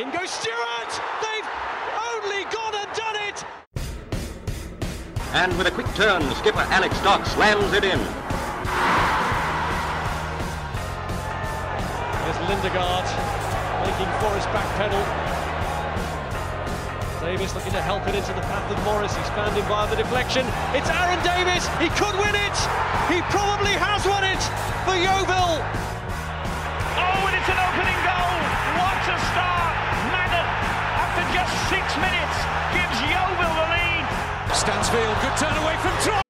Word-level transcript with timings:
In 0.00 0.10
goes 0.10 0.30
Stewart! 0.30 0.92
They've 1.20 1.50
only 2.08 2.48
gone 2.48 2.72
and 2.72 2.88
done 2.96 3.16
it! 3.28 3.44
And 5.36 5.52
with 5.58 5.66
a 5.66 5.70
quick 5.70 5.92
turn, 5.92 6.22
skipper 6.36 6.64
Alex 6.72 6.98
Dock 7.02 7.26
slams 7.26 7.74
it 7.74 7.84
in. 7.84 8.00
There's 12.24 12.40
Lindegaard 12.48 13.04
making 13.84 14.08
Forrest 14.24 14.48
back 14.56 14.64
pedal. 14.80 15.04
Davis 17.20 17.54
looking 17.54 17.72
to 17.72 17.82
help 17.82 18.08
it 18.08 18.14
into 18.14 18.32
the 18.32 18.40
path 18.48 18.72
of 18.72 18.82
Morris. 18.86 19.14
He's 19.14 19.28
found 19.36 19.54
him 19.54 19.66
via 19.68 19.84
the 19.90 19.96
deflection. 19.96 20.46
It's 20.72 20.88
Aaron 20.88 21.20
Davis. 21.20 21.68
He 21.76 21.92
could 22.00 22.16
win 22.16 22.32
it. 22.40 22.56
He 23.12 23.20
probably 23.28 23.76
has 23.76 24.06
won 24.08 24.24
it 24.24 24.40
for 24.88 24.96
Yeovil. 24.96 25.60
Oh, 26.96 27.29
six 31.68 31.84
minutes, 31.96 32.36
gives 32.74 32.98
Yeovil 33.10 33.52
the 33.58 33.66
lead. 33.74 34.04
Stansfield, 34.54 35.16
good 35.22 35.36
turn 35.36 35.56
away 35.62 35.76
from 35.78 35.94
Troy. 36.02 36.29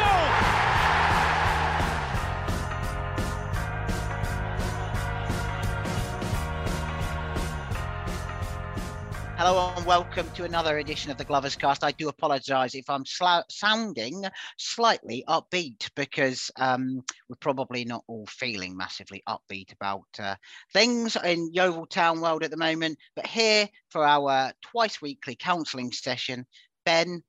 Hello 9.43 9.73
and 9.75 9.87
welcome 9.87 10.29
to 10.35 10.43
another 10.43 10.77
edition 10.77 11.09
of 11.09 11.17
the 11.17 11.25
Glovers 11.25 11.55
Cast. 11.55 11.83
I 11.83 11.93
do 11.93 12.09
apologise 12.09 12.75
if 12.75 12.87
I'm 12.87 13.03
sla- 13.05 13.43
sounding 13.49 14.23
slightly 14.59 15.23
upbeat 15.27 15.89
because 15.95 16.51
um, 16.57 17.03
we're 17.27 17.37
probably 17.39 17.83
not 17.83 18.03
all 18.05 18.27
feeling 18.27 18.77
massively 18.77 19.23
upbeat 19.27 19.73
about 19.73 20.05
uh, 20.19 20.35
things 20.73 21.17
in 21.25 21.51
Yeovil 21.51 21.87
Town 21.87 22.21
world 22.21 22.43
at 22.43 22.51
the 22.51 22.55
moment. 22.55 22.99
But 23.15 23.25
here 23.25 23.67
for 23.89 24.05
our 24.05 24.53
twice 24.61 25.01
weekly 25.01 25.35
counselling 25.35 25.91
session, 25.91 26.45
Ben 26.85 27.23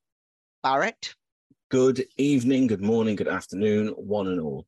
Barrett 0.63 1.15
Good 1.71 2.05
evening, 2.19 2.67
good 2.67 2.83
morning, 2.83 3.17
good 3.17 3.27
afternoon, 3.27 3.89
one 3.97 4.29
and 4.29 4.39
all. 4.39 4.67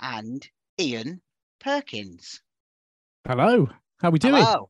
and 0.00 0.46
Ian 0.78 1.22
Perkins. 1.60 2.42
Hello, 3.26 3.70
how 4.00 4.08
are 4.08 4.10
we 4.10 4.18
doing? 4.18 4.34
Hello. 4.34 4.68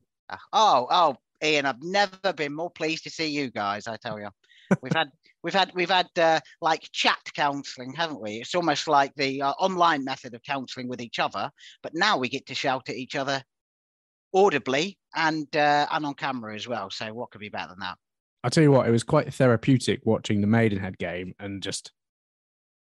Oh, 0.51 0.87
oh, 0.91 1.17
Ian, 1.43 1.65
I've 1.65 1.81
never 1.81 2.33
been 2.33 2.53
more 2.53 2.71
pleased 2.71 3.03
to 3.03 3.09
see 3.09 3.27
you 3.27 3.51
guys. 3.51 3.87
I 3.87 3.97
tell 3.97 4.19
you, 4.19 4.29
we've 4.81 4.93
had 4.93 5.09
we've 5.43 5.53
had 5.53 5.71
we've 5.75 5.89
had 5.89 6.09
uh, 6.17 6.39
like 6.61 6.89
chat 6.91 7.19
counselling, 7.35 7.93
haven't 7.93 8.21
we? 8.21 8.37
It's 8.37 8.55
almost 8.55 8.87
like 8.87 9.13
the 9.15 9.41
uh, 9.41 9.51
online 9.51 10.03
method 10.03 10.33
of 10.33 10.43
counselling 10.43 10.87
with 10.87 11.01
each 11.01 11.19
other, 11.19 11.51
but 11.83 11.93
now 11.95 12.17
we 12.17 12.29
get 12.29 12.45
to 12.47 12.55
shout 12.55 12.89
at 12.89 12.95
each 12.95 13.15
other 13.15 13.43
audibly 14.33 14.97
and 15.15 15.47
uh, 15.55 15.87
and 15.91 16.05
on 16.05 16.13
camera 16.13 16.55
as 16.55 16.67
well. 16.67 16.89
So 16.89 17.13
what 17.13 17.31
could 17.31 17.41
be 17.41 17.49
better 17.49 17.69
than 17.69 17.79
that? 17.79 17.97
I'll 18.43 18.51
tell 18.51 18.63
you 18.63 18.71
what, 18.71 18.87
it 18.87 18.91
was 18.91 19.03
quite 19.03 19.33
therapeutic 19.33 20.01
watching 20.05 20.41
the 20.41 20.47
Maidenhead 20.47 20.97
game 20.97 21.33
and 21.39 21.61
just 21.61 21.91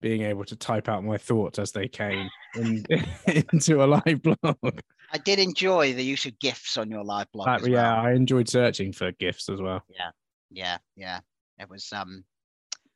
being 0.00 0.22
able 0.22 0.44
to 0.44 0.56
type 0.56 0.88
out 0.88 1.04
my 1.04 1.16
thoughts 1.16 1.58
as 1.58 1.72
they 1.72 1.88
came 1.88 2.28
in, 2.56 2.84
into 3.26 3.82
a 3.82 3.86
live 3.86 4.22
blog. 4.22 4.80
I 5.12 5.18
did 5.18 5.38
enjoy 5.38 5.92
the 5.92 6.02
use 6.04 6.24
of 6.26 6.38
gifs 6.38 6.76
on 6.76 6.90
your 6.90 7.04
live 7.04 7.30
blog. 7.32 7.46
But 7.46 7.62
as 7.62 7.68
yeah, 7.68 7.94
well. 7.96 8.06
I 8.06 8.12
enjoyed 8.12 8.48
searching 8.48 8.92
for 8.92 9.12
gifts 9.12 9.48
as 9.48 9.60
well. 9.60 9.82
yeah, 9.88 10.10
yeah, 10.50 10.78
yeah. 10.96 11.20
It 11.58 11.68
was 11.68 11.88
um, 11.92 12.24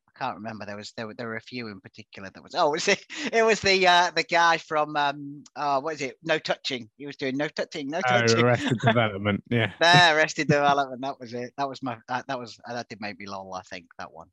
I 0.08 0.18
can't 0.18 0.36
remember. 0.36 0.64
There 0.64 0.76
was 0.76 0.92
there 0.96 1.06
were 1.06 1.14
there 1.14 1.26
were 1.28 1.36
a 1.36 1.40
few 1.42 1.68
in 1.68 1.80
particular 1.80 2.30
that 2.32 2.42
was. 2.42 2.54
Oh, 2.54 2.70
was 2.72 2.88
it? 2.88 3.04
It 3.32 3.44
was 3.44 3.60
the 3.60 3.86
uh, 3.86 4.10
the 4.16 4.22
guy 4.22 4.56
from 4.58 4.96
um. 4.96 5.44
Uh, 5.54 5.80
what 5.80 5.94
is 5.94 6.00
it? 6.00 6.16
No 6.24 6.38
touching. 6.38 6.88
He 6.96 7.06
was 7.06 7.16
doing 7.16 7.36
no 7.36 7.48
touching. 7.48 7.88
No 7.88 7.98
Oh, 7.98 8.20
touching. 8.20 8.42
Arrested 8.42 8.78
Development. 8.84 9.44
Yeah. 9.50 9.72
there, 9.80 10.16
Arrested 10.16 10.48
Development. 10.48 11.02
That 11.02 11.20
was 11.20 11.34
it. 11.34 11.52
That 11.58 11.68
was 11.68 11.82
my. 11.82 11.98
That, 12.08 12.26
that 12.28 12.38
was 12.38 12.58
uh, 12.68 12.72
that 12.74 12.88
did 12.88 13.00
make 13.00 13.18
me 13.18 13.26
lol. 13.26 13.54
I 13.54 13.62
think 13.62 13.86
that 13.98 14.12
one. 14.12 14.28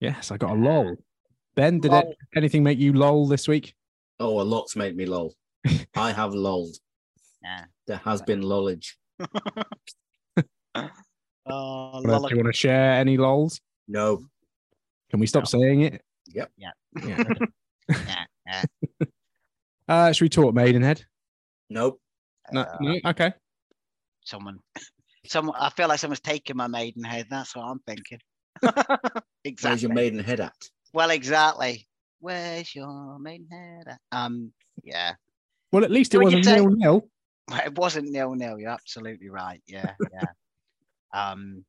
Yes, 0.00 0.30
I 0.30 0.36
got 0.36 0.50
a 0.50 0.54
lol. 0.54 0.96
Ben, 1.56 1.78
did 1.80 1.92
Lol. 1.92 2.10
it, 2.10 2.16
anything 2.36 2.62
make 2.64 2.78
you 2.78 2.92
lol 2.92 3.26
this 3.28 3.46
week? 3.46 3.74
Oh, 4.18 4.40
a 4.40 4.42
lot's 4.42 4.74
made 4.76 4.96
me 4.96 5.06
lol. 5.06 5.34
I 5.96 6.10
have 6.12 6.34
lolled. 6.34 6.76
Yeah. 7.44 7.64
There 7.86 8.00
has 8.04 8.22
been 8.22 8.40
lollage. 8.42 8.94
Oh, 11.46 12.00
Do 12.02 12.08
you 12.10 12.36
want 12.36 12.46
to 12.46 12.52
share 12.52 12.92
any 12.94 13.16
lols? 13.16 13.60
No. 13.86 14.24
Can 15.10 15.20
we 15.20 15.26
stop 15.26 15.42
No. 15.44 15.60
saying 15.60 15.82
it? 15.82 16.02
Yep. 16.28 16.50
Yeah. 16.56 16.70
Yeah. 17.06 17.20
okay. 17.20 17.44
Yeah, 18.06 18.24
yeah. 18.46 19.06
uh, 19.88 20.12
should 20.12 20.24
we 20.24 20.28
talk 20.30 20.54
Maidenhead? 20.54 21.04
Nope. 21.68 22.00
No, 22.50 22.62
Uh, 22.62 22.76
no? 22.80 22.96
Okay. 23.06 23.32
someone, 24.24 24.58
someone. 25.26 25.56
I 25.60 25.68
feel 25.70 25.88
like 25.88 25.98
someone's 25.98 26.20
taken 26.20 26.56
my 26.56 26.66
maidenhead. 26.66 27.26
That's 27.30 27.54
what 27.54 27.64
I'm 27.64 27.80
thinking. 27.86 28.18
exactly. 29.44 29.68
Where's 29.70 29.82
your 29.82 29.92
maiden 29.92 30.18
head 30.20 30.40
at? 30.40 30.54
Well, 30.94 31.10
exactly. 31.10 31.86
Where's 32.20 32.74
your 32.74 33.18
maidenhead? 33.18 33.84
at? 33.88 33.98
Um. 34.12 34.52
Yeah. 34.82 35.14
Well, 35.72 35.84
at 35.84 35.90
least 35.90 36.14
it 36.14 36.18
What 36.18 36.24
would 36.26 36.32
you 36.32 36.38
wasn't 36.38 36.56
say? 36.56 36.62
nil 36.64 36.70
nil. 36.76 37.08
It 37.52 37.76
wasn't 37.76 38.10
nil 38.10 38.34
nil. 38.34 38.58
You're 38.58 38.70
absolutely 38.70 39.28
right. 39.28 39.60
Yeah. 39.66 39.94
Yeah. 40.12 40.24
um. 41.12 41.64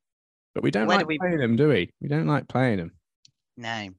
But 0.54 0.64
we 0.64 0.72
don't 0.72 0.88
Where 0.88 0.98
do 0.98 1.02
like 1.02 1.08
we- 1.08 1.18
playing 1.18 1.40
them, 1.40 1.56
do 1.58 1.68
we? 1.68 1.92
We 2.02 2.08
don't 2.08 2.28
like 2.28 2.48
playing 2.48 2.78
them. 2.78 2.92
No. 3.58 3.90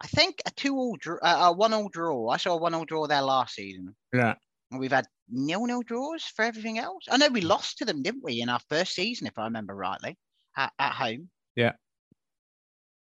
I 0.00 0.06
think 0.08 0.40
a 0.46 0.50
two 0.50 0.76
all 0.76 0.96
draw, 0.98 1.18
uh, 1.22 1.48
a 1.48 1.52
one 1.52 1.72
all 1.72 1.88
draw. 1.88 2.28
I 2.28 2.36
saw 2.38 2.54
a 2.54 2.56
one 2.56 2.74
all 2.74 2.84
draw 2.84 3.06
there 3.06 3.22
last 3.22 3.54
season. 3.54 3.94
Yeah. 4.14 4.34
And 4.70 4.80
we've 4.80 4.92
had 4.92 5.06
nil 5.28 5.66
nil 5.66 5.82
draws 5.82 6.22
for 6.24 6.44
everything 6.44 6.78
else. 6.78 7.04
I 7.10 7.16
know 7.18 7.28
we 7.28 7.40
lost 7.42 7.78
to 7.78 7.84
them, 7.84 8.02
didn't 8.02 8.24
we, 8.24 8.40
in 8.40 8.48
our 8.48 8.60
first 8.68 8.94
season, 8.94 9.26
if 9.26 9.38
I 9.38 9.44
remember 9.44 9.74
rightly, 9.74 10.16
at, 10.56 10.72
at 10.78 10.92
home. 10.92 11.28
Yeah. 11.54 11.72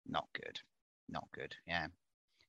Not 0.08 0.26
good. 0.34 0.58
Not 1.08 1.26
good. 1.32 1.54
Yeah. 1.66 1.88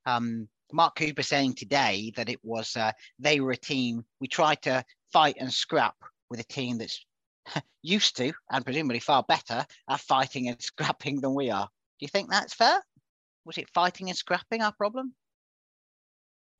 Um, 0.06 0.48
Mark 0.73 0.95
Cooper 0.95 1.23
saying 1.23 1.56
today 1.56 2.12
that 2.15 2.29
it 2.29 2.39
was 2.44 2.75
uh, 2.75 2.91
they 3.19 3.39
were 3.39 3.51
a 3.51 3.57
team 3.57 4.06
we 4.19 4.27
tried 4.27 4.62
to 4.63 4.83
fight 5.12 5.35
and 5.39 5.51
scrap 5.51 5.95
with 6.29 6.39
a 6.39 6.44
team 6.44 6.77
that's 6.77 7.06
used 7.81 8.18
to 8.18 8.33
and 8.50 8.65
presumably 8.65 9.00
far 9.00 9.23
better 9.27 9.65
at 9.89 10.00
fighting 10.00 10.47
and 10.47 10.62
scrapping 10.62 11.21
than 11.21 11.33
we 11.33 11.50
are. 11.50 11.65
Do 12.00 12.06
you 12.06 12.07
think 12.07 12.29
that's 12.29 12.53
fair? 12.53 12.81
Was 13.45 13.57
it 13.57 13.69
fighting 13.73 14.09
and 14.09 14.18
scrapping 14.18 14.62
our 14.62 14.73
problem? 14.73 15.13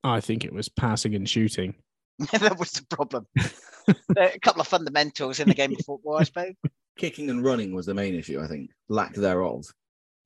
I 0.04 0.20
think 0.20 0.44
it 0.44 0.52
was 0.52 0.68
passing 0.68 1.14
and 1.14 1.28
shooting. 1.28 1.74
that 2.32 2.58
was 2.58 2.72
the 2.72 2.86
problem. 2.94 3.26
a 4.16 4.38
couple 4.40 4.60
of 4.60 4.68
fundamentals 4.68 5.40
in 5.40 5.48
the 5.48 5.54
game 5.54 5.72
of 5.72 5.84
football, 5.84 6.18
I 6.18 6.24
suppose. 6.24 6.54
Kicking 6.98 7.30
and 7.30 7.44
running 7.44 7.74
was 7.74 7.86
the 7.86 7.94
main 7.94 8.14
issue, 8.14 8.40
I 8.40 8.46
think. 8.46 8.70
Lack 8.88 9.14
thereof. 9.14 9.64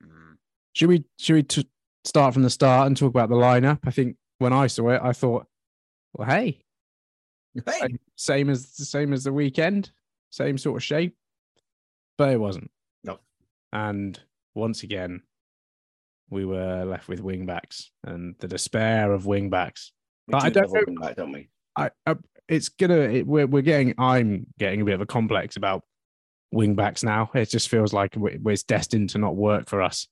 Mm. 0.02 0.36
Should 0.72 0.88
we 0.88 1.04
should 1.18 1.34
we 1.34 1.42
t- 1.42 1.70
start 2.06 2.32
from 2.35 2.43
the 2.43 2.50
start 2.50 2.87
and 2.87 2.97
talk 2.97 3.11
about 3.11 3.29
the 3.29 3.35
lineup? 3.37 3.81
I 3.85 3.91
think 3.91 4.17
when 4.38 4.53
I 4.53 4.67
saw 4.69 4.91
it, 4.91 5.00
I 5.03 5.12
thought, 5.12 5.47
well, 6.14 6.29
hey, 6.29 6.61
Hey, 7.64 7.97
same- 8.17 8.50
as 8.50 8.73
the 8.76 8.85
same 8.85 9.12
as 9.14 9.25
the 9.25 9.32
weekend, 9.32 9.91
same 10.31 10.58
sort 10.58 10.76
of 10.76 10.85
shape, 10.85 11.17
but 12.19 12.31
it 12.32 12.37
wasn't. 12.38 12.70
No. 13.03 13.19
And 13.73 14.20
once 14.55 14.82
again, 14.82 15.23
we 16.29 16.44
were 16.44 16.85
left 16.85 17.08
with 17.08 17.20
wing 17.20 17.47
backs 17.47 17.91
and 18.05 18.35
the 18.41 18.49
despair 18.49 19.12
of 19.12 19.25
wing 19.25 19.49
backs. 19.49 19.93
we 20.26 20.32
But 20.32 20.44
I 20.44 20.49
do 20.50 20.55
don't 20.61 20.73
know- 20.73 20.82
wing 20.87 20.97
back, 20.97 21.17
don't 21.17 21.32
we? 21.32 21.49
I, 21.76 21.91
I 22.06 22.17
it's 22.49 22.69
gonna 22.69 22.99
it, 23.00 23.26
we're 23.26 23.47
we're 23.47 23.62
getting 23.62 23.94
I'm 23.99 24.47
getting 24.58 24.81
a 24.81 24.85
bit 24.85 24.94
of 24.94 25.00
a 25.00 25.06
complex 25.06 25.56
about 25.56 25.82
wing 26.53 26.75
backs 26.75 27.03
now. 27.03 27.31
It 27.35 27.49
just 27.50 27.69
feels 27.69 27.93
like 27.93 28.14
it's 28.17 28.62
destined 28.62 29.11
to 29.11 29.19
not 29.19 29.35
work 29.37 29.69
for 29.69 29.81
us 29.82 30.08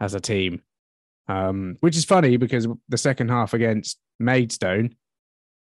as 0.00 0.14
a 0.14 0.20
team. 0.20 0.62
Um, 1.26 1.76
which 1.80 1.96
is 1.96 2.04
funny 2.04 2.36
because 2.36 2.68
the 2.88 2.98
second 2.98 3.30
half 3.30 3.54
against 3.54 3.98
Maidstone, 4.18 4.94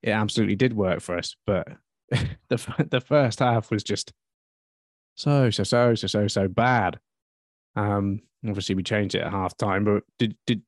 it 0.02 0.10
absolutely 0.10 0.56
did 0.56 0.74
work 0.74 1.00
for 1.00 1.18
us, 1.18 1.36
but 1.46 1.68
the 2.50 2.88
the 2.90 3.02
first 3.02 3.40
half 3.40 3.72
was 3.72 3.84
just 3.84 4.12
so 5.16 5.50
so 5.50 5.64
so 5.64 5.96
so 5.96 6.08
so 6.08 6.28
so 6.28 6.48
bad. 6.48 7.00
Um, 7.76 8.22
obviously 8.46 8.76
we 8.76 8.84
changed 8.84 9.16
it 9.16 9.22
at 9.22 9.32
half 9.32 9.56
time, 9.58 9.86
but 9.86 10.04
did 10.20 10.36
did 10.46 10.62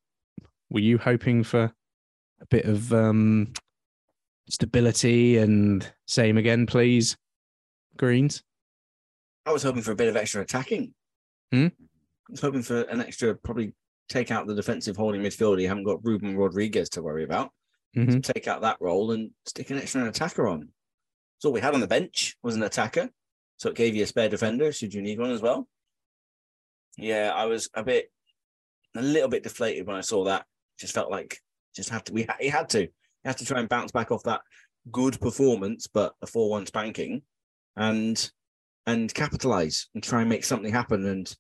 were 0.70 0.80
you 0.80 0.98
hoping 0.98 1.44
for 1.44 1.74
a 2.42 2.46
bit 2.50 2.66
of 2.66 2.94
um 2.94 3.54
stability 4.50 5.38
and 5.38 5.92
same 6.08 6.38
again, 6.38 6.66
please, 6.66 7.18
Greens? 7.98 8.44
I 9.46 9.52
was 9.52 9.64
hoping 9.64 9.82
for 9.82 9.92
a 9.92 9.96
bit 9.96 10.08
of 10.08 10.16
extra 10.16 10.42
attacking. 10.42 10.94
Hmm? 11.52 11.68
I 11.68 12.32
was 12.32 12.42
hoping 12.42 12.64
for 12.64 12.82
an 12.82 13.02
extra, 13.02 13.36
probably 13.36 13.74
take 14.10 14.32
out 14.32 14.48
the 14.48 14.56
defensive 14.56 14.96
holding 14.96 15.22
midfielder. 15.22 15.62
You 15.62 15.68
haven't 15.68 15.84
got 15.84 16.04
Ruben 16.04 16.36
Rodrigues 16.38 16.90
to 16.92 17.02
worry 17.02 17.24
about. 17.24 17.52
Mhm. 17.96 18.22
Take 18.24 18.48
out 18.48 18.62
that 18.62 18.78
role 18.80 19.12
and 19.12 19.32
stick 19.46 19.70
an 19.70 19.78
extra 19.78 20.06
attacker 20.08 20.48
on. 20.48 20.70
So 21.40 21.50
all 21.50 21.54
we 21.54 21.62
had 21.62 21.74
on 21.74 21.80
the 21.80 21.88
bench 21.88 22.38
was 22.44 22.56
an 22.56 22.64
attacker. 22.64 23.10
So 23.58 23.70
it 23.70 23.76
gave 23.76 23.96
you 23.96 24.04
a 24.04 24.08
spare 24.08 24.30
defender 24.30 24.72
should 24.72 24.94
you 24.94 25.02
need 25.02 25.20
one 25.20 25.32
as 25.32 25.42
well. 25.42 25.68
Yeah, 26.98 27.32
I 27.34 27.46
was 27.46 27.70
a 27.74 27.84
bit, 27.84 28.12
a 28.96 29.02
little 29.02 29.30
bit 29.30 29.44
deflated 29.44 29.88
when 29.88 29.96
I 29.96 30.02
saw 30.02 30.26
that. 30.26 30.46
Just 30.78 30.94
felt 30.94 31.12
like 31.12 31.40
just 31.76 31.90
had 31.90 32.06
to. 32.06 32.14
We 32.14 32.28
he 32.40 32.50
had 32.50 32.70
to. 32.70 32.82
He 32.82 32.90
had 33.24 33.38
to 33.38 33.46
try 33.46 33.60
and 33.60 33.70
bounce 33.70 33.92
back 33.92 34.12
off 34.12 34.24
that 34.24 34.42
good 34.92 35.20
performance, 35.20 35.88
but 35.88 36.14
a 36.22 36.28
four-one 36.28 36.66
spanking, 36.66 37.24
and 37.76 38.32
and 38.86 39.14
capitalize 39.14 39.88
and 39.94 40.04
try 40.04 40.22
and 40.22 40.30
make 40.30 40.44
something 40.44 40.72
happen. 40.72 41.06
And 41.06 41.36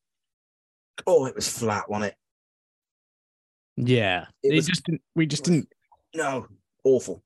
oh, 1.06 1.25
it 1.25 1.35
was 1.35 1.47
flat, 1.47 1.89
wasn't 1.89 2.11
it? 2.11 2.18
Yeah, 3.77 4.27
It 4.44 4.54
was- 4.56 4.68
just 4.68 4.86
didn't, 4.86 5.01
we 5.16 5.25
just 5.25 5.44
didn't 5.44 5.68
No, 6.13 6.48
awful. 6.83 7.24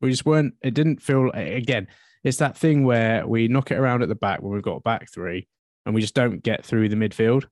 we 0.00 0.10
just 0.10 0.24
weren't. 0.26 0.54
It 0.62 0.74
didn't 0.74 1.02
feel 1.02 1.30
again. 1.32 1.88
It's 2.24 2.38
that 2.38 2.56
thing 2.56 2.84
where 2.84 3.26
we 3.26 3.48
knock 3.48 3.70
it 3.72 3.78
around 3.78 4.02
at 4.02 4.08
the 4.08 4.14
back 4.14 4.40
when 4.42 4.52
we've 4.52 4.62
got 4.62 4.84
back 4.84 5.10
three, 5.10 5.48
and 5.84 5.94
we 5.94 6.00
just 6.00 6.14
don't 6.14 6.42
get 6.42 6.64
through 6.64 6.88
the 6.88 6.96
midfield. 6.96 7.46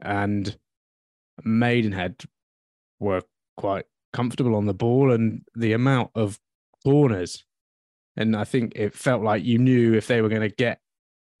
And 0.00 0.56
Maidenhead 1.44 2.22
were 2.98 3.22
quite 3.56 3.84
comfortable 4.12 4.54
on 4.54 4.66
the 4.66 4.74
ball, 4.74 5.12
and 5.12 5.42
the 5.54 5.72
amount 5.74 6.10
of 6.14 6.38
corners, 6.84 7.44
and 8.16 8.34
I 8.36 8.44
think 8.44 8.72
it 8.76 8.94
felt 8.94 9.22
like 9.22 9.44
you 9.44 9.58
knew 9.58 9.94
if 9.94 10.06
they 10.06 10.22
were 10.22 10.28
going 10.28 10.48
to 10.48 10.54
get, 10.54 10.80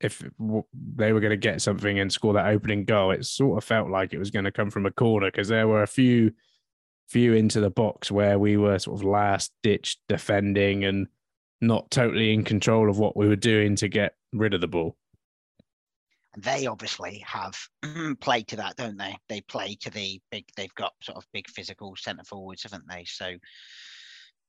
if 0.02 0.22
they 0.96 1.12
were 1.12 1.20
going 1.20 1.30
to 1.30 1.36
get 1.36 1.62
something 1.62 1.98
and 2.00 2.12
score 2.12 2.34
that 2.34 2.48
opening 2.48 2.84
goal, 2.84 3.12
it 3.12 3.24
sort 3.24 3.56
of 3.56 3.64
felt 3.64 3.88
like 3.88 4.12
it 4.12 4.18
was 4.18 4.30
going 4.30 4.44
to 4.44 4.52
come 4.52 4.70
from 4.70 4.84
a 4.84 4.90
corner 4.90 5.30
because 5.30 5.48
there 5.48 5.68
were 5.68 5.82
a 5.82 5.88
few 5.88 6.32
few 7.08 7.34
into 7.34 7.60
the 7.60 7.70
box 7.70 8.10
where 8.10 8.38
we 8.38 8.56
were 8.56 8.78
sort 8.78 8.98
of 8.98 9.04
last 9.04 9.52
ditch 9.62 9.98
defending 10.08 10.84
and 10.84 11.06
not 11.60 11.90
totally 11.90 12.32
in 12.32 12.42
control 12.42 12.88
of 12.88 12.98
what 12.98 13.16
we 13.16 13.28
were 13.28 13.36
doing 13.36 13.76
to 13.76 13.86
get 13.86 14.14
rid 14.32 14.54
of 14.54 14.60
the 14.60 14.68
ball. 14.68 14.96
They 16.38 16.66
obviously 16.66 17.22
have 17.26 17.54
played 18.20 18.48
to 18.48 18.56
that, 18.56 18.76
don't 18.76 18.96
they? 18.96 19.14
They 19.28 19.42
play 19.42 19.76
to 19.82 19.90
the 19.90 20.20
big. 20.30 20.46
They've 20.56 20.74
got 20.74 20.94
sort 21.02 21.18
of 21.18 21.26
big 21.32 21.48
physical 21.48 21.94
centre 21.96 22.24
forwards, 22.24 22.62
haven't 22.62 22.88
they? 22.88 23.04
So 23.04 23.34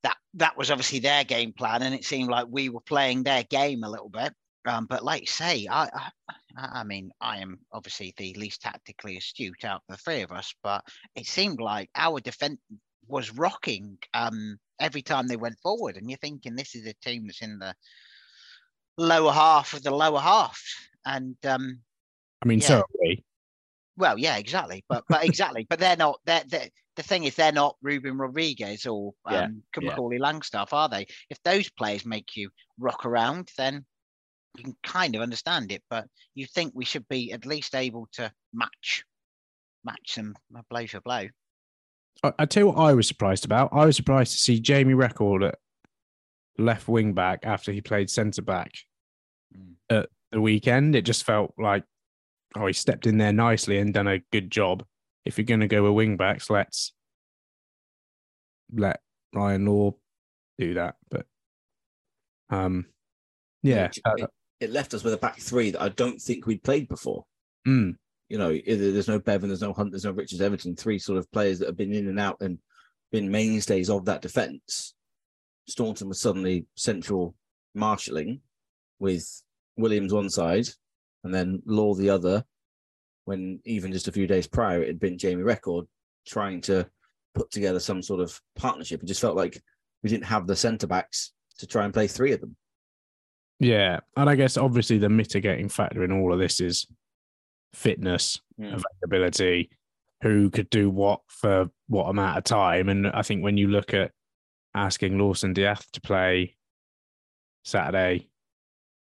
that 0.04 0.18
that 0.36 0.58
was 0.58 0.72
obviously 0.72 1.00
their 1.00 1.26
game 1.26 1.52
plan, 1.52 1.84
and 1.84 1.94
it 1.94 2.06
seemed 2.06 2.30
like 2.30 2.48
we 2.50 2.70
were 2.70 2.82
playing 2.82 3.24
their 3.24 3.44
game 3.44 3.84
a 3.84 3.90
little 3.90 4.10
bit. 4.10 4.34
Um, 4.66 4.86
but 4.86 5.04
like 5.04 5.22
you 5.22 5.28
say, 5.28 5.68
I, 5.70 5.86
I 5.86 6.12
I 6.56 6.84
mean, 6.84 7.12
I 7.20 7.40
am 7.40 7.60
obviously 7.72 8.14
the 8.18 8.34
least 8.36 8.62
tactically 8.62 9.18
astute 9.18 9.66
out 9.66 9.82
of 9.90 9.98
the 9.98 9.98
three 9.98 10.22
of 10.22 10.32
us, 10.32 10.54
but 10.64 10.84
it 11.16 11.26
seemed 11.26 11.60
like 11.60 11.90
our 11.96 12.20
defense 12.20 12.60
was 13.08 13.32
rocking 13.32 13.98
um, 14.14 14.58
every 14.80 15.02
time 15.02 15.28
they 15.28 15.36
went 15.36 15.60
forward, 15.60 15.98
and 15.98 16.10
you're 16.10 16.18
thinking 16.18 16.56
this 16.56 16.76
is 16.76 16.86
a 16.86 16.94
team 17.04 17.26
that's 17.28 17.42
in 17.42 17.60
the 17.60 17.76
lower 18.98 19.32
half 19.32 19.74
of 19.74 19.84
the 19.84 19.92
lower 19.92 20.20
half, 20.20 20.62
and 21.06 21.36
um, 21.46 21.82
I 22.42 22.46
mean, 22.48 22.62
so 22.62 22.76
Yeah. 22.76 22.80
are 22.80 22.86
we. 23.02 23.24
well, 23.98 24.18
yeah, 24.18 24.38
exactly. 24.38 24.84
But 24.88 25.04
but 25.10 25.26
exactly. 25.26 25.66
But 25.70 25.80
they're 25.80 25.98
not. 25.98 26.20
They're, 26.26 26.44
they 26.48 26.72
the 26.96 27.04
thing 27.04 27.24
is, 27.24 27.36
they're 27.36 27.52
not 27.52 27.76
Ruben 27.82 28.18
Rodrigues 28.18 28.86
or 28.86 29.14
Yeah, 29.28 29.46
um, 29.46 29.64
yeah. 29.80 29.90
Macaulay 29.90 30.20
Langstaff, 30.20 30.74
are 30.74 30.88
they? 30.90 31.08
If 31.30 31.42
those 31.44 31.70
players 31.70 32.06
make 32.06 32.36
you 32.36 32.50
rock 32.78 33.06
around, 33.06 33.50
then 33.58 33.86
you 34.58 34.64
can 34.64 34.76
kind 34.84 35.16
of 35.16 35.22
understand 35.22 35.72
it. 35.72 35.84
But 35.90 36.06
you 36.36 36.46
think 36.46 36.74
we 36.76 36.86
should 36.86 37.08
be 37.08 37.32
at 37.32 37.46
least 37.46 37.76
able 37.76 38.08
to 38.14 38.32
match 38.54 39.04
match 39.84 40.16
them 40.16 40.36
uh, 40.58 40.62
blow 40.70 40.88
for 40.88 41.02
blow. 41.02 41.28
I, 42.24 42.34
I 42.40 42.46
tell 42.46 42.64
you 42.64 42.68
what, 42.68 42.78
I 42.78 42.94
was 42.94 43.08
surprised 43.08 43.44
about. 43.46 43.70
I 43.74 43.86
was 43.86 43.96
surprised 43.96 44.32
to 44.34 44.38
see 44.38 44.60
Jamie 44.60 44.94
Reckord 44.94 45.48
at 45.48 45.56
left 46.58 46.88
wing 46.88 47.14
back 47.14 47.40
after 47.44 47.72
he 47.72 47.82
played 47.82 48.10
centre 48.10 48.42
back 48.42 48.72
Mm. 49.56 49.76
at 49.92 50.10
the 50.32 50.42
weekend. 50.42 50.96
It 50.96 51.04
just 51.04 51.26
felt 51.26 51.54
like, 51.60 51.84
oh, 52.56 52.66
he 52.66 52.74
stepped 52.74 53.06
in 53.06 53.20
there 53.20 53.32
nicely 53.34 53.78
and 53.78 53.94
done 53.94 54.08
a 54.08 54.18
good 54.32 54.50
job. 54.50 54.84
if 55.26 55.38
you're 55.38 55.46
going 55.46 55.60
to 55.60 55.68
go 55.68 55.84
with 55.84 55.94
wing 55.94 56.18
backs, 56.18 56.50
let's 56.50 56.92
let 58.74 59.00
Ryan 59.34 59.66
Law 59.66 59.94
do 60.58 60.74
that. 60.74 60.96
But 61.10 61.26
um, 62.50 62.88
yeah, 63.62 63.90
It, 64.64 64.72
left 64.72 64.94
us 64.94 65.04
with 65.04 65.14
a 65.14 65.18
back 65.18 65.40
three 65.40 65.72
that 65.72 65.82
I 65.82 65.90
don't 65.90 66.22
think 66.22 66.46
we'd 66.46 66.64
played 66.64 66.88
before. 66.88 67.26
mm, 67.68 67.96
You 68.30 68.38
know, 68.38 68.58
there's 68.66 69.08
no 69.08 69.20
Bevan, 69.20 69.50
there's 69.50 69.62
no 69.62 69.74
Hunt, 69.74 69.92
there's 69.92 70.06
no 70.06 70.12
Richards 70.12 70.42
Everton, 70.42 70.76
three 70.76 71.00
sort 71.00 71.18
of 71.18 71.32
players 71.32 71.60
that 71.60 71.68
have 71.68 71.78
been 71.78 71.94
in 71.94 72.08
and 72.08 72.20
out 72.20 72.38
and 72.42 72.58
been 73.12 73.30
mainstays 73.32 73.90
of 73.90 74.06
that 74.06 74.22
defence. 74.22 74.96
Staunton 75.68 76.10
was 76.10 76.20
suddenly 76.20 76.66
central 76.76 77.36
marshalling 77.76 78.42
with 79.00 79.44
Williams 79.78 80.14
one 80.14 80.30
side 80.30 80.68
and 81.24 81.34
then 81.34 81.62
Law 81.66 81.94
the 81.94 82.10
other. 82.10 82.44
When 83.26 83.62
even 83.64 83.94
just 83.94 84.10
a 84.10 84.12
few 84.12 84.28
days 84.28 84.48
prior, 84.48 84.82
it 84.82 84.88
had 84.88 85.00
been 85.00 85.18
Jamie 85.18 85.44
Reckord 85.44 85.88
trying 86.28 86.60
to 86.62 86.86
put 87.34 87.50
together 87.52 87.80
some 87.80 88.02
sort 88.02 88.20
of 88.20 88.40
partnership. 88.56 89.02
It 89.02 89.06
just 89.06 89.22
felt 89.22 89.38
like 89.38 89.62
we 90.04 90.10
didn't 90.10 90.26
have 90.26 90.46
the 90.46 90.56
centre 90.58 90.88
backs 90.88 91.32
to 91.60 91.68
try 91.68 91.86
and 91.86 91.94
play 91.94 92.08
three 92.08 92.34
of 92.34 92.42
them. 92.42 92.58
Yeah, 93.60 94.00
and 94.18 94.30
I 94.30 94.36
guess 94.36 94.58
obviously 94.58 94.98
the 94.98 95.10
mitigating 95.10 95.70
factor 95.70 96.04
in 96.04 96.12
all 96.12 96.34
of 96.34 96.40
this 96.40 96.60
is 96.60 96.86
fitness, 97.74 98.40
Mm. 98.60 98.82
availability, 99.02 99.70
who 100.22 100.50
could 100.50 100.70
do 100.70 100.90
what 100.90 101.22
for 101.28 101.70
what 101.88 102.06
amount 102.10 102.38
of 102.38 102.44
time. 102.44 102.88
And 102.90 103.08
I 103.08 103.22
think 103.24 103.44
when 103.44 103.58
you 103.58 103.68
look 103.68 103.94
at 103.94 104.12
asking 104.76 105.18
Lawson 105.18 105.54
D'Ath 105.54 105.92
to 105.94 106.02
play 106.02 106.56
Saturday, 107.64 108.30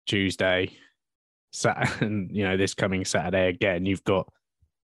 Tuesday, 0.07 0.71
Sat- 1.53 2.01
and 2.03 2.31
you 2.35 2.45
know 2.45 2.57
this 2.57 2.75
coming 2.75 3.05
Saturday 3.05 3.49
again, 3.49 3.85
you've 3.87 4.05
got 4.05 4.29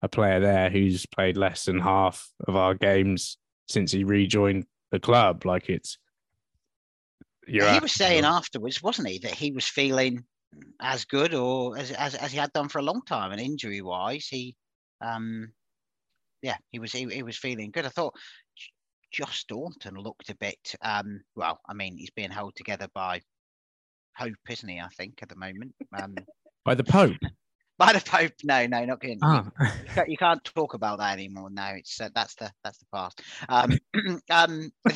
a 0.02 0.10
player 0.10 0.40
there 0.40 0.70
who's 0.70 1.06
played 1.06 1.38
less 1.38 1.66
than 1.66 1.80
half 1.80 2.32
of 2.48 2.56
our 2.56 2.74
games 2.76 3.38
since 3.68 3.92
he 3.92 4.04
rejoined 4.04 4.66
the 4.92 5.00
club. 5.00 5.46
Like 5.46 5.70
it's 5.70 5.98
you're 7.48 7.70
he 7.70 7.80
was 7.80 7.94
saying 7.94 8.26
afterwards, 8.26 8.82
wasn't 8.82 9.08
he, 9.08 9.20
that 9.20 9.32
he 9.34 9.52
was 9.52 9.66
feeling 9.66 10.24
as 10.82 11.06
good 11.06 11.34
or 11.34 11.78
as 11.78 11.92
as, 11.92 12.16
as 12.16 12.32
he 12.32 12.38
had 12.38 12.54
done 12.54 12.70
for 12.70 12.80
a 12.80 12.84
long 12.84 13.02
time, 13.08 13.32
and 13.32 13.42
injury 13.42 13.82
wise, 13.82 14.28
he, 14.28 14.56
um, 15.02 15.52
yeah, 16.42 16.58
he 16.72 16.80
was 16.80 16.92
he, 16.92 17.06
he 17.06 17.24
was 17.24 17.38
feeling 17.38 17.72
good. 17.72 17.86
I 17.86 17.90
thought 17.90 18.14
Josh 19.12 19.40
Staunton 19.40 19.96
looked 19.96 20.30
a 20.30 20.36
bit, 20.36 20.76
um, 20.82 21.22
well, 21.36 21.60
I 21.70 21.74
mean, 21.74 21.98
he's 21.98 22.12
being 22.12 22.32
held 22.32 22.56
together 22.56 22.88
by 22.94 23.22
hope, 24.18 24.34
isn't 24.50 24.68
he? 24.68 24.80
I 24.80 24.90
think 24.98 25.20
at 25.22 25.30
the 25.30 25.36
moment, 25.36 25.74
um, 25.98 26.16
by 26.64 26.76
the 26.76 26.84
Pope. 26.84 27.18
By 27.78 27.94
the 27.94 28.00
Pope. 28.00 28.34
No, 28.44 28.66
no, 28.68 28.86
not 28.86 29.00
good. 29.02 29.18
Ah. 29.22 29.46
You 29.86 29.94
can't, 29.96 30.10
you 30.10 30.18
can't 30.18 30.44
talk 30.44 30.74
about 30.74 31.00
that 31.00 31.14
anymore. 31.14 31.50
No, 31.50 31.68
it's 31.76 32.00
uh, 32.02 32.10
that's 32.14 32.36
the 32.36 32.52
that's 32.64 32.78
the 32.80 32.86
past. 32.94 33.22
Um, 33.48 33.78
um, 34.30 34.72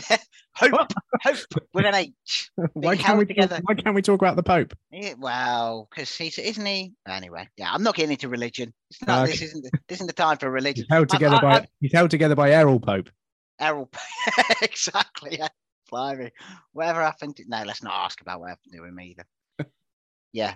hope, 0.55 0.91
hope 1.23 1.37
with 1.73 1.85
an 1.85 1.95
H. 1.95 2.51
why 2.73 2.97
can't 2.97 3.17
we 3.17 3.25
together. 3.25 3.55
talk, 3.57 3.63
why 3.67 3.75
can't 3.75 3.95
we 3.95 4.01
talk 4.01 4.21
about 4.21 4.35
the 4.35 4.43
Pope? 4.43 4.73
Yeah, 4.91 5.13
well, 5.17 5.87
because 5.89 6.13
he's 6.15 6.37
isn't 6.37 6.65
he? 6.65 6.93
Anyway, 7.07 7.47
yeah, 7.55 7.71
I'm 7.71 7.83
not 7.83 7.95
getting 7.95 8.11
into 8.11 8.27
religion. 8.27 8.73
It's 8.91 9.01
not. 9.05 9.23
Okay. 9.23 9.31
This 9.31 9.41
isn't. 9.43 9.63
the- 9.63 9.71
This 9.87 9.97
isn't 9.97 10.07
the 10.07 10.13
time 10.13 10.37
for 10.37 10.49
religion. 10.51 10.85
He's 10.89 10.93
held 10.95 11.09
together 11.09 11.37
I- 11.37 11.41
by 11.41 11.59
I- 11.59 11.67
he's 11.79 11.93
held 11.93 12.11
together 12.11 12.35
by 12.35 12.51
Errol 12.51 12.79
Pope. 12.79 13.09
Errol. 13.61 13.89
exactly. 14.61 15.37
Yeah. 15.39 15.47
Blimey. 15.89 16.31
Whatever 16.73 17.01
happened? 17.01 17.37
To, 17.37 17.43
no, 17.47 17.63
let's 17.65 17.81
not 17.83 17.93
ask 18.05 18.21
about 18.21 18.39
what 18.41 18.49
happened 18.49 18.73
to 18.75 18.83
him 18.83 18.99
either. 18.99 19.25
yeah, 20.33 20.55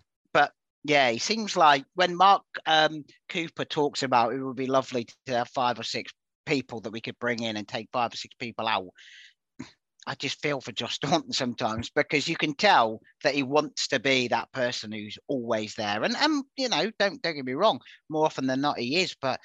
yeah, 0.84 1.10
he 1.12 1.18
seems 1.18 1.56
like 1.56 1.86
when 1.96 2.16
Mark 2.16 2.44
um, 2.66 3.06
Cooper 3.30 3.66
talks 3.66 4.04
about 4.04 4.34
it 4.34 4.44
would 4.44 4.56
be 4.56 4.68
lovely 4.68 5.08
to 5.26 5.34
have 5.34 5.50
five 5.50 5.80
or 5.80 5.84
six 5.84 6.12
people 6.46 6.82
that 6.82 6.92
we 6.92 7.02
could 7.02 7.18
bring 7.20 7.42
in 7.42 7.56
and 7.56 7.68
take 7.68 7.88
five 7.94 8.14
or 8.14 8.18
six 8.18 8.36
people 8.38 8.68
out. 8.68 8.88
I 10.06 10.16
just 10.16 10.42
feel 10.42 10.60
for 10.60 10.74
Josh 10.74 10.96
Staunton 11.02 11.32
sometimes 11.32 11.90
because 11.90 12.28
you 12.28 12.36
can 12.36 12.54
tell 12.54 13.00
that 13.24 13.34
he 13.34 13.44
wants 13.44 13.88
to 13.90 14.00
be 14.00 14.28
that 14.28 14.52
person 14.52 14.92
who's 14.92 15.18
always 15.28 15.76
there. 15.76 16.04
And 16.04 16.16
and 16.18 16.44
you 16.58 16.68
know, 16.68 16.92
don't 17.00 17.22
don't 17.22 17.36
get 17.36 17.46
me 17.46 17.54
wrong, 17.54 17.80
more 18.10 18.26
often 18.26 18.48
than 18.48 18.62
not 18.62 18.78
he 18.78 19.02
is, 19.02 19.16
but 19.22 19.40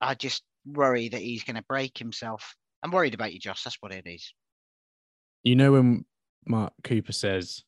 I 0.00 0.14
just 0.14 0.42
worry 0.66 1.08
that 1.08 1.22
he's 1.22 1.44
going 1.44 1.56
to 1.56 1.64
break 1.68 1.96
himself. 1.96 2.54
I'm 2.82 2.90
worried 2.90 3.14
about 3.14 3.32
you, 3.32 3.38
Josh. 3.38 3.64
That's 3.64 3.78
what 3.80 3.92
it 3.92 4.06
is. 4.06 4.34
You 5.42 5.56
know 5.56 5.72
when 5.72 6.04
Mark 6.46 6.72
Cooper 6.84 7.12
says 7.12 7.64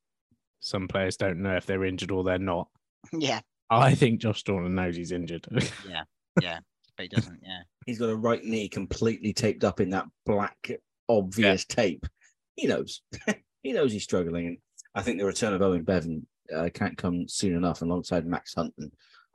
some 0.61 0.89
players 0.89 1.17
don't 1.17 1.43
know 1.43 1.57
if 1.57 1.67
they're 1.67 1.85
injured 1.85 2.11
or 2.11 2.25
they're 2.25 2.39
not. 2.39 2.69
Yeah, 3.13 3.41
I 3.71 3.95
think 3.95 4.21
Josh 4.21 4.41
Staunton 4.41 4.75
knows 4.75 4.97
he's 4.97 5.13
injured. 5.13 5.47
yeah, 5.89 6.03
Yeah. 6.41 6.59
but 6.97 7.03
he 7.05 7.09
doesn't. 7.09 7.41
Yeah, 7.43 7.63
He's 7.87 7.99
got 7.99 8.11
a 8.11 8.17
right 8.17 8.43
knee 8.45 8.69
completely 8.69 9.33
taped 9.33 9.65
up 9.65 9.81
in 9.81 9.91
that 9.91 10.07
black, 10.27 10.71
obvious 11.09 11.65
tape. 11.65 12.07
He 12.57 12.67
knows. 12.67 13.03
he 13.63 13.73
knows 13.73 13.93
he's 13.93 14.05
struggling. 14.05 14.47
And 14.47 14.59
I 14.95 15.03
think 15.03 15.19
the 15.19 15.27
return 15.27 15.55
of 15.55 15.63
Owen 15.63 15.83
Bevan 15.83 16.27
uh, 16.55 16.69
can't 16.73 16.97
come 16.97 17.27
soon 17.29 17.57
enough 17.57 17.83
alongside 17.83 18.27
Max 18.27 18.55
Hunt. 18.55 18.73
And 18.79 18.93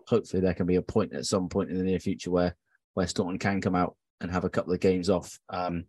hopefully 0.08 0.42
there 0.42 0.54
can 0.54 0.66
be 0.66 0.76
a 0.76 0.82
point 0.82 1.14
at 1.14 1.26
some 1.26 1.50
point 1.50 1.70
in 1.70 1.78
the 1.78 1.84
near 1.84 2.00
future 2.00 2.32
where 2.32 2.56
where 2.94 3.08
Staunton 3.08 3.40
can 3.40 3.62
come 3.62 3.76
out 3.76 3.96
and 4.22 4.32
have 4.32 4.46
a 4.46 4.50
couple 4.50 4.74
of 4.74 4.80
games 4.80 5.10
off. 5.10 5.38
Um, 5.50 5.86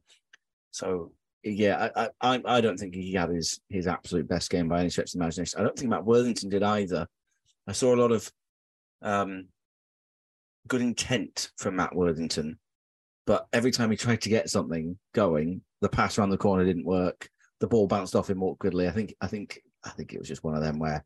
so 0.71 1.13
yeah, 1.43 1.89
I, 1.97 2.05
I 2.05 2.11
I 2.35 2.43
I 2.45 2.61
don't 2.61 2.77
think 2.79 2.95
he 2.95 3.13
had 3.15 3.31
his 3.31 3.61
his 3.69 3.87
absolute 3.87 4.29
best 4.29 4.51
game 4.51 4.69
by 4.69 4.81
any 4.81 4.91
stretch 4.91 5.09
of 5.09 5.13
the 5.13 5.19
imagination. 5.25 5.59
I 5.61 5.63
don't 5.63 5.79
think 5.79 5.91
Matt 5.91 6.05
Worthington 6.05 6.49
did 6.51 6.63
either. 6.63 7.07
I 7.71 7.73
saw 7.73 7.95
a 7.95 8.03
lot 8.03 8.11
of 8.11 8.29
um, 9.01 9.47
good 10.67 10.81
intent 10.81 11.53
from 11.57 11.77
Matt 11.77 11.95
Worthington, 11.95 12.59
but 13.29 13.47
every 13.53 13.71
time 13.71 13.93
he 13.93 13.97
tried 13.97 14.23
to 14.23 14.29
get 14.29 14.51
something 14.51 14.99
going, 15.15 15.63
the 15.81 15.89
pass 15.89 16.19
around 16.19 16.31
the 16.31 16.37
corner 16.37 16.65
didn't 16.65 16.85
work. 16.85 17.31
The 17.61 17.69
ball 17.69 17.87
bounced 17.87 18.17
off 18.17 18.29
him 18.29 18.43
awkwardly. 18.43 18.89
I 18.89 18.91
think 18.91 19.15
I 19.21 19.29
think 19.29 19.63
I 19.85 19.91
think 19.91 20.13
it 20.13 20.19
was 20.19 20.27
just 20.27 20.43
one 20.43 20.57
of 20.57 20.63
them 20.65 20.81
where 20.81 21.05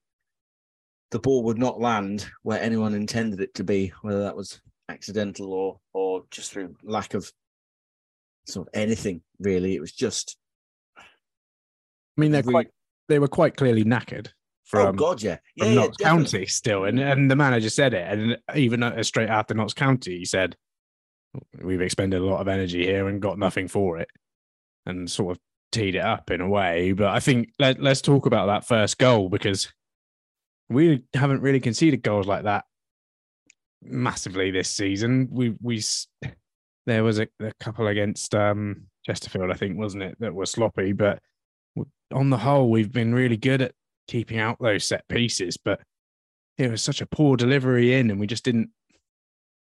the 1.11 1.19
ball 1.19 1.43
would 1.43 1.59
not 1.59 1.83
land 1.83 2.27
where 2.45 2.63
anyone 2.63 2.95
intended 2.95 3.43
it 3.43 3.53
to 3.57 3.65
be, 3.65 3.93
whether 4.01 4.23
that 4.23 4.37
was 4.37 4.59
accidental 4.89 5.53
or 5.53 5.81
or 5.93 6.23
just 6.31 6.51
through 6.51 6.75
lack 6.83 7.13
of 7.13 7.31
sort 8.47 8.69
of 8.69 8.73
anything 8.73 9.21
really. 9.39 9.75
It 9.75 9.83
was 9.83 9.93
just 9.93 10.39
I 10.97 11.03
mean, 12.17 12.33
they're 12.33 12.43
Re- 12.43 12.53
quite 12.53 12.69
they 13.09 13.19
were 13.19 13.29
quite 13.29 13.55
clearly 13.55 13.85
knackered 13.85 14.31
oh 14.73 14.87
from, 14.87 14.97
god, 14.97 15.23
yeah, 15.23 15.39
yeah, 15.57 15.65
from 15.65 15.73
yeah, 15.73 15.81
Notts 15.81 15.97
definitely. 15.99 16.25
County 16.25 16.47
still, 16.47 16.85
and 16.85 16.99
and 16.99 17.31
the 17.31 17.37
manager 17.37 17.71
said 17.71 17.95
it, 17.95 18.07
and 18.07 18.39
even 18.55 19.03
straight 19.05 19.29
after 19.29 19.55
Notts 19.55 19.75
County, 19.75 20.19
he 20.19 20.25
said, 20.25 20.57
"We've 21.63 21.81
expended 21.81 22.21
a 22.21 22.25
lot 22.25 22.41
of 22.41 22.49
energy 22.49 22.85
here 22.85 23.09
and 23.09 23.21
got 23.21 23.39
nothing 23.39 23.69
for 23.69 23.99
it," 23.99 24.09
and 24.87 25.11
sort 25.11 25.37
of 25.37 25.43
teed 25.73 25.97
it 25.97 26.05
up 26.05 26.31
in 26.31 26.41
a 26.41 26.49
way. 26.49 26.93
But 26.93 27.09
I 27.09 27.21
think 27.21 27.51
let, 27.59 27.81
let's 27.81 28.01
talk 28.01 28.27
about 28.27 28.47
that 28.47 28.67
first 28.67 28.99
goal 28.99 29.29
because 29.29 29.73
we 30.69 31.03
haven't 31.15 31.43
really 31.43 31.61
conceded 31.61 32.03
goals 32.03 32.27
like 32.27 32.45
that 32.45 32.65
massively 33.83 34.51
this 34.51 34.71
season. 34.71 35.29
We 35.31 35.55
we 35.61 35.83
there 36.87 37.05
was 37.05 37.19
a, 37.19 37.29
a 37.41 37.53
couple 37.61 37.87
against 37.87 38.35
um, 38.35 38.87
Chesterfield, 39.05 39.51
I 39.51 39.55
think, 39.55 39.79
wasn't 39.79 40.05
it, 40.05 40.17
that 40.21 40.35
were 40.35 40.47
sloppy, 40.47 40.93
but 40.93 41.21
on 42.13 42.31
the 42.31 42.39
whole, 42.39 42.71
we've 42.71 42.93
been 42.93 43.15
really 43.15 43.37
good 43.37 43.63
at 43.63 43.75
keeping 44.07 44.39
out 44.39 44.59
those 44.61 44.85
set 44.85 45.07
pieces. 45.09 45.57
But 45.57 45.81
it 46.59 46.71
was 46.71 46.83
such 46.83 47.01
a 47.01 47.07
poor 47.07 47.37
delivery 47.37 47.95
in, 47.95 48.11
and 48.11 48.21
we 48.21 48.27
just 48.27 48.45
didn't 48.45 48.71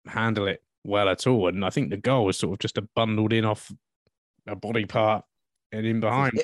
handle 0.07 0.47
it 0.47 0.63
well 0.83 1.09
at 1.09 1.27
all. 1.27 1.47
And 1.47 1.63
I 1.63 1.69
think 1.69 1.89
the 1.89 1.97
goal 1.97 2.25
was 2.25 2.37
sort 2.37 2.53
of 2.53 2.59
just 2.59 2.77
a 2.77 2.87
bundled 2.95 3.33
in 3.33 3.45
off 3.45 3.71
a 4.47 4.55
body 4.55 4.85
part 4.85 5.23
and 5.71 5.85
in 5.85 5.99
behind. 5.99 6.43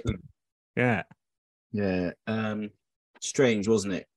Yeah. 0.75 1.04
Yeah. 1.72 2.12
Um 2.27 2.70
strange, 3.20 3.68
wasn't 3.68 3.96
it? 3.96 4.08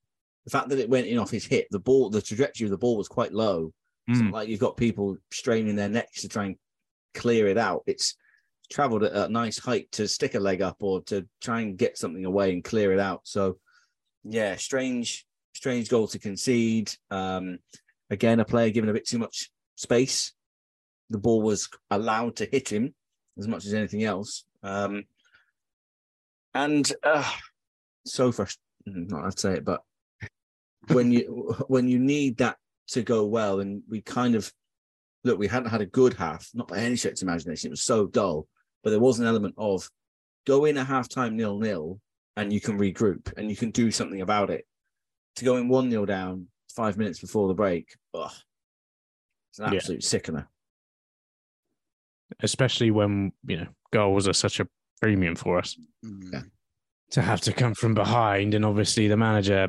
The 0.44 0.50
fact 0.50 0.68
that 0.68 0.78
it 0.78 0.90
went 0.90 1.06
in 1.06 1.18
off 1.18 1.30
his 1.30 1.46
hip, 1.46 1.66
the 1.70 1.78
ball, 1.78 2.10
the 2.10 2.22
trajectory 2.22 2.66
of 2.66 2.70
the 2.70 2.78
ball 2.78 2.96
was 2.96 3.08
quite 3.08 3.32
low. 3.32 3.72
Mm. 4.08 4.32
like 4.32 4.49
you've 4.49 4.60
got 4.60 4.76
people 4.76 5.16
straining 5.30 5.76
their 5.76 5.88
necks 5.88 6.22
to 6.22 6.28
try 6.28 6.46
and 6.46 6.56
clear 7.14 7.46
it 7.46 7.58
out. 7.58 7.82
It's 7.87 8.16
traveled 8.70 9.04
at 9.04 9.12
a 9.12 9.28
nice 9.28 9.58
height 9.58 9.90
to 9.92 10.08
stick 10.08 10.34
a 10.34 10.40
leg 10.40 10.62
up 10.62 10.76
or 10.80 11.02
to 11.02 11.26
try 11.40 11.60
and 11.60 11.76
get 11.76 11.96
something 11.96 12.25
away 12.25 12.52
and 12.52 12.64
clear 12.64 12.92
it 12.92 12.99
out. 12.99 13.20
So 13.25 13.58
yeah, 14.24 14.56
strange, 14.56 15.26
strange 15.54 15.88
goal 15.88 16.08
to 16.08 16.18
concede. 16.18 16.92
Um 17.10 17.58
again, 18.10 18.40
a 18.40 18.44
player 18.44 18.70
given 18.70 18.90
a 18.90 18.92
bit 18.92 19.06
too 19.06 19.18
much 19.18 19.50
space. 19.76 20.32
The 21.10 21.18
ball 21.18 21.42
was 21.42 21.68
allowed 21.90 22.36
to 22.36 22.46
hit 22.46 22.70
him 22.70 22.94
as 23.38 23.48
much 23.48 23.64
as 23.66 23.74
anything 23.74 24.04
else. 24.04 24.44
Um 24.62 25.04
and 26.54 26.90
uh, 27.02 27.30
so 28.04 28.32
frustrating. 28.32 28.60
Not 28.86 29.24
I'd 29.24 29.38
say 29.38 29.54
it, 29.54 29.64
but 29.64 29.82
when 30.88 31.12
you 31.12 31.54
when 31.68 31.88
you 31.88 31.98
need 31.98 32.38
that 32.38 32.56
to 32.88 33.02
go 33.02 33.24
well, 33.24 33.60
and 33.60 33.82
we 33.88 34.00
kind 34.00 34.34
of 34.34 34.52
look, 35.24 35.38
we 35.38 35.46
hadn't 35.46 35.70
had 35.70 35.80
a 35.80 35.86
good 35.86 36.14
half, 36.14 36.48
not 36.54 36.68
by 36.68 36.78
any 36.78 36.96
stretch 36.96 37.22
of 37.22 37.28
imagination. 37.28 37.68
It 37.68 37.72
was 37.72 37.82
so 37.82 38.06
dull, 38.06 38.46
but 38.82 38.90
there 38.90 39.00
was 39.00 39.18
an 39.18 39.26
element 39.26 39.54
of 39.58 39.88
go 40.46 40.64
in 40.64 40.78
at 40.78 40.86
halftime 40.86 41.34
nil 41.34 41.58
nil, 41.58 42.00
and 42.40 42.52
you 42.52 42.61
can 42.61 42.78
regroup 42.78 43.32
and 43.37 43.50
you 43.50 43.56
can 43.56 43.70
do 43.70 43.90
something 43.90 44.20
about 44.23 44.50
it. 44.50 44.66
To 45.37 45.44
go 45.44 45.56
in 45.56 45.68
one 45.68 45.88
nil 45.88 46.06
down 46.06 46.47
five 46.75 46.97
minutes 46.97 47.20
before 47.20 47.49
the 47.49 47.54
break, 47.54 47.94
ugh, 48.14 48.32
it's 49.50 49.59
an 49.59 49.73
Yeah. 49.73 49.76
absolute 49.76 50.04
sickener. 50.04 50.49
especially 52.42 52.90
when 52.92 53.32
you 53.47 53.56
know 53.56 53.66
goals 53.92 54.28
are 54.28 54.32
such 54.32 54.61
a 54.61 54.68
premium 55.00 55.35
for 55.35 55.59
us. 55.59 55.76
Mm. 56.04 56.49
to 57.11 57.20
have 57.20 57.40
to 57.40 57.52
come 57.52 57.75
from 57.75 57.92
behind. 57.92 58.54
And 58.54 58.64
obviously, 58.64 59.09
the 59.09 59.16
manager, 59.16 59.68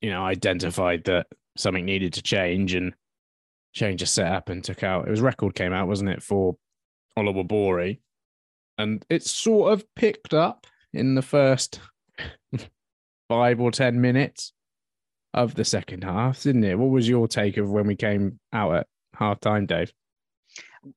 you 0.00 0.10
know, 0.10 0.24
identified 0.24 1.02
that 1.04 1.26
something 1.56 1.84
needed 1.84 2.12
to 2.12 2.22
change 2.22 2.74
and 2.74 2.94
change 3.72 4.02
a 4.02 4.06
setup 4.06 4.48
and 4.50 4.62
took 4.62 4.84
out. 4.84 5.08
It 5.08 5.10
was 5.10 5.20
Reckord 5.20 5.56
came 5.56 5.72
out, 5.72 5.88
wasn't 5.88 6.10
it, 6.10 6.22
for 6.22 6.56
Olawabori, 7.18 7.98
and 8.78 9.04
it 9.10 9.24
sort 9.24 9.72
of 9.72 9.84
picked 9.96 10.32
up 10.32 10.66
in 10.92 11.16
the 11.16 11.22
first 11.22 11.80
five 13.28 13.60
or 13.60 13.70
ten 13.70 14.00
minutes 14.00 14.52
of 15.34 15.54
the 15.54 15.64
second 15.64 16.04
half, 16.04 16.42
didn't 16.42 16.64
it? 16.64 16.78
What 16.78 16.90
was 16.90 17.08
your 17.08 17.28
take 17.28 17.56
of 17.56 17.70
when 17.70 17.86
we 17.86 17.96
came 17.96 18.38
out 18.52 18.74
at 18.74 18.86
half 19.14 19.40
time, 19.40 19.66
Dave? 19.66 19.92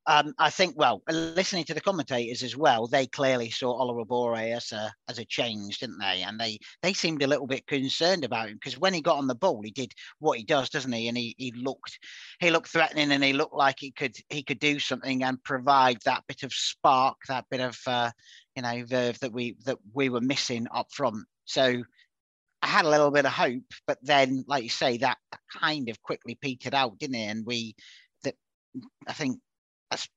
Um, 0.08 0.34
I 0.38 0.50
think, 0.50 0.76
well, 0.78 1.02
listening 1.08 1.64
to 1.66 1.74
the 1.74 1.82
commentators 1.82 2.44
as 2.44 2.56
well, 2.56 2.88
they 2.88 3.08
clearly 3.08 3.50
saw 3.50 3.72
Oliver 3.72 4.36
as 4.36 4.72
a 4.72 4.92
as 5.08 5.20
a 5.20 5.26
change, 5.26 5.80
didn't 5.80 6.00
they? 6.00 6.24
And 6.24 6.40
they 6.40 6.60
they 6.82 6.94
seemed 6.94 7.24
a 7.24 7.28
little 7.28 7.48
bit 7.48 7.68
concerned 7.68 8.24
about 8.24 8.50
him 8.50 8.56
because 8.56 8.80
when 8.80 8.94
he 8.94 9.02
got 9.02 9.18
on 9.18 9.28
the 9.28 9.36
ball, 9.36 9.62
he 9.64 9.72
did 9.72 9.94
what 10.20 10.38
he 10.38 10.44
does, 10.44 10.70
doesn't 10.70 10.92
he? 10.92 11.08
And 11.08 11.18
he 11.18 11.36
he 11.38 11.52
looked 11.52 12.00
he 12.40 12.52
looked 12.52 12.70
threatening 12.70 13.12
and 13.12 13.24
he 13.24 13.34
looked 13.34 13.56
like 13.56 13.78
he 13.80 13.92
could 13.92 14.16
he 14.30 14.44
could 14.44 14.60
do 14.60 14.80
something 14.80 15.24
and 15.24 15.44
provide 15.44 15.98
that 16.06 16.24
bit 16.28 16.44
of 16.44 16.54
spark, 16.54 17.18
that 17.28 17.46
bit 17.50 17.62
of 17.62 17.78
uh, 17.88 18.12
you 18.56 18.62
know 18.62 18.84
verve 18.86 19.20
that 19.20 19.34
we 19.34 19.56
that 19.66 19.78
we 19.94 20.10
were 20.10 20.22
missing 20.22 20.68
up 20.74 20.88
front. 20.92 21.26
So 21.46 21.84
I 22.62 22.68
had 22.68 22.86
a 22.86 22.90
little 22.90 23.12
bit 23.12 23.26
of 23.26 23.32
hope, 23.32 23.64
but 23.88 23.98
then, 24.02 24.44
like 24.48 24.64
you 24.64 24.70
say, 24.70 24.98
that 24.98 25.18
kind 25.62 25.90
of 25.90 26.02
quickly 26.02 26.36
petered 26.36 26.74
out, 26.74 26.98
didn't 27.00 27.16
it? 27.16 27.28
And 27.28 27.46
we 27.46 27.76
that 28.24 28.36
I 29.08 29.14
think 29.14 29.40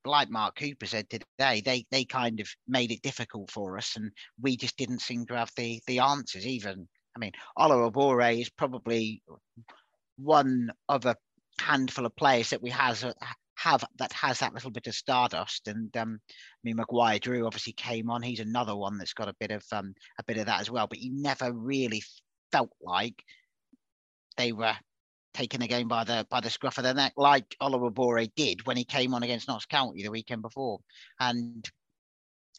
like 0.05 0.31
Mark 0.31 0.57
Cooper 0.57 0.87
said 0.87 1.09
today, 1.09 1.63
they 1.65 1.87
they 1.91 2.05
kind 2.05 2.41
of 2.41 2.49
made 2.69 2.93
it 2.93 3.03
difficult 3.03 3.51
for 3.51 3.77
us, 3.79 3.97
and 3.97 4.13
we 4.41 4.57
just 4.57 4.77
didn't 4.77 5.01
seem 5.01 5.27
to 5.27 5.37
have 5.37 5.51
the 5.57 5.81
the 5.87 6.01
answers. 6.01 6.47
Even 6.47 6.89
I 7.17 7.19
mean, 7.19 7.33
Oliver 7.57 7.91
Bore 7.91 8.21
is 8.23 8.51
probably 8.51 9.23
one 10.17 10.71
of 10.89 11.07
a 11.07 11.17
handful 11.61 12.07
of 12.07 12.17
players 12.17 12.51
that 12.51 12.63
we 12.63 12.71
has 12.71 13.05
have 13.63 13.85
that 13.99 14.13
has 14.13 14.41
that 14.41 14.55
little 14.55 14.71
bit 14.71 14.87
of 14.87 14.95
stardust. 14.95 15.69
And 15.69 15.95
um, 15.97 16.19
I 16.31 16.61
mean, 16.65 16.77
Maguire 16.77 17.19
Drew 17.19 17.47
obviously 17.47 17.73
came 17.73 18.11
on. 18.11 18.23
He's 18.23 18.41
another 18.41 18.77
one 18.77 18.99
that's 18.99 19.15
got 19.15 19.29
a 19.29 19.37
bit 19.39 19.51
of 19.51 19.65
um, 19.73 19.95
a 20.19 20.25
bit 20.25 20.39
of 20.39 20.47
that 20.47 20.61
as 20.61 20.71
well. 20.71 20.87
But 20.87 20.99
he 20.99 21.11
never 21.11 21.53
really 21.53 22.03
felt 22.51 22.71
like 22.81 23.23
they 24.37 24.53
were 24.53 24.75
taking 25.35 25.61
the 25.61 25.69
game 25.69 25.89
by 25.89 26.05
the 26.05 26.27
by 26.31 26.41
the 26.41 26.51
scruff 26.51 26.79
of 26.79 26.85
the 26.85 26.95
neck, 26.95 27.15
like 27.17 27.57
Oliver 27.61 27.91
Bore 27.91 28.25
did 28.37 28.67
when 28.67 28.77
he 28.77 28.85
came 28.85 29.15
on 29.15 29.23
against 29.23 29.49
Notts 29.49 29.67
County 29.67 30.03
the 30.03 30.11
weekend 30.11 30.43
before. 30.43 30.79
And 31.21 31.69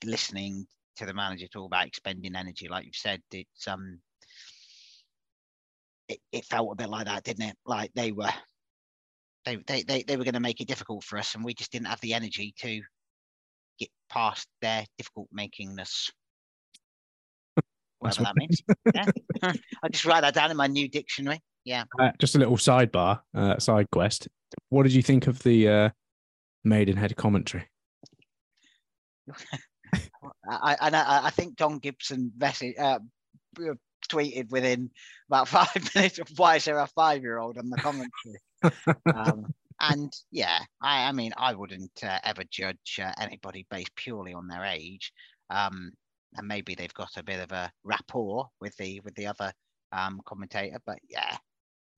listening 0.03 0.67
to 0.97 1.05
the 1.05 1.13
manager 1.13 1.47
talk 1.47 1.67
about 1.67 1.87
expending 1.87 2.35
energy, 2.35 2.67
like 2.67 2.85
you've 2.85 2.95
said, 2.95 3.21
it's 3.31 3.67
um 3.67 3.99
it, 6.07 6.19
it 6.31 6.45
felt 6.45 6.71
a 6.71 6.75
bit 6.75 6.89
like 6.89 7.05
that, 7.05 7.23
didn't 7.23 7.49
it? 7.49 7.57
Like 7.65 7.91
they 7.93 8.11
were 8.11 8.33
they 9.45 9.57
they 9.67 9.83
they, 9.83 10.03
they 10.03 10.17
were 10.17 10.23
going 10.25 10.33
to 10.33 10.39
make 10.39 10.61
it 10.61 10.67
difficult 10.67 11.03
for 11.03 11.17
us 11.17 11.35
and 11.35 11.43
we 11.43 11.53
just 11.53 11.71
didn't 11.71 11.87
have 11.87 12.01
the 12.01 12.13
energy 12.13 12.53
to 12.59 12.81
get 13.79 13.89
past 14.09 14.47
their 14.61 14.85
difficult 14.97 15.27
makingness. 15.37 16.11
Whatever 17.99 18.23
that 18.23 18.35
means. 18.35 18.61
Yeah. 18.93 19.05
I'll 19.83 19.89
just 19.89 20.05
write 20.05 20.21
that 20.21 20.33
down 20.33 20.51
in 20.51 20.57
my 20.57 20.67
new 20.67 20.89
dictionary. 20.89 21.39
Yeah. 21.65 21.86
Uh, 21.98 22.12
just 22.20 22.36
a 22.36 22.39
little 22.39 22.58
sidebar, 22.58 23.22
uh, 23.34 23.58
side 23.60 23.89
quest. 23.91 24.27
What 24.70 24.84
did 24.84 24.93
you 24.93 25.01
think 25.01 25.27
of 25.27 25.39
the 25.43 25.67
uh, 25.67 25.89
Maidenhead 26.63 27.15
commentary? 27.15 27.67
I, 30.50 30.75
I 30.79 31.22
I 31.25 31.29
think 31.29 31.55
Don 31.55 31.79
Gibson 31.79 32.32
message, 32.38 32.75
uh, 32.77 33.00
tweeted 34.10 34.51
within 34.51 34.89
about 35.29 35.48
five 35.50 35.89
minutes 35.96 36.20
of 36.20 36.27
why 36.36 36.58
is 36.58 36.65
there 36.65 36.79
a 36.79 36.88
five 36.88 37.22
year 37.22 37.39
old 37.39 37.58
on 37.58 37.70
the 37.70 37.77
commentary? 37.77 38.39
um, 39.15 39.53
and 39.79 40.13
yeah, 40.32 40.60
I, 40.82 41.08
I 41.08 41.12
mean, 41.12 41.32
I 41.38 41.53
wouldn't 41.53 42.03
uh, 42.03 42.20
ever 42.24 42.43
judge 42.50 43.00
uh, 43.01 43.12
anybody 43.20 43.65
based 43.70 43.96
purely 43.96 44.34
on 44.34 44.48
their 44.48 44.63
age. 44.63 45.12
Um, 45.49 45.91
and 46.36 46.47
maybe 46.47 46.73
they've 46.76 46.93
got 46.93 47.17
a 47.17 47.23
bit 47.23 47.39
of 47.39 47.52
a 47.52 47.71
rapport 47.84 48.49
with 48.60 48.76
the 48.78 48.99
with 49.02 49.13
the 49.15 49.28
other 49.28 49.54
um, 49.91 50.19
commentator, 50.26 50.80
but 50.86 50.97
yeah, 51.08 51.38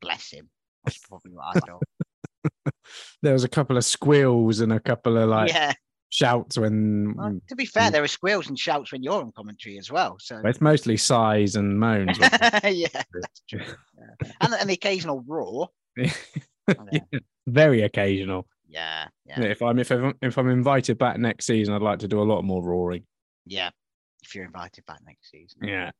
bless 0.05 0.31
him. 0.31 0.49
That's 0.85 0.99
probably 0.99 1.31
what 1.31 1.57
I 1.57 1.59
thought. 1.59 2.73
there 3.21 3.33
was 3.33 3.43
a 3.43 3.49
couple 3.49 3.77
of 3.77 3.85
squeals 3.85 4.59
and 4.59 4.71
a 4.71 4.79
couple 4.79 5.17
of 5.17 5.29
like 5.29 5.49
yeah. 5.49 5.73
shouts 6.09 6.57
when. 6.57 7.15
Well, 7.15 7.39
to 7.49 7.55
be 7.55 7.65
fair, 7.65 7.89
there 7.91 8.03
are 8.03 8.07
squeals 8.07 8.47
and 8.47 8.57
shouts 8.57 8.91
when 8.91 9.03
you're 9.03 9.21
on 9.21 9.31
commentary 9.31 9.77
as 9.77 9.91
well. 9.91 10.17
So 10.19 10.41
it's 10.45 10.61
mostly 10.61 10.97
sighs 10.97 11.55
and 11.55 11.79
moans. 11.79 12.17
yeah. 12.19 12.59
yeah. 12.63 13.03
And, 14.41 14.53
and 14.53 14.69
the 14.69 14.73
occasional 14.73 15.23
roar. 15.27 15.69
yeah. 15.97 16.99
Very 17.47 17.81
occasional. 17.81 18.47
Yeah, 18.67 19.07
yeah. 19.25 19.41
If 19.41 19.61
I'm 19.61 19.79
if 19.79 19.91
I'm 19.91 20.13
if 20.21 20.37
I'm 20.37 20.49
invited 20.49 20.97
back 20.97 21.17
next 21.17 21.45
season, 21.45 21.73
I'd 21.73 21.81
like 21.81 21.99
to 21.99 22.07
do 22.07 22.21
a 22.21 22.23
lot 22.23 22.43
more 22.43 22.63
roaring. 22.63 23.03
Yeah, 23.45 23.69
if 24.23 24.35
you're 24.35 24.45
invited 24.45 24.85
back 24.85 24.99
next 25.05 25.31
season. 25.31 25.63
Yeah. 25.63 25.91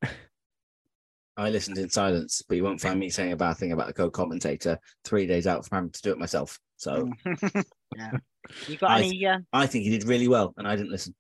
I 1.38 1.50
listened 1.50 1.78
in 1.78 1.90
silence, 1.90 2.42
but 2.48 2.56
you 2.56 2.64
won't 2.64 2.80
find 2.80 3.00
me 3.00 3.10
saying 3.10 3.34
a 3.34 3.38
bad 3.38 3.58
thing 3.58 3.74
about 3.74 3.88
the 3.88 3.94
co-commentator 3.94 4.80
three 5.04 5.28
days 5.28 5.48
out 5.48 5.66
from 5.66 5.76
having 5.76 5.92
to 5.92 6.02
do 6.02 6.12
it 6.12 6.18
myself. 6.18 6.60
So, 6.78 7.12
yeah, 7.98 8.12
you 8.68 8.78
got 8.78 8.92
I, 8.92 9.00
any? 9.00 9.26
Uh... 9.26 9.40
I 9.52 9.68
think 9.68 9.84
he 9.84 9.90
did 9.90 10.06
really 10.06 10.28
well, 10.28 10.54
and 10.58 10.68
I 10.68 10.76
didn't 10.76 10.92
listen. 10.92 11.14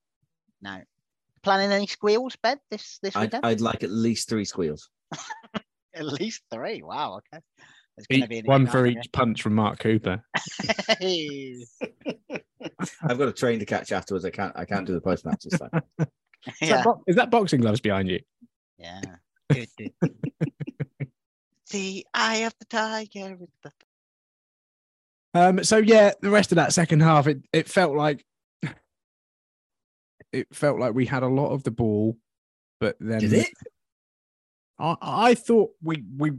No, 0.62 0.82
planning 1.43 1.71
any 1.71 1.88
squeals, 1.88 2.36
Ben? 2.41 2.60
This 2.71 2.99
this 3.01 3.15
I'd, 3.15 3.23
weekend? 3.23 3.45
I'd 3.45 3.62
like 3.62 3.84
at 3.84 3.91
least 3.91 4.30
three 4.30 4.45
squeals. 4.45 4.89
at 5.93 6.06
least 6.06 6.43
three. 6.51 6.82
Wow. 6.82 7.21
Okay. 7.34 7.43
Each, 8.10 8.28
be 8.28 8.41
one 8.41 8.67
for 8.67 8.86
each 8.86 9.10
punch 9.13 9.41
from 9.41 9.56
Mark 9.56 9.80
Cooper. 9.80 10.21
I've 10.67 11.69
got 13.17 13.30
a 13.30 13.34
train 13.34 13.60
to 13.60 13.65
catch 13.65 13.93
afterwards. 13.93 14.25
I 14.25 14.32
can't. 14.32 14.51
I 14.56 14.65
can't 14.65 14.86
do 14.86 14.93
the 14.93 14.99
post 14.99 15.25
match 15.25 15.43
this 15.43 15.58
time. 15.60 15.82
Is, 16.62 16.69
that 16.69 16.84
bo- 16.84 17.01
is 17.08 17.15
that 17.15 17.32
boxing 17.32 17.62
gloves 17.62 17.80
behind 17.80 18.10
you? 18.10 18.19
Yeah. 18.78 18.99
Good, 19.51 19.69
good. 19.77 19.91
the 21.71 22.05
eye 22.13 22.38
of 22.38 22.53
the 22.60 22.65
tiger. 22.65 23.38
The... 23.63 23.71
Um. 25.34 25.63
So 25.63 25.77
yeah, 25.77 26.12
the 26.21 26.29
rest 26.29 26.51
of 26.51 26.58
that 26.58 26.73
second 26.73 27.01
half, 27.01 27.27
it 27.27 27.41
it 27.53 27.69
felt 27.69 27.95
like 27.95 28.25
it 30.31 30.53
felt 30.53 30.79
like 30.79 30.93
we 30.93 31.05
had 31.05 31.23
a 31.23 31.27
lot 31.27 31.51
of 31.51 31.63
the 31.63 31.71
ball, 31.71 32.17
but 32.79 32.95
then 32.99 33.19
did 33.19 33.34
it? 33.34 33.49
I 34.79 34.95
I 35.01 35.36
thought 35.36 35.71
we 35.81 36.03
we 36.17 36.31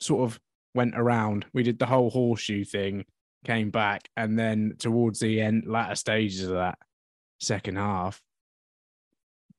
sort 0.00 0.30
of 0.30 0.40
went 0.74 0.94
around. 0.96 1.46
We 1.52 1.62
did 1.62 1.78
the 1.78 1.86
whole 1.86 2.10
horseshoe 2.10 2.64
thing, 2.64 3.04
came 3.44 3.70
back, 3.70 4.08
and 4.16 4.38
then 4.38 4.74
towards 4.78 5.20
the 5.20 5.40
end, 5.40 5.64
latter 5.66 5.94
stages 5.94 6.44
of 6.44 6.50
that 6.50 6.78
second 7.40 7.76
half, 7.76 8.20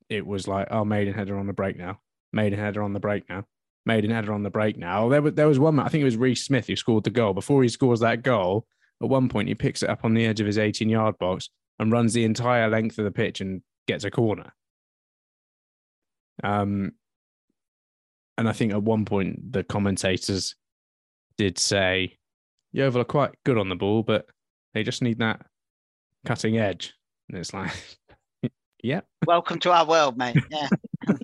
it 0.10 0.26
was 0.26 0.48
like, 0.48 0.68
oh, 0.72 0.86
Maidenhead 0.86 1.30
are 1.30 1.38
on 1.38 1.48
the 1.48 1.54
break 1.54 1.78
now. 1.78 2.00
Maidenhead 2.34 2.78
are 2.78 2.84
on 2.84 2.94
the 2.94 3.00
break 3.00 3.28
now. 3.30 3.46
Maidenhead 3.86 4.28
are 4.28 4.34
on 4.34 4.44
the 4.44 4.50
break 4.50 4.78
now. 4.78 5.10
There 5.10 5.22
was 5.22 5.34
there 5.34 5.48
was 5.48 5.60
one. 5.60 5.80
I 5.80 5.88
think 5.88 6.02
it 6.02 6.06
was 6.06 6.18
Reese 6.18 6.46
Smith 6.46 6.68
who 6.68 6.76
scored 6.76 7.04
the 7.04 7.10
goal. 7.10 7.34
Before 7.34 7.64
he 7.64 7.70
scores 7.70 8.00
that 8.02 8.24
goal, 8.24 8.66
at 9.02 9.10
one 9.10 9.30
point 9.30 9.48
he 9.48 9.56
picks 9.56 9.82
it 9.84 9.90
up 9.90 10.06
on 10.06 10.14
the 10.14 10.26
edge 10.26 10.40
of 10.40 10.48
his 10.48 10.58
18 10.58 10.90
yard 10.90 11.18
box 11.18 11.50
and 11.80 11.92
runs 11.92 12.14
the 12.14 12.24
entire 12.24 12.70
length 12.70 13.00
of 13.00 13.06
the 13.06 13.12
pitch 13.12 13.42
and 13.42 13.62
gets 13.88 14.04
a 14.04 14.12
corner. 14.12 14.54
Um, 16.44 16.94
and 18.38 18.48
I 18.48 18.54
think 18.54 18.72
at 18.72 18.84
one 18.84 19.06
point 19.06 19.52
the 19.52 19.64
commentators 19.64 20.56
did 21.38 21.58
say 21.58 22.18
Yeovil 22.72 23.02
are 23.02 23.06
quite 23.06 23.32
good 23.44 23.58
on 23.58 23.70
the 23.70 23.76
ball, 23.76 24.04
but 24.04 24.28
they 24.74 24.84
just 24.84 25.02
need 25.02 25.20
that 25.20 25.46
cutting 26.26 26.58
edge. 26.58 26.94
And 27.30 27.38
it's 27.38 27.54
like, 27.54 27.72
yeah. 28.84 29.02
Welcome 29.26 29.60
to 29.60 29.72
our 29.72 29.86
world, 29.86 30.18
mate. 30.18 30.38
Yeah. 30.50 30.70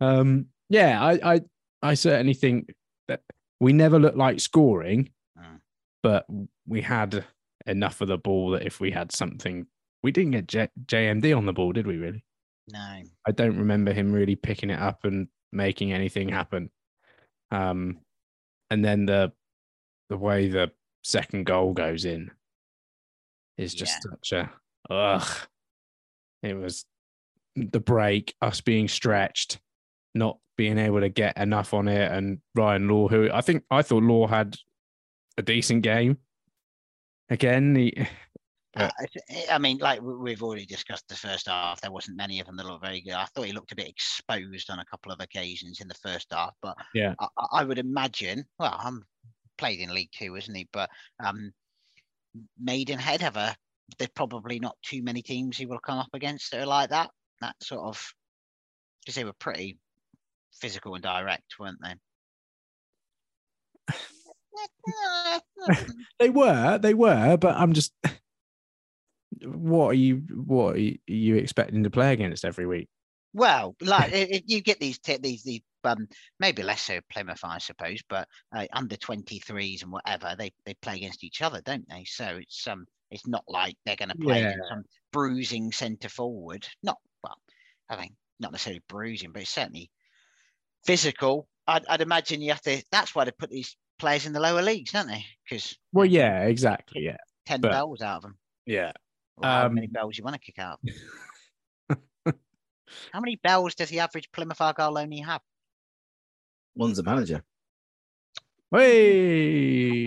um, 0.00 0.46
yeah, 0.68 1.02
I, 1.02 1.34
I, 1.34 1.40
I 1.82 1.94
certainly 1.94 2.34
think 2.34 2.72
that 3.08 3.22
we 3.60 3.72
never 3.72 3.98
looked 3.98 4.16
like 4.16 4.40
scoring, 4.40 5.10
mm. 5.38 5.60
but 6.02 6.26
we 6.66 6.80
had 6.82 7.24
enough 7.66 8.00
of 8.00 8.08
the 8.08 8.18
ball 8.18 8.50
that 8.50 8.66
if 8.66 8.80
we 8.80 8.90
had 8.90 9.12
something, 9.12 9.66
we 10.02 10.12
didn't 10.12 10.32
get 10.32 10.46
J- 10.46 10.68
JMD 10.86 11.36
on 11.36 11.46
the 11.46 11.52
ball, 11.52 11.72
did 11.72 11.86
we? 11.86 11.96
Really? 11.96 12.24
No. 12.72 13.02
I 13.26 13.32
don't 13.32 13.58
remember 13.58 13.92
him 13.92 14.12
really 14.12 14.36
picking 14.36 14.70
it 14.70 14.78
up 14.78 15.04
and 15.04 15.28
making 15.52 15.92
anything 15.92 16.28
happen. 16.28 16.70
Um, 17.50 17.98
and 18.70 18.84
then 18.84 19.06
the 19.06 19.32
the 20.08 20.16
way 20.16 20.48
the 20.48 20.70
second 21.02 21.46
goal 21.46 21.72
goes 21.72 22.04
in 22.04 22.30
is 23.58 23.74
just 23.74 23.96
Yeah. 24.04 24.10
such 24.10 24.32
a 24.32 24.52
ugh. 24.92 25.48
It 26.42 26.54
was 26.54 26.84
the 27.56 27.80
break, 27.80 28.34
us 28.40 28.60
being 28.60 28.88
stretched, 28.88 29.60
not 30.14 30.38
being 30.56 30.78
able 30.78 31.00
to 31.00 31.08
get 31.08 31.36
enough 31.38 31.72
on 31.74 31.88
it, 31.88 32.10
and 32.12 32.38
Ryan 32.54 32.88
Law, 32.88 33.08
who 33.08 33.30
I 33.32 33.40
think 33.40 33.64
I 33.70 33.82
thought 33.82 34.02
Law 34.02 34.26
had 34.26 34.56
a 35.38 35.42
decent 35.42 35.82
game. 35.82 36.18
Again, 37.28 37.74
he 37.74 38.06
Uh, 38.76 38.88
I 39.50 39.58
mean, 39.58 39.78
like 39.78 40.00
we've 40.00 40.42
already 40.42 40.64
discussed 40.64 41.08
the 41.08 41.16
first 41.16 41.48
half, 41.48 41.80
there 41.80 41.90
wasn't 41.90 42.16
many 42.16 42.38
of 42.38 42.46
them 42.46 42.56
that 42.56 42.66
looked 42.66 42.84
very 42.84 43.00
good. 43.00 43.14
I 43.14 43.24
thought 43.24 43.46
he 43.46 43.52
looked 43.52 43.72
a 43.72 43.76
bit 43.76 43.88
exposed 43.88 44.70
on 44.70 44.78
a 44.78 44.84
couple 44.84 45.10
of 45.10 45.20
occasions 45.20 45.80
in 45.80 45.88
the 45.88 45.94
first 45.94 46.28
half, 46.30 46.54
but 46.62 46.76
yeah, 46.94 47.14
I, 47.18 47.28
I 47.52 47.64
would 47.64 47.78
imagine. 47.78 48.44
Well, 48.58 48.76
I'm 48.78 49.04
played 49.58 49.80
in 49.80 49.92
League 49.92 50.12
Two, 50.12 50.36
isn't 50.36 50.54
he? 50.54 50.68
But 50.72 50.88
um, 51.24 51.52
Maidenhead 52.60 53.22
have 53.22 53.36
a. 53.36 53.56
There's 53.98 54.10
probably 54.10 54.60
not 54.60 54.76
too 54.82 55.02
many 55.02 55.20
teams 55.20 55.56
he 55.56 55.66
will 55.66 55.80
come 55.80 55.98
up 55.98 56.10
against 56.12 56.52
that 56.52 56.60
are 56.60 56.66
like 56.66 56.90
that. 56.90 57.10
That 57.40 57.56
sort 57.60 57.82
of 57.82 58.14
because 59.00 59.16
they 59.16 59.24
were 59.24 59.32
pretty 59.32 59.78
physical 60.60 60.94
and 60.94 61.02
direct, 61.02 61.58
weren't 61.58 61.78
they? 61.82 61.94
they 66.18 66.30
were, 66.30 66.78
they 66.78 66.94
were, 66.94 67.36
but 67.36 67.56
I'm 67.56 67.72
just 67.72 67.92
what 69.42 69.88
are 69.88 69.94
you 69.94 70.16
what 70.34 70.76
are 70.76 70.90
you 71.06 71.36
expecting 71.36 71.84
to 71.84 71.90
play 71.90 72.12
against 72.12 72.44
every 72.44 72.66
week? 72.66 72.88
Well, 73.32 73.76
like 73.80 74.12
if 74.12 74.42
you 74.46 74.60
get 74.60 74.80
these 74.80 74.98
t- 74.98 75.18
these 75.18 75.42
these 75.44 75.62
um 75.84 76.08
maybe 76.38 76.62
less 76.62 76.82
so 76.82 77.00
Plymouth, 77.10 77.40
I 77.44 77.58
suppose, 77.58 78.00
but 78.08 78.28
uh, 78.54 78.66
under 78.72 78.96
twenty 78.96 79.38
threes 79.38 79.82
and 79.82 79.92
whatever 79.92 80.34
they 80.36 80.52
they 80.64 80.74
play 80.74 80.96
against 80.96 81.24
each 81.24 81.40
other, 81.40 81.60
don't 81.60 81.88
they? 81.88 82.04
So 82.04 82.38
it's 82.38 82.66
um 82.66 82.86
it's 83.10 83.26
not 83.26 83.44
like 83.48 83.76
they're 83.84 83.96
going 83.96 84.10
to 84.10 84.16
play 84.16 84.42
Yeah. 84.42 84.54
some 84.68 84.84
bruising 85.12 85.72
centre 85.72 86.08
forward. 86.08 86.66
Not 86.82 86.98
well, 87.22 87.38
I 87.88 88.00
mean 88.00 88.16
not 88.40 88.52
necessarily 88.52 88.82
bruising, 88.88 89.32
but 89.32 89.42
it's 89.42 89.50
certainly 89.50 89.90
physical. 90.84 91.48
I'd, 91.66 91.86
I'd 91.86 92.00
imagine 92.00 92.40
you 92.42 92.50
have 92.50 92.60
to. 92.62 92.82
That's 92.90 93.14
why 93.14 93.24
they 93.24 93.30
put 93.32 93.50
these 93.50 93.76
players 93.98 94.26
in 94.26 94.32
the 94.32 94.40
lower 94.40 94.62
leagues, 94.62 94.92
don't 94.92 95.06
they? 95.08 95.24
Because 95.48 95.76
Well, 95.92 96.06
yeah, 96.06 96.44
exactly, 96.44 97.02
yeah, 97.04 97.16
ten 97.46 97.60
but- 97.60 97.70
bells 97.70 98.00
out 98.02 98.16
of 98.18 98.22
them. 98.22 98.38
yeah. 98.66 98.92
Or 99.36 99.46
how 99.48 99.68
many 99.70 99.86
Um, 99.86 99.92
bells 99.92 100.18
you 100.18 100.24
want 100.24 100.34
to 100.34 100.40
kick 100.40 100.58
out? 100.58 100.80
how 103.12 103.20
many 103.20 103.36
bells 103.36 103.74
does 103.74 103.88
the 103.88 104.00
average 104.00 104.30
Plymouth 104.32 104.60
Argyle 104.60 104.98
only 104.98 105.20
have? 105.20 105.40
One's 106.74 106.98
a 106.98 107.02
manager. 107.02 107.42
Hey. 108.70 110.04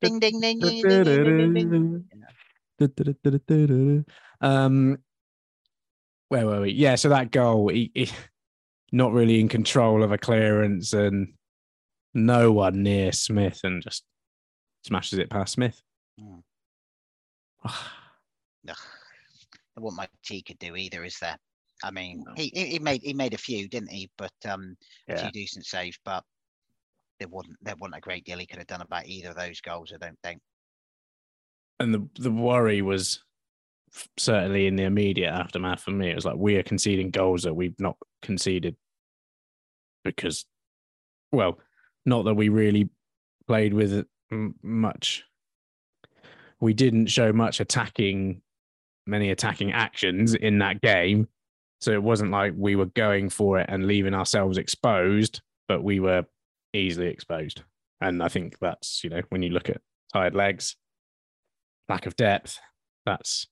Ding 0.00 0.20
ding 0.20 0.40
ding 0.40 0.58
ding 0.60 0.82
ding 0.82 1.04
ding 1.04 1.04
ding. 1.04 2.06
ding, 2.78 3.66
ding. 3.66 4.04
um, 4.40 4.98
where 6.28 6.46
were 6.46 6.60
we? 6.62 6.70
Yeah, 6.72 6.94
so 6.94 7.08
that 7.10 7.30
goal, 7.32 7.68
he, 7.68 7.90
he- 7.94 8.10
not 8.96 9.12
really 9.12 9.40
in 9.40 9.48
control 9.48 10.02
of 10.02 10.10
a 10.10 10.18
clearance, 10.18 10.94
and 10.94 11.34
no 12.14 12.50
one 12.50 12.82
near 12.82 13.12
Smith, 13.12 13.60
and 13.62 13.82
just 13.82 14.04
smashes 14.86 15.18
it 15.18 15.28
past 15.28 15.52
Smith. 15.52 15.80
Ugh. 17.64 17.72
There 18.64 18.74
wasn't 19.76 20.08
much 20.24 20.44
could 20.46 20.58
do 20.58 20.74
either, 20.76 21.04
is 21.04 21.18
there? 21.18 21.36
I 21.84 21.90
mean, 21.90 22.24
he, 22.36 22.50
he 22.54 22.66
he 22.66 22.78
made 22.78 23.02
he 23.02 23.12
made 23.12 23.34
a 23.34 23.38
few, 23.38 23.68
didn't 23.68 23.90
he? 23.90 24.10
But 24.16 24.32
um, 24.48 24.74
a 25.08 25.12
Yeah. 25.12 25.22
few 25.24 25.30
decent 25.32 25.66
saves, 25.66 25.98
but 26.04 26.24
there 27.18 27.28
wasn't 27.28 27.56
there 27.60 27.74
wasn't 27.78 27.98
a 27.98 28.00
great 28.00 28.24
deal 28.24 28.38
he 28.38 28.46
could 28.46 28.58
have 28.58 28.66
done 28.66 28.80
about 28.80 29.06
either 29.06 29.30
of 29.30 29.36
those 29.36 29.60
goals. 29.60 29.92
I 29.92 29.98
don't 29.98 30.18
think. 30.22 30.40
and 31.78 31.92
the 31.92 32.08
the 32.18 32.30
worry 32.30 32.80
was 32.80 33.22
certainly 34.16 34.66
in 34.66 34.76
the 34.76 34.84
immediate 34.84 35.30
aftermath 35.30 35.82
for 35.82 35.90
me. 35.90 36.08
It 36.10 36.14
was 36.14 36.24
like 36.24 36.36
we 36.36 36.56
are 36.56 36.62
conceding 36.62 37.10
goals 37.10 37.42
that 37.42 37.52
we've 37.52 37.78
not 37.78 37.98
conceded 38.22 38.74
because, 40.14 40.44
well, 41.32 41.58
not 42.04 42.24
that 42.24 42.34
we 42.34 42.48
really 42.48 42.88
played 43.46 43.74
with 43.74 44.06
much. 44.62 45.24
We 46.60 46.74
didn't 46.74 47.06
show 47.06 47.32
much 47.32 47.60
attacking, 47.60 48.42
many 49.06 49.30
attacking 49.30 49.72
actions 49.72 50.34
in 50.34 50.58
that 50.58 50.80
game. 50.80 51.28
So 51.80 51.92
it 51.92 52.02
wasn't 52.02 52.30
like 52.30 52.54
we 52.56 52.76
were 52.76 52.86
going 52.86 53.28
for 53.28 53.58
it 53.58 53.66
and 53.68 53.86
leaving 53.86 54.14
ourselves 54.14 54.56
exposed, 54.56 55.42
but 55.68 55.82
we 55.82 56.00
were 56.00 56.24
easily 56.72 57.08
exposed. 57.08 57.62
And 58.00 58.22
I 58.22 58.28
think 58.28 58.58
that's, 58.58 59.04
you 59.04 59.10
know, 59.10 59.20
when 59.28 59.42
you 59.42 59.50
look 59.50 59.68
at 59.68 59.80
tired 60.12 60.34
legs, 60.34 60.76
lack 61.88 62.06
of 62.06 62.16
depth. 62.16 62.58
That's 63.04 63.46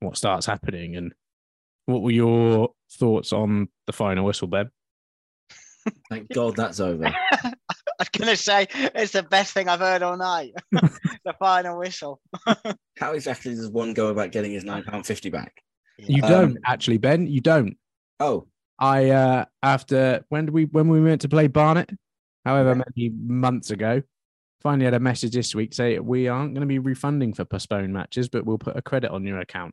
what 0.00 0.16
starts 0.16 0.46
happening. 0.46 0.96
And 0.96 1.12
what 1.86 2.02
were 2.02 2.10
your 2.10 2.70
thoughts 2.92 3.32
on 3.32 3.68
the 3.86 3.92
final 3.92 4.24
whistle, 4.24 4.48
Beb? 4.48 4.68
Thank 6.10 6.28
God 6.32 6.56
that's 6.56 6.80
over. 6.80 7.06
I 7.32 7.52
was 7.98 8.08
gonna 8.10 8.36
say 8.36 8.66
it's 8.70 9.12
the 9.12 9.22
best 9.22 9.52
thing 9.54 9.68
I've 9.68 9.80
heard 9.80 10.02
all 10.02 10.16
night. 10.16 10.52
the 10.72 11.34
final 11.38 11.78
whistle. 11.78 12.20
How 12.98 13.12
exactly 13.12 13.54
does 13.54 13.68
one 13.70 13.94
go 13.94 14.08
about 14.08 14.32
getting 14.32 14.52
his 14.52 14.64
nine 14.64 14.82
pound 14.84 15.06
fifty 15.06 15.30
back? 15.30 15.62
You 15.98 16.22
Um, 16.22 16.28
don't 16.28 16.58
actually, 16.66 16.98
Ben. 16.98 17.26
You 17.26 17.40
don't. 17.40 17.76
Oh, 18.20 18.46
I 18.78 19.10
uh 19.10 19.44
after 19.62 20.24
when 20.28 20.46
did 20.46 20.52
we 20.54 20.64
when 20.66 20.88
we 20.88 21.00
went 21.00 21.22
to 21.22 21.28
play 21.28 21.46
Barnet, 21.46 21.90
however 22.44 22.70
Yeah. 22.70 22.82
many 22.96 23.10
months 23.10 23.70
ago, 23.70 24.02
finally 24.62 24.84
had 24.84 24.94
a 24.94 25.00
message 25.00 25.32
this 25.32 25.54
week 25.54 25.72
say 25.72 25.98
we 25.98 26.28
aren't 26.28 26.52
going 26.52 26.60
to 26.60 26.66
be 26.66 26.78
refunding 26.78 27.32
for 27.32 27.44
postponed 27.44 27.92
matches, 27.92 28.28
but 28.28 28.44
we'll 28.44 28.58
put 28.58 28.76
a 28.76 28.82
credit 28.82 29.10
on 29.10 29.24
your 29.24 29.38
account. 29.38 29.72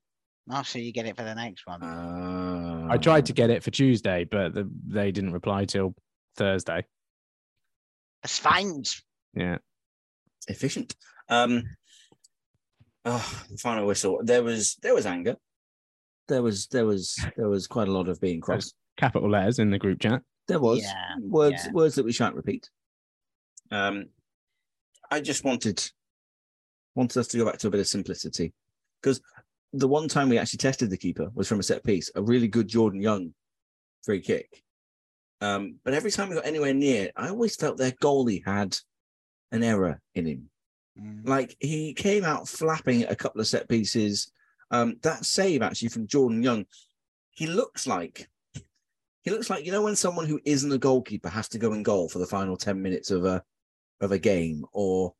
Oh, 0.49 0.63
so 0.63 0.77
you 0.79 0.91
get 0.91 1.05
it 1.05 1.15
for 1.15 1.23
the 1.23 1.33
next 1.35 1.65
one. 1.65 1.81
uh, 1.81 2.87
I 2.91 2.97
tried 2.97 3.25
to 3.27 3.33
get 3.33 3.49
it 3.49 3.63
for 3.63 3.71
Tuesday, 3.71 4.25
but 4.29 4.53
the, 4.53 4.69
they 4.87 5.11
didn't 5.11 5.31
reply 5.33 5.65
till 5.65 5.95
Thursday. 6.35 6.85
That's 8.21 8.39
fines. 8.39 9.01
Yeah. 9.33 9.57
efficient. 10.47 10.95
Um, 11.29 11.63
oh, 13.05 13.43
final 13.59 13.85
whistle. 13.87 14.19
There 14.23 14.43
was 14.43 14.75
there 14.81 14.93
was 14.93 15.05
anger. 15.05 15.35
There 16.27 16.41
was 16.41 16.67
there 16.67 16.85
was 16.85 17.17
there 17.37 17.49
was 17.49 17.67
quite 17.67 17.87
a 17.87 17.91
lot 17.91 18.07
of 18.09 18.19
being 18.19 18.41
cross. 18.41 18.73
Capital 18.97 19.29
letters 19.29 19.59
in 19.59 19.71
the 19.71 19.79
group 19.79 19.99
chat. 19.99 20.21
There 20.47 20.59
was 20.59 20.81
Yeah, 20.81 21.15
words 21.21 21.65
yeah. 21.65 21.71
words 21.71 21.95
that 21.95 22.05
we 22.05 22.11
shan't 22.11 22.35
repeat. 22.35 22.69
Um, 23.71 24.05
I 25.09 25.19
just 25.21 25.43
wanted 25.43 25.89
wanted 26.95 27.19
us 27.19 27.27
to 27.29 27.37
go 27.37 27.45
back 27.45 27.57
to 27.59 27.67
a 27.67 27.71
bit 27.71 27.79
of 27.79 27.87
simplicity 27.87 28.53
because 29.01 29.19
the 29.73 29.87
one 29.87 30.07
time 30.07 30.29
we 30.29 30.37
actually 30.37 30.57
tested 30.57 30.89
the 30.89 30.97
keeper 30.97 31.29
was 31.33 31.47
from 31.47 31.59
a 31.59 31.63
set 31.63 31.83
piece, 31.83 32.11
a 32.15 32.21
really 32.21 32.47
good 32.47 32.67
Jordan 32.67 33.01
Young 33.01 33.33
free 34.03 34.21
kick. 34.21 34.63
Um, 35.41 35.75
but 35.83 35.93
every 35.93 36.11
time 36.11 36.29
we 36.29 36.35
got 36.35 36.45
anywhere 36.45 36.73
near, 36.73 37.11
I 37.15 37.29
always 37.29 37.55
felt 37.55 37.77
their 37.77 37.91
goalie 37.91 38.45
had 38.45 38.77
an 39.51 39.63
error 39.63 39.99
in 40.15 40.25
him. 40.25 40.49
Mm. 40.99 41.27
Like 41.27 41.57
he 41.59 41.93
came 41.93 42.23
out 42.23 42.47
flapping 42.47 43.03
a 43.03 43.15
couple 43.15 43.41
of 43.41 43.47
set 43.47 43.67
pieces. 43.67 44.31
Um, 44.71 44.95
that 45.01 45.25
save 45.25 45.61
actually 45.61 45.89
from 45.89 46.07
Jordan 46.07 46.43
Young, 46.43 46.65
he 47.31 47.47
looks 47.47 47.87
like 47.87 48.29
he 49.23 49.31
looks 49.31 49.49
like 49.49 49.65
you 49.65 49.71
know 49.71 49.81
when 49.81 49.95
someone 49.95 50.25
who 50.25 50.39
isn't 50.45 50.71
a 50.71 50.77
goalkeeper 50.77 51.29
has 51.29 51.47
to 51.49 51.59
go 51.59 51.73
in 51.73 51.83
goal 51.83 52.09
for 52.09 52.19
the 52.19 52.25
final 52.25 52.57
ten 52.57 52.81
minutes 52.81 53.11
of 53.11 53.25
a 53.25 53.43
of 54.01 54.11
a 54.11 54.19
game, 54.19 54.65
or 54.71 55.13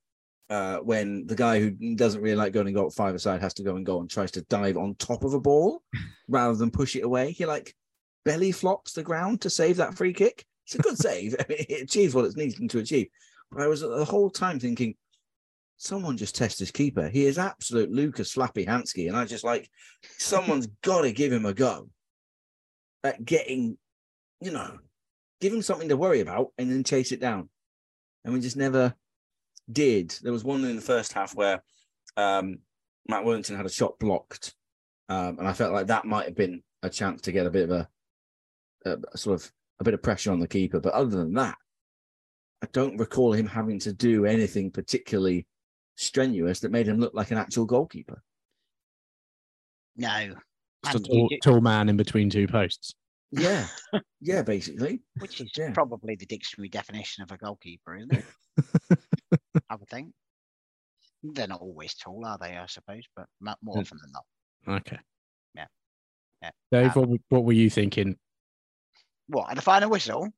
uh, 0.54 0.78
when 0.78 1.26
the 1.26 1.36
guy 1.36 1.60
who 1.60 1.72
doesn't 1.96 2.22
really 2.22 2.36
like 2.36 2.54
going 2.54 2.68
in 2.68 2.76
goal 2.76 2.86
at 2.86 2.94
five 2.94 3.16
aside 3.16 3.42
has 3.42 3.56
to 3.56 3.64
go 3.64 3.76
and 3.76 3.86
go 3.86 4.00
and 4.00 4.10
tries 4.10 4.30
to 4.30 4.42
dive 4.44 4.78
on 4.78 4.94
top 4.96 5.24
of 5.24 5.34
a 5.34 5.40
ball 5.40 5.82
rather 6.28 6.54
than 6.54 6.70
push 6.70 6.96
it 6.96 7.04
away. 7.04 7.32
He 7.32 7.48
like 7.48 7.74
belly 8.24 8.52
flops 8.52 8.94
the 8.94 9.02
ground 9.02 9.42
to 9.42 9.50
save 9.50 9.78
that 9.78 9.98
free 9.98 10.14
kick. 10.14 10.46
It's 10.68 10.76
a 10.76 10.78
good 10.78 10.98
save. 10.98 11.36
I 11.40 11.46
mean, 11.50 11.66
it 11.68 11.84
achieves 11.84 12.14
what 12.14 12.26
it's 12.26 12.38
needing 12.38 12.68
to 12.68 12.80
achieve. 12.80 13.08
But 13.52 13.64
I 13.64 13.68
was 13.68 13.82
the 13.82 14.06
whole 14.06 14.30
time 14.30 14.60
thinking, 14.60 14.96
someone 15.78 16.18
just 16.18 16.36
test 16.36 16.60
his 16.60 16.70
keeper. 16.70 17.10
He 17.10 17.26
is 17.26 17.40
absolute 17.40 17.92
Lucas 17.92 18.36
Slappy 18.36 18.68
Hansky. 18.68 19.08
And 19.08 19.18
I 19.18 19.26
just 19.26 19.44
like, 19.44 19.68
someone's 20.20 20.68
got 20.84 21.02
to 21.02 21.12
give 21.12 21.32
him 21.32 21.48
a 21.48 21.54
go 21.54 21.90
at 23.04 23.26
getting, 23.26 23.78
you 24.40 24.52
know, 24.52 24.78
give 25.42 25.52
him 25.52 25.64
something 25.64 25.90
to 25.90 25.98
worry 25.98 26.20
about 26.20 26.54
and 26.60 26.72
then 26.72 26.84
chase 26.84 27.12
it 27.12 27.20
down. 27.20 27.50
And 28.24 28.36
we 28.36 28.40
just 28.40 28.56
never 28.56 28.94
did. 29.72 30.16
There 30.22 30.34
was 30.34 30.44
one 30.44 30.64
in 30.66 30.76
the 30.76 30.82
first 30.82 31.14
half 31.14 31.36
where 31.36 31.64
um, 32.18 32.60
Matt 33.08 33.26
Worthington 33.26 33.56
had 33.56 33.66
a 33.66 33.72
shot 33.72 34.00
blocked. 34.00 34.56
Um, 35.10 35.40
and 35.40 35.48
I 35.48 35.54
felt 35.54 35.74
like 35.74 35.88
that 35.88 36.06
might 36.06 36.26
have 36.26 36.36
been 36.36 36.64
a 36.82 36.90
chance 36.90 37.22
to 37.22 37.32
get 37.32 37.46
a 37.46 37.52
bit 37.52 37.70
of 37.70 37.72
a, 37.72 37.90
a 39.14 39.18
sort 39.18 39.42
of 39.42 39.52
a 39.80 39.84
bit 39.84 39.94
of 39.94 40.02
pressure 40.02 40.32
on 40.32 40.40
the 40.40 40.48
keeper. 40.48 40.80
But 40.80 40.94
other 40.94 41.18
than 41.18 41.34
that, 41.34 41.56
I 42.62 42.68
don't 42.72 42.98
recall 42.98 43.34
him 43.34 43.48
having 43.48 43.80
to 43.80 43.94
do 43.94 44.26
anything 44.26 44.72
particularly 44.72 45.46
strenuous 45.96 46.62
that 46.62 46.72
made 46.72 46.88
him 46.88 47.00
look 47.00 47.14
like 47.14 47.32
an 47.32 47.38
actual 47.38 47.66
goalkeeper. 47.66 48.22
No. 49.98 50.36
Just 50.86 50.96
a 50.96 51.00
tall, 51.00 51.30
tall 51.44 51.62
man 51.62 51.90
in 51.90 51.98
between 51.98 52.30
two 52.30 52.48
posts. 52.48 52.96
Yeah, 53.36 53.68
yeah, 54.22 54.42
basically. 54.44 55.02
which 55.20 55.42
is 55.42 55.52
Yeah. 55.58 55.72
probably 55.74 56.16
the 56.16 56.26
dictionary 56.26 56.70
definition 56.70 57.24
of 57.24 57.32
a 57.32 57.38
goalkeeper, 57.38 57.96
isn't 57.98 58.14
it? 58.14 58.26
I 59.70 59.76
would 59.76 59.90
think. 59.90 60.14
They're 61.24 61.48
not 61.48 61.62
always 61.62 61.96
tall, 61.96 62.26
are 62.26 62.38
they? 62.40 62.58
I 62.58 62.66
suppose, 62.68 63.04
but 63.16 63.28
mo- 63.40 63.56
more 63.62 63.78
Mm. 63.78 63.82
often 63.82 63.98
than 64.02 64.12
not. 64.12 64.26
Okay. 64.82 65.00
Yeah. 65.56 65.68
Yeah. 66.42 66.52
Dave, 66.72 66.98
Um, 66.98 67.10
what, 67.10 67.20
what 67.30 67.46
were 67.46 67.54
you 67.54 67.70
thinking? 67.70 68.18
What 69.28 69.50
at 69.50 69.56
the 69.56 69.62
final 69.62 69.90
whistle? 69.90 70.30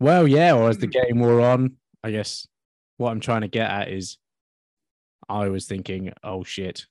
Well, 0.00 0.26
yeah, 0.26 0.54
or 0.54 0.68
as 0.70 0.78
the 0.78 0.88
Mm. 0.88 0.92
game 1.06 1.18
wore 1.20 1.40
on, 1.42 1.76
I 2.02 2.10
guess 2.10 2.46
what 2.96 3.10
I'm 3.10 3.20
trying 3.20 3.42
to 3.42 3.48
get 3.48 3.70
at 3.70 3.88
is 3.90 4.18
I 5.28 5.48
was 5.48 5.66
thinking, 5.66 6.12
oh 6.24 6.42
shit. 6.44 6.86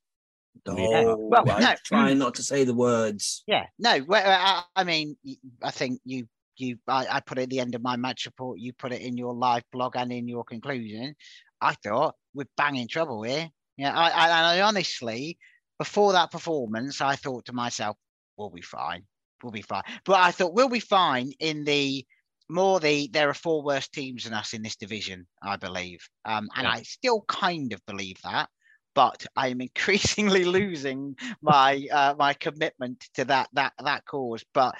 Oh, 0.67 1.15
Well, 1.17 1.45
no. 1.45 1.75
trying 1.85 2.17
not 2.19 2.35
to 2.35 2.43
say 2.43 2.63
the 2.63 2.73
words. 2.73 3.43
Yeah, 3.47 3.65
no. 3.79 4.03
Well, 4.07 4.23
I, 4.25 4.63
I 4.75 4.83
mean, 4.83 5.17
I 5.61 5.71
think 5.71 6.01
you 6.05 6.27
you 6.57 6.77
I, 6.87 7.07
I 7.09 7.19
put 7.19 7.39
it 7.39 7.43
at 7.43 7.49
the 7.49 7.59
end 7.59 7.75
of 7.75 7.81
my 7.81 7.95
match 7.95 8.25
report. 8.25 8.59
You 8.59 8.73
put 8.73 8.91
it 8.93 9.01
in 9.01 9.17
your 9.17 9.33
live 9.33 9.63
blog 9.71 9.95
and 9.95 10.11
in 10.11 10.27
your 10.27 10.43
conclusion. 10.43 11.15
I 11.59 11.73
thought 11.75 12.15
we're 12.33 12.45
banging 12.57 12.87
trouble 12.87 13.23
here. 13.23 13.49
Yeah, 13.77 13.93
I, 13.95 14.09
I, 14.09 14.25
and 14.27 14.45
I 14.47 14.61
honestly, 14.61 15.37
before 15.79 16.13
that 16.13 16.31
performance, 16.31 17.01
I 17.01 17.15
thought 17.15 17.45
to 17.45 17.53
myself, 17.53 17.97
we'll 18.37 18.49
be 18.49 18.61
fine. 18.61 19.03
We'll 19.41 19.51
be 19.51 19.61
fine. 19.63 19.83
But 20.05 20.19
I 20.19 20.31
thought 20.31 20.53
we'll 20.53 20.69
be 20.69 20.79
fine 20.79 21.31
in 21.39 21.63
the 21.63 22.05
more 22.49 22.79
the 22.79 23.09
there 23.11 23.29
are 23.29 23.33
four 23.33 23.63
worse 23.63 23.87
teams 23.87 24.25
than 24.25 24.33
us 24.33 24.53
in 24.53 24.61
this 24.61 24.75
division, 24.75 25.25
I 25.41 25.55
believe. 25.55 26.07
Um, 26.25 26.49
and 26.55 26.65
Yeah. 26.65 26.73
I 26.73 26.81
still 26.83 27.23
kind 27.27 27.73
of 27.73 27.83
believe 27.87 28.17
that, 28.23 28.49
but 28.93 29.25
I 29.35 29.49
am 29.49 29.61
increasingly 29.61 30.45
losing 30.59 31.15
my 31.41 31.87
uh, 31.91 32.15
my 32.17 32.33
commitment 32.33 33.07
to 33.15 33.25
that 33.25 33.49
that 33.53 33.73
that 33.83 34.05
cause. 34.05 34.43
But 34.53 34.75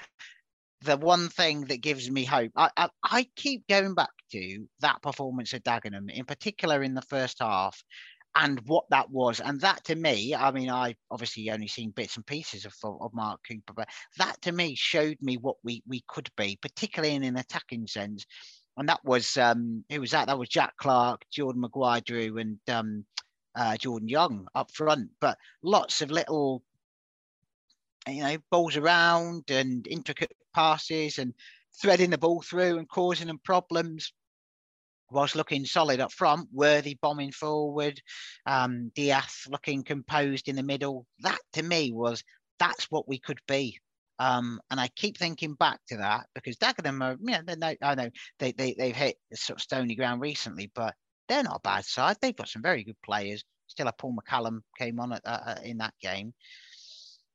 the 0.82 0.96
one 0.96 1.28
thing 1.28 1.62
that 1.66 1.80
gives 1.80 2.10
me 2.10 2.24
hope, 2.24 2.52
I, 2.56 2.70
I, 2.76 2.88
I 3.04 3.26
keep 3.36 3.66
going 3.68 3.94
back 3.94 4.10
to 4.32 4.66
that 4.80 5.00
performance 5.02 5.54
at 5.54 5.64
Dagenham, 5.64 6.10
in 6.10 6.24
particular 6.24 6.82
in 6.82 6.94
the 6.94 7.02
first 7.02 7.38
half, 7.40 7.82
and 8.34 8.60
what 8.66 8.84
that 8.90 9.10
was. 9.10 9.40
And 9.40 9.60
that 9.60 9.84
to 9.84 9.94
me, 9.94 10.34
I 10.34 10.50
mean, 10.50 10.70
I 10.70 10.94
obviously 11.10 11.50
only 11.50 11.68
seen 11.68 11.90
bits 11.90 12.16
and 12.16 12.26
pieces 12.26 12.64
of, 12.64 12.74
of 12.84 13.12
Mark 13.14 13.40
Cooper, 13.48 13.74
but 13.74 13.88
that 14.18 14.40
to 14.42 14.52
me 14.52 14.74
showed 14.74 15.18
me 15.20 15.36
what 15.36 15.56
we 15.62 15.82
we 15.86 16.02
could 16.08 16.28
be, 16.36 16.58
particularly 16.60 17.14
in 17.14 17.24
an 17.24 17.36
attacking 17.36 17.86
sense. 17.86 18.24
And 18.76 18.88
that 18.88 19.04
was 19.04 19.36
um 19.36 19.84
who 19.90 20.00
was 20.00 20.12
that? 20.12 20.28
That 20.28 20.38
was 20.38 20.48
Jack 20.48 20.74
Clark, 20.78 21.22
Jordan 21.30 21.60
Maguire 21.60 22.00
Drew, 22.00 22.38
and 22.38 22.58
um 22.68 23.04
uh, 23.54 23.76
Jordan 23.76 24.08
Young 24.08 24.48
up 24.54 24.70
front. 24.72 25.10
But 25.20 25.38
lots 25.62 26.02
of 26.02 26.10
little 26.10 26.62
you 28.08 28.22
know, 28.22 28.36
balls 28.50 28.76
around 28.76 29.50
and 29.50 29.86
intricate 29.86 30.32
passes 30.54 31.18
and 31.18 31.34
threading 31.80 32.10
the 32.10 32.18
ball 32.18 32.42
through 32.42 32.78
and 32.78 32.88
causing 32.88 33.28
them 33.28 33.40
problems 33.44 34.12
whilst 35.10 35.36
looking 35.36 35.64
solid 35.64 36.00
up 36.00 36.12
front, 36.12 36.48
worthy 36.52 36.98
bombing 37.00 37.32
forward, 37.32 38.00
um, 38.46 38.90
Diaz 38.94 39.46
looking 39.48 39.84
composed 39.84 40.48
in 40.48 40.56
the 40.56 40.62
middle. 40.62 41.06
That 41.20 41.38
to 41.52 41.62
me 41.62 41.92
was 41.92 42.24
that's 42.58 42.84
what 42.90 43.08
we 43.08 43.18
could 43.18 43.40
be. 43.46 43.78
Um, 44.18 44.60
and 44.70 44.80
I 44.80 44.88
keep 44.88 45.18
thinking 45.18 45.54
back 45.54 45.80
to 45.88 45.96
that 45.98 46.26
because 46.34 46.56
Dagenham 46.56 47.02
are, 47.02 47.16
you 47.20 47.42
know, 47.42 47.54
no, 47.58 47.74
I 47.82 47.94
know 47.94 48.10
they, 48.38 48.52
they, 48.52 48.74
they've 48.78 48.96
hit 48.96 49.16
sort 49.34 49.58
of 49.58 49.62
stony 49.62 49.94
ground 49.94 50.20
recently, 50.20 50.70
but 50.74 50.94
they're 51.32 51.42
not 51.42 51.56
a 51.56 51.60
bad 51.60 51.84
side. 51.86 52.16
They've 52.20 52.36
got 52.36 52.48
some 52.48 52.60
very 52.60 52.84
good 52.84 53.00
players. 53.02 53.42
Still, 53.66 53.88
a 53.88 53.92
Paul 53.92 54.14
McCallum 54.14 54.60
came 54.78 55.00
on 55.00 55.14
at, 55.14 55.22
uh, 55.24 55.54
in 55.64 55.78
that 55.78 55.94
game. 56.00 56.34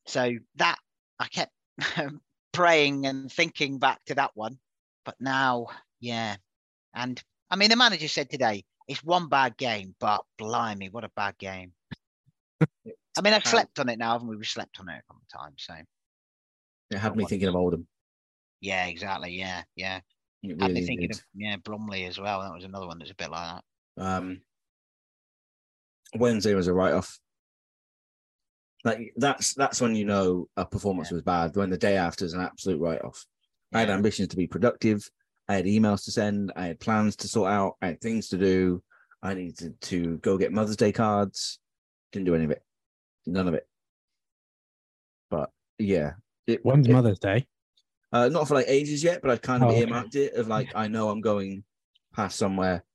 So 0.05 0.33
that 0.57 0.77
I 1.19 1.27
kept 1.27 1.51
praying 2.53 3.07
and 3.07 3.31
thinking 3.31 3.79
back 3.79 3.99
to 4.05 4.15
that 4.15 4.31
one. 4.36 4.60
But 5.03 5.15
now, 5.19 5.67
yeah. 5.99 6.36
And 6.93 7.21
I 7.49 7.55
mean, 7.55 7.71
the 7.71 7.75
manager 7.75 8.07
said 8.07 8.29
today, 8.29 8.65
it's 8.88 9.03
one 9.03 9.29
bad 9.29 9.57
game, 9.57 9.95
but 9.99 10.21
blimey, 10.38 10.89
what 10.89 11.03
a 11.03 11.10
bad 11.15 11.36
game. 11.39 11.71
I 12.62 13.21
mean, 13.23 13.33
I've 13.33 13.47
slept 13.47 13.79
on 13.79 13.89
it 13.89 13.97
now, 13.97 14.12
haven't 14.12 14.27
we? 14.27 14.36
We've 14.36 14.45
slept 14.45 14.79
on 14.79 14.89
it 14.89 14.99
a 14.99 15.03
couple 15.07 15.23
of 15.23 15.41
times. 15.41 15.63
So, 15.65 15.73
It 16.91 16.99
had 16.99 17.15
me 17.15 17.25
thinking 17.25 17.47
of 17.47 17.55
Oldham. 17.55 17.88
yeah, 18.62 18.86
exactly. 18.86 19.31
Yeah, 19.31 19.63
yeah. 19.75 20.01
It 20.43 20.62
Had 20.62 20.73
me 20.73 20.86
thinking 20.86 21.07
did. 21.07 21.17
of, 21.17 21.23
yeah, 21.33 21.55
Bromley 21.57 22.05
as 22.05 22.19
well. 22.19 22.41
That 22.41 22.53
was 22.53 22.63
another 22.63 22.86
one 22.86 22.99
that's 22.99 23.10
a 23.10 23.15
bit 23.15 23.31
like 23.31 23.55
that. 23.55 23.63
Um, 23.97 24.41
Wednesday 26.15 26.53
was 26.53 26.67
a 26.67 26.73
write 26.73 26.93
off. 26.93 27.19
Like 28.83 29.13
that's 29.17 29.53
that's 29.55 29.81
when 29.81 29.95
you 29.95 30.05
know 30.05 30.47
a 30.55 30.65
performance 30.65 31.10
Yeah. 31.12 31.15
was 31.15 31.23
bad. 31.23 31.55
When 31.55 31.69
the 31.69 31.77
day 31.77 31.97
after 31.97 32.23
is 32.25 32.33
an 32.33 32.41
absolute 32.41 32.79
write 32.79 33.01
off. 33.03 33.25
I 33.73 33.79
had 33.81 33.89
ambitions 33.89 34.29
to 34.29 34.38
be 34.38 34.47
productive. 34.47 35.10
I 35.49 35.55
had 35.55 35.65
emails 35.65 36.05
to 36.05 36.12
send. 36.12 36.53
I 36.55 36.67
had 36.67 36.79
plans 36.79 37.15
to 37.17 37.27
sort 37.27 37.51
out. 37.51 37.75
I 37.81 37.88
had 37.88 38.01
things 38.01 38.29
to 38.29 38.38
do. 38.38 38.81
I 39.21 39.33
needed 39.33 39.79
to 39.81 40.17
go 40.19 40.38
get 40.38 40.53
Mother's 40.53 40.77
Day 40.77 40.91
cards. 40.91 41.60
Didn't 42.13 42.25
do 42.27 42.36
any 42.36 42.45
of 42.45 42.51
it. 42.51 42.63
None 43.25 43.47
of 43.47 43.53
it. 43.55 43.67
But 45.29 45.49
yeah, 45.79 46.13
it, 46.45 46.63
When's 46.63 46.88
it- 46.88 46.93
Mother's 46.93 47.19
Day? 47.19 47.47
uh, 48.13 48.29
not 48.29 48.47
for 48.47 48.53
like 48.53 48.67
ages 48.69 49.03
yet, 49.03 49.21
but 49.21 49.31
I 49.31 49.38
kind 49.38 49.63
of 49.63 49.69
Oh, 49.69 49.71
okay. 49.73 49.81
earmarked 49.81 50.15
it 50.15 50.33
of 50.36 50.47
like 50.47 50.69
I 50.75 50.88
know 50.88 51.10
I'm 51.10 51.19
going 51.19 51.63
past 52.15 52.38
somewhere 52.38 52.86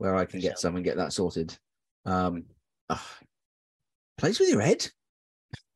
where 0.00 0.16
I 0.16 0.24
can 0.24 0.40
get 0.40 0.58
some 0.58 0.76
and 0.76 0.84
get 0.84 0.96
that 0.96 1.12
sorted. 1.12 1.54
Um, 2.06 2.44
plays 4.16 4.40
with 4.40 4.48
your 4.48 4.62
head. 4.62 4.86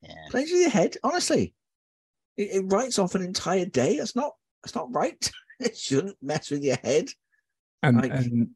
Yeah. 0.01 0.15
Plays 0.31 0.51
with 0.51 0.63
your 0.63 0.71
head. 0.71 0.97
Honestly, 1.05 1.53
it, 2.39 2.49
it 2.55 2.65
writes 2.73 2.99
off 2.99 3.15
an 3.15 3.21
entire 3.23 3.67
day. 3.67 3.99
That's 3.99 4.17
not. 4.17 4.33
That's 4.63 4.75
not 4.75 4.91
right. 4.95 5.31
it 5.61 5.77
shouldn't 5.77 6.17
mess 6.23 6.51
with 6.51 6.65
your 6.65 6.79
head. 6.83 7.11
And, 7.83 7.99
Like- 7.99 8.13
and 8.13 8.49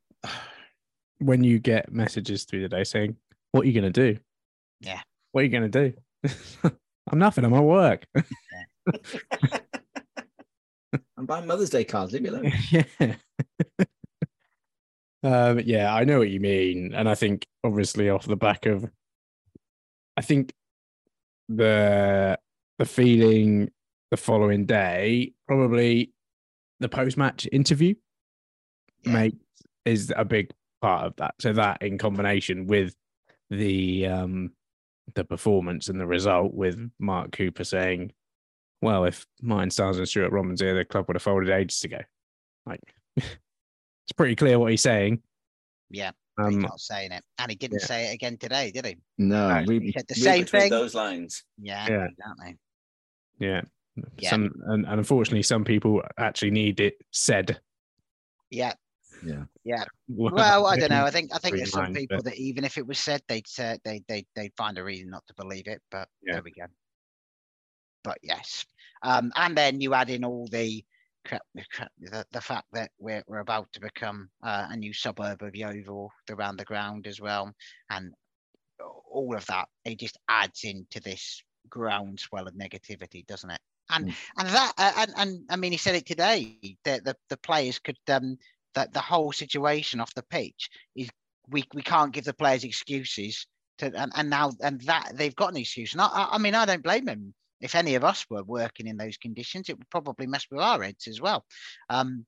when 1.19 1.45
you 1.45 1.59
get 1.59 1.93
messages 1.93 2.45
through 2.45 2.63
the 2.63 2.69
day 2.71 2.85
saying, 2.85 3.17
"What 3.53 3.65
are 3.65 3.69
you 3.69 3.79
going 3.79 3.93
to 3.93 4.15
do?" 4.15 4.19
Yeah. 4.81 5.03
What 5.33 5.43
are 5.43 5.45
you 5.45 5.51
going 5.51 5.71
to 5.71 5.91
do? 5.91 5.93
I'm 7.13 7.19
nothing. 7.19 7.45
I'm 7.45 7.53
at 7.53 7.63
work. 7.63 8.07
I'm 11.19 11.27
buying 11.27 11.47
Mother's 11.47 11.69
Day 11.69 11.85
cards. 11.85 12.15
Leave 12.15 12.23
me 12.23 12.31
alone. 12.31 12.53
yeah. 12.71 12.85
Um, 15.23 15.61
yeah, 15.65 15.93
I 15.95 16.05
know 16.05 16.19
what 16.19 16.31
you 16.31 16.41
mean, 16.41 16.95
and 16.95 17.09
I 17.09 17.15
think 17.15 17.47
obviously 17.65 18.09
off 18.11 18.27
the 18.27 18.37
back 18.37 18.67
of, 18.67 18.89
I 20.17 20.23
think 20.23 20.53
the 21.49 22.39
the 22.79 22.85
feeling 22.85 23.71
the 24.11 24.17
following 24.17 24.67
day 24.67 25.33
probably 25.47 26.13
the 26.81 26.89
post 26.89 27.17
match 27.17 27.49
interview 27.51 27.95
Yeah. 29.05 29.13
make 29.13 29.35
is 29.85 30.13
a 30.17 30.25
big 30.25 30.51
part 30.83 31.07
of 31.07 31.17
that. 31.17 31.35
So 31.41 31.53
that 31.55 31.83
in 31.83 31.99
combination 31.99 32.67
with 32.67 32.95
the 33.51 34.07
um 34.07 34.53
the 35.15 35.25
performance 35.25 35.89
and 35.89 35.99
the 35.99 36.07
result 36.07 36.53
with 36.53 36.79
Mark 36.99 37.33
Cooper 37.33 37.65
saying, 37.65 38.13
Well, 38.83 39.05
if 39.05 39.27
Martin 39.41 39.71
Stars 39.71 39.97
and 39.99 40.07
Stuart 40.09 40.33
Robbins 40.33 40.61
here, 40.61 40.75
the 40.75 40.85
club 40.85 41.07
would 41.09 41.17
have 41.17 41.23
folded 41.23 41.49
ages 41.51 41.83
ago. 41.83 42.01
Like 42.67 42.81
it's 44.09 44.15
pretty 44.17 44.35
clear 44.35 44.59
what 44.59 44.71
he's 44.71 44.81
saying. 44.81 45.21
Yeah. 45.91 46.13
He's 46.39 46.47
Um 46.57 46.61
not 46.61 46.81
saying 46.81 47.13
it. 47.13 47.23
And 47.39 47.51
he 47.51 47.57
didn't 47.57 47.81
yeah. 47.83 47.87
say 47.87 48.11
it 48.11 48.15
again 48.15 48.39
today, 48.39 48.71
did 48.71 48.87
he? 48.87 48.97
No, 49.19 49.49
Right. 49.49 49.69
read, 49.69 49.83
He 49.83 49.93
said 49.93 50.07
the 50.09 50.15
read 50.15 50.23
same 50.23 50.45
thing. 50.47 50.71
Those 50.71 50.95
lines. 50.95 51.45
Yeah, 51.61 51.87
Yeah. 51.89 52.07
exactly. 52.07 52.57
yeah. 53.39 53.61
Yeah. 54.17 54.31
Some 54.31 54.51
and, 54.67 54.87
and 54.87 54.99
unfortunately 55.01 55.43
some 55.43 55.63
people 55.65 56.01
actually 56.19 56.53
need 56.53 56.81
it 56.81 56.95
said. 57.11 57.61
Yeah. 58.51 58.73
Yeah. 59.23 59.45
Yeah. 59.65 59.85
Well, 60.09 60.67
I 60.67 60.77
don't 60.79 60.91
know. 60.91 61.05
I 61.05 61.11
think 61.11 61.31
think 61.33 61.35
I 61.35 61.39
think 61.39 61.57
there's 61.57 61.73
some 61.73 61.83
lines, 61.87 61.99
people 61.99 62.17
but- 62.19 62.25
that 62.27 62.37
even 62.37 62.65
if 62.65 62.79
it 62.79 62.87
was 62.87 62.99
said, 62.99 63.21
they'd 63.29 63.47
say 63.47 63.77
they 63.85 64.01
they 64.09 64.25
they'd 64.35 64.55
find 64.57 64.79
a 64.79 64.85
reason 64.85 65.11
not 65.11 65.27
to 65.27 65.35
believe 65.35 65.67
it. 65.67 65.83
But 65.91 66.09
Yeah. 66.23 66.35
there 66.35 66.43
we 66.43 66.53
go. 66.53 66.65
But 68.05 68.19
yes, 68.23 68.65
um, 69.03 69.33
and 69.35 69.55
then 69.59 69.81
you 69.83 69.93
add 69.93 70.09
in 70.09 70.25
all 70.25 70.47
the 70.47 70.83
crap, 70.83 70.85
the, 71.31 72.41
fact 72.41 72.67
that 72.73 72.91
we're 72.99 73.23
we're 73.27 73.39
about 73.41 73.73
to 73.73 73.81
become 73.81 74.31
uh, 74.43 74.69
a 74.71 74.77
new 74.77 74.93
suburb 74.93 75.43
of 75.43 75.55
Yeovil 75.55 76.11
around 76.31 76.57
the 76.57 76.65
ground 76.65 77.07
as 77.07 77.21
well, 77.21 77.53
and 77.91 78.13
all 79.11 79.37
of 79.37 79.47
that 79.47 79.69
it 79.85 79.99
just 79.99 80.19
adds 80.29 80.65
into 80.65 81.01
this 81.01 81.43
groundswell 81.69 82.47
of 82.47 82.55
negativity, 82.55 83.27
doesn't 83.27 83.51
it? 83.51 83.61
And 83.91 84.07
Mm. 84.07 84.17
and 84.39 84.49
that 84.49 84.73
uh, 84.79 84.93
and 84.97 85.13
and 85.17 85.47
I 85.51 85.57
mean 85.57 85.73
he 85.73 85.79
said 85.79 85.95
it 85.97 86.07
today 86.07 86.53
that 86.85 86.85
the 86.85 86.97
the 87.07 87.15
players 87.17 87.59
could 87.59 87.77
um 88.09 88.17
that 88.55 88.73
the 88.75 88.81
whole 89.01 89.15
situation 89.33 89.89
off 89.89 90.03
the 90.03 90.23
pitch 90.23 90.69
is 90.95 91.09
we 91.49 91.65
we 91.75 91.83
can't 91.83 92.13
give 92.13 92.25
the 92.25 92.33
players 92.35 92.65
excuses 92.65 93.47
to 93.79 93.87
and, 93.95 94.13
and 94.15 94.31
now 94.31 94.51
and 94.61 94.81
that 94.83 95.13
they've 95.15 95.35
got 95.37 95.51
an 95.51 95.57
excuse. 95.57 95.93
And 95.93 96.01
I, 96.03 96.07
I 96.07 96.29
I 96.33 96.39
mean 96.39 96.55
I 96.55 96.67
don't 96.67 96.83
blame 96.83 97.07
them. 97.07 97.35
If 97.61 97.75
any 97.75 97.95
of 97.97 98.05
us 98.05 98.25
were 98.31 98.45
working 98.45 98.87
in 98.87 98.97
those 98.97 99.17
conditions, 99.17 99.69
it 99.69 99.79
would 99.79 99.91
probably 99.91 100.27
mess 100.27 100.47
with 100.51 100.61
our 100.61 100.83
heads 100.83 101.09
as 101.09 101.21
well. 101.21 101.45
Um, 101.91 102.25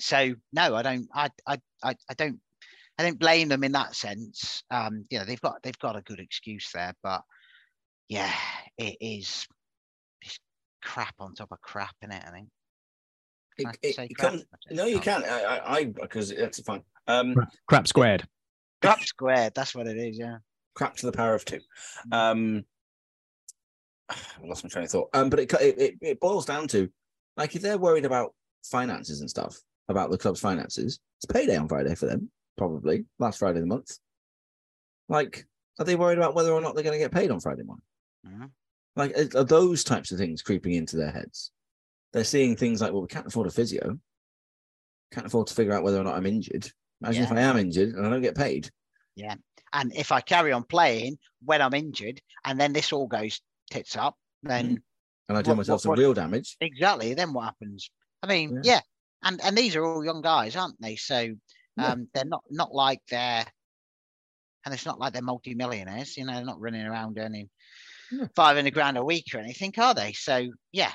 so 0.00 0.34
no, 0.52 0.74
I 0.74 0.82
don't. 0.82 1.08
I 1.14 1.28
I 1.46 1.58
I, 1.82 1.94
I 2.10 2.14
don't. 2.14 2.40
I 2.98 3.02
don't 3.02 3.18
blame 3.18 3.48
them 3.48 3.64
in 3.64 3.72
that 3.72 3.94
sense. 3.96 4.62
Um, 4.70 5.04
you 5.10 5.18
know, 5.18 5.24
they've 5.24 5.40
got 5.40 5.62
they've 5.62 5.78
got 5.78 5.96
a 5.96 6.02
good 6.02 6.20
excuse 6.20 6.70
there, 6.72 6.94
but 7.02 7.22
yeah, 8.08 8.32
it 8.78 8.96
is 9.00 9.46
it's 10.22 10.38
crap 10.82 11.14
on 11.18 11.34
top 11.34 11.52
of 11.52 11.60
crap 11.60 11.94
in 12.02 12.10
it. 12.12 12.22
I 12.26 12.30
think. 12.30 12.48
It, 13.56 13.66
I 13.66 13.72
it, 13.82 13.94
say 13.94 14.04
it 14.06 14.16
crap? 14.16 14.30
comes, 14.32 14.44
I 14.52 14.56
don't 14.68 14.76
no, 14.76 14.86
you 14.86 15.00
can't. 15.00 15.24
I, 15.24 15.60
I 15.64 15.84
because 15.84 16.30
that's 16.34 16.60
fine. 16.60 16.82
Um, 17.06 17.34
crap 17.68 17.86
squared. 17.86 18.26
Crap 18.82 19.02
squared. 19.02 19.54
That's 19.54 19.74
what 19.74 19.86
it 19.86 19.96
is. 19.96 20.18
Yeah. 20.18 20.38
crap 20.74 20.96
to 20.96 21.06
the 21.06 21.12
power 21.12 21.34
of 21.34 21.44
two. 21.44 21.60
Mm. 22.12 22.14
Um, 22.14 22.64
I 24.10 24.16
lost 24.46 24.64
my 24.64 24.68
train 24.68 24.84
of 24.84 24.90
thought. 24.90 25.10
Um, 25.14 25.30
but 25.30 25.40
it, 25.40 25.52
it 25.54 25.78
it 25.78 25.94
it 26.00 26.20
boils 26.20 26.46
down 26.46 26.68
to 26.68 26.90
like 27.36 27.54
if 27.56 27.62
they're 27.62 27.78
worried 27.78 28.04
about 28.04 28.34
finances 28.64 29.20
and 29.20 29.28
stuff 29.30 29.58
about 29.88 30.10
the 30.10 30.18
club's 30.18 30.40
finances, 30.40 30.98
it's 31.22 31.32
payday 31.32 31.56
on 31.56 31.68
Friday 31.68 31.94
for 31.94 32.06
them. 32.06 32.30
Probably 32.56 33.04
last 33.18 33.38
Friday 33.38 33.58
of 33.58 33.62
the 33.64 33.74
month. 33.74 33.98
Like, 35.08 35.46
are 35.78 35.84
they 35.84 35.96
worried 35.96 36.18
about 36.18 36.34
whether 36.34 36.52
or 36.52 36.60
not 36.60 36.74
they're 36.74 36.84
going 36.84 36.98
to 36.98 37.04
get 37.04 37.12
paid 37.12 37.30
on 37.30 37.40
Friday 37.40 37.62
morning? 37.62 37.82
Mhm. 38.26 38.50
Like, 38.96 39.16
are- 39.18 39.40
are 39.40 39.44
those 39.44 39.82
types 39.84 40.12
of 40.12 40.18
things 40.18 40.40
creeping 40.40 40.72
into 40.74 40.96
their 40.96 41.10
heads? 41.10 41.50
They're 42.12 42.24
seeing 42.24 42.56
things 42.56 42.80
like, 42.80 42.92
well, 42.92 43.02
we 43.02 43.08
can't 43.08 43.26
afford 43.26 43.48
a 43.48 43.50
physio, 43.50 43.98
can't 45.10 45.26
afford 45.26 45.48
to 45.48 45.54
figure 45.54 45.72
out 45.72 45.82
whether 45.82 46.00
or 46.00 46.04
not 46.04 46.16
I'm 46.16 46.26
injured. 46.26 46.70
Imagine 47.02 47.24
if 47.24 47.32
I 47.32 47.40
am 47.40 47.56
injured 47.58 47.90
and 47.90 48.06
I 48.06 48.10
don't 48.10 48.22
get 48.22 48.36
paid. 48.36 48.70
Yeah. 49.16 49.34
And 49.72 49.94
if 49.96 50.12
I 50.12 50.20
carry 50.20 50.52
on 50.52 50.62
playing 50.64 51.18
when 51.44 51.60
I'm 51.60 51.74
injured, 51.74 52.22
and 52.44 52.58
then 52.58 52.72
this 52.72 52.92
all 52.92 53.08
goes 53.08 53.40
tits 53.70 53.96
up, 53.96 54.16
then 54.42 54.82
and 55.28 55.38
I 55.38 55.42
do 55.42 55.50
What- 55.50 55.56
myself 55.58 55.76
what- 55.78 55.82
some 55.82 55.88
what- 55.90 55.98
real 55.98 56.14
damage. 56.14 56.56
exactly, 56.60 57.14
then 57.14 57.32
what 57.32 57.44
happens? 57.44 57.90
I 58.22 58.26
mean, 58.26 58.60
Yeah. 58.62 58.74
yeah. 58.74 58.80
And 59.22 59.40
and 59.42 59.56
these 59.56 59.74
are 59.76 59.84
all 59.84 60.04
young 60.04 60.20
guys, 60.22 60.54
aren't 60.56 60.80
they? 60.80 60.96
So 60.96 61.34
Yeah. 61.76 61.86
um, 61.86 62.08
they're 62.14 62.24
not 62.26 62.44
not 62.50 62.72
like 62.74 63.00
they're, 63.08 63.46
and 64.64 64.74
it's 64.74 64.84
not 64.86 64.98
like 64.98 65.12
they're 65.12 65.22
multi-millionaires. 65.22 66.16
You 66.16 66.24
know, 66.26 66.34
they're 66.34 66.44
not 66.44 66.60
running 66.60 66.84
around 66.86 67.18
earning 67.18 67.48
No. 68.12 68.28
five 68.36 68.56
hundred 68.56 68.74
grand 68.74 68.98
a 68.98 69.04
week 69.04 69.26
or 69.34 69.38
anything, 69.38 69.72
are 69.78 69.94
they? 69.94 70.12
So 70.12 70.50
yeah, 70.72 70.92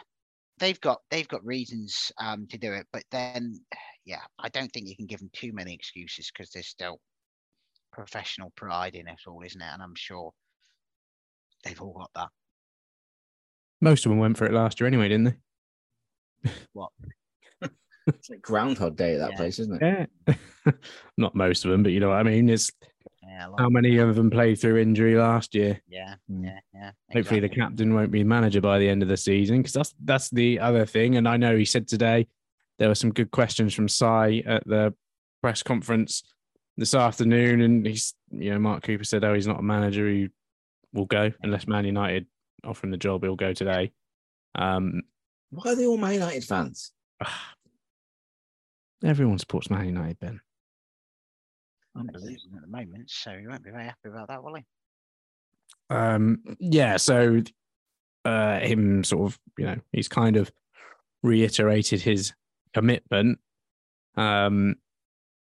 they've 0.57 0.79
got 0.79 1.01
they've 1.09 1.27
got 1.27 1.43
reasons 1.43 2.11
um, 2.19 2.47
to 2.47 2.57
do 2.57 2.71
it. 2.73 2.87
But 2.93 3.03
then, 3.09 3.65
yeah, 4.05 4.21
I 4.37 4.49
don't 4.49 4.71
think 4.71 4.87
you 4.87 4.95
can 4.95 5.07
give 5.07 5.19
them 5.19 5.31
too 5.33 5.51
many 5.53 5.73
excuses 5.73 6.29
because 6.31 6.51
there's 6.51 6.67
still 6.67 6.99
professional 7.91 8.51
pride 8.51 8.93
in 8.95 9.07
it 9.07 9.19
all, 9.27 9.41
isn't 9.41 9.61
it? 9.61 9.73
And 9.73 9.81
I'm 9.81 9.95
sure 9.95 10.31
they've 11.63 11.81
all 11.81 11.93
got 11.93 12.11
that. 12.13 12.29
Most 13.81 14.05
of 14.05 14.09
them 14.09 14.19
went 14.19 14.37
for 14.37 14.45
it 14.45 14.53
last 14.53 14.79
year 14.79 14.87
anyway, 14.87 15.09
didn't 15.09 15.35
they? 16.43 16.51
What? 16.73 16.91
it's 18.07 18.29
like 18.29 18.41
Groundhog 18.41 18.95
Day 18.95 19.13
at 19.15 19.19
that 19.19 19.31
Yeah. 19.31 19.37
place, 19.37 19.59
isn't 19.59 19.81
it? 19.81 20.09
Yeah. 20.27 20.33
Not 21.17 21.35
most 21.35 21.63
of 21.65 21.71
them, 21.71 21.83
but 21.83 21.91
you 21.91 21.99
know 21.99 22.09
what 22.09 22.17
I 22.17 22.23
mean. 22.23 22.49
It's 22.49 22.71
Yeah, 23.23 23.49
how 23.57 23.69
many 23.69 23.97
of 23.97 24.15
them 24.15 24.29
played 24.29 24.59
through 24.59 24.77
injury 24.77 25.15
last 25.15 25.53
year. 25.53 25.79
yeah, 25.87 26.15
Mm. 26.29 26.45
yeah, 26.45 26.59
yeah. 26.73 26.91
Hopefully, 27.11 27.39
the 27.39 27.49
captain 27.49 27.93
won't 27.93 28.11
be 28.11 28.23
manager 28.23 28.61
by 28.61 28.79
the 28.79 28.89
end 28.89 29.01
of 29.03 29.09
the 29.09 29.17
season 29.17 29.57
because 29.57 29.73
that's 29.73 29.93
that's 30.03 30.29
the 30.29 30.59
other 30.59 30.85
thing. 30.85 31.15
And 31.17 31.27
I 31.27 31.37
know 31.37 31.55
he 31.57 31.65
said 31.65 31.87
today 31.87 32.27
there 32.79 32.87
were 32.87 32.95
some 32.95 33.11
good 33.13 33.31
questions 33.31 33.73
from 33.73 33.87
Sai 33.87 34.41
at 34.45 34.65
the 34.65 34.93
press 35.41 35.61
conference 35.63 36.23
this 36.77 36.93
afternoon, 36.93 37.61
and 37.61 37.85
he's 37.85 38.13
you 38.31 38.49
know 38.51 38.59
Mark 38.59 38.83
Cooper 38.83 39.03
said, 39.03 39.23
"Oh, 39.23 39.33
he's 39.35 39.47
not 39.47 39.59
a 39.59 39.63
manager 39.63 40.07
who 40.09 40.29
will 40.93 41.05
go 41.05 41.31
unless 41.43 41.67
Man 41.67 41.85
United 41.85 42.25
offer 42.63 42.85
him 42.87 42.91
the 42.91 42.97
job. 42.97 43.23
He'll 43.23 43.35
go 43.35 43.53
today." 43.53 43.91
Um, 44.55 45.01
Why 45.51 45.71
are 45.71 45.75
they 45.75 45.85
all 45.85 45.97
Man 45.97 46.13
United 46.13 46.43
fans? 46.43 46.91
everyone 49.03 49.37
supports 49.39 49.69
Man 49.69 49.85
United, 49.85 50.19
Ben. 50.19 50.41
They're 51.95 52.01
Unbelievable. 52.01 52.57
at 52.57 52.61
the 52.61 52.67
moment, 52.67 53.09
so 53.09 53.31
he 53.37 53.47
won't 53.47 53.63
be 53.63 53.71
very 53.71 53.85
happy 53.85 54.09
about 54.09 54.27
that, 54.29 54.43
will 54.43 54.55
he? 54.55 54.65
um 55.91 56.43
yeah 56.59 56.97
so 56.97 57.41
uh 58.25 58.59
him 58.59 59.03
sort 59.03 59.25
of 59.31 59.39
you 59.57 59.65
know 59.65 59.75
he's 59.91 60.07
kind 60.07 60.35
of 60.37 60.51
reiterated 61.23 61.99
his 62.01 62.33
commitment 62.75 63.39
um 64.15 64.75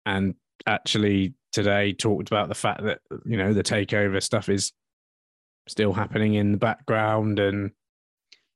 and 0.07 0.33
actually 0.65 1.33
today 1.51 1.93
talked 1.93 2.29
about 2.29 2.47
the 2.47 2.55
fact 2.55 2.83
that 2.83 2.99
you 3.25 3.37
know 3.37 3.53
the 3.53 3.61
takeover 3.63 4.21
stuff 4.21 4.49
is 4.49 4.71
still 5.69 5.93
happening 5.93 6.33
in 6.35 6.51
the 6.51 6.57
background 6.57 7.39
and 7.39 7.71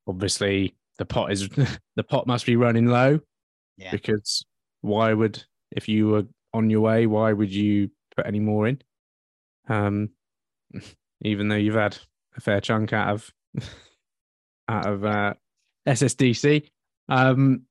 obviously 0.07 0.75
the 0.97 1.05
pot 1.05 1.31
is 1.31 1.47
the 1.95 2.03
pot 2.03 2.27
must 2.27 2.45
be 2.45 2.55
running 2.55 2.87
low 2.87 3.19
Yeah. 3.77 3.91
because 3.91 4.45
why 4.81 5.13
would 5.13 5.43
if 5.71 5.87
you 5.87 6.07
were 6.09 6.23
on 6.53 6.69
your 6.69 6.81
way 6.81 7.07
why 7.07 7.33
would 7.33 7.53
you 7.53 7.89
put 8.15 8.27
any 8.27 8.39
more 8.39 8.67
in 8.67 8.81
um 9.69 10.09
even 11.21 11.47
though 11.47 11.55
you've 11.55 11.75
had 11.75 11.97
a 12.35 12.41
fair 12.41 12.59
chunk 12.61 12.93
out 12.93 13.09
of 13.13 13.31
out 14.67 14.85
of 14.85 15.05
uh, 15.05 15.33
SSDC. 15.87 16.69
Um, 17.09 17.63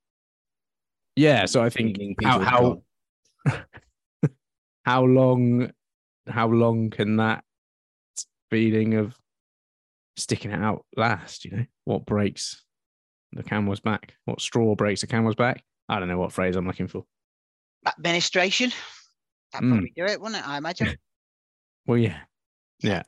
yeah, 1.16 1.46
so 1.46 1.62
I 1.62 1.70
think 1.70 1.98
how 2.22 2.38
how 2.38 2.82
how 4.84 5.04
long 5.04 5.72
how 6.28 6.48
long 6.48 6.90
can 6.90 7.16
that 7.16 7.44
feeling 8.50 8.94
of 8.94 9.16
sticking 10.16 10.50
it 10.50 10.60
out 10.62 10.84
last? 10.96 11.44
You 11.44 11.50
know, 11.56 11.64
what 11.84 12.06
breaks 12.06 12.64
the 13.32 13.42
camel's 13.42 13.80
back? 13.80 14.14
What 14.24 14.40
straw 14.40 14.74
breaks 14.74 15.00
the 15.00 15.06
camel's 15.06 15.34
back? 15.36 15.62
I 15.88 15.98
don't 15.98 16.08
know 16.08 16.18
what 16.18 16.32
phrase 16.32 16.56
I'm 16.56 16.66
looking 16.66 16.88
for. 16.88 17.04
Administration. 17.86 18.70
That'd 19.52 19.68
Mm. 19.68 19.72
probably 19.72 19.92
do 19.96 20.04
it, 20.06 20.20
wouldn't 20.20 20.40
it? 20.42 20.48
I 20.48 20.56
imagine. 20.58 20.96
Well, 21.84 21.98
yeah. 21.98 22.20
yeah, 22.78 23.02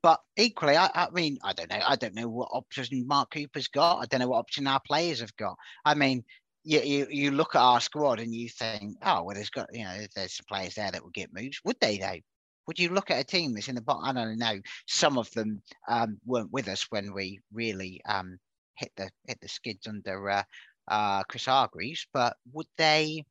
But 0.00 0.20
equally, 0.36 0.76
I, 0.76 0.88
I 0.94 1.08
mean, 1.10 1.36
I 1.42 1.52
don't 1.52 1.68
know. 1.68 1.80
I 1.84 1.96
don't 1.96 2.14
know 2.14 2.28
what 2.28 2.48
option 2.52 2.86
Mark 3.08 3.32
Cooper's 3.34 3.66
got. 3.66 3.98
I 3.98 4.06
don't 4.06 4.20
know 4.20 4.28
what 4.28 4.38
option 4.38 4.68
our 4.68 4.78
players 4.86 5.18
have 5.18 5.34
got. 5.36 5.56
I 5.84 5.94
mean, 5.94 6.22
you, 6.62 6.80
you 6.82 7.06
you 7.10 7.30
look 7.32 7.56
at 7.56 7.60
our 7.60 7.80
squad 7.80 8.20
and 8.20 8.32
you 8.32 8.48
think, 8.48 8.98
oh, 9.02 9.24
well, 9.24 9.34
there's 9.34 9.50
got 9.50 9.66
you 9.72 9.82
know, 9.82 10.06
there's 10.14 10.36
some 10.36 10.44
players 10.48 10.76
there 10.76 10.92
that 10.92 11.02
will 11.02 11.10
get 11.10 11.34
moves. 11.34 11.58
Would 11.64 11.78
they 11.80 11.98
though? 11.98 12.20
Would 12.66 12.78
you 12.78 12.90
look 12.90 13.10
at 13.10 13.20
a 13.20 13.24
team 13.24 13.52
that's 13.52 13.68
in 13.68 13.74
the 13.74 13.82
bottom? 13.82 14.16
I 14.16 14.24
don't 14.24 14.38
know. 14.38 14.60
Some 14.86 15.18
of 15.18 15.30
them 15.32 15.62
um, 15.88 16.18
weren't 16.24 16.52
with 16.52 16.68
us 16.68 16.86
when 16.90 17.12
we 17.12 17.40
really 17.52 18.00
um, 18.06 18.38
hit 18.76 18.92
the 18.96 19.10
hit 19.26 19.40
the 19.40 19.48
skids 19.48 19.86
under 19.86 20.30
uh, 20.30 20.42
uh, 20.88 21.22
Chris 21.24 21.46
Hargreaves, 21.46 22.06
but 22.12 22.36
would 22.52 22.66
they 22.76 23.24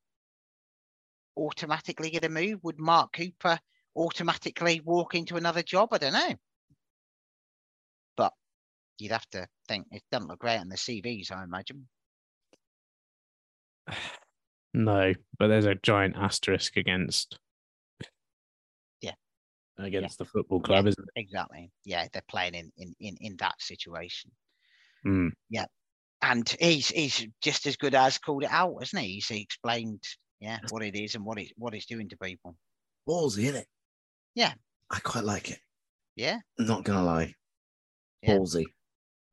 automatically 1.37 2.09
get 2.09 2.25
a 2.25 2.29
move? 2.29 2.59
Would 2.63 2.79
Mark 2.79 3.13
Cooper 3.13 3.59
automatically 3.95 4.81
walk 4.83 5.15
into 5.15 5.37
another 5.37 5.63
job? 5.63 5.89
I 5.91 5.97
don't 5.97 6.13
know. 6.13 6.35
But 8.17 8.33
you'd 8.99 9.11
have 9.11 9.29
to 9.31 9.47
think 9.67 9.87
it 9.91 10.03
doesn't 10.11 10.27
look 10.27 10.39
great 10.39 10.59
on 10.59 10.69
the 10.69 10.75
CVs, 10.75 11.31
I 11.31 11.43
imagine. 11.43 11.87
no, 14.73 15.13
but 15.37 15.47
there's 15.47 15.65
a 15.65 15.75
giant 15.75 16.15
asterisk 16.17 16.77
against. 16.77 17.39
Against 19.77 20.17
the 20.17 20.25
football 20.25 20.59
club, 20.59 20.87
isn't 20.87 21.07
it? 21.15 21.21
Exactly. 21.21 21.71
Yeah, 21.85 22.07
they're 22.11 22.21
playing 22.29 22.55
in 22.55 22.71
in 22.77 22.95
in, 22.99 23.17
in 23.19 23.35
that 23.39 23.61
situation. 23.61 24.31
Mm. 25.05 25.31
And 26.21 26.55
he's 26.59 26.87
he's 26.87 27.27
just 27.41 27.65
as 27.65 27.75
good 27.75 27.95
as 27.95 28.17
called 28.17 28.43
it 28.43 28.51
out, 28.51 28.77
isn't 28.81 28.99
he? 28.99 29.15
He's 29.15 29.27
he 29.27 29.41
explained 29.41 30.03
yeah 30.39 30.59
what 30.69 30.83
it 30.83 30.95
is 30.95 31.15
and 31.15 31.25
what 31.25 31.37
it 31.37 31.51
what 31.57 31.73
it's 31.73 31.85
doing 31.85 32.07
to 32.09 32.17
people. 32.17 32.55
Ballsy, 33.07 33.43
isn't 33.43 33.57
it? 33.57 33.67
Yeah. 34.35 34.53
I 34.89 34.99
quite 34.99 35.25
like 35.25 35.51
it. 35.51 35.59
Yeah. 36.15 36.39
Not 36.57 36.83
gonna 36.83 37.03
lie. 37.03 37.33
Yeah. 38.21 38.37
Ballsy. 38.37 38.65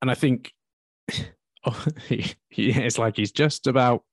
and 0.01 0.11
I 0.11 0.15
think 0.15 0.51
oh, 1.65 1.85
he, 2.07 2.33
he, 2.49 2.71
it's 2.71 2.97
like 2.97 3.15
he's 3.15 3.31
just 3.31 3.67
about 3.67 4.03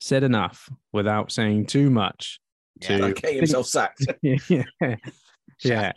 said 0.00 0.22
enough 0.22 0.68
without 0.92 1.32
saying 1.32 1.66
too 1.66 1.90
much. 1.90 2.40
Yeah. 2.80 3.12
To 3.12 3.32
himself 3.32 3.66
sacked. 3.68 4.06
yeah, 4.22 4.64
yeah, 5.62 5.92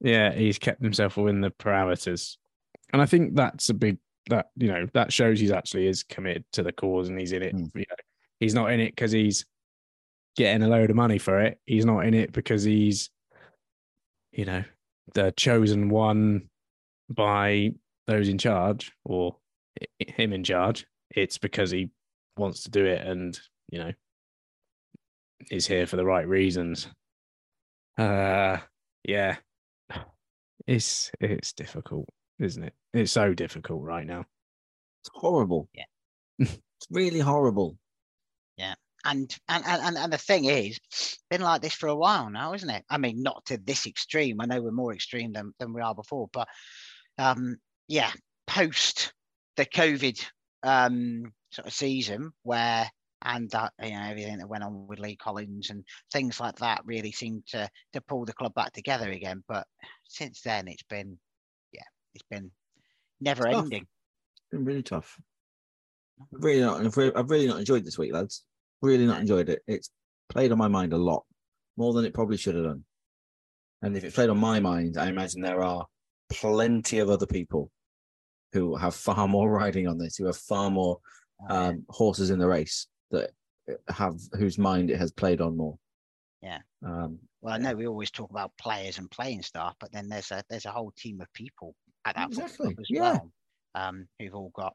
yeah, 0.00 0.32
he's 0.32 0.58
kept 0.58 0.82
himself 0.82 1.16
within 1.16 1.40
the 1.40 1.50
parameters, 1.50 2.36
and 2.92 3.02
I 3.02 3.06
think 3.06 3.34
that's 3.34 3.68
a 3.68 3.74
big 3.74 3.98
that 4.28 4.46
you 4.56 4.68
know 4.68 4.86
that 4.94 5.12
shows 5.12 5.40
he's 5.40 5.50
actually 5.50 5.86
is 5.86 6.02
committed 6.02 6.44
to 6.52 6.62
the 6.62 6.72
cause 6.72 7.08
and 7.08 7.18
he's 7.18 7.32
in 7.32 7.42
it. 7.42 7.54
Mm. 7.54 7.70
You 7.74 7.84
know, 7.88 7.96
he's 8.38 8.54
not 8.54 8.72
in 8.72 8.80
it 8.80 8.94
because 8.94 9.12
he's 9.12 9.44
getting 10.36 10.62
a 10.62 10.68
load 10.68 10.90
of 10.90 10.96
money 10.96 11.18
for 11.18 11.40
it. 11.40 11.58
He's 11.66 11.84
not 11.84 12.06
in 12.06 12.14
it 12.14 12.32
because 12.32 12.62
he's, 12.62 13.10
you 14.32 14.44
know, 14.44 14.64
the 15.14 15.32
chosen 15.36 15.88
one 15.88 16.48
by 17.08 17.72
those 18.06 18.28
in 18.28 18.38
charge 18.38 18.92
or 19.04 19.36
him 19.98 20.32
in 20.32 20.44
charge. 20.44 20.86
It's 21.10 21.38
because 21.38 21.70
he 21.70 21.90
wants 22.36 22.62
to 22.62 22.70
do 22.70 22.84
it 22.86 23.06
and, 23.06 23.38
you 23.70 23.80
know, 23.80 23.92
is 25.50 25.66
here 25.66 25.86
for 25.86 25.96
the 25.96 26.04
right 26.04 26.26
reasons. 26.26 26.88
Uh 27.98 28.58
yeah. 29.04 29.36
It's 30.66 31.10
it's 31.20 31.52
difficult, 31.52 32.08
isn't 32.38 32.64
it? 32.64 32.74
It's 32.92 33.12
so 33.12 33.34
difficult 33.34 33.82
right 33.82 34.06
now. 34.06 34.24
It's 35.02 35.10
horrible. 35.14 35.68
Yeah. 35.74 35.84
it's 36.38 36.86
really 36.90 37.20
horrible. 37.20 37.76
Yeah, 38.56 38.74
and, 39.04 39.34
and 39.48 39.64
and 39.66 39.96
and 39.96 40.12
the 40.12 40.18
thing 40.18 40.44
is, 40.44 40.78
been 41.30 41.40
like 41.40 41.62
this 41.62 41.74
for 41.74 41.88
a 41.88 41.96
while 41.96 42.28
now, 42.28 42.52
isn't 42.52 42.68
it? 42.68 42.84
I 42.90 42.98
mean, 42.98 43.22
not 43.22 43.44
to 43.46 43.56
this 43.56 43.86
extreme. 43.86 44.40
I 44.40 44.46
know 44.46 44.60
we're 44.60 44.70
more 44.70 44.92
extreme 44.92 45.32
than, 45.32 45.54
than 45.58 45.72
we 45.72 45.80
are 45.80 45.94
before, 45.94 46.28
but 46.32 46.46
um, 47.18 47.56
yeah, 47.88 48.10
post 48.46 49.12
the 49.56 49.64
COVID 49.64 50.24
um, 50.62 51.32
sort 51.52 51.66
of 51.66 51.72
season 51.72 52.32
where 52.42 52.90
and 53.22 53.50
that 53.50 53.72
you 53.82 53.90
know 53.90 54.02
everything 54.02 54.38
that 54.38 54.48
went 54.48 54.64
on 54.64 54.86
with 54.86 54.98
Lee 54.98 55.16
Collins 55.16 55.70
and 55.70 55.84
things 56.12 56.40
like 56.40 56.56
that 56.56 56.82
really 56.84 57.12
seemed 57.12 57.46
to 57.48 57.68
to 57.92 58.00
pull 58.00 58.24
the 58.24 58.32
club 58.32 58.54
back 58.54 58.72
together 58.72 59.10
again. 59.10 59.42
But 59.46 59.66
since 60.08 60.40
then, 60.42 60.68
it's 60.68 60.82
been 60.84 61.18
yeah, 61.72 61.84
it's 62.14 62.24
been 62.30 62.50
never 63.20 63.48
Tough. 63.48 63.64
ending. 63.64 63.82
It's 63.82 64.50
been 64.50 64.64
really 64.64 64.82
tough. 64.82 65.18
I've 66.34 66.44
really 66.44 66.60
not 66.60 66.84
I've 66.84 66.96
really, 66.96 67.14
I've 67.14 67.30
really 67.30 67.46
not 67.46 67.58
enjoyed 67.58 67.84
this 67.84 67.98
week, 67.98 68.12
lads. 68.12 68.44
Really 68.82 69.06
not 69.06 69.20
enjoyed 69.20 69.48
it. 69.48 69.62
It's 69.66 69.90
played 70.28 70.52
on 70.52 70.58
my 70.58 70.68
mind 70.68 70.92
a 70.92 70.98
lot. 70.98 71.24
More 71.76 71.92
than 71.92 72.04
it 72.04 72.14
probably 72.14 72.36
should 72.36 72.54
have 72.54 72.64
done. 72.64 72.84
And 73.82 73.96
if 73.96 74.04
it's 74.04 74.14
played 74.14 74.30
on 74.30 74.38
my 74.38 74.60
mind, 74.60 74.98
I 74.98 75.08
imagine 75.08 75.40
there 75.40 75.62
are 75.62 75.86
plenty 76.30 76.98
of 76.98 77.08
other 77.08 77.26
people 77.26 77.70
who 78.52 78.76
have 78.76 78.94
far 78.94 79.28
more 79.28 79.50
riding 79.58 79.86
on 79.86 79.98
this, 79.98 80.16
who 80.16 80.26
have 80.26 80.36
far 80.36 80.70
more 80.70 81.00
Oh, 81.48 81.56
um, 81.56 81.84
horses 81.88 82.30
in 82.30 82.38
the 82.38 82.46
race 82.46 82.86
that 83.10 83.30
have 83.88 84.18
whose 84.32 84.58
mind 84.58 84.90
it 84.90 84.98
has 84.98 85.12
played 85.12 85.40
on 85.40 85.56
more. 85.56 85.78
Yeah. 86.42 86.60
Um, 86.84 87.18
Well, 87.42 87.54
I 87.54 87.58
know 87.58 87.74
we 87.74 87.86
always 87.86 88.10
talk 88.10 88.30
about 88.30 88.56
players 88.58 88.98
and 88.98 89.10
playing 89.10 89.42
staff, 89.42 89.74
but 89.80 89.92
then 89.92 90.08
there's 90.08 90.30
a 90.30 90.42
there's 90.48 90.66
a 90.66 90.70
whole 90.70 90.92
team 90.96 91.20
of 91.20 91.32
people 91.32 91.74
at 92.04 92.16
that 92.16 92.32
football 92.32 92.44
Exactly, 92.44 92.66
club 92.74 92.80
as 92.80 92.90
yeah. 92.90 93.00
well, 93.00 93.32
um, 93.74 94.08
who've 94.18 94.34
all 94.34 94.52
got 94.54 94.74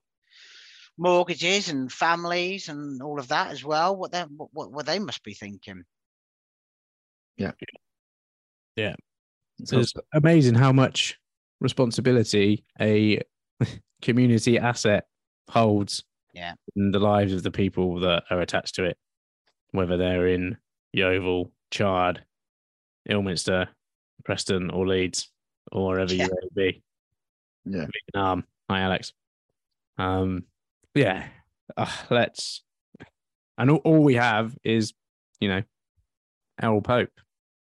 mortgages 0.98 1.70
and 1.70 1.92
families 1.92 2.70
and 2.70 3.02
all 3.02 3.20
of 3.20 3.28
that 3.30 3.52
as 3.52 3.64
well. 3.64 3.96
What 3.96 4.12
they 4.12 4.22
what, 4.22 4.50
what, 4.54 4.72
what 4.72 4.86
they 4.86 5.00
must 5.00 5.24
be 5.24 5.34
thinking. 5.34 5.84
Yeah. 7.38 7.52
Yeah. 8.76 8.96
So 9.66 9.80
It's 9.80 9.94
amazing 10.14 10.56
how 10.56 10.72
much 10.72 11.20
responsibility 11.62 12.66
a 12.80 13.22
community 14.02 14.60
asset 14.60 15.06
holds 15.50 16.04
Yeah. 16.36 16.54
in 16.76 16.92
the 16.92 17.00
lives 17.00 17.32
of 17.34 17.44
the 17.44 17.52
people 17.52 18.02
that 18.02 18.24
are 18.30 18.42
attached 18.42 18.76
to 18.76 18.84
it, 18.84 18.98
whether 19.72 19.96
they're 19.98 20.28
in 20.28 20.58
Yeovil, 20.94 21.52
Chard, 21.72 22.24
Ilminster, 23.10 23.70
Preston, 24.26 24.70
or 24.70 24.86
Leeds, 24.86 25.32
or 25.72 25.88
wherever 25.88 26.14
Yeah. 26.14 26.26
you 26.26 26.38
may 26.56 26.72
be. 26.72 26.84
yeah, 27.66 27.88
Um, 28.14 28.44
hi, 28.70 28.82
Alex. 28.82 29.14
Um, 29.98 30.44
yeah, 30.94 31.28
uh, 31.78 31.90
let's. 32.10 32.64
And 33.58 33.72
all, 33.72 33.78
all 33.86 34.04
we 34.04 34.16
have 34.16 34.58
is, 34.64 34.94
you 35.40 35.48
know, 35.48 35.64
Errol 36.62 36.82
Pope 36.82 37.12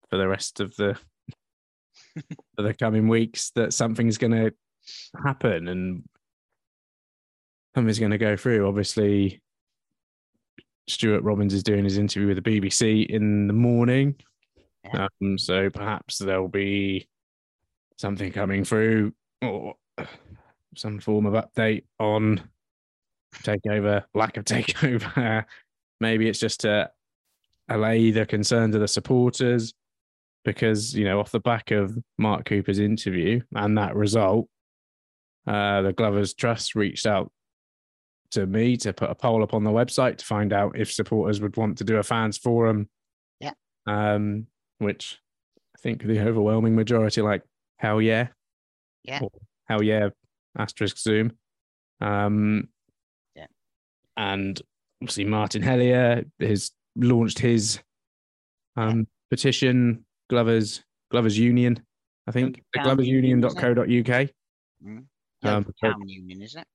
for 0.10 0.18
the 0.18 0.28
rest 0.28 0.60
of 0.60 0.76
the 0.76 1.00
for 2.56 2.62
the 2.64 2.74
coming 2.74 3.08
weeks. 3.08 3.52
That 3.52 3.74
something's 3.74 4.18
going 4.18 4.34
to 4.34 4.54
happen 5.24 5.68
and 5.70 6.04
something's 7.78 8.00
going 8.00 8.12
to 8.12 8.18
go 8.18 8.36
through. 8.36 8.68
Obviously, 8.68 9.40
Stuart 10.88 11.22
Robbins 11.22 11.54
is 11.54 11.62
doing 11.62 11.84
his 11.84 12.00
interview 12.00 12.28
with 12.28 12.44
the 12.44 12.60
BBC 12.60 13.06
in 13.06 13.46
the 13.46 13.54
morning, 13.54 14.16
um, 14.94 15.38
so 15.38 15.70
perhaps 15.70 16.18
there'll 16.18 16.48
be 16.48 17.08
something 18.00 18.32
coming 18.32 18.64
through 18.64 19.14
or 19.44 19.76
some 20.76 21.00
form 21.00 21.28
of 21.28 21.34
update 21.34 21.84
on 22.00 22.42
takeover, 23.44 24.04
lack 24.16 24.38
of 24.38 24.46
takeover. 24.46 25.46
Maybe 26.02 26.28
it's 26.28 26.40
just 26.40 26.62
to 26.62 26.90
allay 27.70 28.10
the 28.10 28.26
concerns 28.26 28.74
of 28.74 28.82
the 28.82 28.88
supporters 28.88 29.76
because, 30.44 30.96
you 30.96 31.06
know, 31.06 31.20
off 31.20 31.30
the 31.30 31.40
back 31.40 31.70
of 31.70 31.96
Mark 32.18 32.46
Cooper's 32.46 32.80
interview 32.80 33.42
and 33.54 33.78
that 33.78 33.96
result, 33.96 34.48
uh, 35.46 35.84
the 35.84 35.94
Glovers 35.94 36.34
Trust 36.34 36.74
reached 36.74 37.06
out 37.06 37.32
to 38.32 38.46
me 38.46 38.78
to 38.78 38.94
put 38.94 39.10
a 39.10 39.16
poll 39.16 39.44
up 39.44 39.54
on 39.54 39.64
the 39.64 39.72
website 39.72 40.18
to 40.18 40.26
find 40.26 40.54
out 40.54 40.78
if 40.78 40.92
supporters 40.92 41.42
would 41.42 41.58
want 41.58 41.78
to 41.78 41.84
do 41.84 41.98
a 41.98 42.04
fans 42.04 42.38
forum. 42.38 42.90
Yeah. 43.40 43.54
Um, 43.86 44.48
which 44.80 45.20
I 45.76 45.80
think 45.82 46.04
the 46.04 46.20
overwhelming 46.20 46.76
majority 46.76 47.22
like, 47.22 47.44
hell 47.78 48.02
yeah. 48.02 48.28
Yeah. 49.04 49.20
Or, 49.22 49.30
hell 49.66 49.84
yeah, 49.84 50.10
asterisk 50.58 50.98
Zoom. 50.98 51.32
Um, 52.02 52.70
Yeah. 53.36 53.48
And 54.18 54.62
obviously 55.02 55.26
Martin 55.26 55.62
Hellier 55.62 56.30
has 56.40 56.72
launched 56.96 57.40
his 57.40 57.80
um, 58.76 59.08
petition, 59.30 60.06
Glovers 60.30 60.84
Glovers 61.12 61.38
Union, 61.38 61.82
I 62.28 62.32
think. 62.32 62.62
The 62.74 62.82
Town 62.82 63.02
Union, 63.02 63.44
isn't 63.44 63.58
gloversunion.co.uk. 63.60 64.30
Mm. 64.86 65.06
Yeah, 65.44 65.56
Um, 65.56 66.04
Union, 66.06 66.42
isn't 66.42 66.62
it? 66.62 66.68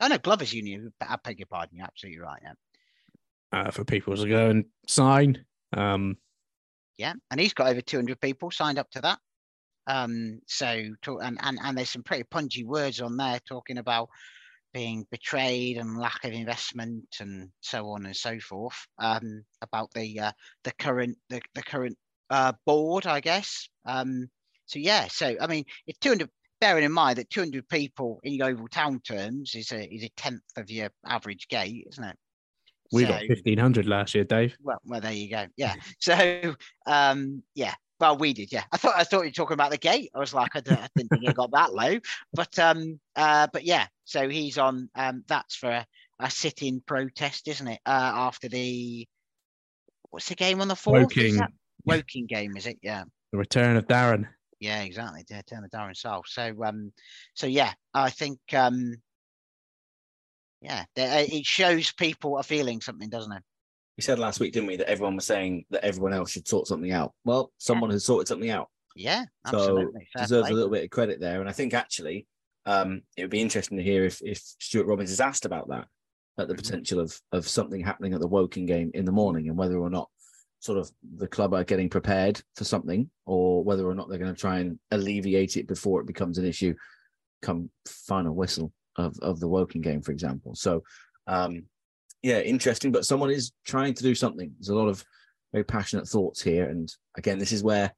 Oh 0.00 0.08
no, 0.08 0.18
Glover's 0.18 0.52
Union. 0.52 0.92
I 1.00 1.16
beg 1.22 1.40
your 1.40 1.46
pardon. 1.46 1.76
You're 1.76 1.86
absolutely 1.86 2.20
right. 2.20 2.40
Yeah, 2.42 2.52
uh, 3.52 3.70
for 3.70 3.84
people 3.84 4.16
to 4.16 4.28
go 4.28 4.50
and 4.50 4.64
sign. 4.86 5.44
Um, 5.72 6.16
yeah. 6.98 7.14
And 7.30 7.40
he's 7.40 7.54
got 7.54 7.68
over 7.68 7.80
200 7.80 8.20
people 8.20 8.50
signed 8.50 8.78
up 8.78 8.90
to 8.90 9.00
that. 9.02 9.18
Um, 9.86 10.40
so 10.46 10.84
talk, 11.00 11.20
and, 11.22 11.38
and 11.40 11.58
and 11.62 11.78
there's 11.78 11.88
some 11.88 12.02
pretty 12.02 12.24
punchy 12.24 12.64
words 12.64 13.00
on 13.00 13.16
there 13.16 13.40
talking 13.48 13.78
about 13.78 14.10
being 14.74 15.06
betrayed 15.10 15.78
and 15.78 15.98
lack 15.98 16.24
of 16.24 16.32
investment 16.32 17.06
and 17.20 17.48
so 17.60 17.88
on 17.88 18.04
and 18.04 18.14
so 18.14 18.38
forth. 18.38 18.76
Um, 18.98 19.44
about 19.62 19.90
the 19.94 20.20
uh, 20.20 20.32
the 20.64 20.72
current 20.78 21.16
the, 21.30 21.40
the 21.54 21.62
current 21.62 21.96
uh, 22.28 22.52
board, 22.66 23.06
I 23.06 23.20
guess. 23.20 23.68
Um, 23.86 24.28
so 24.66 24.78
yeah. 24.78 25.08
So 25.08 25.36
I 25.40 25.46
mean, 25.46 25.64
it's 25.86 25.98
200. 26.00 26.28
Bearing 26.60 26.84
in 26.84 26.92
mind 26.92 27.18
that 27.18 27.30
200 27.30 27.68
people 27.68 28.20
in 28.24 28.34
Yeovil 28.34 28.68
town 28.68 29.00
terms 29.00 29.54
is 29.54 29.70
a 29.72 29.84
is 29.94 30.02
a 30.04 30.08
tenth 30.16 30.42
of 30.56 30.70
your 30.70 30.90
average 31.06 31.48
gate, 31.48 31.86
isn't 31.90 32.04
it? 32.04 32.16
we 32.92 33.04
got 33.04 33.22
1500 33.28 33.86
last 33.86 34.14
year, 34.14 34.24
Dave. 34.24 34.56
well, 34.62 34.80
well, 34.84 35.00
there 35.00 35.12
you 35.12 35.30
go. 35.30 35.46
Yeah. 35.56 35.74
So, 36.00 36.54
um, 36.86 37.42
yeah. 37.54 37.74
Well, 38.00 38.16
we 38.16 38.32
did. 38.32 38.52
Yeah. 38.52 38.62
I 38.70 38.76
thought 38.76 38.94
I 38.96 39.02
thought 39.04 39.22
you 39.22 39.28
were 39.28 39.32
talking 39.32 39.54
about 39.54 39.72
the 39.72 39.78
gate. 39.78 40.10
I 40.14 40.18
was 40.18 40.32
like, 40.32 40.54
I, 40.54 40.60
don't, 40.60 40.78
I 40.78 40.88
didn't 40.94 41.10
think 41.10 41.24
it 41.24 41.34
got 41.34 41.50
that 41.50 41.74
low. 41.74 41.98
But 42.32 42.58
um, 42.58 43.00
uh, 43.16 43.48
but 43.52 43.64
yeah. 43.64 43.86
So 44.04 44.28
he's 44.28 44.56
on. 44.56 44.88
Um, 44.94 45.24
that's 45.26 45.56
for 45.56 45.68
a, 45.68 45.86
a 46.20 46.30
sit-in 46.30 46.80
protest, 46.86 47.48
isn't 47.48 47.66
it? 47.66 47.80
Uh, 47.84 48.12
after 48.14 48.48
the 48.48 49.06
what's 50.10 50.28
the 50.28 50.36
game 50.36 50.60
on 50.60 50.68
the 50.68 50.76
fourth? 50.76 51.02
Woking, 51.02 51.40
Woking 51.84 52.26
game, 52.26 52.56
is 52.56 52.66
it? 52.66 52.78
Yeah. 52.82 53.02
the 53.32 53.38
return 53.38 53.76
of 53.76 53.86
Darren. 53.88 54.28
Yeah, 54.60 54.82
exactly. 54.82 55.24
Yeah, 55.30 55.42
turn 55.42 55.62
the 55.62 55.68
Darren 55.68 55.96
South. 55.96 56.24
So 56.26 56.54
um, 56.64 56.92
so 57.34 57.46
yeah, 57.46 57.72
I 57.94 58.10
think 58.10 58.38
um, 58.54 58.96
yeah, 60.60 60.84
it 60.96 61.46
shows 61.46 61.92
people 61.92 62.36
are 62.36 62.42
feeling 62.42 62.80
something, 62.80 63.08
doesn't 63.08 63.32
it? 63.32 63.42
we 63.96 64.02
said 64.02 64.18
last 64.20 64.38
week, 64.38 64.52
didn't 64.52 64.68
we, 64.68 64.76
that 64.76 64.88
everyone 64.88 65.16
was 65.16 65.26
saying 65.26 65.64
that 65.70 65.84
everyone 65.84 66.12
else 66.12 66.30
should 66.30 66.46
sort 66.46 66.68
something 66.68 66.92
out. 66.92 67.12
Well, 67.24 67.50
someone 67.58 67.90
has 67.90 68.04
sorted 68.04 68.28
something 68.28 68.48
out. 68.50 68.68
Yeah, 68.94 69.24
So 69.46 69.54
absolutely. 69.54 70.08
Fair 70.12 70.22
deserves 70.22 70.46
play. 70.46 70.52
a 70.52 70.54
little 70.54 70.70
bit 70.70 70.84
of 70.84 70.90
credit 70.90 71.18
there. 71.18 71.40
And 71.40 71.48
I 71.48 71.52
think 71.52 71.74
actually 71.74 72.28
um, 72.64 73.02
it 73.16 73.22
would 73.22 73.30
be 73.30 73.40
interesting 73.40 73.76
to 73.76 73.82
hear 73.82 74.04
if 74.04 74.22
if 74.22 74.38
Stuart 74.38 74.86
Robbins 74.86 75.10
is 75.10 75.20
asked 75.20 75.44
about 75.46 75.68
that, 75.70 75.88
at 76.38 76.46
the 76.46 76.54
Mhm. 76.54 76.58
potential 76.58 77.00
of 77.00 77.20
of 77.32 77.48
something 77.48 77.80
happening 77.80 78.14
at 78.14 78.20
the 78.20 78.28
Woking 78.28 78.66
game 78.66 78.92
in 78.94 79.04
the 79.04 79.10
morning 79.10 79.48
and 79.48 79.58
whether 79.58 79.76
or 79.78 79.90
not 79.90 80.10
sort 80.60 80.78
of 80.78 80.90
the 81.16 81.28
club 81.28 81.54
are 81.54 81.64
getting 81.64 81.88
prepared 81.88 82.40
for 82.56 82.64
something 82.64 83.08
or 83.26 83.62
whether 83.62 83.86
or 83.86 83.94
not 83.94 84.08
they're 84.08 84.18
going 84.18 84.34
to 84.34 84.40
try 84.40 84.58
and 84.58 84.78
alleviate 84.90 85.56
it 85.56 85.68
before 85.68 86.00
it 86.00 86.06
becomes 86.06 86.38
an 86.38 86.44
issue 86.44 86.74
come 87.42 87.70
final 87.86 88.34
whistle 88.34 88.72
of, 88.96 89.16
of 89.20 89.38
the 89.38 89.46
Woking 89.48 89.80
game, 89.80 90.02
for 90.02 90.12
example. 90.12 90.54
So 90.54 90.82
um 91.26 91.64
yeah, 92.22 92.40
interesting, 92.40 92.90
but 92.90 93.04
someone 93.04 93.30
is 93.30 93.52
trying 93.64 93.94
to 93.94 94.02
do 94.02 94.14
something. 94.14 94.50
There's 94.58 94.70
a 94.70 94.74
lot 94.74 94.88
of 94.88 95.04
very 95.52 95.64
passionate 95.64 96.08
thoughts 96.08 96.42
here. 96.42 96.68
And 96.68 96.92
again, 97.16 97.38
this 97.38 97.52
is 97.52 97.62
where 97.62 97.92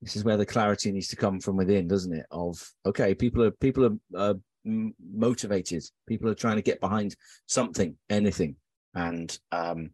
this 0.00 0.16
is 0.16 0.24
where 0.24 0.36
the 0.36 0.46
clarity 0.46 0.92
needs 0.92 1.08
to 1.08 1.16
come 1.16 1.40
from 1.40 1.56
within, 1.56 1.88
doesn't 1.88 2.14
it? 2.14 2.26
Of 2.30 2.56
okay, 2.86 3.14
people 3.14 3.42
are 3.42 3.50
people 3.50 3.84
are 3.86 3.96
uh, 4.16 4.34
motivated. 4.64 5.82
People 6.06 6.30
are 6.30 6.34
trying 6.34 6.56
to 6.56 6.62
get 6.62 6.80
behind 6.80 7.16
something, 7.46 7.96
anything, 8.08 8.56
and 8.94 9.36
um, 9.52 9.90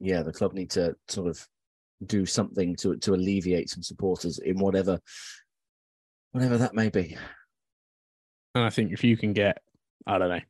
yeah, 0.00 0.22
the 0.22 0.32
club 0.32 0.54
need 0.54 0.70
to 0.70 0.96
sort 1.08 1.28
of 1.28 1.46
do 2.06 2.24
something 2.24 2.74
to 2.76 2.96
to 2.96 3.14
alleviate 3.14 3.68
some 3.68 3.82
supporters 3.82 4.38
in 4.38 4.58
whatever 4.58 4.98
whatever 6.32 6.56
that 6.58 6.74
may 6.74 6.88
be. 6.88 7.16
And 8.54 8.64
I 8.64 8.70
think 8.70 8.92
if 8.92 9.04
you 9.04 9.16
can 9.16 9.32
get, 9.32 9.58
I 10.06 10.18
don't 10.18 10.28
know, 10.28 10.40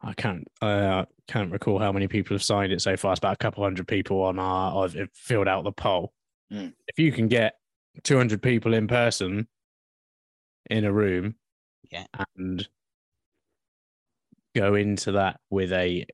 I 0.00 0.12
can't, 0.14 0.46
uh, 0.60 1.04
can't 1.28 1.52
recall 1.52 1.78
how 1.78 1.92
many 1.92 2.08
people 2.08 2.34
have 2.34 2.42
signed 2.42 2.72
it 2.72 2.80
so 2.80 2.96
far. 2.96 3.12
It's 3.12 3.18
about 3.18 3.34
a 3.34 3.36
couple 3.36 3.62
hundred 3.62 3.86
people 3.86 4.22
on 4.22 4.38
our, 4.38 4.88
have 4.88 5.08
filled 5.14 5.46
out 5.46 5.62
the 5.64 5.72
poll. 5.72 6.12
Mm. 6.52 6.72
If 6.88 6.98
you 6.98 7.12
can 7.12 7.28
get 7.28 7.54
200 8.02 8.42
people 8.42 8.74
in 8.74 8.88
person 8.88 9.46
in 10.70 10.84
a 10.84 10.92
room, 10.92 11.36
Yeah. 11.90 12.06
and 12.36 12.66
go 14.54 14.74
into 14.74 15.12
that 15.12 15.40
with 15.50 15.72
a 15.72 16.06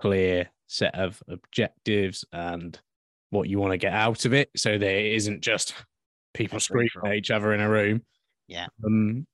clear 0.00 0.50
set 0.66 0.94
of 0.94 1.22
objectives 1.28 2.24
and 2.32 2.78
what 3.30 3.48
you 3.48 3.58
want 3.58 3.72
to 3.72 3.78
get 3.78 3.92
out 3.92 4.24
of 4.24 4.34
it, 4.34 4.50
so 4.56 4.78
there 4.78 5.00
isn't 5.00 5.42
just 5.42 5.74
people 6.34 6.58
A 6.58 6.60
screaming 6.60 6.90
at 7.04 7.14
each 7.14 7.30
other 7.30 7.52
in 7.52 7.60
a 7.60 7.68
room. 7.68 8.02
Yeah. 8.48 8.66
Um, 8.84 9.26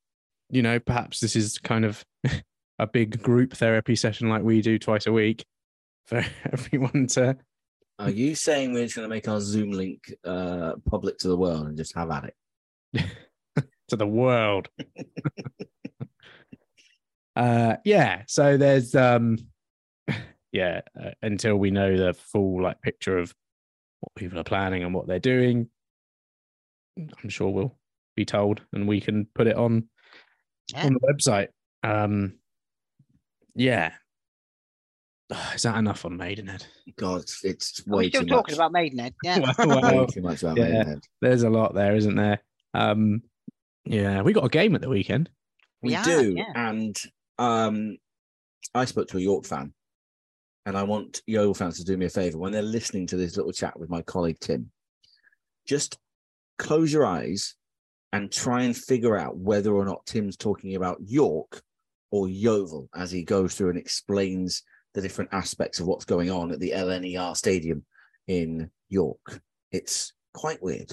you 0.50 0.62
know, 0.62 0.78
perhaps 0.78 1.20
this 1.20 1.36
is 1.36 1.58
kind 1.58 1.84
of 1.84 2.04
a 2.78 2.86
big 2.86 3.22
group 3.22 3.54
therapy 3.54 3.96
session 3.96 4.28
like 4.28 4.42
we 4.42 4.62
do 4.62 4.78
twice 4.78 5.06
a 5.06 5.12
week 5.12 5.44
for 6.06 6.24
everyone 6.52 7.06
to. 7.08 7.36
Are 7.98 8.10
you 8.10 8.34
saying 8.34 8.72
we're 8.72 8.84
just 8.84 8.96
going 8.96 9.08
to 9.08 9.14
make 9.14 9.28
our 9.28 9.40
Zoom 9.40 9.70
link 9.70 10.12
uh, 10.24 10.72
public 10.90 11.18
to 11.18 11.28
the 11.28 11.36
world 11.36 11.66
and 11.66 11.76
just 11.76 11.94
have 11.94 12.10
at 12.10 12.24
it? 12.94 13.06
to 13.88 13.96
the 13.96 14.06
world. 14.06 14.68
uh 17.36 17.76
yeah, 17.84 18.22
so 18.26 18.56
there's 18.56 18.94
um 18.94 19.38
yeah, 20.52 20.82
uh, 21.00 21.10
until 21.22 21.56
we 21.56 21.70
know 21.70 21.96
the 21.96 22.14
full 22.14 22.62
like 22.62 22.80
picture 22.82 23.18
of 23.18 23.34
what 24.00 24.14
people 24.14 24.38
are 24.38 24.44
planning 24.44 24.82
and 24.84 24.94
what 24.94 25.06
they're 25.06 25.18
doing. 25.18 25.68
I'm 26.98 27.28
sure 27.30 27.50
we'll 27.50 27.76
be 28.16 28.24
told, 28.24 28.60
and 28.72 28.86
we 28.86 29.00
can 29.00 29.26
put 29.34 29.46
it 29.46 29.56
on 29.56 29.88
Yeah. 30.72 30.86
on 30.86 30.92
the 30.94 31.00
website. 31.00 31.48
Um, 31.82 32.38
yeah. 33.54 33.92
Is 35.54 35.62
that 35.62 35.76
enough 35.78 36.04
on 36.04 36.16
Maidenhead? 36.16 36.66
God, 36.96 37.22
it's, 37.22 37.44
it's 37.44 37.82
We're 37.86 37.96
way 37.98 38.08
still 38.10 38.22
too 38.22 38.26
talking 38.28 38.52
much. 38.52 38.58
about 38.58 38.72
Maidenhead. 38.72 39.14
Yeah. 39.24 39.38
Well, 39.58 39.80
Way 39.82 39.96
well, 39.96 40.06
too 40.06 40.20
much 40.22 40.42
about 40.42 40.58
yeah. 40.58 40.64
Maidenhead. 40.64 41.00
there's 41.22 41.42
a 41.42 41.50
lot 41.50 41.74
there, 41.74 41.96
isn't 41.96 42.16
there? 42.16 42.40
Um, 42.74 43.22
yeah, 43.84 44.22
we 44.22 44.32
got 44.32 44.44
a 44.44 44.48
game 44.50 44.74
at 44.74 44.80
the 44.82 44.88
weekend. 44.88 45.30
We 45.82 45.90
We 45.90 45.94
are, 45.96 46.04
do, 46.04 46.34
yeah. 46.36 46.52
and 46.54 46.96
um, 47.38 47.96
I 48.74 48.84
spoke 48.84 49.08
to 49.08 49.16
a 49.18 49.20
York 49.20 49.44
fan, 49.46 49.72
and 50.66 50.76
I 50.76 50.82
want 50.82 51.22
Yeovil 51.26 51.54
fans 51.54 51.78
to 51.78 51.84
do 51.84 51.96
me 51.96 52.06
a 52.06 52.10
favour 52.10 52.38
when 52.38 52.52
they're 52.52 52.62
listening 52.62 53.06
to 53.08 53.16
this 53.16 53.36
little 53.36 53.52
chat 53.52 53.78
with 53.78 53.90
my 53.90 54.02
colleague 54.02 54.38
Tim. 54.40 54.70
Just 55.66 55.98
close 56.58 56.92
your 56.92 57.06
eyes 57.06 57.56
and 58.12 58.30
try 58.30 58.62
and 58.62 58.76
figure 58.76 59.16
out 59.16 59.36
whether 59.36 59.72
or 59.72 59.84
not 59.84 60.06
Tim's 60.06 60.36
talking 60.36 60.76
about 60.76 60.98
York 61.04 61.62
or 62.10 62.28
Yeovil 62.28 62.88
as 62.94 63.10
he 63.10 63.24
goes 63.24 63.54
through 63.54 63.70
and 63.70 63.78
explains 63.78 64.62
the 64.94 65.00
different 65.00 65.32
aspects 65.32 65.80
of 65.80 65.86
what's 65.86 66.04
going 66.04 66.30
on 66.30 66.52
at 66.52 66.60
the 66.60 66.72
LNER 66.72 67.36
Stadium 67.36 67.84
in 68.28 68.70
York. 68.88 69.40
It's 69.70 70.12
quite 70.34 70.62
weird. 70.62 70.92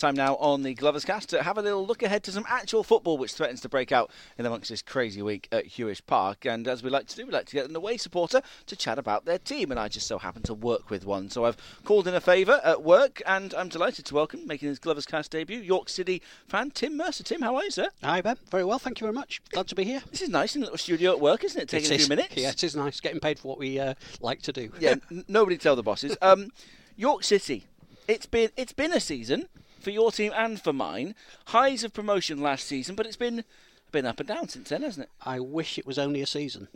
Time 0.00 0.14
now 0.16 0.36
on 0.36 0.62
the 0.62 0.72
Glovers 0.72 1.04
Cast 1.04 1.28
to 1.28 1.42
have 1.42 1.58
a 1.58 1.62
little 1.62 1.86
look 1.86 2.02
ahead 2.02 2.22
to 2.24 2.32
some 2.32 2.46
actual 2.48 2.82
football 2.82 3.18
which 3.18 3.34
threatens 3.34 3.60
to 3.60 3.68
break 3.68 3.92
out 3.92 4.10
in 4.38 4.46
amongst 4.46 4.70
this 4.70 4.80
crazy 4.80 5.20
week 5.20 5.46
at 5.52 5.66
Huish 5.72 6.00
Park. 6.06 6.46
And 6.46 6.66
as 6.66 6.82
we 6.82 6.88
like 6.88 7.06
to 7.08 7.16
do, 7.16 7.26
we 7.26 7.32
like 7.32 7.44
to 7.48 7.54
get 7.54 7.68
an 7.68 7.76
away 7.76 7.98
supporter 7.98 8.40
to 8.64 8.76
chat 8.76 8.98
about 8.98 9.26
their 9.26 9.36
team. 9.36 9.70
And 9.70 9.78
I 9.78 9.88
just 9.88 10.06
so 10.06 10.16
happen 10.18 10.40
to 10.44 10.54
work 10.54 10.88
with 10.88 11.04
one. 11.04 11.28
So 11.28 11.44
I've 11.44 11.58
called 11.84 12.08
in 12.08 12.14
a 12.14 12.20
favour 12.22 12.62
at 12.64 12.82
work 12.82 13.20
and 13.26 13.52
I'm 13.52 13.68
delighted 13.68 14.06
to 14.06 14.14
welcome, 14.14 14.46
making 14.46 14.70
his 14.70 14.78
Glovers 14.78 15.04
Cast 15.04 15.32
debut, 15.32 15.58
York 15.58 15.90
City 15.90 16.22
fan 16.48 16.70
Tim 16.70 16.96
Mercer. 16.96 17.22
Tim, 17.22 17.42
how 17.42 17.56
are 17.56 17.64
you, 17.64 17.70
sir? 17.70 17.90
Hi, 18.02 18.22
Ben. 18.22 18.38
Very 18.50 18.64
well, 18.64 18.78
thank 18.78 19.02
you 19.02 19.04
very 19.04 19.14
much. 19.14 19.42
Glad 19.50 19.68
to 19.68 19.74
be 19.74 19.84
here. 19.84 20.00
This 20.10 20.22
is 20.22 20.30
nice 20.30 20.56
in 20.56 20.62
a 20.62 20.64
little 20.64 20.78
studio 20.78 21.10
at 21.12 21.20
work, 21.20 21.44
isn't 21.44 21.60
it? 21.60 21.68
Taking 21.68 21.90
It 21.90 21.94
a 21.94 21.96
few 21.98 22.04
is. 22.04 22.08
minutes. 22.08 22.36
Yeah, 22.38 22.48
it 22.52 22.64
is 22.64 22.74
nice. 22.74 23.00
Getting 23.00 23.20
paid 23.20 23.38
for 23.38 23.48
what 23.48 23.58
we 23.58 23.78
uh, 23.78 23.92
like 24.22 24.40
to 24.42 24.52
do. 24.54 24.72
yeah, 24.80 24.94
n- 25.10 25.26
nobody 25.28 25.58
tell 25.58 25.76
the 25.76 25.82
bosses. 25.82 26.16
Um, 26.22 26.48
York 26.96 27.22
City. 27.22 27.66
It's 28.08 28.24
been 28.24 28.48
it's 28.56 28.72
been 28.72 28.92
a 28.94 28.98
season 28.98 29.46
for 29.80 29.90
your 29.90 30.12
team 30.12 30.32
and 30.34 30.60
for 30.60 30.72
mine. 30.72 31.14
Highs 31.46 31.84
of 31.84 31.92
promotion 31.92 32.40
last 32.40 32.66
season, 32.66 32.94
but 32.94 33.06
it's 33.06 33.16
been 33.16 33.44
been 33.90 34.06
up 34.06 34.20
and 34.20 34.28
down 34.28 34.48
since 34.48 34.68
then, 34.68 34.82
hasn't 34.82 35.04
it? 35.06 35.10
I 35.20 35.40
wish 35.40 35.76
it 35.78 35.86
was 35.86 35.98
only 35.98 36.20
a 36.20 36.26
season. 36.26 36.68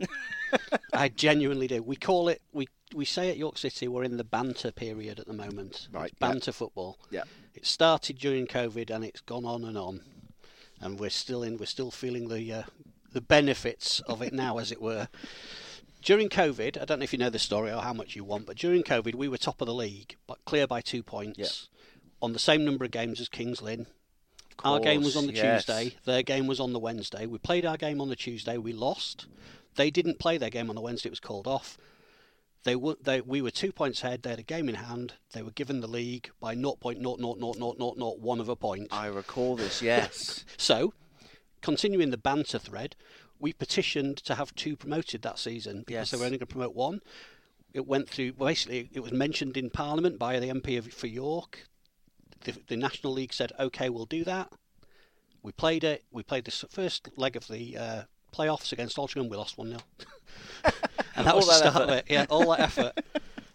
I 0.93 1.07
genuinely 1.09 1.67
do. 1.67 1.81
We 1.81 1.95
call 1.95 2.27
it. 2.27 2.41
We 2.51 2.67
we 2.93 3.05
say 3.05 3.29
at 3.29 3.37
York 3.37 3.57
City 3.57 3.87
we're 3.87 4.03
in 4.03 4.17
the 4.17 4.23
banter 4.23 4.71
period 4.71 5.19
at 5.19 5.27
the 5.27 5.33
moment. 5.33 5.87
Right, 5.91 6.11
It's 6.11 6.19
banter 6.19 6.51
football. 6.51 6.97
Yeah. 7.09 7.23
It 7.53 7.65
started 7.65 8.17
during 8.17 8.47
COVID 8.47 8.89
and 8.89 9.03
it's 9.05 9.21
gone 9.21 9.45
on 9.45 9.63
and 9.63 9.77
on, 9.77 10.01
and 10.81 10.99
we're 10.99 11.09
still 11.09 11.43
in. 11.43 11.57
We're 11.57 11.65
still 11.65 11.91
feeling 11.91 12.27
the 12.27 12.51
uh, 12.51 12.63
the 13.13 13.21
benefits 13.21 14.01
of 14.01 14.21
it 14.21 14.33
now, 14.33 14.57
as 14.57 14.71
it 14.71 14.81
were. 14.81 15.07
During 16.01 16.29
COVID, 16.29 16.79
I 16.79 16.85
don't 16.85 16.99
know 16.99 17.03
if 17.03 17.13
you 17.13 17.17
know 17.19 17.31
the 17.31 17.39
story 17.39 17.71
or 17.71 17.81
how 17.81 17.93
much 17.93 18.15
you 18.15 18.23
want, 18.23 18.45
but 18.45 18.57
during 18.57 18.83
COVID, 18.83 19.15
we 19.15 19.27
were 19.27 19.37
top 19.37 19.59
of 19.61 19.65
the 19.65 19.73
league, 19.73 20.17
but 20.27 20.37
clear 20.45 20.67
by 20.67 20.79
two 20.81 21.01
points, 21.01 21.39
on 22.25 22.33
the 22.33 22.39
same 22.39 22.65
number 22.65 22.83
of 22.83 22.91
games 22.91 23.21
as 23.21 23.29
Kings 23.29 23.61
Lynn. 23.61 23.85
Our 24.63 24.79
game 24.79 25.03
was 25.03 25.15
on 25.15 25.27
the 25.27 25.33
yes. 25.33 25.65
Tuesday. 25.65 25.95
Their 26.05 26.23
game 26.23 26.47
was 26.47 26.59
on 26.59 26.73
the 26.73 26.79
Wednesday. 26.79 27.27
We 27.27 27.37
played 27.37 27.65
our 27.65 27.77
game 27.77 28.01
on 28.01 28.09
the 28.09 28.15
Tuesday. 28.15 28.57
We 28.57 28.73
lost. 28.73 29.27
They 29.75 29.91
didn't 29.91 30.17
play 30.17 30.37
their 30.39 30.49
game 30.49 30.69
on 30.69 30.75
the 30.75 30.81
Wednesday. 30.81 31.09
It 31.09 31.11
was 31.11 31.19
called 31.19 31.45
off. 31.45 31.77
They 32.63 32.75
were 32.75 32.95
they 32.99 33.21
we 33.21 33.43
were 33.43 33.51
two 33.51 33.71
points 33.71 34.03
ahead. 34.03 34.23
They 34.23 34.31
had 34.31 34.39
a 34.39 34.43
game 34.43 34.67
in 34.67 34.75
hand. 34.75 35.13
They 35.33 35.43
were 35.43 35.51
given 35.51 35.81
the 35.81 35.87
league 35.87 36.31
by 36.39 36.55
0.0000001 36.55 38.39
of 38.39 38.49
a 38.49 38.55
point. 38.55 38.87
I 38.91 39.05
recall 39.07 39.55
this. 39.55 39.81
Yes. 39.83 40.43
So, 40.57 40.93
continuing 41.61 42.09
the 42.09 42.17
banter 42.17 42.57
thread, 42.57 42.95
we 43.39 43.53
petitioned 43.53 44.17
to 44.17 44.33
have 44.33 44.55
two 44.55 44.75
promoted 44.75 45.21
that 45.21 45.37
season 45.37 45.83
because 45.85 45.91
Yes. 45.93 46.11
they 46.11 46.17
were 46.17 46.25
only 46.25 46.37
going 46.39 46.47
to 46.47 46.53
promote 46.53 46.73
one. 46.75 47.01
It 47.73 47.85
went 47.85 48.09
through. 48.09 48.33
Basically, 48.33 48.89
it 48.93 49.01
was 49.01 49.11
mentioned 49.11 49.57
in 49.57 49.69
Parliament 49.69 50.17
by 50.17 50.39
the 50.39 50.47
MP 50.47 50.77
of, 50.79 50.91
for 50.91 51.07
York. 51.07 51.67
The, 52.45 52.55
the 52.67 52.77
National 52.77 53.13
League 53.13 53.33
said, 53.33 53.51
"Okay, 53.59 53.89
we'll 53.89 54.05
do 54.05 54.23
that." 54.23 54.51
We 55.43 55.51
played 55.51 55.83
it. 55.83 56.03
We 56.11 56.23
played 56.23 56.45
the 56.45 56.51
first 56.51 57.09
leg 57.17 57.35
of 57.35 57.47
the 57.47 57.77
uh, 57.77 58.01
playoffs 58.33 58.71
against 58.71 58.97
Altrincham. 58.97 59.29
We 59.29 59.37
lost 59.37 59.57
one 59.57 59.69
0 59.69 59.79
and 61.15 61.27
that 61.27 61.35
was 61.35 61.47
the 61.47 61.53
start 61.53 61.75
of 61.83 61.89
it. 61.89 62.05
Yeah, 62.09 62.25
all 62.29 62.49
that 62.49 62.59
effort. 62.77 62.93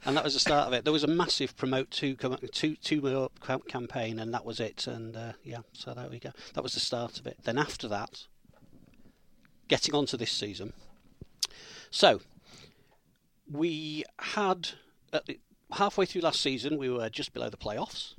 And 0.05 0.17
that 0.17 0.25
was 0.25 0.35
the 0.35 0.41
start 0.41 0.69
of 0.69 0.73
it. 0.73 0.85
There 0.85 0.93
was 0.93 1.05
a 1.05 1.09
massive 1.09 1.57
promote 1.57 1.91
two 1.91 2.17
two 2.53 2.77
two 2.77 3.01
more 3.01 3.31
campaign, 3.69 4.19
and 4.19 4.33
that 4.33 4.45
was 4.45 4.61
it. 4.61 4.87
And 4.87 5.17
uh, 5.17 5.33
yeah, 5.45 5.59
so 5.73 5.93
there 5.93 6.09
we 6.09 6.19
go. 6.19 6.31
That 6.55 6.63
was 6.63 6.75
the 6.75 6.81
start 6.81 7.19
of 7.19 7.27
it. 7.27 7.39
Then 7.45 7.59
after 7.59 7.89
that, 7.89 8.27
getting 9.69 9.95
on 9.95 10.07
to 10.07 10.17
this 10.17 10.33
season. 10.33 10.73
So 11.91 12.21
we 13.51 14.05
had 14.19 14.71
at 15.13 15.27
the, 15.27 15.41
halfway 15.73 16.07
through 16.07 16.23
last 16.23 16.41
season, 16.41 16.79
we 16.79 16.89
were 16.89 17.11
just 17.11 17.33
below 17.33 17.51
the 17.51 17.57
playoffs. 17.57 18.15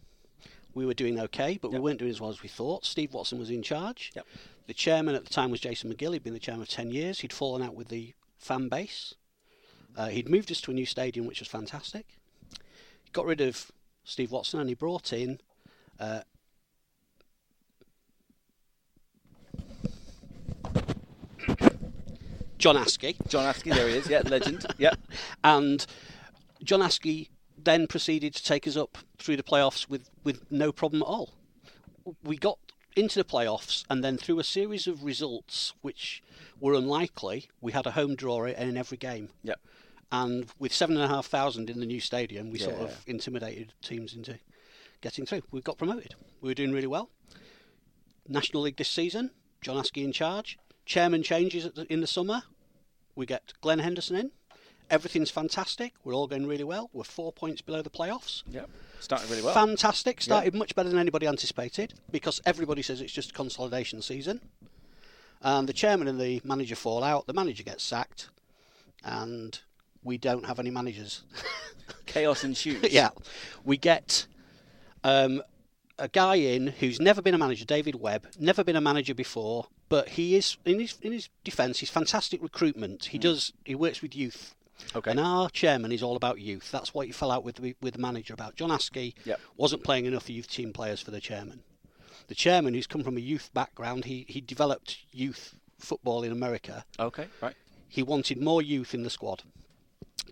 We 0.73 0.85
were 0.85 0.93
doing 0.93 1.19
okay, 1.19 1.59
but 1.61 1.71
we 1.71 1.79
weren't 1.79 1.99
doing 1.99 2.11
as 2.11 2.21
well 2.21 2.29
as 2.29 2.41
we 2.41 2.49
thought. 2.49 2.85
Steve 2.85 3.13
Watson 3.13 3.39
was 3.39 3.49
in 3.49 3.61
charge. 3.61 4.11
Yep. 4.15 4.25
The 4.67 4.73
chairman 4.73 5.15
at 5.15 5.25
the 5.25 5.33
time 5.33 5.51
was 5.51 5.59
Jason 5.59 5.93
McGill. 5.93 6.13
He'd 6.13 6.23
been 6.23 6.33
the 6.33 6.39
chairman 6.39 6.65
for 6.65 6.71
10 6.71 6.91
years. 6.91 7.19
He'd 7.19 7.33
fallen 7.33 7.61
out 7.61 7.75
with 7.75 7.89
the 7.89 8.13
fan 8.37 8.69
base. 8.69 9.15
Uh, 9.97 10.07
he'd 10.07 10.29
moved 10.29 10.51
us 10.51 10.61
to 10.61 10.71
a 10.71 10.73
new 10.73 10.85
stadium, 10.85 11.25
which 11.25 11.39
was 11.39 11.49
fantastic. 11.49 12.05
He 13.03 13.11
got 13.11 13.25
rid 13.25 13.41
of 13.41 13.71
Steve 14.03 14.31
Watson 14.31 14.59
and 14.59 14.69
he 14.69 14.75
brought 14.75 15.11
in 15.11 15.41
uh, 15.99 16.21
John 22.61 22.75
Askey. 22.75 23.15
John 23.27 23.51
Askey, 23.51 23.73
there 23.73 23.87
he 23.87 23.95
is. 23.95 24.07
Yeah, 24.07 24.21
legend. 24.23 24.65
Yeah. 24.77 24.93
And 25.43 25.83
John 26.63 26.81
Askey 26.81 27.29
then 27.63 27.87
proceeded 27.87 28.33
to 28.35 28.43
take 28.43 28.67
us 28.67 28.77
up 28.77 28.97
through 29.17 29.37
the 29.37 29.43
playoffs 29.43 29.89
with, 29.89 30.09
with 30.23 30.49
no 30.51 30.71
problem 30.71 31.01
at 31.01 31.05
all. 31.05 31.33
We 32.23 32.37
got 32.37 32.57
into 32.95 33.19
the 33.19 33.25
playoffs, 33.25 33.83
and 33.89 34.03
then 34.03 34.17
through 34.17 34.39
a 34.39 34.43
series 34.43 34.87
of 34.87 35.03
results 35.03 35.73
which 35.81 36.23
were 36.59 36.73
unlikely, 36.73 37.49
we 37.61 37.71
had 37.71 37.85
a 37.85 37.91
home 37.91 38.15
draw 38.15 38.45
in 38.45 38.75
every 38.77 38.97
game. 38.97 39.29
Yep. 39.43 39.59
And 40.11 40.45
with 40.59 40.73
seven 40.73 40.97
and 40.97 41.05
a 41.05 41.07
half 41.07 41.27
thousand 41.27 41.69
in 41.69 41.79
the 41.79 41.85
new 41.85 42.01
stadium, 42.01 42.51
we 42.51 42.59
sort 42.59 42.75
Yeah. 42.77 42.83
of 42.83 43.03
intimidated 43.07 43.73
teams 43.81 44.13
into 44.13 44.39
getting 44.99 45.25
through. 45.25 45.43
We 45.51 45.61
got 45.61 45.77
promoted. 45.77 46.15
We 46.41 46.49
were 46.49 46.53
doing 46.53 46.73
really 46.73 46.87
well. 46.87 47.09
National 48.27 48.63
League 48.63 48.77
this 48.77 48.89
season, 48.89 49.31
John 49.61 49.77
Askey 49.77 50.03
in 50.03 50.11
charge. 50.11 50.57
Chairman 50.85 51.23
changes 51.23 51.65
at 51.65 51.75
the, 51.75 51.91
in 51.91 52.01
the 52.01 52.07
summer. 52.07 52.43
We 53.15 53.25
get 53.25 53.53
Glenn 53.61 53.79
Henderson 53.79 54.15
in. 54.17 54.31
Everything's 54.91 55.31
fantastic. 55.31 55.93
We're 56.03 56.13
all 56.13 56.27
going 56.27 56.45
really 56.45 56.63
well. 56.63 56.89
We're 56.93 57.03
four 57.03 57.31
points 57.31 57.61
below 57.61 57.81
the 57.81 57.89
playoffs. 57.89 58.43
Yep. 58.51 58.69
Starting 58.99 59.29
really 59.29 59.41
well. 59.41 59.53
Fantastic. 59.53 60.21
Started 60.21 60.53
much 60.53 60.75
better 60.75 60.89
than 60.89 60.99
anybody 60.99 61.25
anticipated 61.25 61.93
because 62.11 62.41
everybody 62.45 62.81
says 62.81 63.01
it's 63.01 63.13
just 63.13 63.31
a 63.31 63.33
consolidation 63.33 64.01
season. 64.01 64.41
And 65.41 65.67
the 65.67 65.73
chairman 65.73 66.07
and 66.07 66.19
the 66.19 66.41
manager 66.43 66.75
fall 66.75 67.03
out. 67.03 67.25
The 67.25 67.33
manager 67.33 67.63
gets 67.63 67.83
sacked. 67.83 68.29
And 69.03 69.59
we 70.03 70.17
don't 70.17 70.45
have 70.45 70.59
any 70.59 70.69
managers. 70.69 71.23
Chaos 72.05 72.43
ensues. 72.43 72.91
yeah. 72.91 73.09
We 73.63 73.77
get 73.77 74.27
um, 75.03 75.41
a 75.97 76.07
guy 76.07 76.35
in 76.35 76.67
who's 76.67 76.99
never 76.99 77.21
been 77.21 77.33
a 77.33 77.37
manager, 77.37 77.65
David 77.65 77.95
Webb, 77.95 78.27
never 78.39 78.63
been 78.63 78.75
a 78.75 78.81
manager 78.81 79.13
before, 79.13 79.67
but 79.89 80.09
he 80.09 80.35
is 80.35 80.57
in 80.65 80.79
his 80.79 80.97
in 81.01 81.11
his 81.11 81.29
defence, 81.43 81.79
he's 81.79 81.89
fantastic 81.89 82.41
recruitment. 82.41 83.05
He 83.05 83.17
does 83.17 83.53
he 83.65 83.75
works 83.75 84.01
with 84.01 84.15
youth. 84.15 84.55
Okay. 84.95 85.11
And 85.11 85.19
our 85.19 85.49
chairman 85.49 85.91
is 85.91 86.03
all 86.03 86.15
about 86.15 86.39
youth. 86.39 86.69
That's 86.71 86.93
what 86.93 87.05
he 87.07 87.11
fell 87.11 87.31
out 87.31 87.43
with 87.43 87.55
the- 87.57 87.75
with 87.81 87.93
the 87.95 87.99
manager 87.99 88.33
about. 88.33 88.55
John 88.55 88.69
Askey 88.69 89.13
Yep. 89.25 89.39
wasn't 89.57 89.83
playing 89.83 90.05
enough 90.05 90.29
youth 90.29 90.47
team 90.49 90.73
players 90.73 91.01
for 91.01 91.11
the 91.11 91.21
chairman. 91.21 91.63
The 92.27 92.35
chairman, 92.35 92.73
who's 92.73 92.87
come 92.87 93.03
from 93.03 93.17
a 93.17 93.21
youth 93.21 93.49
background, 93.53 94.05
he, 94.05 94.25
he 94.29 94.41
developed 94.41 94.99
youth 95.11 95.55
football 95.79 96.23
in 96.23 96.31
America. 96.31 96.85
Okay. 96.99 97.27
Right. 97.41 97.55
He 97.89 98.03
wanted 98.03 98.39
more 98.41 98.61
youth 98.61 98.93
in 98.93 99.03
the 99.03 99.09
squad. 99.09 99.43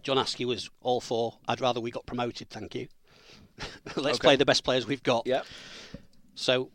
John 0.04 0.18
Askey 0.18 0.46
was 0.46 0.70
all 0.82 1.02
for, 1.02 1.40
I'd 1.48 1.60
rather 1.60 1.82
we 1.82 1.92
got 1.92 2.06
promoted, 2.06 2.50
thank 2.50 2.74
you. 2.76 2.88
Let's 3.98 4.18
Okay. 4.18 4.28
play 4.28 4.36
the 4.38 4.46
best 4.46 4.64
players 4.64 4.86
we've 4.88 5.04
got. 5.04 5.26
Yep. 5.28 5.46
So 6.36 6.72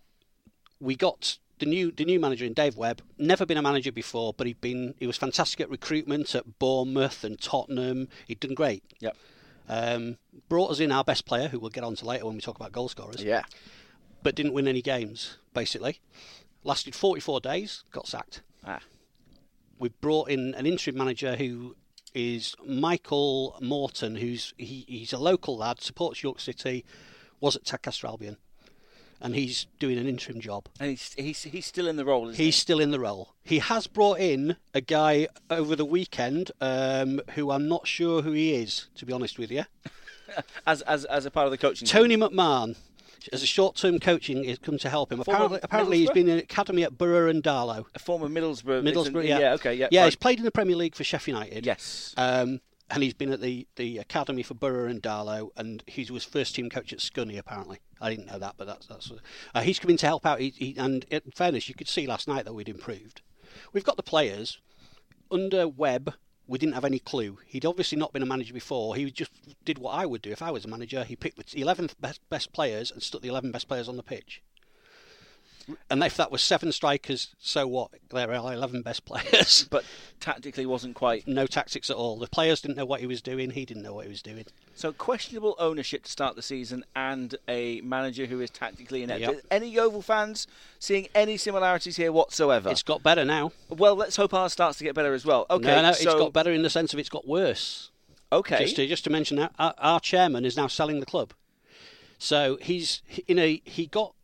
we 0.81 0.95
got 0.97 1.39
the 1.65 1.71
new 1.71 1.91
the 1.91 2.05
new 2.05 2.21
manager 2.21 2.45
in 2.45 2.53
Dave 2.53 2.77
Webb. 2.77 3.01
Never 3.19 3.47
been 3.47 3.57
a 3.57 3.63
manager 3.63 3.91
before, 3.91 4.35
but 4.35 4.47
he'd 4.47 4.61
been 4.61 4.95
he 4.99 5.07
was 5.07 5.17
fantastic 5.17 5.61
at 5.61 5.71
recruitment 5.71 6.35
at 6.35 6.59
Bournemouth 6.59 7.25
and 7.25 7.41
Tottenham. 7.41 8.09
He'd 8.29 8.41
done 8.41 8.55
great. 8.55 8.85
Yep. 9.01 9.17
Um, 9.69 10.19
brought 10.49 10.71
us 10.71 10.81
in 10.81 10.93
our 10.93 11.05
best 11.05 11.25
player, 11.25 11.49
who 11.49 11.59
we'll 11.59 11.71
get 11.71 11.85
on 11.85 11.97
to 11.97 12.05
later 12.05 12.27
when 12.27 12.35
we 12.35 12.43
talk 12.43 12.57
about 12.57 12.73
goal 12.73 12.89
scorers. 12.89 13.23
Yeah. 13.23 13.45
But 14.23 14.35
didn't 14.35 14.53
win 14.53 14.69
any 14.69 14.83
games. 14.83 15.39
Basically, 15.55 16.01
lasted 16.65 16.95
44 16.95 17.41
days, 17.41 17.85
got 17.91 18.07
sacked. 18.07 18.43
Ah. 18.67 18.81
We 19.79 19.89
brought 19.89 20.29
in 20.29 20.55
an 20.55 20.67
interim 20.67 20.99
manager 20.99 21.37
who 21.37 21.77
is 22.15 22.55
Michael 22.67 23.57
Morton, 23.61 24.17
who's 24.17 24.53
he, 24.59 24.85
he's 24.87 25.13
a 25.15 25.19
local 25.19 25.57
lad, 25.57 25.81
supports 25.81 26.23
York 26.23 26.41
City, 26.41 26.85
was 27.41 27.57
at 27.57 27.65
Tadcaster 27.65 28.05
Albion, 28.05 28.37
and 29.21 29.35
he's 29.35 29.67
doing 29.79 29.99
an 29.99 30.07
interim 30.07 30.41
job. 30.41 30.67
And 30.81 30.91
he's 30.91 31.15
he's 31.17 31.43
he's 31.43 31.67
still 31.67 31.87
in 31.89 31.97
the 31.97 32.05
role. 32.05 32.29
Isn't 32.29 32.43
He's 32.43 32.57
still 32.57 32.81
in 32.81 32.91
the 32.91 33.01
role. 33.01 33.35
He 33.43 33.59
has 33.59 33.87
brought 33.87 34.21
in 34.21 34.57
a 34.73 34.81
guy 34.81 35.29
over 35.51 35.77
the 35.77 35.85
weekend 35.85 36.51
um, 36.61 37.21
who 37.35 37.51
I'm 37.51 37.69
not 37.69 37.87
sure 37.87 38.23
who 38.23 38.33
he 38.33 38.55
is, 38.55 38.89
to 38.97 39.07
be 39.07 39.13
honest 39.13 39.39
with 39.39 39.51
you. 39.51 39.65
as 40.67 40.83
as 40.83 41.05
as 41.07 41.27
a 41.27 41.31
part 41.31 41.47
of 41.47 41.51
the 41.51 41.59
coaching. 41.59 41.87
team. 41.87 42.01
Tony 42.03 42.17
McMahon, 42.17 42.77
as 43.33 43.43
a 43.43 43.47
short-term 43.47 43.99
coaching, 43.99 44.45
has 44.45 44.59
come 44.59 44.79
to 44.79 44.89
help 44.89 45.13
him. 45.13 45.23
Former 45.23 45.37
Apparently, 45.37 45.61
apparently 45.63 45.99
he's 45.99 46.11
been 46.11 46.29
in 46.29 46.39
academy 46.39 46.83
at 46.83 46.97
Borough 46.97 47.29
and 47.29 47.43
Darlow. 47.43 47.85
a 47.95 47.99
former 47.99 48.29
Middlesbrough. 48.29 48.83
Middlesbrough, 48.83 49.27
yeah. 49.27 49.39
yeah, 49.39 49.55
okay, 49.55 49.75
yeah. 49.75 49.89
yeah. 49.91 50.03
fine. 50.03 50.07
He's 50.09 50.17
played 50.17 50.39
in 50.39 50.45
the 50.45 50.51
Premier 50.51 50.77
League 50.77 50.95
for 50.95 51.05
Sheffield 51.05 51.39
United. 51.39 51.67
Yes. 51.67 52.15
Um, 52.17 52.61
and 52.95 53.03
he's 53.03 53.13
been 53.13 53.33
at 53.33 53.41
the, 53.41 53.67
the 53.75 53.99
academy 53.99 54.45
for 54.45 54.55
Borough 54.55 54.89
and 54.89 55.03
Darlow, 55.03 55.51
and 55.57 55.83
he 55.89 56.11
was 56.13 56.23
first 56.23 56.55
team 56.55 56.71
coach 56.71 56.93
at 56.93 57.01
Scunny. 57.01 57.37
Apparently, 57.37 57.81
I 58.01 58.09
didn't 58.09 58.27
know 58.27 58.39
that, 58.39 58.55
but 58.57 58.69
that's 58.69 58.87
that's. 58.87 59.11
Uh, 59.53 59.61
he's 59.63 59.81
coming 59.81 59.97
to 59.97 60.07
help 60.07 60.25
out. 60.25 60.39
He, 60.39 60.51
he, 60.51 60.77
and 60.79 61.05
in 61.11 61.21
fairness, 61.35 61.69
you 61.69 61.75
could 61.75 61.89
see 61.89 62.07
last 62.07 62.29
night 62.29 62.45
that 62.45 62.55
we'd 62.55 62.69
improved. 62.69 63.21
We've 63.73 63.85
got 63.85 63.97
the 63.97 64.05
players 64.05 64.61
under 65.29 65.67
Webb. 65.67 66.15
We 66.47 66.59
didn't 66.59 66.75
have 66.75 66.85
any 66.85 67.01
clue. 67.01 67.39
He'd 67.47 67.67
obviously 67.67 67.99
not 67.99 68.13
been 68.13 68.23
a 68.23 68.27
manager 68.27 68.55
before. 68.55 68.95
He 68.95 69.11
just 69.11 69.33
did 69.65 69.79
what 69.79 69.93
I 69.93 70.07
would 70.07 70.23
do 70.23 70.31
if 70.31 70.43
I 70.43 70.53
was 70.53 70.65
a 70.65 70.69
manager. 70.69 71.03
He 71.03 71.17
picked 71.17 71.51
the 71.51 71.61
11 71.61 71.91
best, 71.99 72.21
best 72.29 72.53
players 72.53 72.93
and 72.93 73.03
stuck 73.03 73.23
the 73.23 73.29
11 73.29 73.51
best 73.51 73.67
players 73.67 73.89
on 73.89 73.97
the 73.97 74.03
pitch. 74.03 74.41
And 75.91 76.03
if 76.03 76.17
that 76.17 76.31
was 76.31 76.43
seven 76.43 76.73
strikers, 76.73 77.35
so 77.39 77.67
what? 77.67 77.91
There 78.11 78.31
are 78.31 78.53
11 78.53 78.83
best 78.83 79.05
players. 79.05 79.67
But 79.71 79.85
tactically 80.21 80.67
wasn't 80.67 80.95
quite. 80.95 81.27
no 81.27 81.47
tactics 81.47 81.91
at 81.91 81.97
all. 81.97 82.19
The 82.19 82.27
players 82.27 82.61
didn't 82.61 82.77
know 82.77 82.85
what 82.85 83.01
he 83.01 83.07
was 83.07 83.21
doing. 83.23 83.51
He 83.51 83.65
didn't 83.65 83.83
know 83.83 83.93
what 83.95 84.05
he 84.05 84.11
was 84.11 84.23
doing. 84.23 84.45
So 84.75 84.93
questionable 84.93 85.55
ownership 85.59 86.05
to 86.05 86.11
start 86.11 86.37
the 86.37 86.43
season, 86.43 86.85
and 86.95 87.35
a 87.49 87.81
manager 87.81 88.27
who 88.27 88.41
is 88.41 88.51
tactically 88.51 89.03
inept. 89.03 89.21
Yep. 89.21 89.41
Any 89.51 89.69
Yeovil 89.69 90.03
fans 90.03 90.47
seeing 90.79 91.09
any 91.15 91.37
similarities 91.37 91.97
here 91.97 92.13
whatsoever? 92.13 92.71
It's 92.71 92.83
got 92.83 93.03
better 93.03 93.25
now. 93.25 93.53
well, 93.69 93.95
let's 93.97 94.17
hope 94.17 94.35
ours 94.35 94.53
starts 94.53 94.79
to 94.79 94.85
get 94.85 94.95
better 94.95 95.15
as 95.15 95.25
well. 95.25 95.47
Okay, 95.51 95.67
no, 95.67 95.83
no, 95.83 95.93
so 95.93 96.11
it's 96.11 96.21
got 96.21 96.33
better 96.33 96.53
in 96.53 96.63
the 96.63 96.71
sense 96.71 96.93
of 96.93 96.99
it's 96.99 97.09
got 97.09 97.27
worse. 97.27 97.91
okay, 98.33 98.59
Just 98.59 98.77
to, 98.77 98.87
just 98.87 99.05
to 99.05 99.11
mention 99.11 99.37
that 99.39 99.53
our, 99.59 99.75
our 99.79 100.01
chairman 100.01 100.45
is 100.45 100.57
now 100.57 100.67
selling 100.67 101.01
the 101.01 101.07
club. 101.07 101.33
So 102.19 102.59
he's 102.61 103.03
you 103.27 103.35
know 103.35 103.57
he 103.65 103.87
got 103.87 104.15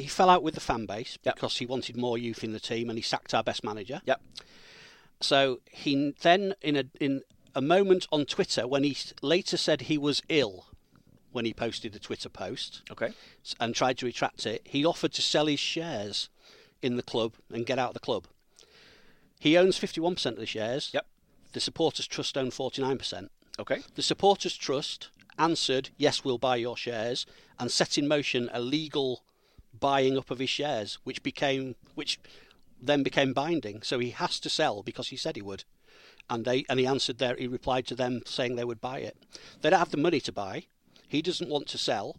he 0.00 0.08
fell 0.08 0.28
out 0.30 0.42
with 0.42 0.54
the 0.54 0.60
fan 0.60 0.86
base 0.86 1.18
Yep. 1.24 1.34
because 1.34 1.58
he 1.58 1.66
wanted 1.66 1.96
more 1.96 2.18
youth 2.18 2.42
in 2.44 2.52
the 2.52 2.60
team 2.60 2.88
and 2.90 2.98
he 2.98 3.02
sacked 3.02 3.34
our 3.34 3.42
best 3.42 3.62
manager. 3.64 4.00
Yep. 4.06 4.20
So 5.20 5.60
he 5.70 6.14
then 6.22 6.54
in 6.62 6.76
a 6.76 6.84
in 7.00 7.22
a 7.54 7.60
moment 7.60 8.06
on 8.12 8.24
Twitter 8.24 8.66
when 8.66 8.84
he 8.84 8.96
later 9.22 9.56
said 9.56 9.82
he 9.82 9.98
was 9.98 10.22
ill 10.28 10.66
when 11.32 11.44
he 11.44 11.52
posted 11.54 11.92
the 11.92 11.98
Twitter 11.98 12.28
post 12.28 12.82
okay, 12.90 13.12
and 13.60 13.74
tried 13.74 13.98
to 13.98 14.06
retract 14.06 14.46
it, 14.46 14.62
he 14.64 14.84
offered 14.84 15.12
to 15.12 15.22
sell 15.22 15.46
his 15.46 15.60
shares 15.60 16.28
in 16.82 16.96
the 16.96 17.02
club 17.02 17.34
and 17.52 17.66
get 17.66 17.78
out 17.78 17.88
of 17.88 17.94
the 17.94 18.00
club. 18.00 18.26
He 19.38 19.56
owns 19.56 19.78
51% 19.78 20.26
of 20.26 20.36
the 20.36 20.46
shares. 20.46 20.90
Yep. 20.92 21.06
The 21.52 21.60
supporters 21.60 22.06
trust 22.06 22.36
own 22.36 22.50
49%. 22.50 23.28
okay. 23.58 23.82
The 23.94 24.02
supporters 24.02 24.56
trust 24.56 25.10
answered, 25.38 25.90
"Yes, 25.96 26.24
we'll 26.24 26.38
buy 26.38 26.56
your 26.56 26.76
shares," 26.76 27.26
and 27.58 27.70
set 27.70 27.96
in 27.98 28.06
motion 28.08 28.50
a 28.52 28.60
legal 28.60 29.22
buying 29.78 30.16
up 30.16 30.30
of 30.30 30.38
his 30.38 30.50
shares, 30.50 30.98
which 31.04 31.22
became 31.22 31.76
which 31.94 32.18
then 32.80 33.02
became 33.02 33.32
binding. 33.32 33.82
So 33.82 33.98
he 33.98 34.10
has 34.10 34.40
to 34.40 34.50
sell 34.50 34.82
because 34.82 35.08
he 35.08 35.16
said 35.16 35.36
he 35.36 35.42
would, 35.42 35.64
and 36.28 36.44
they 36.44 36.64
and 36.68 36.78
he 36.80 36.86
answered 36.86 37.18
there. 37.18 37.36
He 37.36 37.46
replied 37.46 37.86
to 37.88 37.94
them 37.94 38.22
saying 38.26 38.56
they 38.56 38.64
would 38.64 38.80
buy 38.80 39.00
it. 39.00 39.16
They 39.60 39.70
don't 39.70 39.78
have 39.78 39.90
the 39.90 39.96
money 39.96 40.20
to 40.20 40.32
buy. 40.32 40.64
He 41.06 41.22
doesn't 41.22 41.50
want 41.50 41.66
to 41.68 41.78
sell. 41.78 42.16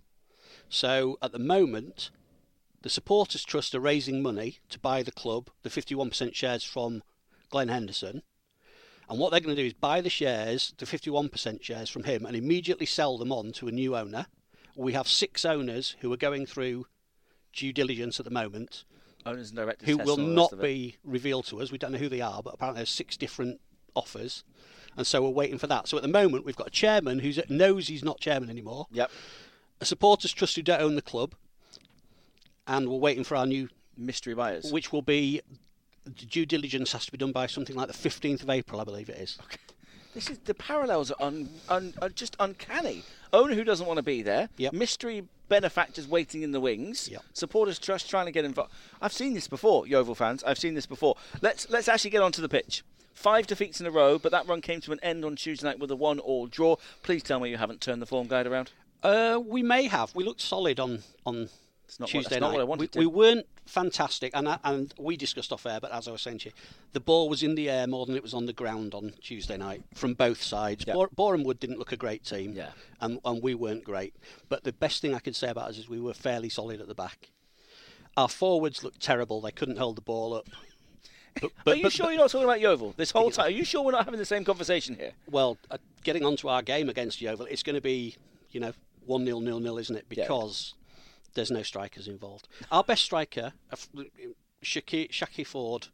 So 0.69 1.17
at 1.21 1.31
the 1.31 1.39
moment, 1.39 2.11
the 2.81 2.89
supporters 2.89 3.43
trust 3.43 3.75
are 3.75 3.79
raising 3.79 4.21
money 4.21 4.59
to 4.69 4.79
buy 4.79 5.03
the 5.03 5.11
club, 5.11 5.49
the 5.63 5.69
51% 5.69 6.33
shares 6.33 6.63
from 6.63 7.03
Glenn 7.49 7.67
Henderson. 7.67 8.23
And 9.07 9.19
what 9.19 9.31
they're 9.31 9.41
going 9.41 9.55
to 9.55 9.61
do 9.61 9.67
is 9.67 9.73
buy 9.73 10.01
the 10.01 10.09
shares, 10.09 10.73
the 10.77 10.85
51% 10.85 11.61
shares 11.61 11.89
from 11.89 12.03
him, 12.03 12.25
and 12.25 12.35
immediately 12.35 12.85
sell 12.85 13.17
them 13.17 13.31
on 13.31 13.51
to 13.53 13.67
a 13.67 13.71
new 13.71 13.95
owner. 13.95 14.25
We 14.75 14.93
have 14.93 15.07
six 15.07 15.43
owners 15.43 15.95
who 15.99 16.11
are 16.13 16.17
going 16.17 16.45
through 16.45 16.87
due 17.53 17.73
diligence 17.73 18.19
at 18.19 18.25
the 18.25 18.31
moment, 18.31 18.83
Owners 19.25 19.49
and 19.49 19.57
directors 19.57 19.87
who 19.87 19.97
will 19.97 20.13
and 20.13 20.21
all 20.21 20.27
the 20.27 20.33
not 20.33 20.41
rest 20.43 20.53
of 20.53 20.59
it. 20.59 20.63
be 20.63 20.95
revealed 21.03 21.45
to 21.47 21.61
us. 21.61 21.71
We 21.71 21.77
don't 21.77 21.91
know 21.91 21.97
who 21.99 22.09
they 22.09 22.21
are, 22.21 22.41
but 22.41 22.53
apparently 22.55 22.79
there's 22.79 22.89
six 22.89 23.17
different 23.17 23.59
offers. 23.95 24.43
And 24.97 25.05
so 25.05 25.21
we're 25.21 25.29
waiting 25.29 25.57
for 25.59 25.67
that. 25.67 25.87
So 25.87 25.95
at 25.97 26.01
the 26.03 26.09
moment, 26.09 26.43
we've 26.45 26.55
got 26.55 26.67
a 26.67 26.71
chairman 26.71 27.19
who 27.19 27.31
knows 27.49 27.87
he's 27.87 28.03
not 28.03 28.19
chairman 28.19 28.49
anymore, 28.49 28.87
Yep. 28.91 29.11
a 29.79 29.85
supporters 29.85 30.33
trust 30.33 30.55
who 30.55 30.61
don't 30.63 30.81
own 30.81 30.95
the 30.95 31.01
club, 31.01 31.35
and 32.67 32.89
we're 32.89 32.97
waiting 32.97 33.23
for 33.23 33.35
our 33.35 33.45
new, 33.45 33.69
Mystery 33.97 34.33
buyers. 34.33 34.71
which 34.71 34.91
will 34.91 35.01
be 35.01 35.41
the 36.05 36.25
due 36.25 36.45
diligence 36.45 36.91
has 36.93 37.05
to 37.05 37.11
be 37.11 37.17
done 37.17 37.31
by 37.31 37.45
something 37.45 37.75
like 37.75 37.87
the 37.87 37.93
15th 37.93 38.41
of 38.41 38.49
April, 38.49 38.81
I 38.81 38.83
believe 38.83 39.09
it 39.09 39.17
is. 39.17 39.37
Okay. 39.43 39.57
This 40.15 40.29
is 40.29 40.39
the 40.39 40.53
parallels 40.55 41.11
are, 41.11 41.21
un, 41.27 41.49
un, 41.69 41.93
are 42.01 42.09
just 42.09 42.35
uncanny. 42.39 43.03
Owner 43.31 43.53
who 43.53 43.63
doesn't 43.63 43.85
want 43.85 43.97
to 43.97 44.03
be 44.03 44.21
there. 44.23 44.49
Yep. 44.57 44.73
Mystery 44.73 45.23
benefactors 45.51 46.07
waiting 46.07 46.43
in 46.43 46.51
the 46.53 46.61
wings. 46.61 47.09
Yep. 47.11 47.23
Supporters 47.33 47.77
trust 47.77 48.09
trying 48.09 48.25
to 48.25 48.31
get 48.31 48.45
involved. 48.45 48.71
I've 49.01 49.11
seen 49.11 49.33
this 49.33 49.49
before, 49.49 49.85
Yeovil 49.85 50.15
fans. 50.15 50.45
I've 50.45 50.57
seen 50.57 50.75
this 50.75 50.85
before. 50.85 51.17
Let's 51.41 51.69
let's 51.69 51.89
actually 51.89 52.11
get 52.11 52.21
onto 52.21 52.41
the 52.41 52.47
pitch. 52.47 52.83
Five 53.13 53.47
defeats 53.47 53.81
in 53.81 53.85
a 53.85 53.91
row, 53.91 54.17
but 54.17 54.31
that 54.31 54.47
run 54.47 54.61
came 54.61 54.79
to 54.79 54.93
an 54.93 54.99
end 55.03 55.25
on 55.25 55.35
Tuesday 55.35 55.67
night 55.67 55.79
with 55.79 55.91
a 55.91 55.95
one-all 55.97 56.47
draw. 56.47 56.77
Please 57.03 57.21
tell 57.21 57.41
me 57.41 57.49
you 57.49 57.57
haven't 57.57 57.81
turned 57.81 58.01
the 58.01 58.05
form 58.05 58.27
guide 58.27 58.47
around. 58.47 58.71
Uh, 59.03 59.39
we 59.45 59.61
may 59.61 59.87
have. 59.87 60.15
We 60.15 60.23
looked 60.23 60.41
solid 60.41 60.79
on 60.79 61.03
on 61.25 61.49
It's 61.91 61.99
not 61.99 62.05
what- 62.05 62.11
Tuesday 62.23 62.39
not 62.39 62.47
night. 62.47 62.53
what 62.53 62.61
I 62.61 62.63
wanted 62.63 62.81
we, 62.81 62.87
to. 62.87 62.99
we 62.99 63.05
weren't 63.05 63.45
fantastic, 63.65 64.31
and 64.33 64.47
I, 64.47 64.59
and 64.63 64.93
we 64.97 65.17
discussed 65.17 65.51
off 65.51 65.65
air. 65.65 65.81
But 65.81 65.91
as 65.91 66.07
I 66.07 66.11
was 66.11 66.21
saying 66.21 66.37
to 66.39 66.45
you, 66.45 66.51
the 66.93 67.01
ball 67.01 67.27
was 67.27 67.43
in 67.43 67.55
the 67.55 67.69
air 67.69 67.85
more 67.85 68.05
than 68.05 68.15
it 68.15 68.23
was 68.23 68.33
on 68.33 68.45
the 68.45 68.53
ground 68.53 68.93
on 68.95 69.11
Tuesday 69.21 69.57
night 69.57 69.83
from 69.93 70.13
both 70.13 70.41
sides. 70.41 70.85
Yeah. 70.87 70.93
Bor- 70.93 71.09
Boreham 71.13 71.43
Wood 71.43 71.59
didn't 71.59 71.79
look 71.79 71.91
a 71.91 71.97
great 71.97 72.23
team, 72.23 72.53
Yeah. 72.53 72.69
and 73.01 73.19
and 73.25 73.43
we 73.43 73.55
weren't 73.55 73.83
great. 73.83 74.15
But 74.47 74.63
the 74.63 74.71
best 74.71 75.01
thing 75.01 75.13
I 75.13 75.19
can 75.19 75.33
say 75.33 75.49
about 75.49 75.67
us 75.71 75.77
is 75.79 75.89
we 75.89 75.99
were 75.99 76.13
fairly 76.13 76.47
solid 76.47 76.79
at 76.79 76.87
the 76.87 76.95
back. 76.95 77.29
Our 78.15 78.29
forwards 78.29 78.85
looked 78.85 79.01
terrible. 79.01 79.41
They 79.41 79.51
couldn't 79.51 79.77
hold 79.77 79.97
the 79.97 80.01
ball 80.01 80.33
up. 80.33 80.47
But, 81.41 81.51
are 81.65 81.75
you 81.75 81.89
sure 81.89 82.09
you're 82.11 82.19
not 82.19 82.29
talking 82.29 82.43
about 82.43 82.59
Yeovil 82.59 82.93
this 82.97 83.11
whole 83.11 83.31
time? 83.31 83.47
Are 83.47 83.49
you 83.49 83.63
sure 83.63 83.81
we're 83.83 83.91
not 83.93 84.03
having 84.03 84.19
the 84.19 84.25
same 84.25 84.43
conversation 84.43 84.95
here? 84.95 85.13
Well, 85.29 85.57
uh, 85.69 85.77
getting 86.03 86.25
onto 86.25 86.49
our 86.49 86.61
game 86.61 86.89
against 86.89 87.21
Yeovil, 87.21 87.45
it's 87.45 87.63
going 87.63 87.75
to 87.77 87.81
be, 87.81 88.17
you 88.49 88.59
know, 88.59 88.73
1 89.05 89.25
0 89.25 89.39
0 89.39 89.61
0, 89.61 89.77
isn't 89.77 89.95
it? 89.95 90.05
Because 90.09 90.73
there's 91.33 91.51
no 91.51 91.63
strikers 91.63 92.07
involved. 92.07 92.47
Our 92.71 92.83
best 92.83 93.03
striker, 93.03 93.53
Shaqai, 94.63 95.09
Shaqai 95.09 95.45
Forde, 95.45 95.87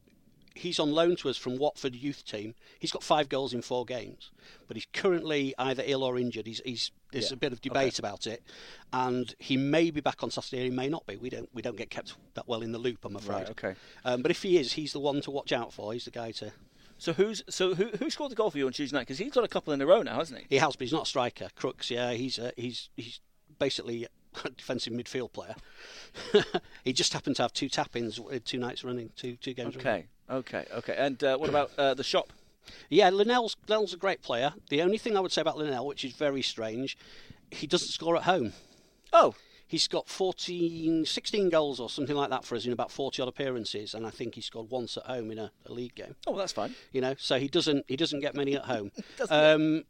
he's 0.55 0.79
on 0.79 0.91
loan 0.91 1.15
to 1.17 1.29
us 1.29 1.37
from 1.37 1.57
Watford 1.57 1.95
youth 1.95 2.25
team. 2.25 2.55
He's 2.79 2.91
got 2.91 3.03
five 3.03 3.29
goals 3.29 3.53
in 3.53 3.61
four 3.61 3.85
games, 3.85 4.31
but 4.67 4.75
he's 4.75 4.87
currently 4.93 5.53
either 5.57 5.83
ill 5.85 6.03
or 6.03 6.17
injured. 6.17 6.47
He's, 6.47 6.61
he's 6.65 6.91
there's 7.11 7.29
Yeah. 7.31 7.35
a 7.35 7.37
bit 7.37 7.53
of 7.53 7.61
debate 7.61 7.99
about 7.99 8.27
it, 8.27 8.43
and 8.91 9.33
he 9.39 9.55
may 9.55 9.91
be 9.91 10.01
back 10.01 10.23
on 10.23 10.31
Saturday. 10.31 10.65
He 10.65 10.69
may 10.69 10.89
not 10.89 11.05
be. 11.07 11.15
We 11.15 11.29
don't 11.29 11.49
we 11.53 11.61
don't 11.61 11.77
get 11.77 11.89
kept 11.89 12.15
that 12.33 12.47
well 12.47 12.61
in 12.61 12.73
the 12.73 12.77
loop, 12.79 13.05
I'm 13.05 13.15
afraid. 13.15 13.35
Right, 13.35 13.49
okay. 13.51 13.75
Um, 14.03 14.21
but 14.21 14.31
if 14.31 14.43
he 14.43 14.57
is, 14.57 14.73
he's 14.73 14.91
the 14.91 14.99
one 14.99 15.21
to 15.21 15.31
watch 15.31 15.53
out 15.53 15.71
for. 15.71 15.93
He's 15.93 16.05
the 16.05 16.11
guy 16.11 16.31
to. 16.31 16.51
So 16.97 17.13
who's 17.13 17.43
so 17.47 17.75
who 17.75 17.85
who 17.99 18.09
scored 18.09 18.31
the 18.31 18.35
goal 18.35 18.51
for 18.51 18.57
you 18.57 18.65
on 18.65 18.73
Tuesday 18.73 18.97
night? 18.97 19.03
Because 19.03 19.19
he's 19.19 19.31
got 19.31 19.45
a 19.45 19.47
couple 19.47 19.71
in 19.71 19.79
a 19.81 19.85
row 19.85 20.01
now, 20.01 20.15
hasn't 20.17 20.39
he? 20.39 20.45
He 20.49 20.55
has, 20.57 20.75
but 20.75 20.81
he's 20.85 20.91
not 20.91 21.03
a 21.03 21.05
striker. 21.05 21.47
Crooks, 21.55 21.89
yeah, 21.91 22.11
he's 22.11 22.39
uh, 22.39 22.51
he's 22.57 22.89
he's 22.97 23.21
basically 23.59 24.03
a 24.03 24.07
defensive 24.57 24.93
midfield 24.93 25.33
player. 25.33 25.55
he 26.83 26.93
just 26.93 27.13
happened 27.13 27.35
to 27.37 27.41
have 27.43 27.53
two 27.53 27.69
tap-ins 27.69 28.19
uh, 28.19 28.39
two 28.43 28.57
nights 28.57 28.83
running, 28.83 29.11
two 29.15 29.35
two 29.37 29.53
games. 29.53 29.75
running. 29.75 30.05
Okay, 30.29 30.63
okay, 30.63 30.65
okay. 30.77 30.95
And 30.97 31.23
uh, 31.23 31.37
what 31.37 31.49
about 31.49 31.71
uh, 31.77 31.93
the 31.93 32.03
shop? 32.03 32.33
Yeah, 32.89 33.09
Linnell's 33.09 33.55
Linnell's 33.67 33.93
a 33.93 33.97
great 33.97 34.21
player. 34.21 34.53
The 34.69 34.81
only 34.81 34.97
thing 34.97 35.15
I 35.15 35.19
would 35.19 35.31
say 35.31 35.41
about 35.41 35.57
Linnell, 35.57 35.85
which 35.85 36.03
is 36.03 36.13
very 36.13 36.41
strange, 36.41 36.97
he 37.51 37.67
doesn't 37.67 37.89
score 37.89 38.15
at 38.17 38.23
home. 38.23 38.53
Oh, 39.13 39.35
He's 39.67 39.89
got 39.89 40.07
14, 40.07 41.05
16 41.05 41.49
goals 41.49 41.81
or 41.81 41.89
something 41.89 42.15
like 42.15 42.29
that 42.29 42.45
for 42.45 42.55
us 42.55 42.65
in 42.65 42.71
about 42.71 42.89
40 42.89 43.21
odd 43.21 43.27
appearances, 43.27 43.93
and 43.93 44.07
I 44.07 44.09
think 44.11 44.35
he 44.35 44.41
scored 44.41 44.69
once 44.69 44.95
at 44.95 45.03
home 45.03 45.29
in 45.29 45.37
a, 45.37 45.51
a 45.65 45.73
league 45.73 45.93
game. 45.93 46.15
oh, 46.25 46.31
well, 46.31 46.39
that's 46.39 46.53
fine. 46.53 46.73
You 46.93 47.01
know, 47.01 47.15
so 47.17 47.37
he 47.37 47.49
doesn't 47.49 47.83
he 47.87 47.97
doesn't 47.97 48.21
get 48.21 48.33
many 48.33 48.55
at 48.55 48.65
home. 48.65 48.91
Um, 49.29 49.83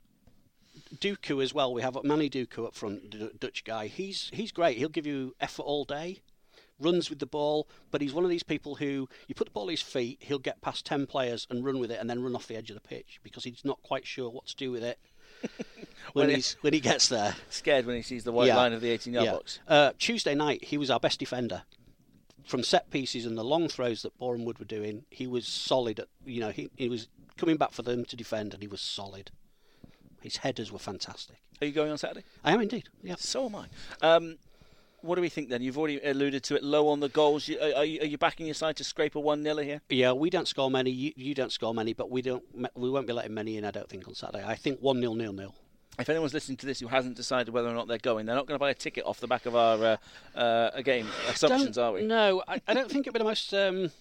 Duku 0.95 1.43
as 1.43 1.53
well. 1.53 1.73
We 1.73 1.81
have 1.81 1.97
Manny 2.03 2.29
Duku 2.29 2.65
up 2.65 2.75
front, 2.75 3.11
the 3.11 3.31
Dutch 3.39 3.63
guy. 3.63 3.87
He's 3.87 4.29
he's 4.33 4.51
great. 4.51 4.77
He'll 4.77 4.89
give 4.89 5.05
you 5.07 5.35
effort 5.39 5.63
all 5.63 5.85
day. 5.85 6.21
Runs 6.79 7.09
with 7.09 7.17
the 7.19 7.25
ball, 7.25 7.67
but 7.89 8.01
he's 8.01 8.13
one 8.13 8.23
of 8.23 8.29
these 8.29 8.43
people 8.43 8.75
who 8.75 9.09
you 9.27 9.33
put 9.33 9.45
the 9.47 9.51
ball 9.51 9.63
at 9.65 9.71
his 9.71 9.81
feet, 9.81 10.19
he'll 10.21 10.37
get 10.37 10.61
past 10.61 10.85
ten 10.85 11.07
players 11.07 11.47
and 11.49 11.65
run 11.65 11.79
with 11.79 11.89
it, 11.89 11.99
and 11.99 12.07
then 12.07 12.21
run 12.21 12.35
off 12.35 12.45
the 12.47 12.55
edge 12.55 12.69
of 12.69 12.75
the 12.75 12.87
pitch 12.87 13.19
because 13.23 13.43
he's 13.43 13.65
not 13.65 13.81
quite 13.81 14.05
sure 14.05 14.29
what 14.29 14.45
to 14.45 14.55
do 14.55 14.69
with 14.71 14.83
it 14.83 14.99
when 16.13 16.25
When 16.25 16.29
he- 16.29 16.35
he's 16.35 16.53
when 16.61 16.73
he 16.73 16.79
gets 16.79 17.09
there. 17.09 17.35
Scared 17.49 17.87
when 17.87 17.95
he 17.95 18.03
sees 18.03 18.23
the 18.25 18.31
white 18.31 18.47
Yeah. 18.47 18.57
line 18.57 18.73
of 18.73 18.81
the 18.81 18.89
18-yard 18.95 19.25
Yeah. 19.25 19.31
box. 19.33 19.59
Uh, 19.67 19.91
Tuesday 19.97 20.35
night, 20.35 20.65
he 20.65 20.77
was 20.77 20.91
our 20.91 20.99
best 20.99 21.19
defender. 21.19 21.63
From 22.45 22.63
set 22.63 22.91
pieces 22.91 23.25
and 23.25 23.35
the 23.37 23.43
long 23.43 23.67
throws 23.67 24.03
that 24.03 24.17
Boreham 24.19 24.45
Wood 24.45 24.59
were 24.59 24.63
doing, 24.65 25.03
he 25.09 25.25
was 25.27 25.47
solid. 25.47 25.99
At, 25.99 26.07
you 26.25 26.39
know, 26.39 26.51
he, 26.51 26.69
he 26.75 26.87
was 26.89 27.07
coming 27.37 27.57
back 27.57 27.71
for 27.71 27.81
them 27.81 28.05
to 28.05 28.15
defend, 28.15 28.53
and 28.53 28.61
he 28.61 28.67
was 28.67 28.81
solid. 28.81 29.31
His 30.21 30.37
headers 30.37 30.71
were 30.71 30.79
fantastic. 30.79 31.37
Are 31.61 31.65
you 31.65 31.73
going 31.73 31.91
on 31.91 31.97
Saturday? 31.97 32.23
I 32.43 32.53
am 32.53 32.61
indeed. 32.61 32.85
Yeah. 33.03 33.15
So 33.17 33.45
am 33.45 33.55
I. 33.55 33.65
Um, 34.01 34.37
what 35.01 35.15
do 35.15 35.21
we 35.21 35.29
think 35.29 35.49
then? 35.49 35.61
You've 35.61 35.77
already 35.77 35.99
alluded 36.03 36.43
to 36.43 36.55
it. 36.55 36.63
Low 36.63 36.87
on 36.89 36.99
the 36.99 37.09
goals. 37.09 37.47
You, 37.47 37.59
are, 37.59 37.85
you, 37.85 38.01
are 38.01 38.05
you 38.05 38.17
backing 38.17 38.45
your 38.47 38.55
side 38.55 38.75
to 38.77 38.83
scrape 38.83 39.15
a 39.15 39.19
one 39.19 39.43
0 39.43 39.57
here? 39.57 39.81
Yeah, 39.89 40.11
we 40.13 40.29
don't 40.29 40.47
score 40.47 40.69
many. 40.71 40.89
You, 40.89 41.13
you 41.15 41.33
don't 41.33 41.51
score 41.51 41.73
many, 41.73 41.93
but 41.93 42.09
we 42.09 42.21
don't. 42.21 42.43
We 42.75 42.89
won't 42.89 43.07
be 43.07 43.13
letting 43.13 43.33
many 43.33 43.57
in. 43.57 43.65
I 43.65 43.71
don't 43.71 43.87
think 43.87 44.07
on 44.07 44.15
Saturday. 44.15 44.43
I 44.45 44.55
think 44.55 44.79
one 44.79 44.99
0 44.99 45.13
nil 45.13 45.33
nil. 45.33 45.53
If 45.99 46.09
anyone's 46.09 46.33
listening 46.33 46.57
to 46.57 46.67
this 46.67 46.79
who 46.79 46.87
hasn't 46.87 47.15
decided 47.15 47.51
whether 47.51 47.69
or 47.69 47.73
not 47.73 47.87
they're 47.87 47.97
going, 47.97 48.27
they're 48.27 48.35
not 48.35 48.45
going 48.45 48.55
to 48.55 48.59
buy 48.59 48.69
a 48.69 48.75
ticket 48.75 49.03
off 49.05 49.19
the 49.19 49.27
back 49.27 49.47
of 49.47 49.55
our 49.55 49.97
uh, 50.35 50.37
uh, 50.37 50.81
game 50.81 51.07
assumptions, 51.27 51.75
Don't- 51.75 51.85
are 51.85 51.91
we? 51.93 52.03
No, 52.03 52.43
I, 52.47 52.61
I 52.67 52.75
don't 52.75 52.89
think 52.89 53.07
it'd 53.07 53.13
be 53.13 53.19
the 53.19 53.23
most. 53.23 53.51
Um, 53.53 53.91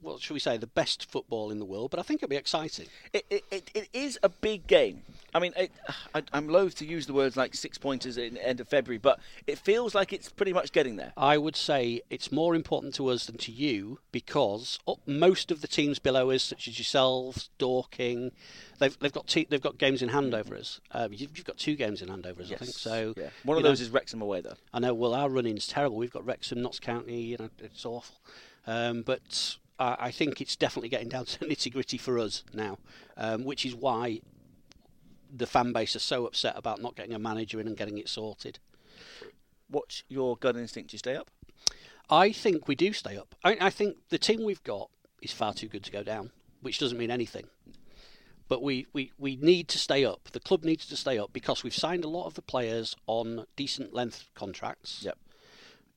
what 0.00 0.20
should 0.20 0.34
we 0.34 0.40
say? 0.40 0.56
The 0.56 0.66
best 0.66 1.10
football 1.10 1.50
in 1.50 1.58
the 1.58 1.64
world, 1.64 1.90
but 1.90 2.00
I 2.00 2.02
think 2.02 2.22
it'll 2.22 2.30
be 2.30 2.36
exciting. 2.36 2.86
It, 3.12 3.26
it, 3.30 3.70
it, 3.74 3.88
is 3.92 4.18
a 4.22 4.28
big 4.28 4.66
game. 4.66 5.02
I 5.34 5.40
mean, 5.40 5.52
it, 5.56 5.72
I, 6.14 6.22
I'm 6.32 6.48
loath 6.48 6.76
to 6.76 6.86
use 6.86 7.06
the 7.06 7.12
words 7.12 7.36
like 7.36 7.54
six 7.54 7.78
pointers 7.78 8.16
in 8.16 8.34
the 8.34 8.46
end 8.46 8.60
of 8.60 8.68
February, 8.68 8.98
but 8.98 9.18
it 9.46 9.58
feels 9.58 9.94
like 9.94 10.12
it's 10.12 10.28
pretty 10.28 10.52
much 10.52 10.72
getting 10.72 10.96
there. 10.96 11.12
I 11.16 11.38
would 11.38 11.56
say 11.56 12.02
it's 12.10 12.30
more 12.30 12.54
important 12.54 12.94
to 12.96 13.08
us 13.08 13.26
than 13.26 13.38
to 13.38 13.52
you 13.52 13.98
because 14.12 14.78
uh, 14.86 14.94
most 15.06 15.50
of 15.50 15.60
the 15.60 15.68
teams 15.68 15.98
below 15.98 16.30
us, 16.30 16.42
such 16.42 16.68
as 16.68 16.78
yourselves, 16.78 17.50
Dorking, 17.58 18.32
they've 18.78 18.98
they've 19.00 19.12
got 19.12 19.26
two, 19.26 19.46
they've 19.48 19.60
got 19.60 19.78
games 19.78 20.02
in 20.02 20.10
hand 20.10 20.34
over 20.34 20.54
us. 20.54 20.80
Um, 20.92 21.12
you've, 21.12 21.36
you've 21.36 21.46
got 21.46 21.58
two 21.58 21.74
games 21.76 22.02
in 22.02 22.08
hand 22.08 22.26
over 22.26 22.42
us, 22.42 22.52
I 22.52 22.56
think. 22.56 22.72
So 22.72 23.14
yeah. 23.16 23.30
one 23.44 23.56
of 23.56 23.62
know, 23.62 23.70
those 23.70 23.80
is 23.80 23.90
Wrexham 23.90 24.22
away, 24.22 24.40
though. 24.40 24.56
I 24.72 24.78
know. 24.78 24.94
Well, 24.94 25.14
our 25.14 25.28
running's 25.28 25.66
terrible. 25.66 25.96
We've 25.96 26.12
got 26.12 26.24
Wrexham, 26.24 26.62
Notts 26.62 26.80
County. 26.80 27.20
You 27.20 27.36
know, 27.38 27.50
it's 27.58 27.84
awful. 27.84 28.16
Um, 28.66 29.02
but 29.02 29.56
I, 29.78 29.96
I 29.98 30.10
think 30.10 30.40
it's 30.40 30.56
definitely 30.56 30.88
getting 30.88 31.08
down 31.08 31.26
to 31.26 31.38
nitty 31.44 31.72
gritty 31.72 31.98
for 31.98 32.18
us 32.18 32.44
now, 32.52 32.78
um, 33.16 33.44
which 33.44 33.64
is 33.64 33.74
why 33.74 34.20
the 35.34 35.46
fan 35.46 35.72
base 35.72 35.94
are 35.94 36.00
so 36.00 36.26
upset 36.26 36.54
about 36.56 36.80
not 36.80 36.96
getting 36.96 37.14
a 37.14 37.18
manager 37.18 37.60
in 37.60 37.66
and 37.66 37.76
getting 37.76 37.98
it 37.98 38.08
sorted. 38.08 38.58
What's 39.68 40.02
your 40.08 40.36
gut 40.36 40.56
instinct? 40.56 40.90
Do 40.90 40.94
you 40.94 40.98
stay 40.98 41.16
up? 41.16 41.30
I 42.10 42.32
think 42.32 42.66
we 42.66 42.74
do 42.74 42.92
stay 42.92 43.18
up. 43.18 43.34
I, 43.44 43.56
I 43.60 43.70
think 43.70 43.96
the 44.08 44.18
team 44.18 44.42
we've 44.42 44.62
got 44.64 44.88
is 45.20 45.32
far 45.32 45.52
too 45.52 45.68
good 45.68 45.84
to 45.84 45.92
go 45.92 46.02
down, 46.02 46.30
which 46.62 46.78
doesn't 46.78 46.96
mean 46.96 47.10
anything. 47.10 47.44
But 48.48 48.62
we, 48.62 48.86
we, 48.94 49.12
we 49.18 49.36
need 49.36 49.68
to 49.68 49.78
stay 49.78 50.06
up. 50.06 50.30
The 50.32 50.40
club 50.40 50.64
needs 50.64 50.86
to 50.86 50.96
stay 50.96 51.18
up 51.18 51.34
because 51.34 51.62
we've 51.62 51.74
signed 51.74 52.04
a 52.04 52.08
lot 52.08 52.26
of 52.26 52.32
the 52.32 52.40
players 52.40 52.96
on 53.06 53.44
decent 53.56 53.92
length 53.92 54.30
contracts. 54.34 55.02
Yep. 55.02 55.18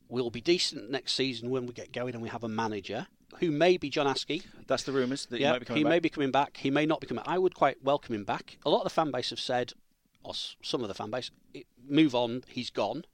We'll 0.09 0.29
be 0.29 0.41
decent 0.41 0.91
next 0.91 1.13
season 1.13 1.49
when 1.49 1.65
we 1.65 1.71
get 1.71 1.93
going 1.93 2.13
and 2.13 2.21
we 2.21 2.27
have 2.27 2.43
a 2.43 2.49
manager 2.49 3.07
who 3.39 3.51
may 3.51 3.77
be 3.77 3.89
John 3.89 4.07
Askey. 4.07 4.43
That's 4.67 4.83
the 4.83 4.91
rumours 4.91 5.25
that 5.27 5.37
he 5.37 5.43
yeah, 5.43 5.51
might 5.51 5.59
be 5.59 5.65
coming 5.65 5.77
he 5.77 5.83
back. 5.83 5.89
may 5.89 5.99
be 5.99 6.09
coming 6.09 6.31
back. 6.31 6.57
He 6.57 6.71
may 6.71 6.85
not 6.85 6.99
be 6.99 7.07
coming. 7.07 7.23
I 7.27 7.37
would 7.37 7.55
quite 7.55 7.83
welcome 7.83 8.15
him 8.15 8.23
back. 8.23 8.57
A 8.65 8.69
lot 8.69 8.79
of 8.79 8.83
the 8.85 8.89
fan 8.89 9.11
base 9.11 9.29
have 9.29 9.39
said, 9.39 9.73
or 10.23 10.33
some 10.33 10.81
of 10.81 10.87
the 10.87 10.93
fan 10.93 11.09
base, 11.09 11.31
move 11.87 12.15
on. 12.15 12.43
He's 12.47 12.69
gone. 12.69 13.05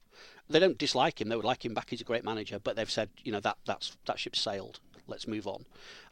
They 0.50 0.60
don't 0.60 0.78
dislike 0.78 1.20
him. 1.20 1.30
They 1.30 1.36
would 1.36 1.46
like 1.46 1.66
him 1.66 1.74
back. 1.74 1.90
He's 1.90 2.02
a 2.02 2.06
great 2.06 2.24
manager. 2.24 2.60
But 2.60 2.76
they've 2.76 2.90
said, 2.90 3.10
you 3.24 3.32
know, 3.32 3.40
that 3.42 3.58
that's 3.66 3.98
that 4.06 4.20
ship 4.20 4.36
sailed. 4.36 4.80
Let's 5.08 5.28
move 5.28 5.48
on. 5.48 5.66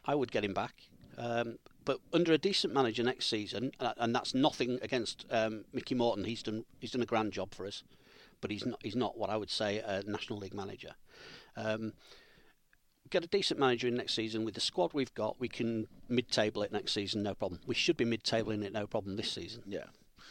I 0.04 0.14
would 0.14 0.30
get 0.30 0.44
him 0.44 0.54
back. 0.54 0.74
Um, 1.18 1.58
but 1.84 2.00
under 2.12 2.32
a 2.32 2.38
decent 2.38 2.74
manager 2.74 3.02
next 3.02 3.26
season, 3.26 3.72
and 3.78 4.14
that's 4.14 4.34
nothing 4.34 4.78
against 4.82 5.24
um, 5.30 5.64
Mickey 5.72 5.94
Morton. 5.94 6.24
He's 6.24 6.42
done 6.42 6.64
he's 6.80 6.90
done 6.90 7.02
a 7.02 7.06
grand 7.06 7.32
job 7.32 7.54
for 7.54 7.66
us, 7.66 7.84
but 8.40 8.50
he's 8.50 8.66
not 8.66 8.80
he's 8.82 8.96
not 8.96 9.16
what 9.16 9.30
I 9.30 9.36
would 9.36 9.50
say 9.50 9.78
a 9.78 10.02
National 10.02 10.40
League 10.40 10.54
manager. 10.54 10.94
Um, 11.56 11.92
get 13.10 13.24
a 13.24 13.28
decent 13.28 13.58
manager 13.60 13.88
in 13.88 13.96
next 13.96 14.14
season 14.14 14.44
with 14.44 14.54
the 14.54 14.60
squad 14.60 14.92
we've 14.92 15.14
got. 15.14 15.38
We 15.38 15.48
can 15.48 15.86
mid-table 16.08 16.62
it 16.62 16.72
next 16.72 16.92
season, 16.92 17.22
no 17.22 17.34
problem. 17.34 17.60
We 17.66 17.74
should 17.74 17.96
be 17.96 18.04
mid-tabling 18.04 18.62
it, 18.62 18.72
no 18.72 18.86
problem 18.86 19.16
this 19.16 19.30
season. 19.30 19.62
Yeah. 19.66 19.84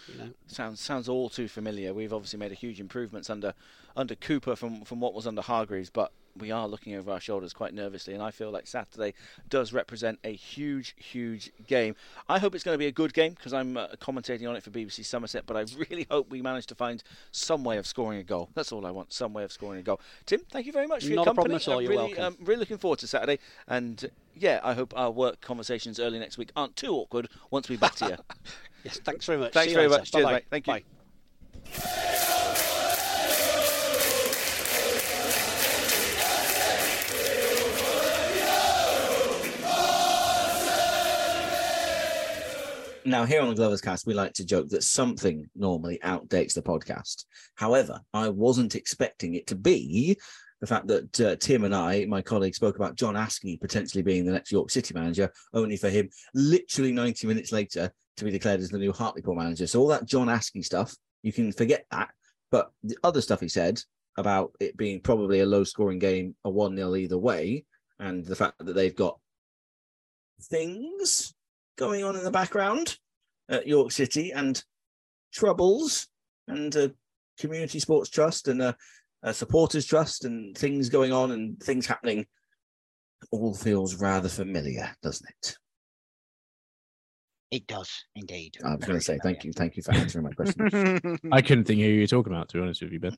You 0.08 0.20
know, 0.20 0.30
Sounds 0.48 0.80
sounds 0.80 1.10
all 1.10 1.30
too 1.30 1.48
familiar. 1.48 1.94
We've 1.94 2.14
obviously 2.14 2.38
made 2.38 2.52
a 2.52 2.56
huge 2.56 2.80
improvements 2.80 3.30
under 3.30 3.54
under 3.96 4.14
Cooper 4.14 4.56
from 4.56 4.84
from 4.84 5.00
what 5.00 5.14
was 5.14 5.26
under 5.26 5.42
Hargreaves, 5.42 5.90
but 5.90 6.12
we 6.38 6.52
are 6.52 6.68
looking 6.68 6.96
over 6.96 7.12
our 7.12 7.20
shoulders 7.20 7.54
quite 7.54 7.74
nervously, 7.74 8.14
and 8.14 8.22
I 8.22 8.32
feel 8.32 8.52
like 8.52 8.68
Saturday 8.68 9.14
does 9.50 9.74
represent 9.74 10.20
a 10.24 10.34
huge, 10.34 10.96
huge 10.98 11.52
game. 11.68 11.96
I 12.28 12.40
hope 12.40 12.56
it's 12.56 12.64
going 12.64 12.76
to 12.76 12.80
be 12.80 12.88
a 12.88 12.92
good 12.92 13.14
game 13.14 13.34
because 13.34 13.54
I'm 13.54 13.78
uh, 13.78 13.88
commentating 14.02 14.48
on 14.50 14.56
it 14.56 14.64
for 14.64 14.70
BBC 14.70 15.06
Somerset, 15.06 15.46
but 15.46 15.56
I 15.58 15.66
really 15.90 16.08
hope 16.10 16.30
we 16.30 16.42
manage 16.42 16.66
to 16.68 16.76
find 16.76 17.04
some 17.32 17.64
way 17.64 17.78
of 17.78 17.88
scoring 17.88 18.20
a 18.20 18.24
goal. 18.24 18.50
That's 18.54 18.72
all 18.72 18.86
I 18.86 18.92
want, 18.92 19.14
some 19.14 19.34
way 19.34 19.44
of 19.44 19.52
scoring 19.52 19.80
a 19.80 19.84
goal. 19.84 20.02
Tim, 20.26 20.42
thank 20.52 20.66
you 20.66 20.72
very 20.74 20.88
much 20.88 21.04
for 21.04 21.10
your 21.10 21.18
Not 21.18 21.22
a 21.24 21.26
company. 21.28 21.44
problem 21.44 21.56
at 21.58 21.68
all, 21.68 21.78
I'm 21.78 21.82
you're 21.84 21.92
really, 21.92 22.14
welcome. 22.16 22.38
um, 22.40 22.46
really 22.46 22.60
looking 22.60 22.78
forward 22.78 23.00
to 23.00 23.08
Saturday, 23.08 23.40
and 23.68 24.06
uh, 24.06 24.08
yeah, 24.36 24.60
I 24.64 24.74
hope 24.74 24.94
our 24.98 25.12
work 25.12 25.42
conversations 25.42 26.00
early 26.00 26.20
next 26.20 26.38
week 26.38 26.52
aren't 26.56 26.76
too 26.76 26.94
awkward 26.94 27.30
once 27.52 27.70
we 27.70 27.78
back 27.78 27.96
to 27.96 28.08
you. 28.08 28.18
yes, 28.84 29.00
thanks 29.00 29.26
very 29.26 29.40
much. 29.40 29.54
Thanks 29.54 29.74
very 29.74 29.88
later. 29.88 30.00
much. 30.00 30.12
Cheers. 30.12 30.42
Thank 30.50 30.68
you. 30.68 32.05
Now, 43.08 43.24
here 43.24 43.40
on 43.40 43.50
the 43.50 43.56
Glovers 43.56 43.82
Cast, 43.82 44.08
we 44.08 44.16
like 44.16 44.34
to 44.34 44.44
joke 44.44 44.70
that 44.70 44.84
something 44.84 45.48
normally 45.56 46.00
outdates 46.04 46.56
the 46.56 46.64
podcast. 46.64 47.26
However, 47.54 48.00
I 48.16 48.30
wasn't 48.30 48.74
expecting 48.74 49.36
it 49.36 49.46
to 49.46 49.56
be 49.56 50.18
the 50.60 50.66
fact 50.66 50.88
that 50.88 51.22
uh, 51.22 51.36
Tim 51.36 51.66
and 51.66 51.76
I, 51.76 52.06
my 52.06 52.24
colleague, 52.24 52.56
spoke 52.56 52.78
about 52.78 52.96
John 52.96 53.14
Askey 53.14 53.62
potentially 53.62 54.02
being 54.02 54.26
the 54.26 54.32
next 54.32 54.52
York 54.52 54.72
City 54.72 54.96
manager, 54.96 55.32
only 55.54 55.78
for 55.78 55.88
him 55.88 56.10
literally 56.34 56.92
90 56.92 57.28
minutes 57.28 57.52
later 57.52 57.92
to 58.18 58.26
be 58.26 58.32
declared 58.32 58.60
as 58.60 58.70
the 58.70 58.80
new 58.80 58.92
Hartlepool 58.92 59.36
manager. 59.36 59.68
So, 59.68 59.82
all 59.82 59.88
that 59.90 60.08
John 60.08 60.26
Askey 60.26 60.66
stuff, 60.66 60.96
you 61.22 61.32
can 61.32 61.52
forget 61.52 61.86
that. 61.92 62.10
But 62.50 62.72
the 62.82 62.98
other 63.04 63.22
stuff 63.22 63.40
he 63.40 63.50
said 63.50 63.80
about 64.18 64.54
it 64.60 64.78
being 64.78 65.00
probably 65.00 65.42
a 65.42 65.46
low 65.46 65.64
scoring 65.64 66.00
game, 66.00 66.36
a 66.44 66.50
1 66.50 66.76
0 66.76 66.96
either 66.96 67.20
way, 67.20 67.66
and 68.00 68.26
the 68.26 68.36
fact 68.36 68.66
that 68.66 68.74
they've 68.74 68.96
got 68.96 69.20
things 70.42 71.35
going 71.78 72.04
on 72.04 72.16
in 72.16 72.24
the 72.24 72.32
background 72.32 72.98
at 73.50 73.68
York 73.68 73.92
City 73.92 74.32
and 74.32 74.64
troubles 75.34 76.08
and 76.48 76.76
a 76.76 76.92
community 77.40 77.80
sports 77.80 78.10
trust 78.10 78.48
and 78.48 78.62
a, 78.62 78.76
a 79.24 79.34
supporters 79.34 79.86
trust 79.86 80.26
and 80.26 80.58
things 80.58 80.90
going 80.90 81.12
on 81.12 81.32
and 81.32 81.60
things 81.62 81.86
happening 81.86 82.26
all 83.32 83.54
feels 83.54 83.96
rather 83.96 84.30
familiar, 84.30 84.92
doesn't 85.02 85.30
it? 85.30 85.58
It 87.52 87.68
does 87.68 88.06
indeed. 88.16 88.58
I 88.64 88.76
was 88.76 88.86
going 88.86 89.00
to 89.00 89.06
say 89.06 89.20
thank 89.24 89.44
you, 89.44 89.54
thank 89.54 89.78
you 89.78 89.84
for 89.84 89.94
answering 89.94 90.26
my 90.26 90.32
question. 90.32 91.20
I 91.32 91.42
couldn't 91.42 91.66
think 91.66 91.80
who 91.80 91.88
you're 91.88 92.08
talking 92.08 92.34
about, 92.34 92.50
to 92.50 92.58
be 92.58 92.64
honest 92.64 92.82
with 92.82 92.92
you, 92.92 93.00
Ben. 93.00 93.16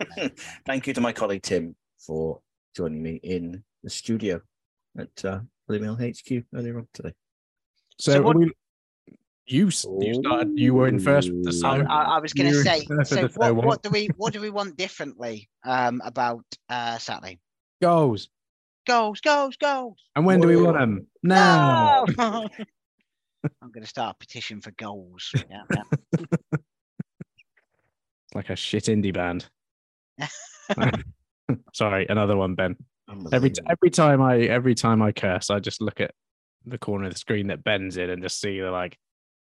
thank 0.66 0.86
you 0.86 0.94
to 0.94 1.00
my 1.00 1.12
colleague 1.12 1.42
Tim 1.42 1.74
for 1.98 2.40
joining 2.76 3.02
me 3.02 3.20
in 3.22 3.64
the 3.82 3.90
studio 3.90 4.40
at 4.98 5.24
uh, 5.24 5.40
Blue 5.66 5.80
Mill 5.80 5.96
HQ 5.96 6.44
earlier 6.54 6.78
on 6.78 6.88
today. 6.92 7.14
So, 8.00 8.12
So 8.12 8.22
what- 8.22 8.36
we- 8.36 8.52
you 9.46 9.64
you 9.64 10.14
started. 10.14 10.52
You 10.56 10.74
were 10.74 10.86
in 10.86 11.00
first 11.00 11.28
with 11.32 11.42
the 11.42 11.66
I. 11.66 11.80
I, 11.80 12.02
I 12.16 12.18
was 12.20 12.32
going 12.32 12.52
to 12.52 12.62
say. 12.62 12.86
So 13.04 13.26
what, 13.34 13.54
what 13.56 13.82
do 13.82 13.90
we 13.90 14.08
what 14.16 14.32
do 14.32 14.40
we 14.40 14.48
want 14.48 14.76
differently 14.76 15.48
um, 15.64 16.00
about 16.04 16.44
uh, 16.68 16.98
Saturday? 16.98 17.40
goals? 17.82 18.28
Goals, 18.86 19.20
goals, 19.20 19.56
goals. 19.56 19.98
And 20.14 20.24
when 20.24 20.40
do 20.40 20.46
we 20.48 20.56
want 20.56 20.78
them? 20.78 21.06
Now. 21.22 22.04
No! 22.16 22.48
I'm 23.62 23.70
going 23.72 23.82
to 23.82 23.88
start 23.88 24.16
a 24.16 24.18
petition 24.18 24.60
for 24.60 24.70
goals. 24.72 25.32
Yeah, 25.50 25.62
yeah. 25.74 25.82
It's 28.22 28.34
like 28.34 28.50
a 28.50 28.56
shit 28.56 28.84
indie 28.84 29.12
band. 29.12 29.48
Sorry, 31.74 32.06
another 32.08 32.36
one, 32.36 32.54
Ben. 32.54 32.76
Every 33.32 33.52
every 33.68 33.90
time 33.90 34.22
I 34.22 34.42
every 34.42 34.74
time 34.76 35.02
I 35.02 35.10
curse, 35.10 35.50
I 35.50 35.58
just 35.58 35.80
look 35.80 36.00
at 36.00 36.12
the 36.66 36.78
corner 36.78 37.06
of 37.06 37.12
the 37.12 37.18
screen 37.18 37.48
that 37.48 37.64
bends 37.64 37.96
in 37.96 38.10
and 38.10 38.22
just 38.22 38.40
see 38.40 38.60
the 38.60 38.70
like, 38.70 38.98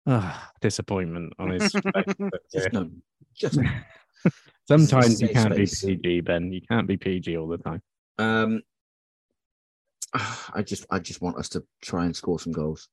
ah, 0.08 0.52
disappointment 0.62 1.34
on 1.40 1.50
his 1.50 1.72
face. 1.72 2.16
Just 2.54 2.70
no, 2.74 2.90
just 3.36 3.60
Sometimes 4.68 5.22
you 5.22 5.30
can't 5.30 5.56
be. 5.56 5.66
PG, 5.66 6.22
Ben. 6.22 6.52
You 6.52 6.62
can't 6.62 6.88
be 6.88 6.98
PG 6.98 7.36
all 7.38 7.48
the 7.48 7.58
time. 7.58 7.82
Um, 8.18 8.62
I 10.54 10.62
just, 10.62 10.86
I 10.90 11.00
just 11.00 11.22
want 11.22 11.38
us 11.38 11.50
to 11.50 11.64
try 11.82 12.06
and 12.06 12.16
score 12.16 12.40
some 12.40 12.54
goals. 12.54 12.88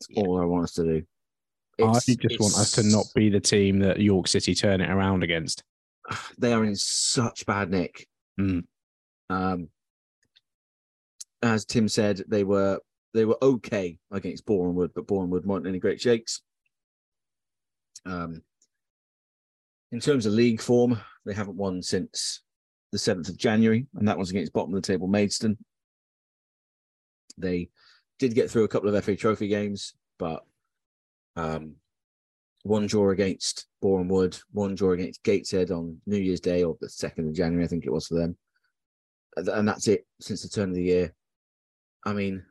That's 0.00 0.18
all 0.18 0.40
I 0.40 0.44
want 0.44 0.64
us 0.64 0.72
to 0.74 0.84
do. 0.84 1.02
I 1.82 1.92
just 1.92 2.40
want 2.40 2.58
us 2.58 2.72
to 2.72 2.82
not 2.82 3.06
be 3.14 3.30
the 3.30 3.40
team 3.40 3.78
that 3.80 4.00
York 4.00 4.28
City 4.28 4.54
turn 4.54 4.80
it 4.80 4.90
around 4.90 5.22
against. 5.22 5.62
They 6.38 6.52
are 6.52 6.64
in 6.64 6.74
such 6.74 7.46
bad 7.46 7.70
nick. 7.70 8.08
Mm. 8.38 8.64
Um, 9.28 9.68
as 11.42 11.64
Tim 11.64 11.88
said, 11.88 12.22
they 12.28 12.44
were 12.44 12.80
they 13.12 13.24
were 13.24 13.38
okay 13.42 13.98
against 14.10 14.46
Bournemouth, 14.46 14.92
but 14.94 15.06
Bournemouth 15.06 15.44
weren't 15.44 15.66
any 15.66 15.78
great 15.78 16.00
shakes. 16.00 16.42
Um, 18.06 18.42
in 19.92 20.00
terms 20.00 20.26
of 20.26 20.32
league 20.32 20.60
form, 20.60 21.00
they 21.26 21.34
haven't 21.34 21.56
won 21.56 21.82
since 21.82 22.42
the 22.92 22.98
seventh 22.98 23.28
of 23.28 23.36
January, 23.36 23.86
and 23.96 24.06
that 24.06 24.18
was 24.18 24.30
against 24.30 24.52
bottom 24.52 24.74
of 24.74 24.82
the 24.82 24.86
table 24.86 25.08
Maidstone. 25.08 25.56
They 27.36 27.70
did 28.18 28.34
get 28.34 28.50
through 28.50 28.64
a 28.64 28.68
couple 28.68 28.94
of 28.94 29.04
FA 29.04 29.16
Trophy 29.16 29.48
games, 29.48 29.94
but 30.18 30.44
um, 31.36 31.74
one 32.62 32.86
draw 32.86 33.10
against 33.10 33.66
Boreham 33.80 34.08
Wood, 34.08 34.38
one 34.52 34.74
draw 34.74 34.92
against 34.92 35.22
Gateshead 35.22 35.70
on 35.70 35.98
New 36.06 36.18
Year's 36.18 36.40
Day 36.40 36.62
or 36.62 36.76
the 36.80 36.88
second 36.88 37.28
of 37.28 37.34
January, 37.34 37.64
I 37.64 37.68
think 37.68 37.86
it 37.86 37.92
was 37.92 38.06
for 38.06 38.14
them, 38.14 38.36
and 39.36 39.66
that's 39.66 39.88
it 39.88 40.06
since 40.20 40.42
the 40.42 40.48
turn 40.48 40.70
of 40.70 40.74
the 40.74 40.82
year. 40.82 41.14
I 42.04 42.12
mean, 42.12 42.44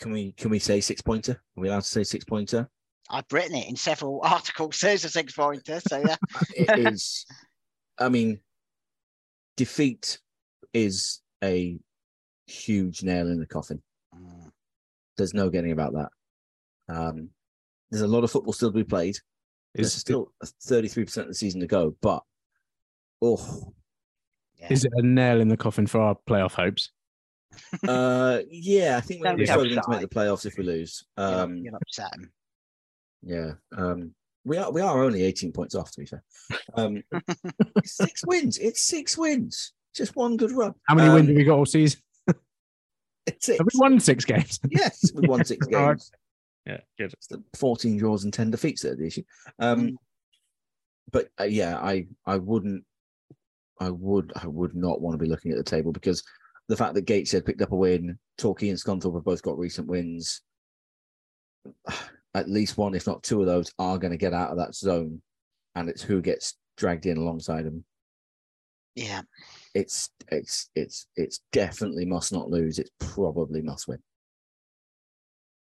can 0.00 0.12
we 0.12 0.32
can 0.32 0.50
we 0.50 0.58
say 0.58 0.80
six 0.80 1.00
pointer? 1.00 1.32
Are 1.32 1.60
we 1.60 1.68
allowed 1.68 1.82
to 1.82 1.88
say 1.88 2.04
six 2.04 2.24
pointer? 2.24 2.68
I've 3.10 3.24
written 3.32 3.56
it 3.56 3.68
in 3.68 3.76
several 3.76 4.20
articles. 4.24 4.78
There's 4.80 5.04
a 5.04 5.08
six 5.08 5.34
pointer. 5.34 5.80
So 5.86 5.98
yeah. 5.98 6.16
it 6.56 6.92
is. 6.92 7.26
I 7.98 8.08
mean, 8.08 8.40
defeat 9.56 10.18
is 10.72 11.20
a 11.42 11.78
huge 12.46 13.02
nail 13.02 13.28
in 13.28 13.40
the 13.40 13.46
coffin. 13.46 13.82
Mm. 14.14 14.50
There's 15.16 15.34
no 15.34 15.50
getting 15.50 15.72
about 15.72 15.94
that. 15.94 16.08
Um, 16.88 17.30
there's 17.90 18.02
a 18.02 18.08
lot 18.08 18.24
of 18.24 18.30
football 18.30 18.52
still 18.52 18.70
to 18.70 18.78
be 18.78 18.84
played. 18.84 19.16
There's 19.74 19.88
Is, 19.88 20.00
still 20.00 20.32
33% 20.42 21.16
of 21.18 21.28
the 21.28 21.34
season 21.34 21.60
to 21.60 21.66
go, 21.66 21.96
but 22.00 22.22
oh, 23.20 23.72
is 24.70 24.84
it 24.84 24.92
a 24.96 25.02
nail 25.02 25.40
in 25.40 25.48
the 25.48 25.56
coffin 25.56 25.86
for 25.86 26.00
our 26.00 26.16
playoff 26.28 26.52
hopes? 26.52 26.90
uh, 27.88 28.40
yeah, 28.50 28.96
I 28.96 29.00
think 29.00 29.20
we're 29.20 29.28
Don't 29.28 29.36
going 29.36 29.36
to 29.36 29.36
be 29.36 29.42
be 29.42 29.46
struggling 29.46 29.82
to 29.82 29.90
make 29.90 30.00
the 30.00 30.08
playoffs 30.14 30.46
if 30.46 30.56
we 30.58 30.64
lose. 30.64 31.04
Um, 31.16 31.56
you'll 31.56 31.76
upset. 31.76 32.12
Yeah. 33.22 33.52
Um, 33.76 34.14
we 34.44 34.56
are 34.56 34.70
we 34.70 34.80
are 34.80 35.02
only 35.02 35.24
18 35.24 35.52
points 35.52 35.74
off, 35.74 35.90
to 35.92 36.00
be 36.00 36.06
fair. 36.06 36.22
Um, 36.74 37.02
six 37.84 38.24
wins. 38.26 38.58
It's 38.58 38.82
six 38.82 39.18
wins. 39.18 39.72
Just 39.94 40.16
one 40.16 40.36
good 40.36 40.52
run. 40.52 40.74
How 40.86 40.94
many 40.94 41.08
Um, 41.08 41.14
wins 41.14 41.28
have 41.28 41.36
we 41.36 41.44
got 41.44 41.58
all 41.58 41.66
season? 41.66 42.00
It's 43.26 43.46
six. 43.46 43.58
Have 43.58 43.66
we 43.72 43.78
won 43.78 44.00
six 44.00 44.24
games? 44.24 44.58
Yes, 44.70 45.12
we 45.14 45.28
won 45.28 45.44
six 45.44 45.66
games. 45.70 46.10
Yeah, 46.64 46.80
good. 46.98 47.12
It's 47.14 47.26
the 47.26 47.42
14 47.56 47.96
draws 47.98 48.24
and 48.24 48.32
10 48.32 48.50
defeats 48.50 48.82
that 48.82 48.92
are 48.92 48.96
the 48.96 49.06
issue. 49.06 49.22
Um, 49.58 49.98
but 51.10 51.28
uh, 51.40 51.44
yeah, 51.44 51.78
I 51.78 52.06
I 52.26 52.36
wouldn't, 52.36 52.84
I 53.80 53.90
would 53.90 54.32
I 54.42 54.46
would 54.46 54.74
not 54.74 55.00
want 55.00 55.14
to 55.14 55.18
be 55.22 55.28
looking 55.28 55.52
at 55.52 55.58
the 55.58 55.64
table 55.64 55.92
because 55.92 56.22
the 56.68 56.76
fact 56.76 56.94
that 56.94 57.06
Gateshead 57.06 57.46
picked 57.46 57.62
up 57.62 57.72
a 57.72 57.76
win, 57.76 58.18
Torquay 58.36 58.68
and 58.68 58.78
Scunthorpe 58.78 59.14
have 59.14 59.24
both 59.24 59.42
got 59.42 59.58
recent 59.58 59.86
wins. 59.86 60.42
At 62.34 62.48
least 62.48 62.76
one, 62.76 62.94
if 62.94 63.06
not 63.06 63.22
two 63.22 63.40
of 63.40 63.46
those, 63.46 63.72
are 63.78 63.98
going 63.98 64.10
to 64.10 64.16
get 64.18 64.34
out 64.34 64.50
of 64.50 64.58
that 64.58 64.74
zone, 64.74 65.22
and 65.74 65.88
it's 65.88 66.02
who 66.02 66.20
gets 66.20 66.56
dragged 66.76 67.06
in 67.06 67.16
alongside 67.16 67.64
them. 67.64 67.84
Yeah. 68.94 69.22
It's 69.74 70.10
it's 70.28 70.70
it's 70.74 71.06
it's 71.16 71.40
definitely 71.52 72.04
must 72.04 72.32
not 72.32 72.50
lose. 72.50 72.78
It's 72.78 72.90
probably 72.98 73.62
must 73.62 73.88
win. 73.88 74.00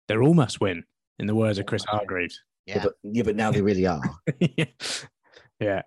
They're 0.09 0.23
all 0.23 0.35
must 0.35 0.61
win, 0.61 0.85
in 1.19 1.27
the 1.27 1.35
words 1.35 1.59
of 1.59 1.67
Chris 1.67 1.85
Almost. 1.89 2.01
Hargreaves. 2.03 2.41
Yeah, 2.67 2.77
Yeah. 2.77 2.83
but 2.85 2.93
yeah, 3.03 3.23
but 3.23 3.37
now 3.37 3.51
they 3.51 3.63
really 3.63 3.87
are. 3.87 4.01
yeah. 4.57 4.65
Yeah. 5.61 5.83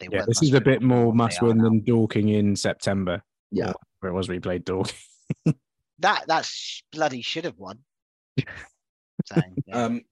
If 0.00 0.10
they 0.10 0.16
Yeah. 0.16 0.24
This 0.26 0.42
is 0.42 0.52
a 0.54 0.60
bit 0.60 0.82
more 0.82 1.12
they 1.12 1.16
must 1.16 1.42
win 1.42 1.58
than 1.58 1.80
Dorking 1.84 2.28
in 2.28 2.56
September, 2.56 3.22
Yeah, 3.50 3.72
where 4.00 4.10
it 4.12 4.14
was 4.14 4.28
we 4.28 4.38
played 4.40 4.64
Dorking. 4.64 4.94
That 6.00 6.24
that's 6.26 6.82
bloody 6.92 7.22
should 7.22 7.44
have 7.44 7.58
won. 7.58 7.78
So, 9.26 9.40
yeah. 9.66 9.84
Um, 9.84 10.02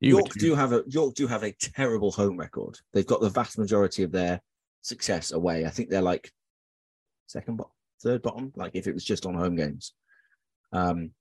You 0.00 0.10
York 0.18 0.28
would- 0.28 0.38
do 0.38 0.54
have 0.54 0.72
a 0.72 0.84
York 0.86 1.14
do 1.14 1.26
have 1.26 1.42
a 1.42 1.52
terrible 1.52 2.12
home 2.12 2.36
record. 2.36 2.78
They've 2.92 3.06
got 3.06 3.20
the 3.22 3.30
vast 3.30 3.58
majority 3.58 4.02
of 4.02 4.12
their 4.12 4.40
success 4.82 5.32
away. 5.32 5.64
I 5.64 5.70
think 5.70 5.88
they're 5.88 6.02
like 6.02 6.30
second 7.26 7.56
bottom, 7.56 7.72
third 8.02 8.22
bottom. 8.22 8.52
Like 8.54 8.72
if 8.74 8.86
it 8.86 8.94
was 8.94 9.02
just 9.04 9.24
on 9.26 9.34
home 9.34 9.56
games. 9.56 9.94
Um, 10.72 11.12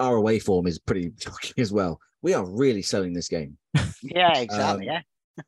our 0.00 0.16
away 0.16 0.40
form 0.40 0.66
is 0.66 0.78
pretty 0.80 1.12
shocking 1.20 1.54
as 1.62 1.72
well. 1.72 2.00
We 2.22 2.34
are 2.34 2.44
really 2.44 2.82
selling 2.82 3.12
this 3.14 3.28
game. 3.28 3.56
yeah, 4.02 4.36
exactly. 4.38 4.88
um, 4.88 4.94
yeah. 4.94 5.00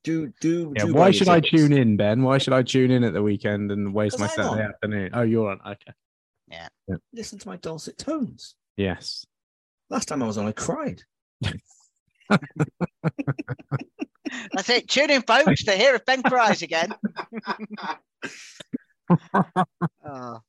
Do 0.03 0.32
do, 0.41 0.72
Yeah, 0.76 0.87
do 0.87 0.95
why 0.95 1.11
should 1.11 1.26
your 1.26 1.37
I 1.37 1.41
tune 1.41 1.72
in, 1.72 1.97
Ben? 1.97 2.22
Why 2.22 2.39
should 2.39 2.53
I 2.55 2.62
tune 2.62 2.91
in 2.91 3.05
at 3.05 3.12
the 3.12 3.22
weekend 3.22 3.70
and 3.70 3.93
waste 3.93 4.18
my 4.18 4.24
I'm 4.26 4.30
Saturday 4.30 4.64
on. 4.64 4.70
afternoon? 4.70 5.11
Oh, 5.12 5.22
you're 5.22 5.51
on. 5.51 5.61
Okay. 5.61 5.93
Yeah. 6.51 6.68
Listen 7.12 7.39
to 7.39 7.49
my 7.49 7.57
dulcet 7.57 7.99
tones. 7.99 8.55
Yes. 8.76 9.26
Last 9.91 10.09
time 10.09 10.22
I 10.22 10.26
was 10.26 10.39
on, 10.39 10.47
I 10.47 10.53
cried. 10.53 11.03
That's 14.53 14.70
it. 14.70 14.89
Tune 14.89 15.11
in, 15.11 15.22
folks, 15.22 15.64
to 15.64 15.72
hear 15.72 15.95
if 15.95 16.05
Ben 16.05 16.22
cries 16.22 16.62
again. 16.62 16.95
oh. 19.11 20.41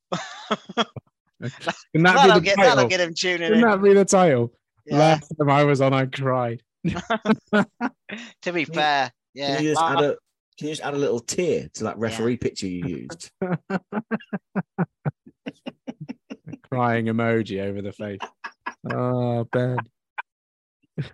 Can 1.92 2.02
that 2.02 2.14
that'll, 2.14 2.40
get, 2.40 2.56
title? 2.56 2.76
that'll 2.76 2.88
get 2.88 3.00
him 3.00 3.12
tuning 3.14 3.48
Can 3.52 3.54
in. 3.54 3.60
that 3.60 3.82
be 3.82 3.92
the 3.92 4.06
title? 4.06 4.54
Yeah. 4.86 4.98
Last 4.98 5.32
time 5.38 5.50
I 5.50 5.64
was 5.64 5.80
on, 5.80 5.92
I 5.92 6.06
cried. 6.06 6.62
To 8.42 8.52
be 8.52 8.64
fair, 8.64 9.10
yeah. 9.36 9.56
Can 9.56 9.64
you 9.64 9.70
just 9.70 9.80
laugh- 9.80 9.98
add 9.98 10.04
a 10.04 10.16
can 10.58 10.68
you 10.68 10.72
just 10.72 10.82
add 10.82 10.94
a 10.94 10.98
little 10.98 11.20
tear 11.20 11.68
to 11.74 11.84
that 11.84 11.98
referee 11.98 12.38
picture 12.38 12.66
you 12.66 13.06
used? 13.10 13.30
Crying 16.72 17.06
emoji 17.06 17.62
over 17.62 17.82
the 17.82 17.92
face. 17.92 18.20
Oh, 18.90 19.44
Ben. 19.44 19.76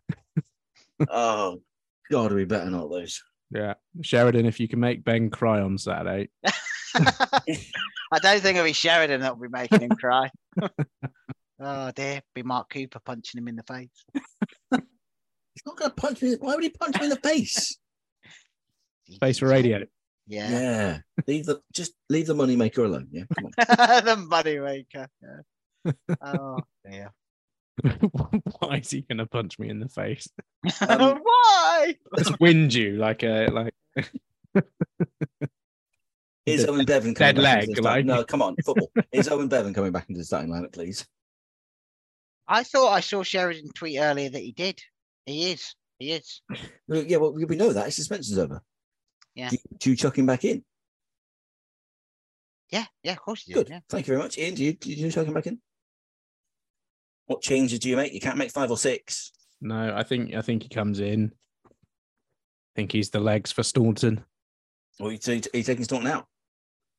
oh 1.08 1.60
God, 2.08 2.32
we 2.32 2.44
better 2.44 2.70
not 2.70 2.88
lose. 2.88 3.20
Yeah. 3.50 3.74
Sheridan, 4.00 4.46
if 4.46 4.60
you 4.60 4.68
can 4.68 4.78
make 4.78 5.02
Ben 5.02 5.28
cry 5.28 5.60
on 5.60 5.76
Saturday. 5.76 6.28
I 6.94 8.20
don't 8.20 8.40
think 8.40 8.56
it'll 8.56 8.64
be 8.64 8.72
Sheridan 8.72 9.22
that'll 9.22 9.36
be 9.36 9.48
making 9.48 9.80
him 9.80 9.90
cry. 9.90 10.30
oh 11.58 11.90
dear, 11.92 12.20
be 12.34 12.44
Mark 12.44 12.70
Cooper 12.70 13.00
punching 13.04 13.38
him 13.38 13.48
in 13.48 13.56
the 13.56 13.64
face. 13.64 14.04
He's 14.70 15.66
not 15.66 15.76
going 15.76 15.90
to 15.90 15.96
punch 15.96 16.22
me. 16.22 16.36
Why 16.38 16.54
would 16.54 16.62
he 16.62 16.70
punch 16.70 16.96
me 16.98 17.06
in 17.06 17.10
the 17.10 17.16
face? 17.16 17.76
Face 19.22 19.38
for 19.38 19.46
radio. 19.46 19.84
Yeah. 20.26 20.50
Yeah, 20.50 20.98
leave 21.28 21.46
the 21.46 21.60
just 21.72 21.92
leave 22.10 22.26
the 22.26 22.34
money 22.34 22.56
maker 22.56 22.82
alone. 22.84 23.06
Yeah, 23.12 23.22
come 23.32 23.46
on. 23.46 23.52
the 24.04 24.16
money 24.28 24.58
maker. 24.58 25.08
Yeah. 25.22 25.92
Oh 26.20 26.58
dear. 26.84 27.12
Why 28.58 28.78
is 28.78 28.90
he 28.90 29.02
going 29.02 29.18
to 29.18 29.26
punch 29.26 29.60
me 29.60 29.68
in 29.68 29.78
the 29.78 29.88
face? 29.88 30.28
Um, 30.88 31.20
Why? 31.22 31.94
Just 32.18 32.38
wind 32.40 32.74
you 32.74 32.96
like 32.96 33.22
a 33.22 33.46
like. 33.46 33.74
Is 36.46 36.64
Owen 36.66 36.84
Bevan 36.84 37.14
coming 37.14 37.36
dead 37.36 37.42
back 37.42 37.62
into 37.62 37.68
leg, 37.68 37.76
the 37.76 37.82
like- 37.82 38.04
No, 38.04 38.24
come 38.24 38.42
on, 38.42 38.56
football. 38.64 38.90
Is 39.12 39.28
Owen 39.28 39.46
Bevan 39.46 39.72
coming 39.72 39.92
back 39.92 40.08
into 40.08 40.18
the 40.18 40.24
starting 40.24 40.50
lineup, 40.50 40.72
please? 40.72 41.06
I 42.48 42.64
thought 42.64 42.90
I 42.92 42.98
saw 43.00 43.22
Sheridan 43.22 43.70
tweet 43.72 44.00
earlier 44.00 44.30
that 44.30 44.42
he 44.42 44.50
did. 44.50 44.80
He 45.26 45.52
is. 45.52 45.76
He 46.00 46.10
is. 46.10 46.42
Well, 46.88 47.04
Yeah, 47.04 47.18
well, 47.18 47.32
we 47.32 47.44
know 47.56 47.72
that 47.72 47.86
his 47.86 47.94
suspension's 47.96 48.38
over. 48.38 48.60
Yeah. 49.34 49.48
Do 49.48 49.56
you, 49.56 49.78
do 49.78 49.90
you 49.90 49.96
chuck 49.96 50.18
him 50.18 50.26
back 50.26 50.44
in? 50.44 50.64
Yeah. 52.70 52.84
Yeah. 53.02 53.12
Of 53.12 53.20
course 53.20 53.42
he 53.42 53.52
did. 53.52 53.66
Good. 53.66 53.68
Yeah. 53.70 53.80
Thank 53.88 54.06
you 54.06 54.12
very 54.14 54.22
much, 54.22 54.38
Ian. 54.38 54.54
Do 54.54 54.64
you, 54.64 54.72
do 54.74 54.90
you 54.90 55.10
chuck 55.10 55.26
him 55.26 55.34
back 55.34 55.46
in? 55.46 55.60
What 57.26 57.42
changes 57.42 57.78
do 57.78 57.88
you 57.88 57.96
make? 57.96 58.12
You 58.12 58.20
can't 58.20 58.36
make 58.36 58.50
five 58.50 58.70
or 58.70 58.76
six. 58.76 59.32
No, 59.60 59.94
I 59.96 60.02
think 60.02 60.34
I 60.34 60.42
think 60.42 60.64
he 60.64 60.68
comes 60.68 61.00
in. 61.00 61.32
I 61.64 61.70
think 62.76 62.92
he's 62.92 63.10
the 63.10 63.20
legs 63.20 63.52
for 63.52 63.62
Staunton. 63.62 64.24
Or 64.98 65.08
are 65.08 65.12
you, 65.12 65.18
are 65.26 65.56
you 65.56 65.62
taking 65.62 65.84
Staunton 65.84 66.10
out? 66.10 66.26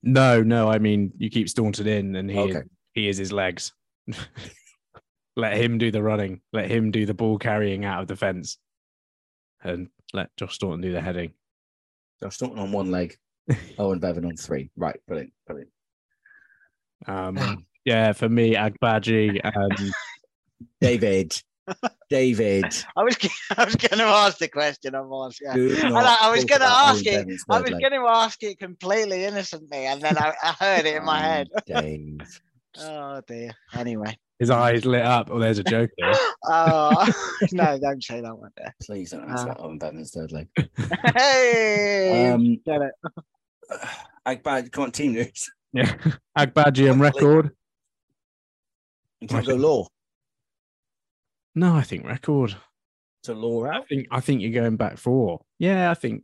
No, 0.02 0.42
no, 0.42 0.70
I 0.70 0.80
mean 0.80 1.12
you 1.18 1.30
keep 1.30 1.50
Staunton 1.50 1.88
in, 1.88 2.16
and 2.16 2.32
he 2.32 2.40
is, 2.40 2.64
he 2.94 3.10
is 3.10 3.18
his 3.18 3.32
legs. 3.32 3.74
let 5.36 5.58
him 5.58 5.78
do 5.78 5.92
the 5.92 6.02
running. 6.02 6.42
Let 6.52 6.70
him 6.72 6.92
do 6.92 7.06
the 7.06 7.14
ball 7.14 7.38
carrying 7.38 7.86
out 7.86 8.02
of 8.02 8.08
the 8.08 8.16
fence, 8.16 8.58
and 9.62 9.90
let 10.14 10.36
Josh 10.38 10.56
Staunton 10.56 10.82
do 10.82 10.92
the 10.92 11.02
heading. 11.02 11.34
Josh 12.24 12.36
Staunton 12.36 12.60
on 12.60 12.72
one 12.72 12.90
leg, 12.90 13.18
Owen 13.78 14.00
Bevan 14.00 14.24
on 14.24 14.38
three. 14.38 14.70
Right, 14.78 14.98
brilliant, 15.08 15.34
brilliant. 15.46 15.72
Um, 17.06 17.66
yeah, 17.84 18.14
for 18.14 18.30
me, 18.30 18.56
Agbaji 18.56 19.42
and 19.44 19.92
David, 20.82 21.36
David. 22.10 22.64
I 22.96 23.04
was. 23.04 23.18
I 23.58 23.66
was 23.66 23.76
going 23.76 23.98
to 23.98 24.06
ask 24.06 24.38
the 24.38 24.48
question. 24.48 24.96
I 24.96 25.02
was. 25.02 25.38
Yeah. 25.42 25.54
And 25.54 25.98
I, 25.98 26.18
I 26.22 26.32
was 26.32 26.46
going 26.46 26.62
to 26.62 26.68
ask 26.68 27.06
it. 27.06 27.28
I 27.50 27.60
was 27.60 27.72
going 27.72 27.92
to 27.92 28.08
ask 28.08 28.42
it 28.42 28.58
completely 28.58 29.26
innocently, 29.26 29.86
and 29.86 30.02
then 30.02 30.18
I, 30.18 30.34
I 30.42 30.52
heard 30.54 30.86
it 30.86 30.96
in 30.96 31.04
my 31.04 31.20
head. 31.20 31.50
Um, 31.54 31.82
Dave. 31.82 32.42
Oh 32.80 33.22
dear. 33.28 33.52
Anyway. 33.74 34.18
His 34.40 34.50
eyes 34.50 34.86
lit 34.86 35.04
up. 35.04 35.30
Oh, 35.32 35.40
there's 35.40 35.60
a 35.60 35.64
joke 35.64 35.92
there. 35.98 36.14
Oh 36.46 37.08
no! 37.54 37.80
Don't 37.80 38.04
say 38.04 38.20
that 38.20 38.38
one 38.38 38.52
there. 38.58 38.76
Please 38.82 39.12
don't 39.12 39.30
ask 39.32 39.48
Uh, 39.48 39.52
about 39.52 39.62
Owen 39.62 39.78
Bevan's 39.78 40.12
third 40.12 40.34
leg. 40.34 40.50
Hey. 41.16 42.30
Um, 42.34 42.58
get 42.66 42.82
it. 42.82 42.92
Agbad, 44.28 44.70
come 44.74 44.84
on, 44.86 44.92
team 44.92 45.14
news. 45.14 45.50
Yeah, 45.72 45.96
Agbaji 46.38 46.92
and 46.92 47.00
Reckord. 47.00 47.52
You 49.22 49.28
can't 49.30 49.46
go 49.48 49.56
law. 49.56 49.88
No, 51.56 51.76
I 51.76 51.84
think 51.84 52.06
Reckord. 52.06 52.56
To 53.24 53.34
law 53.34 53.66
I 53.68 53.82
think 53.84 54.08
I 54.12 54.20
think 54.20 54.42
you're 54.42 54.52
going 54.62 54.76
back 54.76 54.98
four. 54.98 55.46
Yeah, 55.60 55.90
I 55.92 55.94
think. 55.94 56.24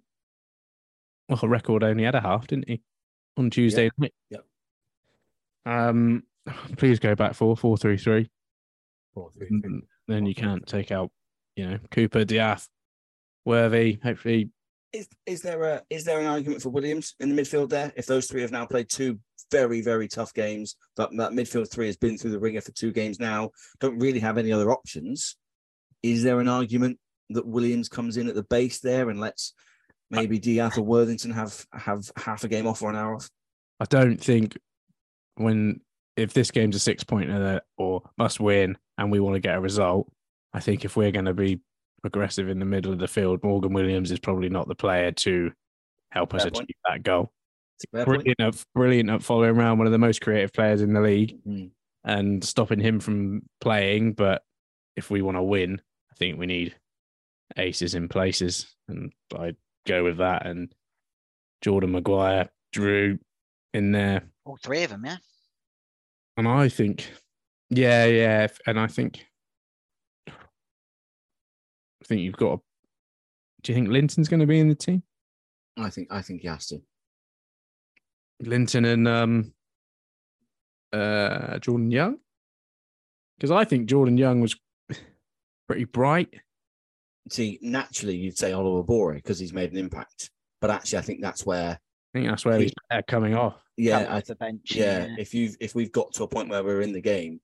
Well, 1.29 1.37
Reckord 1.37 1.83
only 1.83 2.03
had 2.03 2.15
a 2.15 2.19
half, 2.21 2.47
didn't 2.47 2.67
he? 2.67 2.81
On 3.37 3.49
Tuesday 3.49 3.89
night. 3.97 4.13
Yep. 4.31 4.45
Um, 5.65 6.23
please 6.77 6.99
go 6.99 7.15
back 7.15 7.33
four 7.33 7.55
four 7.55 7.77
three 7.77 7.97
three. 7.97 8.29
Four, 9.13 9.31
three, 9.37 9.61
Then 10.07 10.25
you 10.25 10.35
can't 10.35 10.65
take 10.67 10.91
out, 10.91 11.11
you 11.55 11.67
know, 11.67 11.79
Cooper, 11.91 12.25
D'Ath, 12.25 12.67
Worthy. 13.45 13.99
Hopefully, 14.03 14.51
Is 14.93 15.07
is 15.25 15.41
there 15.41 15.63
a 15.63 15.81
is 15.89 16.03
there 16.03 16.19
an 16.19 16.27
argument 16.27 16.61
for 16.61 16.69
Williams 16.69 17.15
in 17.19 17.33
the 17.33 17.41
midfield 17.41 17.69
there? 17.69 17.91
If 17.95 18.05
those 18.05 18.27
three 18.27 18.41
have 18.41 18.51
now 18.51 18.65
played 18.65 18.89
two 18.89 19.19
very 19.51 19.81
very 19.81 20.07
tough 20.07 20.33
games, 20.33 20.75
that 20.97 21.09
that 21.17 21.31
midfield 21.31 21.71
three 21.71 21.87
has 21.87 21.97
been 21.97 22.17
through 22.17 22.31
the 22.31 22.39
ringer 22.39 22.61
for 22.61 22.71
two 22.71 22.91
games 22.91 23.19
now, 23.19 23.49
don't 23.79 23.99
really 23.99 24.19
have 24.19 24.37
any 24.37 24.51
other 24.51 24.71
options. 24.71 25.37
Is 26.03 26.23
there 26.23 26.39
an 26.39 26.47
argument 26.47 26.99
that 27.31 27.45
Williams 27.45 27.89
comes 27.89 28.17
in 28.17 28.27
at 28.27 28.35
the 28.35 28.43
base 28.43 28.79
there 28.79 29.09
and 29.09 29.19
lets 29.19 29.53
maybe 30.09 30.39
D'Ath 30.39 30.77
or 30.77 30.83
Worthington 30.83 31.31
have 31.31 31.65
have 31.73 32.09
half 32.15 32.43
a 32.43 32.47
game 32.47 32.67
off 32.67 32.81
or 32.81 32.89
an 32.89 32.95
hour 32.95 33.15
off? 33.15 33.29
I 33.79 33.85
don't 33.85 34.19
think 34.19 34.57
when 35.35 35.81
if 36.19 36.33
this 36.33 36.51
game's 36.51 36.75
a 36.75 36.79
six 36.79 37.03
pointer 37.03 37.61
or 37.77 38.03
must 38.17 38.39
win 38.39 38.77
and 38.97 39.11
we 39.11 39.19
want 39.19 39.35
to 39.35 39.39
get 39.39 39.55
a 39.55 39.59
result, 39.61 40.11
I 40.53 40.59
think 40.59 40.85
if 40.85 40.95
we're 40.95 41.11
going 41.11 41.25
to 41.25 41.33
be 41.33 41.59
aggressive 42.03 42.49
in 42.49 42.59
the 42.59 42.65
middle 42.65 42.91
of 42.91 42.99
the 42.99 43.07
field, 43.07 43.43
Morgan 43.43 43.73
Williams 43.73 44.11
is 44.11 44.19
probably 44.19 44.49
not 44.49 44.67
the 44.67 44.75
player 44.75 45.11
to 45.11 45.51
help 46.11 46.33
us 46.33 46.41
Fair 46.43 46.47
achieve 46.49 46.57
point. 46.59 46.69
that 46.87 47.03
goal. 47.03 47.31
Fair 47.91 48.05
point. 48.05 48.23
Brilliant 48.25 48.39
at, 48.55 48.65
brilliant 48.75 49.09
at 49.09 49.23
following 49.23 49.55
around 49.57 49.77
one 49.77 49.87
of 49.87 49.91
the 49.91 49.97
most 49.97 50.21
creative 50.21 50.51
players 50.53 50.81
in 50.81 50.93
the 50.93 51.01
league 51.01 51.37
Mm. 51.47 51.71
and 52.03 52.43
stopping 52.43 52.79
him 52.79 52.99
from 52.99 53.43
playing. 53.61 54.13
But 54.13 54.43
if 54.95 55.09
we 55.09 55.21
want 55.21 55.37
to 55.37 55.43
win, 55.43 55.81
I 56.11 56.15
think 56.15 56.37
we 56.37 56.45
need 56.45 56.75
aces 57.57 57.95
in 57.95 58.09
places, 58.09 58.75
and 58.87 59.11
I'd 59.37 59.55
go 59.87 60.03
with 60.03 60.17
that. 60.17 60.45
And 60.45 60.73
Jordan 61.61 61.91
Maguire, 61.91 62.49
Drew 62.73 63.17
in 63.73 63.91
there. 63.91 64.23
All 64.45 64.57
three 64.57 64.83
of 64.83 64.89
them, 64.89 65.05
yeah. 65.05 65.17
And 66.39 66.47
I 66.47 66.69
think, 66.69 67.11
yeah, 67.69 68.05
yeah, 68.05 68.47
and 68.65 68.79
I 68.79 68.87
think, 68.87 69.25
I 70.25 70.31
think 72.05 72.21
you've 72.21 72.37
got. 72.37 72.53
A, 72.53 72.57
Do 73.61 73.73
you 73.73 73.75
think 73.75 73.89
Linton's 73.89 74.29
going 74.29 74.39
to 74.39 74.45
be 74.45 74.57
in 74.57 74.69
the 74.69 74.75
team? 74.75 75.03
I 75.77 75.89
think 75.89 76.07
I 76.09 76.21
think 76.21 76.39
he 76.39 76.47
has 76.47 76.67
to. 76.67 76.79
Linton 78.39 78.85
and 78.85 79.05
um, 79.05 79.53
uh, 80.93 81.59
Jordan 81.59 81.91
Young, 81.91 82.19
because 83.37 83.51
I 83.51 83.65
think 83.65 83.89
Jordan 83.89 84.17
Young 84.17 84.39
was 84.39 84.55
pretty 85.67 85.83
bright. 85.83 86.33
See, 87.29 87.59
naturally 87.61 88.15
you'd 88.15 88.37
say 88.37 88.53
Oliver 88.53 88.83
Bore 88.83 89.13
because 89.13 89.39
he's 89.39 89.51
made 89.51 89.73
an 89.73 89.77
impact, 89.77 90.31
but 90.61 90.69
actually 90.69 90.99
I 90.99 91.01
think 91.01 91.21
that's 91.21 91.45
where 91.45 91.81
I 92.13 92.17
think 92.19 92.29
that's 92.29 92.45
where 92.45 92.59
he's 92.59 92.73
better 92.89 93.03
coming 93.03 93.35
off. 93.35 93.55
yeah, 93.77 93.99
Coming 93.99 94.11
I 94.11 94.17
off 94.17 94.25
the 94.25 94.35
bench. 94.35 94.75
yeah, 94.75 95.07
if 95.17 95.33
you've 95.33 95.55
if 95.59 95.75
we've 95.75 95.91
got 95.91 96.11
to 96.13 96.23
a 96.23 96.27
point 96.27 96.49
where 96.49 96.63
we're 96.63 96.81
in 96.81 96.91
the 96.93 97.01
game 97.01 97.39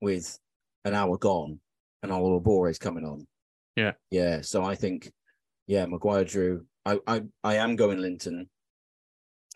with 0.00 0.38
an 0.84 0.94
hour 0.94 1.16
gone 1.16 1.60
and 2.02 2.12
Oliver 2.12 2.40
Bore 2.40 2.68
is 2.68 2.78
coming 2.78 3.04
on. 3.06 3.26
Yeah. 3.76 3.92
Yeah. 4.10 4.42
So 4.42 4.64
I 4.64 4.74
think, 4.74 5.10
yeah, 5.66 5.86
Maguire 5.86 6.24
Drew. 6.24 6.66
I 6.84 6.98
I, 7.06 7.22
I 7.42 7.54
am 7.56 7.76
going 7.76 8.00
Linton. 8.02 8.50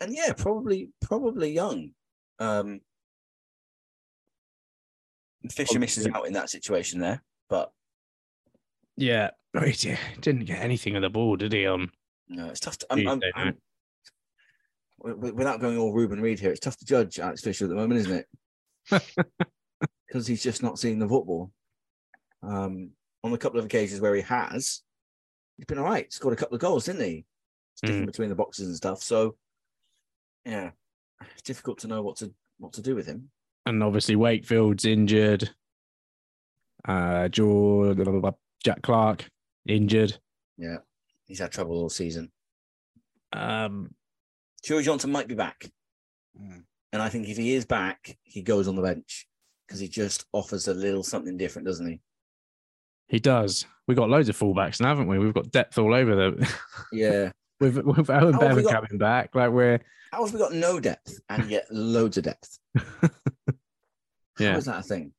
And 0.00 0.14
yeah, 0.14 0.32
probably 0.32 0.90
probably 1.02 1.52
young. 1.52 1.90
Um 2.38 2.80
Fisher 5.50 5.78
misses 5.78 6.06
out 6.08 6.26
in 6.26 6.32
that 6.32 6.50
situation 6.50 6.98
there, 7.00 7.22
but 7.48 7.70
Yeah, 8.96 9.30
but 9.52 9.68
he 9.68 9.96
didn't 10.20 10.44
get 10.46 10.60
anything 10.60 10.96
of 10.96 11.02
the 11.02 11.10
ball, 11.10 11.36
did 11.36 11.52
he? 11.52 11.66
Um, 11.66 11.92
no, 12.28 12.46
it's 12.48 12.58
tough 12.60 12.78
to 12.78 12.86
I'm, 12.90 12.98
I'm, 13.00 13.06
I'm- 13.08 13.18
night. 13.20 13.32
wi- 13.34 13.44
wi- 13.44 13.60
without 15.14 15.60
going 15.60 15.78
all 15.78 15.92
Ruben 15.92 16.20
Reed 16.20 16.38
here, 16.40 16.50
it's 16.50 16.60
tough 16.60 16.76
to 16.78 16.84
judge 16.84 17.18
Alex 17.18 17.42
Fisher 17.42 17.64
at 17.64 17.68
the 17.68 17.74
moment, 17.76 18.00
isn't 18.00 18.24
it? 18.90 19.02
Because 20.06 20.26
he's 20.28 20.42
just 20.42 20.62
not 20.62 20.78
seeing 20.78 21.00
the 21.00 21.08
football. 21.08 21.50
Um, 22.42 22.90
on 23.24 23.32
a 23.32 23.38
couple 23.38 23.58
of 23.58 23.64
occasions 23.66 24.00
where 24.00 24.14
he 24.14 24.22
has, 24.22 24.82
he's 25.56 25.66
been 25.66 25.78
all 25.78 25.84
right. 25.84 26.10
Scored 26.12 26.32
a 26.32 26.36
couple 26.36 26.54
of 26.54 26.60
goals, 26.60 26.86
didn't 26.86 27.02
he? 27.04 27.24
Sticking 27.74 28.02
Mm. 28.04 28.06
between 28.06 28.28
the 28.28 28.36
boxes 28.36 28.68
and 28.68 28.76
stuff. 28.76 29.02
So, 29.02 29.36
yeah, 30.44 30.70
it's 31.32 31.42
difficult 31.42 31.78
to 31.80 31.88
know 31.88 32.02
what 32.02 32.16
to 32.18 32.32
what 32.58 32.72
to 32.74 32.82
do 32.82 32.94
with 32.94 33.06
him. 33.06 33.30
and 33.66 33.82
obviously 33.82 34.14
Wakefield's 34.14 34.84
injured. 34.84 35.50
Uh, 36.86 37.26
Jordan, 37.28 38.32
Jack 38.62 38.80
Clark 38.82 39.28
injured. 39.66 40.16
Yeah, 40.56 40.78
he's 41.26 41.40
had 41.40 41.50
trouble 41.50 41.74
all 41.78 41.90
season. 41.90 42.30
Um, 43.32 43.92
Joe 44.66 44.82
Johnson 44.82 45.12
might 45.12 45.28
be 45.28 45.34
back, 45.36 45.70
Mm. 46.38 46.64
and 46.92 47.00
I 47.02 47.08
think 47.08 47.28
if 47.28 47.36
he 47.36 47.54
is 47.54 47.64
back, 47.64 48.18
he 48.24 48.42
goes 48.42 48.66
on 48.68 48.74
the 48.76 48.82
bench 48.82 49.26
because 49.66 49.78
he 49.80 49.88
just 49.88 50.26
offers 50.32 50.66
a 50.68 50.74
little 50.74 51.02
something 51.02 51.36
different, 51.36 51.66
doesn't 51.66 51.86
he? 51.88 52.00
he 53.08 53.20
does. 53.20 53.64
We've 53.86 53.96
got 53.96 54.10
loads 54.10 54.28
of 54.28 54.36
fullbacks 54.36 54.80
now, 54.80 54.88
haven't 54.88 55.06
we? 55.06 55.18
We've 55.20 55.32
got 55.32 55.52
depth 55.52 55.78
all 55.78 55.94
over 55.94 56.16
the. 56.16 56.52
Yeah. 56.92 57.30
with 57.60 57.76
with 57.78 58.10
Owen 58.10 58.32
How 58.34 58.40
have 58.40 58.56
we 58.56 58.62
Bevan 58.62 58.64
got- 58.64 58.72
coming 58.72 58.98
back, 58.98 59.34
like 59.36 59.50
we're 59.52 59.78
How 60.10 60.24
have 60.24 60.34
we 60.34 60.40
got 60.40 60.52
no 60.52 60.80
depth 60.80 61.20
and 61.28 61.48
yet 61.48 61.66
loads 61.70 62.16
of 62.18 62.24
depth? 62.24 62.58
Yeah. 64.38 64.52
How 64.52 64.58
is 64.58 64.64
that 64.66 64.80
a 64.80 64.82
thing? 64.82 65.12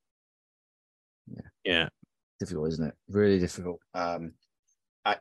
yeah. 1.27 1.41
Yeah. 1.63 1.89
Difficult, 2.39 2.67
isn't 2.73 2.85
it? 2.89 2.93
Really 3.09 3.39
difficult. 3.39 3.79
Um, 3.95 4.33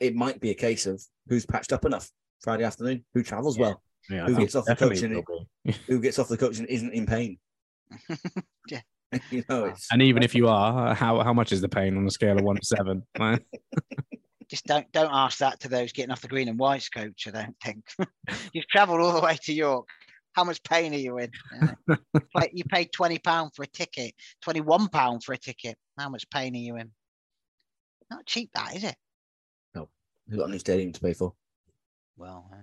it 0.01 0.15
might 0.15 0.39
be 0.41 0.51
a 0.51 0.55
case 0.55 0.85
of 0.87 1.03
who's 1.29 1.47
patched 1.47 1.73
up 1.73 1.85
enough 1.87 2.11
Friday 2.43 2.65
afternoon, 2.65 3.07
who 3.15 3.23
travels 3.23 3.59
well, 3.59 3.81
Yeah, 4.11 4.27
who 4.27 4.37
gets 4.37 4.55
off 4.55 4.65
the 4.65 4.75
definitely 4.75 4.97
coach 4.97 5.05
and 5.05 5.25
will 5.27 5.75
who 5.87 6.01
gets 6.01 6.19
off 6.19 6.29
the 6.29 6.37
coach 6.37 6.59
and 6.59 6.69
isn't 6.69 6.93
in 6.93 7.07
pain. 7.07 7.39
Yeah. 8.69 8.81
you 9.31 9.45
know, 9.49 9.67
it's 9.67 9.87
And 9.93 10.03
even 10.03 10.25
if 10.25 10.35
you 10.35 10.49
are, 10.49 10.93
how 10.93 11.23
how 11.23 11.33
much 11.33 11.53
is 11.53 11.61
the 11.61 11.69
pain 11.69 11.97
on 11.97 12.05
a 12.05 12.11
scale 12.11 12.37
of 12.37 12.43
one 12.43 12.57
to 12.57 12.65
seven? 12.65 13.05
Just 14.49 14.67
don't 14.67 14.91
don't 14.91 15.13
ask 15.13 15.39
that 15.39 15.61
to 15.61 15.69
those 15.69 15.93
getting 15.93 16.11
off 16.11 16.21
the 16.21 16.29
green 16.29 16.49
and 16.49 16.59
whites 16.59 16.89
coach. 16.89 17.29
I 17.29 17.31
don't 17.31 17.57
think 17.63 17.85
you've 18.53 18.67
travelled 18.67 19.01
all 19.01 19.13
the 19.13 19.21
way 19.21 19.39
to 19.43 19.53
York. 19.53 19.89
How 20.33 20.43
much 20.45 20.63
pain 20.65 20.93
are 20.93 20.99
you 20.99 21.19
in? 21.19 21.31
Yeah. 21.63 21.97
like 22.35 22.51
you 22.55 22.65
paid 22.65 22.93
twenty 22.93 23.19
pound 23.19 23.53
for 23.55 23.63
a 23.63 23.67
ticket, 23.69 24.15
twenty 24.43 24.61
one 24.61 24.89
pound 24.89 25.23
for 25.23 25.33
a 25.33 25.39
ticket. 25.39 25.77
How 25.97 26.09
much 26.09 26.29
pain 26.31 26.55
are 26.55 26.59
you 26.59 26.77
in? 26.77 26.91
Not 28.11 28.27
cheap, 28.27 28.51
that 28.55 28.77
is 28.77 28.85
it? 28.85 28.97
No, 29.75 29.89
we've 30.29 30.39
got 30.39 30.49
a 30.49 30.53
new 30.53 30.59
stadium 30.59 30.93
to 30.93 31.01
pay 31.01 31.13
for. 31.13 31.33
Well, 32.17 32.49
uh, 32.53 32.57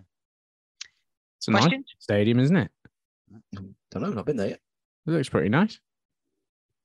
it's 1.47 1.65
a 1.65 1.69
nice 1.69 1.79
stadium, 1.99 2.39
isn't 2.39 2.55
it? 2.55 2.71
Don't 3.91 4.01
know, 4.01 4.09
not 4.09 4.25
been 4.25 4.37
there 4.37 4.49
yet. 4.49 4.59
It 5.07 5.11
looks 5.11 5.29
pretty 5.29 5.49
nice. 5.49 5.79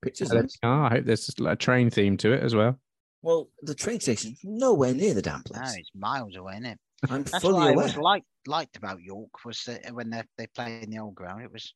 Pictures. 0.02 0.32
I 0.32 0.40
nice. 0.40 0.58
I 0.62 0.88
hope 0.90 1.04
there's 1.04 1.26
just 1.26 1.40
like 1.40 1.54
a 1.54 1.56
train 1.56 1.90
theme 1.90 2.16
to 2.18 2.32
it 2.32 2.42
as 2.42 2.54
well. 2.54 2.78
Well, 3.22 3.48
the 3.62 3.74
train 3.74 4.00
station's 4.00 4.38
nowhere 4.44 4.94
near 4.94 5.14
the 5.14 5.22
damn 5.22 5.42
no, 5.52 5.60
it's 5.64 5.90
miles 5.94 6.36
away, 6.36 6.54
isn't 6.54 6.66
it? 6.66 6.78
I'm 7.10 7.24
That's 7.24 7.42
fully 7.42 7.54
what 7.54 7.68
I 7.68 7.72
was 7.72 7.96
liked 7.96 8.26
liked 8.46 8.76
about 8.76 9.02
York 9.02 9.44
was 9.44 9.62
that 9.64 9.92
when 9.92 10.10
they 10.10 10.22
they 10.36 10.46
played 10.48 10.84
in 10.84 10.90
the 10.90 10.98
old 10.98 11.14
ground, 11.14 11.42
it 11.42 11.52
was 11.52 11.74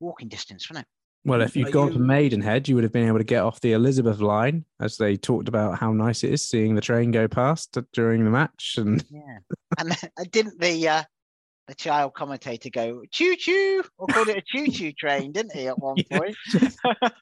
walking 0.00 0.28
distance, 0.28 0.68
wasn't 0.68 0.86
it? 0.86 0.88
Well, 1.24 1.40
if 1.40 1.54
you'd 1.54 1.68
Are 1.68 1.72
gone 1.72 1.92
to 1.92 2.00
Maidenhead, 2.00 2.68
you 2.68 2.74
would 2.74 2.82
have 2.82 2.92
been 2.92 3.06
able 3.06 3.18
to 3.18 3.24
get 3.24 3.42
off 3.42 3.60
the 3.60 3.72
Elizabeth 3.72 4.20
line 4.20 4.64
as 4.80 4.96
they 4.96 5.16
talked 5.16 5.46
about 5.46 5.78
how 5.78 5.92
nice 5.92 6.24
it 6.24 6.32
is 6.32 6.42
seeing 6.48 6.74
the 6.74 6.80
train 6.80 7.12
go 7.12 7.28
past 7.28 7.78
during 7.92 8.24
the 8.24 8.30
match. 8.30 8.74
And 8.76 9.04
Yeah. 9.08 9.38
and 9.78 9.96
didn't 10.32 10.60
the 10.60 10.88
uh, 10.88 11.02
the 11.68 11.74
child 11.74 12.14
commentator 12.14 12.70
go 12.70 13.02
choo 13.10 13.36
choo 13.36 13.84
or 13.98 14.06
called 14.08 14.28
it 14.28 14.38
a 14.38 14.42
choo 14.46 14.70
choo 14.70 14.92
train, 14.98 15.32
didn't 15.32 15.52
he 15.52 15.68
at 15.68 15.78
one 15.78 15.96
point? 16.10 16.36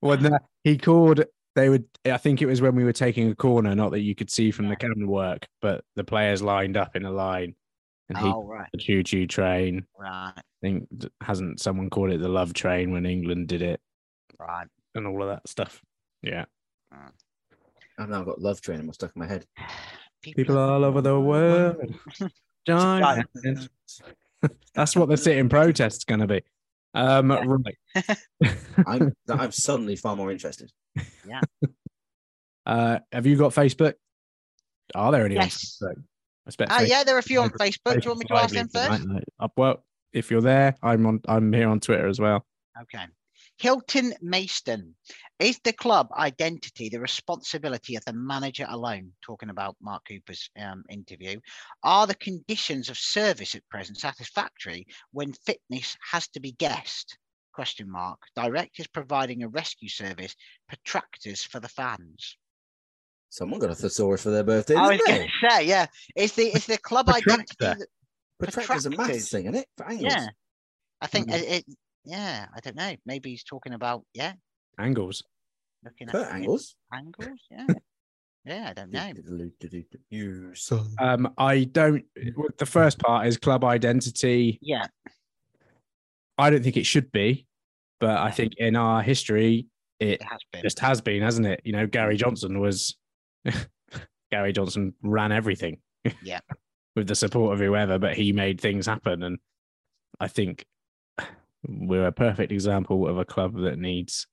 when 0.00 0.22
the, 0.22 0.40
he 0.64 0.76
called, 0.76 1.24
they 1.54 1.68
would. 1.68 1.84
I 2.04 2.16
think 2.16 2.42
it 2.42 2.46
was 2.46 2.60
when 2.60 2.74
we 2.74 2.84
were 2.84 2.92
taking 2.92 3.30
a 3.30 3.34
corner, 3.34 3.74
not 3.74 3.92
that 3.92 4.00
you 4.00 4.14
could 4.14 4.30
see 4.30 4.50
from 4.50 4.68
the 4.68 4.76
camera 4.76 5.06
work, 5.06 5.46
but 5.60 5.84
the 5.96 6.04
players 6.04 6.42
lined 6.42 6.76
up 6.76 6.96
in 6.96 7.04
a 7.04 7.10
line, 7.10 7.54
and 8.08 8.18
he 8.18 8.26
oh 8.26 8.44
right, 8.44 8.68
the 8.72 8.78
choo 8.78 9.02
choo 9.02 9.26
train. 9.26 9.86
right, 9.98 10.32
I 10.36 10.42
think 10.62 10.88
hasn't 11.22 11.60
someone 11.60 11.90
called 11.90 12.10
it 12.10 12.20
the 12.20 12.28
love 12.28 12.52
train 12.54 12.92
when 12.92 13.06
England 13.06 13.48
did 13.48 13.62
it 13.62 13.80
right. 14.38 14.66
and 14.94 15.06
all 15.06 15.22
of 15.22 15.28
that 15.28 15.48
stuff. 15.48 15.80
Yeah, 16.22 16.44
I've 17.98 18.08
now 18.08 18.22
got 18.22 18.40
love 18.40 18.60
train 18.60 18.92
stuck 18.92 19.12
in 19.14 19.20
my 19.20 19.26
head. 19.26 19.46
people 20.22 20.58
all 20.58 20.84
over 20.84 21.00
the 21.00 21.18
world. 21.20 21.94
Join 22.68 23.02
Right. 23.02 23.24
That's 24.74 24.94
what 24.94 25.08
the 25.08 25.16
sit-in 25.16 25.48
protest 25.48 25.98
is 25.98 26.04
going 26.04 26.20
to 26.20 26.26
be. 26.28 26.42
Um, 26.94 27.30
right. 27.30 27.76
I'm 28.86 29.12
I'm 29.28 29.52
suddenly 29.52 29.96
far 29.96 30.16
more 30.16 30.30
interested. 30.30 30.70
Uh, 32.66 32.98
have 33.12 33.24
you 33.24 33.34
got 33.34 33.54
Facebook? 33.54 33.94
Are 34.94 35.10
there 35.10 35.24
any 35.24 35.36
Yes. 35.36 35.80
on 35.80 35.88
Facebook? 35.88 35.96
I 35.96 36.48
expect 36.48 36.70
Ah, 36.70 36.80
yeah, 36.82 37.02
there 37.02 37.16
are 37.16 37.18
a 37.18 37.22
few 37.22 37.40
on 37.40 37.48
Facebook. 37.48 37.94
Do 37.94 38.00
you 38.02 38.10
want 38.10 38.18
me 38.20 38.26
to 38.26 38.34
ask 38.34 38.54
them 38.54 38.68
lively 38.74 38.88
first? 38.90 39.02
tonight, 39.02 39.14
mate. 39.14 39.24
Uh, 39.40 39.48
well, 39.56 39.84
if 40.12 40.30
you're 40.30 40.42
there, 40.42 40.76
I'm 40.82 41.06
on. 41.06 41.20
I'm 41.26 41.50
here 41.52 41.68
on 41.70 41.80
Twitter 41.80 42.06
as 42.06 42.20
well. 42.20 42.44
Okay. 42.82 43.04
Hilton 43.58 44.14
Mayston. 44.24 44.92
Is 45.38 45.58
the 45.64 45.72
club 45.72 46.08
identity 46.16 46.88
the 46.88 47.00
responsibility 47.00 47.96
of 47.96 48.04
the 48.04 48.12
manager 48.12 48.66
alone? 48.68 49.12
Talking 49.22 49.50
about 49.50 49.76
Mark 49.80 50.02
Cooper's 50.08 50.48
um, 50.60 50.84
interview. 50.88 51.38
Are 51.82 52.06
the 52.06 52.14
conditions 52.14 52.88
of 52.88 52.98
service 52.98 53.54
at 53.54 53.68
present 53.68 53.98
satisfactory 53.98 54.86
when 55.12 55.32
fitness 55.32 55.96
has 56.10 56.28
to 56.28 56.40
be 56.40 56.52
guessed? 56.52 57.18
question 57.54 57.90
mark. 57.90 58.20
Directors 58.36 58.86
providing 58.86 59.42
a 59.42 59.48
rescue 59.48 59.88
service, 59.88 60.32
protractors 60.70 61.42
for 61.42 61.58
the 61.58 61.68
fans. 61.68 62.36
Someone 63.30 63.58
got 63.58 63.70
a 63.70 63.74
thesaurus 63.74 64.22
for 64.22 64.30
their 64.30 64.44
birthday. 64.44 64.76
I 64.76 64.92
was 64.92 65.00
going 65.04 65.28
to 65.28 65.48
say, 65.48 65.66
yeah, 65.66 65.86
it's 66.14 66.36
the 66.36 66.44
it's 66.44 66.66
the 66.66 66.78
club 66.78 67.08
identity. 67.08 67.56
Protractor. 67.58 67.78
that- 67.80 67.88
Protractor's 68.38 68.86
a 68.86 68.90
maths 68.90 69.28
thing, 69.28 69.46
isn't 69.46 69.56
it? 69.56 69.66
For. 69.76 69.92
Yeah, 69.92 70.28
I 71.00 71.08
think 71.08 71.30
Mhm. 71.30 71.34
it, 71.34 71.48
it. 71.68 71.76
Yeah, 72.08 72.46
I 72.56 72.60
don't 72.60 72.74
know. 72.74 72.96
Maybe 73.04 73.30
he's 73.30 73.44
talking 73.44 73.74
about 73.74 74.02
yeah, 74.14 74.32
Angles. 74.78 75.22
looking 75.84 76.08
Kurt 76.08 76.26
at 76.26 76.34
angles. 76.36 76.74
angles. 76.90 77.38
Yeah, 77.50 77.66
yeah, 78.46 78.70
I 78.70 78.72
don't 78.72 78.90
know. 78.90 79.50
You 80.08 80.54
son. 80.54 80.88
Um, 80.98 81.34
I 81.36 81.64
don't. 81.64 82.04
The 82.56 82.64
first 82.64 82.98
part 82.98 83.26
is 83.26 83.36
club 83.36 83.62
identity. 83.62 84.58
Yeah, 84.62 84.86
I 86.38 86.48
don't 86.48 86.62
think 86.62 86.78
it 86.78 86.86
should 86.86 87.12
be, 87.12 87.46
but 88.00 88.16
I 88.16 88.30
think 88.30 88.54
in 88.56 88.74
our 88.74 89.02
history, 89.02 89.66
it 90.00 90.08
it 90.08 90.22
has 90.22 90.40
been. 90.50 90.62
just 90.62 90.78
has 90.78 91.02
been, 91.02 91.20
hasn't 91.20 91.46
it? 91.46 91.60
You 91.64 91.72
know, 91.72 91.86
Gary 91.86 92.16
Johnson 92.16 92.58
was 92.58 92.96
Gary 94.30 94.54
Johnson 94.54 94.94
ran 95.02 95.30
everything. 95.30 95.80
Yeah. 96.22 96.40
with 96.96 97.06
the 97.06 97.14
support 97.14 97.52
of 97.52 97.60
whoever, 97.60 97.98
but 97.98 98.14
he 98.14 98.32
made 98.32 98.60
things 98.60 98.86
happen, 98.86 99.22
and 99.22 99.38
I 100.18 100.26
think 100.28 100.64
we're 101.66 102.06
a 102.06 102.12
perfect 102.12 102.52
example 102.52 103.08
of 103.08 103.18
a 103.18 103.24
club 103.24 103.56
that 103.62 103.78
needs 103.78 104.26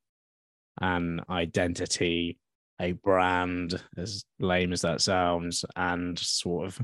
an 0.82 1.22
identity, 1.30 2.38
a 2.82 2.92
brand, 2.94 3.82
as 3.98 4.26
lame 4.40 4.74
as 4.74 4.82
that 4.82 5.02
sounds, 5.02 5.64
and 5.76 6.18
sort 6.20 6.68
of 6.68 6.82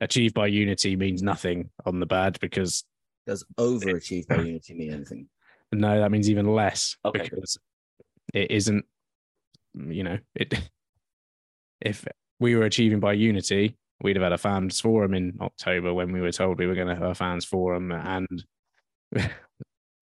achieved 0.00 0.34
by 0.34 0.46
unity 0.46 0.96
means 0.96 1.22
nothing 1.22 1.70
on 1.86 2.00
the 2.00 2.06
badge 2.06 2.38
because 2.40 2.84
Does 3.26 3.44
overachieve 3.58 4.26
by 4.28 4.36
unity 4.36 4.74
mean 4.74 4.92
anything? 4.92 5.28
no, 5.72 6.00
that 6.00 6.10
means 6.10 6.30
even 6.30 6.46
less 6.46 6.96
Okay. 7.04 7.22
because 7.22 7.58
it 8.34 8.50
isn't, 8.50 8.84
you 9.74 10.02
know, 10.04 10.18
it. 10.34 10.54
If 11.80 12.04
we 12.40 12.56
were 12.56 12.64
achieving 12.64 12.98
by 13.00 13.12
unity, 13.12 13.76
we'd 14.02 14.16
have 14.16 14.22
had 14.22 14.32
a 14.32 14.38
fans 14.38 14.80
forum 14.80 15.14
in 15.14 15.38
October 15.40 15.94
when 15.94 16.10
we 16.12 16.20
were 16.20 16.32
told 16.32 16.58
we 16.58 16.66
were 16.66 16.74
going 16.74 16.88
to 16.88 16.94
have 16.96 17.10
a 17.10 17.14
fans 17.14 17.44
forum 17.44 17.92
and 17.92 18.44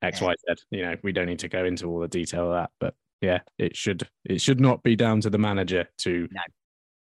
X, 0.02 0.20
Y, 0.20 0.34
Z. 0.48 0.54
You 0.70 0.82
know, 0.82 0.96
we 1.02 1.12
don't 1.12 1.26
need 1.26 1.38
to 1.40 1.48
go 1.48 1.64
into 1.64 1.86
all 1.86 2.00
the 2.00 2.08
detail 2.08 2.46
of 2.46 2.52
that, 2.54 2.70
but 2.80 2.94
yeah, 3.20 3.40
it 3.58 3.76
should 3.76 4.08
it 4.24 4.40
should 4.40 4.60
not 4.60 4.82
be 4.82 4.94
down 4.96 5.20
to 5.22 5.30
the 5.30 5.38
manager 5.38 5.86
to 5.98 6.28
No, 6.30 6.40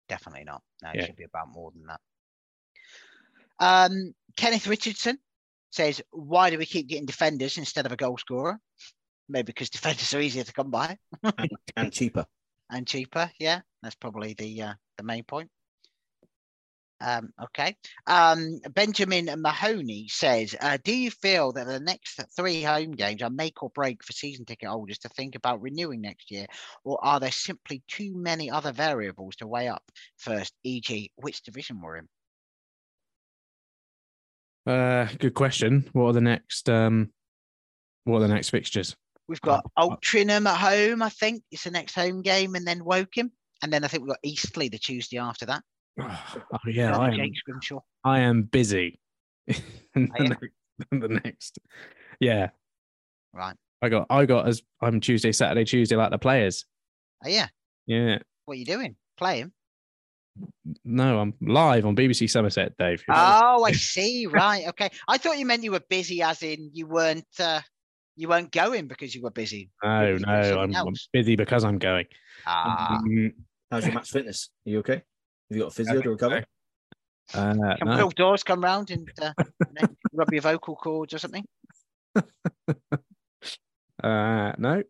Definitely 0.09 0.43
not. 0.43 0.61
No, 0.83 0.91
Yeah. 0.93 1.01
it 1.01 1.05
should 1.07 1.15
be 1.15 1.23
about 1.23 1.47
more 1.51 1.71
than 1.71 1.85
that. 1.87 1.99
Um, 3.59 4.13
Kenneth 4.35 4.67
Richardson 4.67 5.17
says, 5.71 6.01
"Why 6.11 6.49
do 6.49 6.57
we 6.57 6.65
keep 6.65 6.87
getting 6.87 7.05
defenders 7.05 7.57
instead 7.57 7.85
of 7.85 7.91
a 7.91 7.95
goal 7.97 8.17
scorer? 8.17 8.59
Maybe 9.29 9.45
because 9.47 9.69
defenders 9.69 10.13
are 10.13 10.19
easier 10.21 10.43
to 10.43 10.53
come 10.53 10.69
by 10.69 10.97
And 11.77 11.91
cheaper. 11.91 12.25
and 12.69 12.85
cheaper. 12.85 13.31
Yeah, 13.39 13.61
that's 13.81 13.95
probably 13.95 14.33
the 14.33 14.61
uh, 14.61 14.73
the 14.97 15.03
main 15.03 15.23
point." 15.23 15.49
Um, 17.03 17.33
okay. 17.43 17.75
Um, 18.07 18.61
Benjamin 18.73 19.29
Mahoney 19.37 20.07
says, 20.07 20.55
uh, 20.59 20.77
"Do 20.83 20.95
you 20.95 21.11
feel 21.11 21.51
that 21.51 21.67
the 21.67 21.79
next 21.79 22.19
three 22.35 22.63
home 22.63 22.91
games 22.91 23.21
are 23.21 23.29
make 23.29 23.61
or 23.61 23.69
break 23.71 24.03
for 24.03 24.13
season 24.13 24.45
ticket 24.45 24.69
holders 24.69 24.99
to 24.99 25.09
think 25.09 25.35
about 25.35 25.61
renewing 25.61 25.99
next 26.01 26.31
year, 26.31 26.45
or 26.85 27.03
are 27.03 27.19
there 27.19 27.31
simply 27.31 27.83
too 27.89 28.13
many 28.15 28.49
other 28.49 28.71
variables 28.71 29.35
to 29.37 29.47
weigh 29.47 29.67
up 29.67 29.83
first? 30.17 30.53
E.g., 30.63 31.11
which 31.17 31.43
division 31.43 31.81
we're 31.81 31.97
in?" 31.97 32.07
Uh, 34.65 35.09
good 35.19 35.33
question. 35.33 35.89
What 35.91 36.05
are 36.05 36.13
the 36.13 36.21
next? 36.21 36.69
Um, 36.69 37.11
what 38.05 38.19
are 38.19 38.27
the 38.27 38.33
next 38.33 38.49
fixtures? 38.49 38.95
We've 39.27 39.41
got 39.41 39.65
Uh, 39.75 39.87
Altrincham 39.87 40.47
at 40.47 40.57
home, 40.57 41.01
I 41.01 41.09
think. 41.09 41.43
It's 41.51 41.65
the 41.65 41.71
next 41.71 41.95
home 41.95 42.21
game, 42.21 42.55
and 42.55 42.65
then 42.65 42.85
Woking. 42.85 43.31
And 43.61 43.71
then 43.71 43.83
I 43.83 43.87
think 43.87 44.03
we've 44.03 44.09
got 44.09 44.19
Eastleigh 44.23 44.69
the 44.69 44.77
Tuesday 44.77 45.17
after 45.17 45.45
that. 45.47 45.63
Oh 45.99 46.59
yeah, 46.67 46.97
I 46.97 47.07
am. 47.09 47.13
Jake 47.15 47.35
Scrimshaw. 47.35 47.79
I 48.03 48.19
am 48.21 48.43
busy. 48.43 48.99
in 49.47 49.57
Are 49.95 50.23
the, 50.23 50.29
next, 50.29 50.49
the 50.91 51.07
next, 51.07 51.59
yeah. 52.19 52.49
Right. 53.33 53.55
I 53.81 53.89
got. 53.89 54.07
I 54.09 54.25
got 54.25 54.47
as 54.47 54.61
I'm 54.81 54.99
Tuesday, 54.99 55.31
Saturday, 55.31 55.65
Tuesday, 55.65 55.95
like 55.95 56.11
the 56.11 56.17
players. 56.17 56.65
Oh, 57.25 57.29
yeah. 57.29 57.47
Yeah. 57.85 58.19
What 58.45 58.55
are 58.55 58.57
you 58.57 58.65
doing? 58.65 58.95
Playing? 59.17 59.51
No, 60.83 61.19
I'm 61.19 61.33
live 61.41 61.85
on 61.85 61.95
BBC 61.95 62.29
Somerset, 62.29 62.73
Dave. 62.79 63.03
Oh, 63.09 63.63
I 63.63 63.71
see. 63.73 64.25
Right. 64.25 64.67
Okay. 64.69 64.89
I 65.07 65.17
thought 65.17 65.37
you 65.37 65.45
meant 65.45 65.63
you 65.63 65.71
were 65.71 65.83
busy, 65.89 66.21
as 66.23 66.41
in 66.41 66.71
you 66.73 66.87
weren't. 66.87 67.25
Uh, 67.39 67.61
you 68.15 68.27
weren't 68.29 68.51
going 68.51 68.87
because 68.87 69.13
you 69.13 69.21
were 69.21 69.31
busy. 69.31 69.69
no, 69.83 70.13
busy 70.13 70.25
no, 70.25 70.59
I'm, 70.61 70.75
I'm 70.75 70.93
busy 71.11 71.35
because 71.35 71.63
I'm 71.63 71.77
going. 71.77 72.05
Ah, 72.45 72.99
Mm, 73.03 73.33
How's 73.71 73.85
your 73.85 73.95
match 73.95 74.11
fitness? 74.11 74.49
Are 74.65 74.69
you 74.69 74.79
okay? 74.79 75.01
Have 75.53 75.57
you 75.57 75.63
got 75.65 75.71
a 75.71 75.75
physio 75.75 76.01
to 76.01 76.09
recover? 76.09 76.43
uh, 77.35 77.53
can 77.77 77.87
no. 77.87 77.97
Will 77.97 78.09
Dawes 78.09 78.41
come 78.41 78.63
round 78.63 78.89
and 78.89 79.07
uh, 79.21 79.33
you 79.79 79.87
rub 80.11 80.33
your 80.33 80.41
vocal 80.41 80.75
cords 80.75 81.13
or 81.13 81.19
something? 81.19 81.45
Uh, 84.03 84.51
no, 84.57 84.83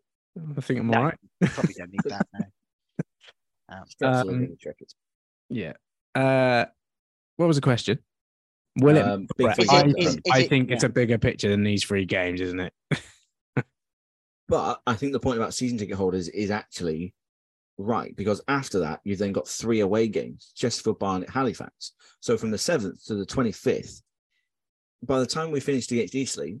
I 0.56 0.60
think 0.62 0.80
I'm 0.80 0.88
No. 0.88 0.98
all 0.98 1.04
right. 1.04 1.18
Probably 1.42 1.74
don't 1.78 1.90
need 1.92 2.00
that. 2.06 2.26
No. 3.70 3.76
Stress 3.86 4.26
Um. 4.28 4.56
Yeah. 5.50 5.74
Uh, 6.16 6.64
what 7.36 7.46
was 7.46 7.54
the 7.56 7.62
question? 7.62 8.00
Will 8.80 8.96
it? 8.96 9.02
Um, 9.02 9.28
big 9.36 9.46
Right, 9.46 9.54
three 9.56 9.66
I, 9.70 9.82
games, 9.82 9.94
think- 9.94 10.08
um, 10.08 10.14
is 10.24 10.32
I 10.32 10.38
it- 10.40 10.48
think 10.48 10.70
it's 10.72 10.82
a 10.82 10.88
bigger 10.88 11.18
picture 11.18 11.48
than 11.48 11.62
these 11.62 11.84
three 11.84 12.06
games, 12.06 12.40
isn't 12.40 12.58
it? 12.58 12.72
But 14.48 14.80
I 14.86 14.94
think 14.94 15.12
the 15.12 15.20
point 15.20 15.38
about 15.38 15.54
season 15.54 15.78
ticket 15.78 15.96
holders 15.96 16.28
is 16.28 16.50
actually 16.50 17.14
right 17.78 18.14
because 18.16 18.40
after 18.48 18.80
that, 18.80 19.00
you've 19.04 19.18
then 19.18 19.32
got 19.32 19.48
three 19.48 19.80
away 19.80 20.08
games 20.08 20.52
Chesterfield, 20.54 20.98
Barnet, 20.98 21.30
Halifax. 21.30 21.92
So 22.20 22.36
from 22.36 22.50
the 22.50 22.56
7th 22.56 23.06
to 23.06 23.14
the 23.14 23.26
25th, 23.26 24.02
by 25.02 25.18
the 25.18 25.26
time 25.26 25.50
we 25.50 25.60
finished 25.60 25.92
against 25.92 26.14
Eastleigh, 26.14 26.56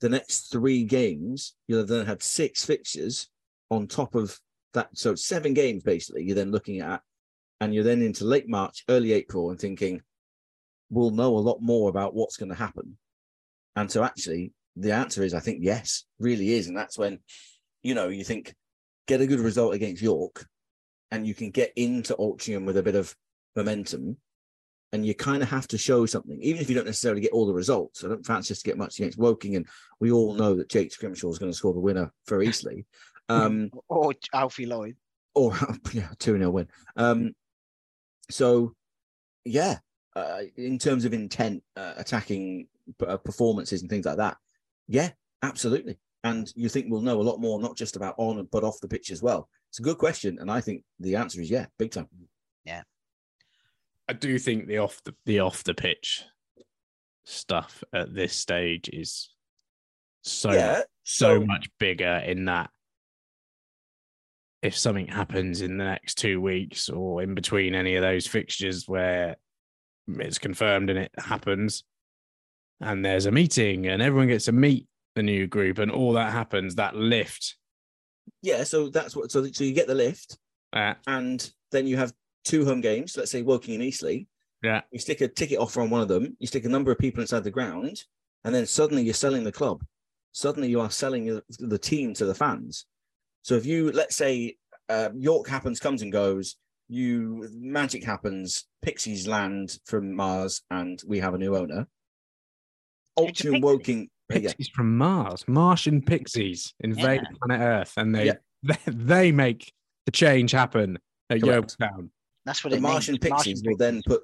the 0.00 0.08
next 0.08 0.52
three 0.52 0.84
games, 0.84 1.54
you'll 1.66 1.80
have 1.80 1.88
then 1.88 2.06
had 2.06 2.22
six 2.22 2.64
fixtures 2.64 3.28
on 3.70 3.86
top 3.86 4.14
of 4.14 4.38
that. 4.74 4.88
So 4.94 5.14
seven 5.14 5.54
games 5.54 5.82
basically 5.82 6.24
you're 6.24 6.36
then 6.36 6.52
looking 6.52 6.80
at, 6.80 7.02
and 7.60 7.74
you're 7.74 7.84
then 7.84 8.02
into 8.02 8.24
late 8.24 8.48
March, 8.48 8.84
early 8.88 9.12
April, 9.12 9.50
and 9.50 9.58
thinking, 9.58 10.00
we'll 10.90 11.10
know 11.10 11.36
a 11.36 11.40
lot 11.40 11.60
more 11.60 11.90
about 11.90 12.14
what's 12.14 12.36
going 12.36 12.50
to 12.50 12.54
happen. 12.54 12.96
And 13.76 13.90
so 13.90 14.04
actually, 14.04 14.52
the 14.76 14.92
answer 14.92 15.22
is, 15.22 15.34
I 15.34 15.40
think, 15.40 15.58
yes, 15.62 16.04
really 16.18 16.52
is. 16.52 16.68
And 16.68 16.76
that's 16.76 16.96
when, 16.96 17.18
you 17.82 17.94
know, 17.94 18.08
you 18.08 18.24
think, 18.24 18.54
get 19.08 19.20
a 19.20 19.26
good 19.26 19.40
result 19.40 19.74
against 19.74 20.00
York, 20.02 20.46
and 21.10 21.26
you 21.26 21.34
can 21.34 21.50
get 21.50 21.72
into 21.74 22.14
Altrincham 22.14 22.64
with 22.64 22.76
a 22.76 22.82
bit 22.82 22.94
of 22.94 23.14
momentum. 23.56 24.18
And 24.90 25.04
you 25.04 25.14
kind 25.14 25.42
of 25.42 25.50
have 25.50 25.68
to 25.68 25.76
show 25.76 26.06
something, 26.06 26.40
even 26.40 26.62
if 26.62 26.70
you 26.70 26.74
don't 26.74 26.86
necessarily 26.86 27.20
get 27.20 27.32
all 27.32 27.46
the 27.46 27.52
results. 27.52 28.02
I 28.04 28.08
don't 28.08 28.24
fancy 28.24 28.54
us 28.54 28.62
to 28.62 28.70
get 28.70 28.78
much 28.78 28.98
against 28.98 29.18
Woking, 29.18 29.56
and 29.56 29.66
we 30.00 30.10
all 30.12 30.32
know 30.32 30.54
that 30.54 30.70
Jake 30.70 30.92
Scrimshaw 30.92 31.30
is 31.30 31.38
going 31.38 31.52
to 31.52 31.56
score 31.56 31.74
the 31.74 31.80
winner 31.80 32.12
for 32.26 32.42
Eastleigh. 32.42 32.84
Um, 33.30 33.70
Or 33.90 34.14
Alfie 34.32 34.64
Lloyd. 34.64 34.96
or 35.34 35.54
yeah, 35.92 36.08
2 36.18 36.38
0 36.38 36.48
win. 36.48 36.68
Um, 36.96 37.34
so, 38.30 38.74
yeah, 39.44 39.80
uh, 40.16 40.44
in 40.56 40.78
terms 40.78 41.04
of 41.04 41.12
intent, 41.12 41.62
uh, 41.76 41.92
attacking 41.98 42.68
uh, 43.06 43.18
performances 43.18 43.82
and 43.82 43.90
things 43.90 44.06
like 44.06 44.16
that, 44.16 44.38
yeah, 44.86 45.10
absolutely. 45.42 45.98
And 46.24 46.52
you 46.56 46.68
think 46.68 46.86
we'll 46.88 47.00
know 47.00 47.20
a 47.20 47.22
lot 47.22 47.40
more, 47.40 47.60
not 47.60 47.76
just 47.76 47.96
about 47.96 48.14
on 48.18 48.48
but 48.50 48.64
off 48.64 48.80
the 48.80 48.88
pitch 48.88 49.10
as 49.10 49.22
well. 49.22 49.48
It's 49.70 49.78
a 49.78 49.82
good 49.82 49.98
question, 49.98 50.38
and 50.40 50.50
I 50.50 50.60
think 50.60 50.82
the 50.98 51.16
answer 51.16 51.40
is 51.40 51.50
yeah, 51.50 51.66
big 51.78 51.92
time. 51.92 52.08
Yeah, 52.64 52.82
I 54.08 54.14
do 54.14 54.38
think 54.38 54.66
the 54.66 54.78
off 54.78 55.00
the, 55.04 55.14
the 55.26 55.40
off 55.40 55.62
the 55.64 55.74
pitch 55.74 56.24
stuff 57.24 57.84
at 57.92 58.14
this 58.14 58.34
stage 58.34 58.88
is 58.92 59.30
so 60.22 60.52
yeah, 60.52 60.82
so 61.04 61.40
much 61.40 61.68
bigger 61.78 62.22
in 62.26 62.46
that 62.46 62.70
if 64.62 64.76
something 64.76 65.06
happens 65.06 65.60
in 65.60 65.78
the 65.78 65.84
next 65.84 66.16
two 66.16 66.40
weeks 66.40 66.88
or 66.88 67.22
in 67.22 67.34
between 67.34 67.74
any 67.74 67.94
of 67.94 68.02
those 68.02 68.26
fixtures 68.26 68.88
where 68.88 69.36
it's 70.08 70.38
confirmed 70.38 70.90
and 70.90 70.98
it 70.98 71.12
happens 71.16 71.84
and 72.80 73.04
there's 73.04 73.26
a 73.26 73.30
meeting 73.30 73.86
and 73.86 74.02
everyone 74.02 74.28
gets 74.28 74.46
to 74.46 74.52
meet 74.52 74.87
the 75.18 75.22
new 75.22 75.46
group 75.46 75.78
and 75.78 75.90
all 75.90 76.12
that 76.14 76.32
happens 76.32 76.76
that 76.76 76.94
lift 76.94 77.56
yeah. 78.42 78.64
So 78.64 78.88
that's 78.88 79.16
what. 79.16 79.30
So 79.32 79.44
so 79.46 79.64
you 79.64 79.72
get 79.72 79.86
the 79.86 79.94
lift, 79.94 80.38
uh, 80.72 80.94
and 81.06 81.38
then 81.72 81.86
you 81.86 81.96
have 81.96 82.12
two 82.44 82.64
home 82.64 82.80
games. 82.80 83.16
Let's 83.16 83.30
say 83.30 83.42
Woking 83.42 83.74
and 83.74 83.82
Eastleigh. 83.82 84.26
yeah 84.62 84.82
You 84.92 84.98
stick 84.98 85.20
a 85.22 85.28
ticket 85.28 85.58
offer 85.58 85.80
on 85.80 85.90
one 85.90 86.02
of 86.02 86.08
them. 86.08 86.36
You 86.38 86.46
stick 86.46 86.64
a 86.64 86.68
number 86.68 86.92
of 86.92 86.98
people 86.98 87.20
inside 87.20 87.44
the 87.44 87.50
ground, 87.50 88.04
and 88.44 88.54
then 88.54 88.66
suddenly 88.66 89.02
you're 89.02 89.14
selling 89.14 89.44
the 89.44 89.58
club. 89.60 89.82
Suddenly 90.32 90.68
you 90.68 90.80
are 90.80 90.90
selling 90.90 91.24
the- 91.26 91.44
the 91.58 91.78
team 91.78 92.14
to 92.14 92.24
the 92.26 92.34
fans. 92.34 92.86
So 93.42 93.54
if 93.54 93.64
you 93.66 93.90
let's 93.92 94.16
say 94.16 94.56
uh, 94.88 95.10
York 95.16 95.48
happens, 95.48 95.80
comes 95.80 96.02
and 96.02 96.12
goes, 96.12 96.56
you 96.88 97.48
magic 97.54 98.04
happens, 98.04 98.66
Pixies 98.82 99.26
land 99.26 99.78
from 99.84 100.14
Mars, 100.14 100.62
and 100.70 101.02
we 101.06 101.18
have 101.20 101.34
a 101.34 101.38
new 101.38 101.56
owner. 101.56 101.88
Who's 103.16 103.38
the 103.38 103.60
Woking 103.60 104.10
There 104.28 104.38
you 104.38 104.42
go. 104.42 104.48
Pixies 104.50 104.68
from 104.68 104.96
Mars, 104.98 105.46
Martian 105.48 106.02
pixies 106.02 106.74
invade 106.80 107.22
Yeah. 107.22 107.36
planet 107.42 107.60
Earth, 107.64 107.94
and 107.96 108.14
they 108.14 108.26
Yeah. 108.26 108.34
they, 108.62 108.76
they 108.86 109.32
make 109.32 109.72
the 110.06 110.12
change 110.12 110.50
happen 110.52 110.98
at 111.30 111.40
Correct. 111.42 111.76
Yeovil 111.80 112.10
That's 112.44 112.62
what 112.64 112.70
The 112.70 112.76
it 112.76 112.80
Martian 112.80 113.12
means. 113.14 113.20
Pixies 113.34 113.62
will 113.64 113.76
then 113.76 114.02
put 114.06 114.22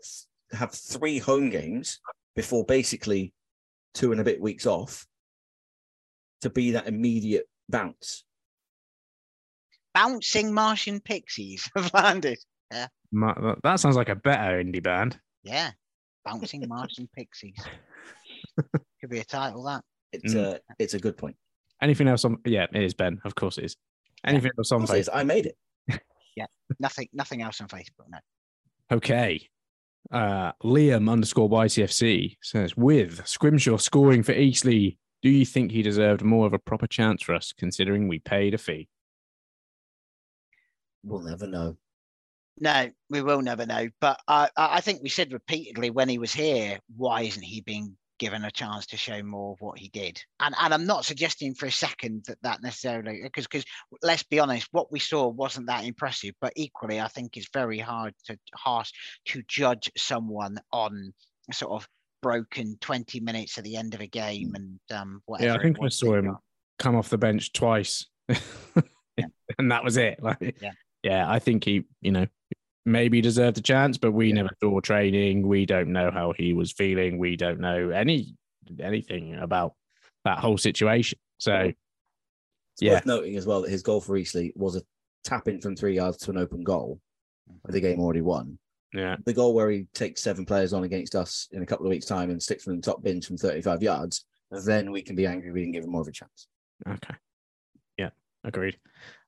have 0.52 0.72
three 0.72 1.18
home 1.18 1.50
games 1.50 2.00
before 2.36 2.64
basically 2.64 3.32
two 3.94 4.12
and 4.12 4.20
a 4.20 4.24
bit 4.24 4.40
weeks 4.40 4.66
off 4.66 5.06
to 6.42 6.50
be 6.50 6.72
that 6.72 6.86
immediate 6.86 7.46
bounce. 7.68 8.24
bouncing 9.94 10.52
Martian 10.52 11.00
pixies 11.00 11.68
have 11.76 11.92
landed. 11.94 12.38
Ma- 13.12 13.34
that- 13.40 13.62
that 13.62 13.80
sounds 13.80 13.96
like 13.96 14.08
a 14.08 14.16
better 14.16 14.62
indie 14.62 14.82
band. 14.82 15.18
Yeah, 15.44 15.70
bouncing 16.24 16.66
Martian 16.68 17.08
pixies. 17.14 17.56
Could 19.00 19.10
be 19.10 19.20
a 19.20 19.24
title 19.24 19.62
that. 19.64 19.84
It's 20.22 20.34
Mm. 20.34 20.44
a 20.54 20.60
it's 20.78 20.94
a 20.94 20.98
good 20.98 21.16
point. 21.16 21.36
Anything 21.82 22.08
else 22.08 22.24
on? 22.24 22.38
Yeah, 22.44 22.66
it 22.72 22.82
is 22.82 22.94
Ben. 22.94 23.20
Of 23.24 23.34
course 23.34 23.58
it 23.58 23.64
is. 23.64 23.76
Anything 24.24 24.52
else 24.56 24.72
on 24.72 24.82
Of 24.82 24.88
course 24.88 24.96
it 24.98 25.00
is. 25.00 25.08
Facebook? 25.08 25.16
I 25.16 25.24
made 25.24 25.46
it. 25.46 25.56
Yeah, 26.36 26.46
nothing, 26.80 27.08
nothing 27.12 27.42
else 27.42 27.60
on 27.60 27.68
Facebook. 27.68 28.08
No. 28.08 28.18
Okay. 28.90 29.48
Uh, 30.10 30.50
Liam 30.64 31.08
underscore 31.10 31.48
YCFC 31.48 32.36
says, 32.42 32.76
with 32.76 33.24
Scrimshaw 33.26 33.76
scoring 33.76 34.24
for 34.24 34.32
Eastleigh, 34.32 34.96
do 35.22 35.30
you 35.30 35.46
think 35.46 35.70
he 35.70 35.80
deserved 35.82 36.22
more 36.24 36.46
of 36.46 36.52
a 36.52 36.58
proper 36.58 36.88
chance 36.88 37.22
for 37.22 37.34
us, 37.36 37.52
considering 37.56 38.08
we 38.08 38.18
paid 38.18 38.52
a 38.52 38.58
fee? 38.58 38.88
We'll 41.04 41.22
never 41.22 41.46
know. 41.46 41.76
No, 42.58 42.90
we 43.10 43.22
will 43.22 43.42
never 43.42 43.64
know. 43.66 43.88
But 44.00 44.20
I, 44.26 44.48
I 44.56 44.76
I 44.76 44.80
think 44.80 45.02
we 45.02 45.08
said 45.08 45.32
repeatedly 45.32 45.90
when 45.90 46.08
he 46.08 46.18
was 46.18 46.32
here, 46.32 46.78
why 46.96 47.22
isn't 47.22 47.42
he 47.42 47.60
being 47.60 47.96
given 48.18 48.44
a 48.44 48.50
chance 48.50 48.86
to 48.86 48.96
show 48.96 49.22
more 49.22 49.52
of 49.52 49.60
what 49.60 49.78
he 49.78 49.88
did? 49.88 50.20
And 50.40 50.54
and 50.60 50.72
I'm 50.74 50.86
not 50.86 51.04
suggesting 51.04 51.54
for 51.54 51.66
a 51.66 51.72
second 51.72 52.24
that 52.28 52.38
that 52.42 52.62
necessarily 52.62 53.20
because 53.22 53.46
because 53.46 53.64
let's 54.02 54.22
be 54.22 54.38
honest, 54.38 54.68
what 54.72 54.90
we 54.92 54.98
saw 54.98 55.28
wasn't 55.28 55.66
that 55.68 55.84
impressive. 55.84 56.34
But 56.40 56.52
equally, 56.56 57.00
I 57.00 57.08
think 57.08 57.36
it's 57.36 57.48
very 57.52 57.78
hard 57.78 58.14
to 58.26 58.38
harsh 58.54 58.90
to 59.26 59.42
judge 59.48 59.90
someone 59.96 60.58
on 60.72 61.12
sort 61.52 61.72
of 61.72 61.88
broken 62.22 62.76
20 62.80 63.20
minutes 63.20 63.58
at 63.58 63.64
the 63.64 63.76
end 63.76 63.92
of 63.94 64.00
a 64.00 64.06
game 64.06 64.54
and 64.54 64.80
um 64.98 65.20
whatever. 65.26 65.50
yeah, 65.52 65.58
I 65.58 65.62
think 65.62 65.76
I 65.82 65.88
saw 65.88 66.14
him 66.14 66.26
got. 66.30 66.40
come 66.78 66.96
off 66.96 67.10
the 67.10 67.18
bench 67.18 67.52
twice, 67.52 68.06
and 69.58 69.70
that 69.70 69.84
was 69.84 69.96
it. 69.96 70.18
Like, 70.22 70.56
Yeah. 70.60 70.70
yeah, 71.02 71.30
I 71.30 71.38
think 71.38 71.64
he, 71.64 71.84
you 72.00 72.12
know, 72.12 72.26
maybe 72.84 73.20
deserved 73.20 73.58
a 73.58 73.62
chance, 73.62 73.98
but 73.98 74.12
we 74.12 74.28
Yeah. 74.28 74.34
never 74.34 74.50
saw 74.62 74.80
training. 74.80 75.46
We 75.46 75.66
don't 75.66 75.90
know 75.92 76.10
how 76.10 76.32
he 76.32 76.52
was 76.52 76.72
feeling. 76.72 77.18
We 77.18 77.36
don't 77.36 77.60
know 77.60 77.90
any 77.90 78.36
anything 78.80 79.34
about 79.34 79.74
that 80.24 80.38
whole 80.38 80.56
situation. 80.56 81.18
So, 81.38 81.72
It's 82.72 82.80
yeah, 82.80 82.92
worth 82.94 83.04
noting 83.06 83.36
as 83.36 83.44
well 83.46 83.60
that 83.62 83.70
his 83.70 83.82
goal 83.82 84.00
for 84.00 84.16
Eastleigh 84.16 84.52
was 84.56 84.74
a 84.76 84.82
tap 85.22 85.48
in 85.48 85.60
from 85.60 85.76
three 85.76 85.94
yards 85.96 86.16
to 86.18 86.30
an 86.30 86.38
open 86.38 86.62
goal, 86.64 86.98
with 87.62 87.74
the 87.74 87.80
game 87.80 88.00
already 88.00 88.22
won. 88.22 88.58
yeah, 88.94 89.16
The 89.26 89.34
goal 89.34 89.52
where 89.54 89.70
he 89.70 89.86
takes 89.92 90.22
seven 90.22 90.46
players 90.46 90.72
on 90.72 90.84
against 90.84 91.14
us 91.14 91.46
in 91.52 91.62
a 91.62 91.66
couple 91.66 91.84
of 91.84 91.90
weeks' 91.90 92.06
time 92.06 92.30
and 92.30 92.42
sticks 92.42 92.64
from 92.64 92.76
the 92.76 92.82
top 92.82 93.02
bins 93.02 93.26
from 93.26 93.36
35 93.36 93.82
yards, 93.82 94.24
then 94.64 94.90
we 94.92 95.02
can 95.02 95.14
be 95.14 95.26
angry 95.26 95.50
we 95.52 95.60
didn't 95.60 95.72
give 95.72 95.84
him 95.84 95.90
more 95.90 96.00
of 96.00 96.08
a 96.08 96.12
chance. 96.12 96.48
Okay. 96.88 97.14
Agreed. 98.44 98.78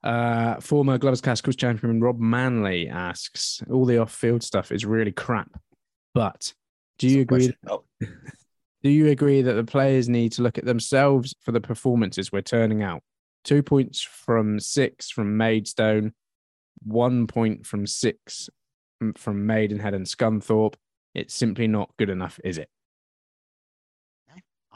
Uh, 0.02 0.60
former 0.60 0.98
Glovers 0.98 1.20
Cast 1.20 1.42
Quiz 1.42 1.56
champion 1.56 2.00
Rob 2.00 2.20
Manley 2.20 2.88
asks, 2.88 3.62
all 3.70 3.86
the 3.86 3.98
off-field 3.98 4.42
stuff 4.42 4.70
is 4.70 4.84
really 4.84 5.12
crap, 5.12 5.58
but 6.14 6.52
do 6.98 7.08
you 7.08 7.22
agree? 7.22 7.52
Oh, 7.68 7.84
Do 8.82 8.92
you 8.92 9.08
agree 9.08 9.42
that 9.42 9.54
the 9.54 9.64
players 9.64 10.08
need 10.08 10.30
to 10.32 10.42
look 10.42 10.58
at 10.58 10.64
themselves 10.64 11.34
for 11.40 11.50
the 11.50 11.60
performances 11.60 12.30
we're 12.30 12.42
turning 12.42 12.84
out? 12.84 13.02
Two 13.42 13.60
points 13.60 14.00
from 14.00 14.60
six 14.60 15.10
from 15.10 15.36
Maidstone, 15.36 16.12
one 16.84 17.26
point 17.26 17.66
from 17.66 17.86
six 17.86 18.48
from 19.16 19.46
Maidenhead 19.46 19.94
and 19.94 20.06
Scunthorpe. 20.06 20.74
It's 21.16 21.34
simply 21.34 21.66
not 21.66 21.90
good 21.98 22.10
enough, 22.10 22.38
is 22.44 22.58
it? 22.58 22.68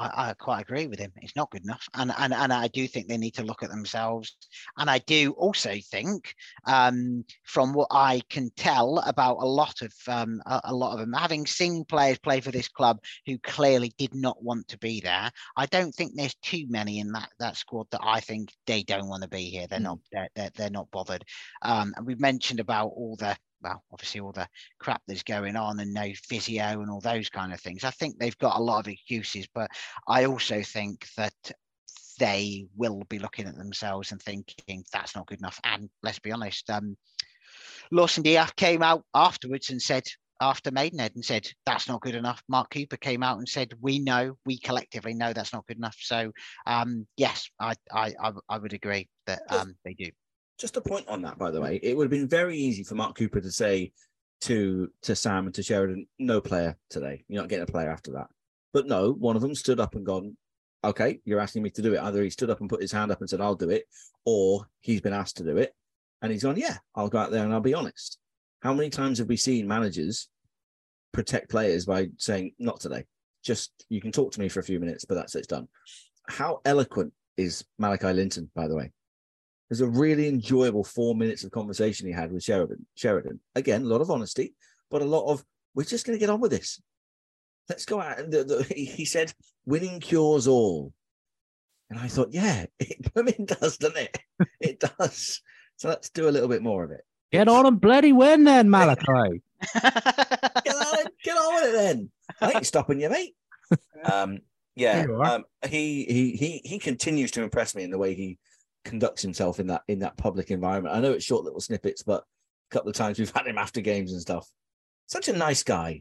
I, 0.00 0.30
I 0.30 0.34
quite 0.34 0.62
agree 0.62 0.86
with 0.86 0.98
him. 0.98 1.12
It's 1.16 1.36
not 1.36 1.50
good 1.50 1.62
enough, 1.62 1.86
and 1.94 2.12
and 2.18 2.32
and 2.32 2.52
I 2.52 2.68
do 2.68 2.88
think 2.88 3.06
they 3.06 3.18
need 3.18 3.34
to 3.34 3.44
look 3.44 3.62
at 3.62 3.68
themselves. 3.68 4.34
And 4.78 4.88
I 4.88 4.98
do 4.98 5.32
also 5.32 5.74
think, 5.90 6.34
um, 6.66 7.24
from 7.44 7.74
what 7.74 7.88
I 7.90 8.22
can 8.30 8.50
tell 8.56 8.98
about 9.00 9.36
a 9.40 9.46
lot 9.46 9.82
of 9.82 9.92
um, 10.08 10.40
a, 10.46 10.60
a 10.64 10.74
lot 10.74 10.94
of 10.94 11.00
them, 11.00 11.12
having 11.12 11.46
seen 11.46 11.84
players 11.84 12.18
play 12.18 12.40
for 12.40 12.50
this 12.50 12.68
club 12.68 12.98
who 13.26 13.38
clearly 13.38 13.92
did 13.98 14.14
not 14.14 14.42
want 14.42 14.66
to 14.68 14.78
be 14.78 15.00
there, 15.00 15.30
I 15.56 15.66
don't 15.66 15.94
think 15.94 16.12
there's 16.14 16.34
too 16.36 16.64
many 16.68 17.00
in 17.00 17.12
that 17.12 17.28
that 17.38 17.58
squad 17.58 17.86
that 17.90 18.00
I 18.02 18.20
think 18.20 18.52
they 18.66 18.82
don't 18.82 19.08
want 19.08 19.22
to 19.22 19.28
be 19.28 19.44
here. 19.44 19.66
They're 19.66 19.80
not 19.80 19.98
they're, 20.10 20.30
they're, 20.34 20.50
they're 20.56 20.70
not 20.70 20.90
bothered. 20.90 21.24
Um, 21.60 21.92
and 21.96 22.06
we've 22.06 22.20
mentioned 22.20 22.60
about 22.60 22.86
all 22.86 23.16
the 23.16 23.36
well, 23.62 23.82
obviously 23.92 24.20
all 24.20 24.32
the 24.32 24.48
crap 24.78 25.02
that's 25.06 25.22
going 25.22 25.56
on 25.56 25.80
and 25.80 25.92
no 25.92 26.10
physio 26.14 26.80
and 26.80 26.90
all 26.90 27.00
those 27.00 27.28
kind 27.28 27.52
of 27.52 27.60
things. 27.60 27.84
I 27.84 27.90
think 27.90 28.18
they've 28.18 28.38
got 28.38 28.58
a 28.58 28.62
lot 28.62 28.80
of 28.80 28.88
excuses, 28.88 29.46
but 29.54 29.70
I 30.06 30.24
also 30.24 30.62
think 30.62 31.06
that 31.16 31.34
they 32.18 32.66
will 32.76 33.02
be 33.08 33.18
looking 33.18 33.46
at 33.46 33.56
themselves 33.56 34.12
and 34.12 34.20
thinking 34.20 34.84
that's 34.92 35.16
not 35.16 35.26
good 35.26 35.38
enough. 35.38 35.58
And 35.64 35.88
let's 36.02 36.18
be 36.18 36.32
honest, 36.32 36.68
um, 36.70 36.96
Lawson 37.90 38.22
D'Ath 38.22 38.54
came 38.56 38.82
out 38.82 39.04
afterwards 39.14 39.70
and 39.70 39.80
said, 39.80 40.04
after 40.40 40.70
Maidenhead, 40.70 41.12
and 41.14 41.24
said 41.24 41.46
that's 41.66 41.86
not 41.86 42.00
good 42.00 42.14
enough. 42.14 42.42
Mark 42.48 42.70
Cooper 42.70 42.96
came 42.96 43.22
out 43.22 43.38
and 43.38 43.48
said, 43.48 43.74
we 43.80 43.98
know, 43.98 44.36
we 44.46 44.58
collectively 44.58 45.12
know 45.12 45.32
that's 45.32 45.52
not 45.52 45.66
good 45.66 45.76
enough. 45.76 45.96
So 46.00 46.32
um, 46.66 47.06
yes, 47.16 47.50
I, 47.60 47.74
I 47.92 48.14
I 48.18 48.32
I 48.48 48.58
would 48.58 48.72
agree 48.72 49.08
that 49.26 49.42
um, 49.50 49.74
they 49.84 49.94
do. 49.94 50.10
Just 50.60 50.76
a 50.76 50.80
point 50.80 51.08
on 51.08 51.22
that, 51.22 51.38
by 51.38 51.50
the 51.50 51.60
way. 51.60 51.80
It 51.82 51.96
would 51.96 52.04
have 52.04 52.10
been 52.10 52.28
very 52.28 52.56
easy 52.56 52.84
for 52.84 52.94
Mark 52.94 53.16
Cooper 53.16 53.40
to 53.40 53.50
say 53.50 53.92
to 54.42 54.90
to 55.02 55.16
Sam 55.16 55.46
and 55.46 55.54
to 55.54 55.62
Sheridan, 55.62 56.06
no 56.18 56.40
player 56.40 56.76
today. 56.90 57.24
You're 57.28 57.42
not 57.42 57.48
getting 57.48 57.64
a 57.64 57.72
player 57.72 57.90
after 57.90 58.12
that. 58.12 58.28
But 58.72 58.86
no, 58.86 59.12
one 59.12 59.36
of 59.36 59.42
them 59.42 59.54
stood 59.54 59.80
up 59.80 59.94
and 59.94 60.06
gone, 60.06 60.36
okay, 60.84 61.20
you're 61.24 61.40
asking 61.40 61.62
me 61.62 61.70
to 61.70 61.82
do 61.82 61.94
it. 61.94 62.00
Either 62.00 62.22
he 62.22 62.30
stood 62.30 62.50
up 62.50 62.60
and 62.60 62.70
put 62.70 62.82
his 62.82 62.92
hand 62.92 63.10
up 63.10 63.20
and 63.20 63.28
said, 63.28 63.40
I'll 63.40 63.56
do 63.56 63.70
it, 63.70 63.84
or 64.24 64.66
he's 64.80 65.00
been 65.00 65.12
asked 65.12 65.38
to 65.38 65.44
do 65.44 65.56
it. 65.56 65.74
And 66.22 66.30
he's 66.30 66.42
gone, 66.42 66.56
yeah, 66.56 66.76
I'll 66.94 67.08
go 67.08 67.18
out 67.18 67.30
there 67.30 67.44
and 67.44 67.52
I'll 67.52 67.60
be 67.60 67.74
honest. 67.74 68.18
How 68.62 68.74
many 68.74 68.90
times 68.90 69.18
have 69.18 69.28
we 69.28 69.36
seen 69.36 69.66
managers 69.66 70.28
protect 71.12 71.50
players 71.50 71.86
by 71.86 72.08
saying, 72.18 72.52
not 72.58 72.80
today? 72.80 73.04
Just 73.42 73.86
you 73.88 74.00
can 74.00 74.12
talk 74.12 74.32
to 74.32 74.40
me 74.40 74.48
for 74.48 74.60
a 74.60 74.64
few 74.64 74.78
minutes, 74.78 75.06
but 75.06 75.14
that's 75.14 75.34
it's 75.34 75.46
done. 75.46 75.66
How 76.28 76.60
eloquent 76.66 77.12
is 77.38 77.64
Malachi 77.78 78.12
Linton, 78.12 78.50
by 78.54 78.68
the 78.68 78.76
way? 78.76 78.92
There's 79.70 79.80
a 79.80 79.88
really 79.88 80.26
enjoyable 80.26 80.82
four 80.82 81.14
minutes 81.14 81.44
of 81.44 81.52
conversation 81.52 82.06
he 82.06 82.12
had 82.12 82.32
with 82.32 82.42
Sheridan. 82.42 82.84
Sheridan, 82.96 83.38
again, 83.54 83.82
a 83.82 83.86
lot 83.86 84.00
of 84.00 84.10
honesty, 84.10 84.54
but 84.90 85.00
a 85.00 85.04
lot 85.04 85.30
of 85.30 85.44
we're 85.74 85.84
just 85.84 86.04
going 86.04 86.18
to 86.18 86.20
get 86.20 86.28
on 86.28 86.40
with 86.40 86.50
this. 86.50 86.82
Let's 87.68 87.84
go 87.84 88.00
out. 88.00 88.18
And 88.18 88.32
the, 88.32 88.42
the, 88.42 88.64
he 88.64 88.84
he 88.84 89.04
said, 89.04 89.32
"Winning 89.64 90.00
cures 90.00 90.48
all," 90.48 90.92
and 91.88 92.00
I 92.00 92.08
thought, 92.08 92.30
yeah, 92.32 92.66
it 92.80 93.12
blooming 93.14 93.46
does, 93.46 93.76
doesn't 93.76 93.96
it? 93.96 94.18
It 94.60 94.80
does. 94.80 95.40
So 95.76 95.88
let's 95.88 96.10
do 96.10 96.28
a 96.28 96.30
little 96.30 96.48
bit 96.48 96.62
more 96.62 96.84
of 96.84 96.90
it. 96.90 97.02
Get 97.30 97.46
on 97.46 97.64
and 97.64 97.80
bloody 97.80 98.12
win 98.12 98.44
then, 98.44 98.70
Malachi. 98.70 99.42
Get 99.72 100.74
on, 100.74 101.04
get 101.22 101.36
on 101.36 101.54
with 101.54 101.64
it 101.68 101.72
then. 101.76 102.10
I 102.40 102.52
ain't 102.52 102.66
stopping 102.66 103.00
you, 103.00 103.10
mate. 103.10 103.34
Um, 104.02 104.38
yeah, 104.74 105.04
you 105.04 105.22
um, 105.22 105.44
he 105.68 106.04
he 106.04 106.32
he 106.32 106.60
he 106.64 106.78
continues 106.78 107.30
to 107.32 107.42
impress 107.42 107.74
me 107.74 107.84
in 107.84 107.90
the 107.90 107.98
way 107.98 108.14
he 108.14 108.38
conducts 108.84 109.22
himself 109.22 109.60
in 109.60 109.66
that 109.68 109.82
in 109.88 109.98
that 110.00 110.16
public 110.16 110.50
environment. 110.50 110.94
I 110.94 111.00
know 111.00 111.12
it's 111.12 111.24
short 111.24 111.44
little 111.44 111.60
snippets, 111.60 112.02
but 112.02 112.22
a 112.22 112.74
couple 112.74 112.90
of 112.90 112.96
times 112.96 113.18
we've 113.18 113.30
had 113.34 113.46
him 113.46 113.58
after 113.58 113.80
games 113.80 114.12
and 114.12 114.20
stuff. 114.20 114.48
Such 115.06 115.28
a 115.28 115.32
nice 115.32 115.62
guy. 115.62 116.00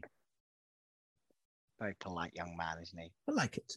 Very 1.78 1.94
polite 1.98 2.32
young 2.34 2.56
man, 2.56 2.76
isn't 2.82 2.98
he? 2.98 3.10
I 3.28 3.32
like 3.32 3.56
it. 3.56 3.72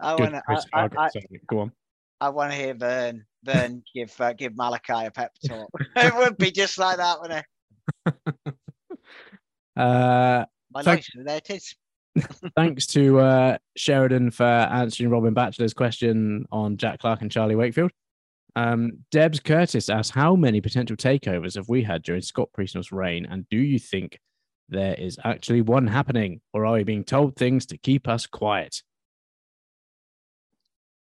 I 0.00 0.14
want 0.14 0.34
to. 0.34 0.42
Chris 0.46 0.66
I, 0.74 0.88
I, 0.96 1.08
Go 1.46 1.60
on. 1.60 1.72
I 2.20 2.28
want 2.28 2.52
to 2.52 2.56
hear 2.56 2.74
Vern. 2.74 3.24
Vern 3.44 3.82
give 3.94 4.14
uh, 4.20 4.32
give 4.32 4.56
Malachi 4.56 5.06
a 5.06 5.10
pep 5.10 5.32
talk. 5.48 5.70
it 5.96 6.14
would 6.14 6.36
be 6.36 6.50
just 6.50 6.78
like 6.78 6.98
that, 6.98 7.20
wouldn't 7.20 7.44
it? 8.06 8.54
Uh, 9.74 10.44
My 10.70 10.82
Thank- 10.82 10.98
notes, 11.00 11.10
there 11.24 11.36
it 11.38 11.50
is. 11.50 11.74
Thanks 12.56 12.86
to 12.88 13.18
uh, 13.20 13.58
Sheridan 13.76 14.30
for 14.30 14.44
answering 14.44 15.10
Robin 15.10 15.34
Batchelor's 15.34 15.74
question 15.74 16.46
on 16.52 16.76
Jack 16.76 16.98
Clark 17.00 17.22
and 17.22 17.30
Charlie 17.30 17.56
Wakefield. 17.56 17.90
Um, 18.54 18.98
Debs 19.10 19.40
Curtis 19.40 19.88
asks, 19.88 20.14
how 20.14 20.36
many 20.36 20.60
potential 20.60 20.96
takeovers 20.96 21.54
have 21.56 21.68
we 21.68 21.82
had 21.82 22.02
during 22.02 22.20
Scott 22.20 22.50
Priestnall's 22.52 22.92
reign? 22.92 23.26
And 23.26 23.48
do 23.48 23.56
you 23.56 23.78
think 23.78 24.18
there 24.68 24.94
is 24.94 25.18
actually 25.24 25.62
one 25.62 25.86
happening? 25.86 26.40
Or 26.52 26.66
are 26.66 26.74
we 26.74 26.84
being 26.84 27.04
told 27.04 27.36
things 27.36 27.64
to 27.66 27.78
keep 27.78 28.06
us 28.08 28.26
quiet? 28.26 28.82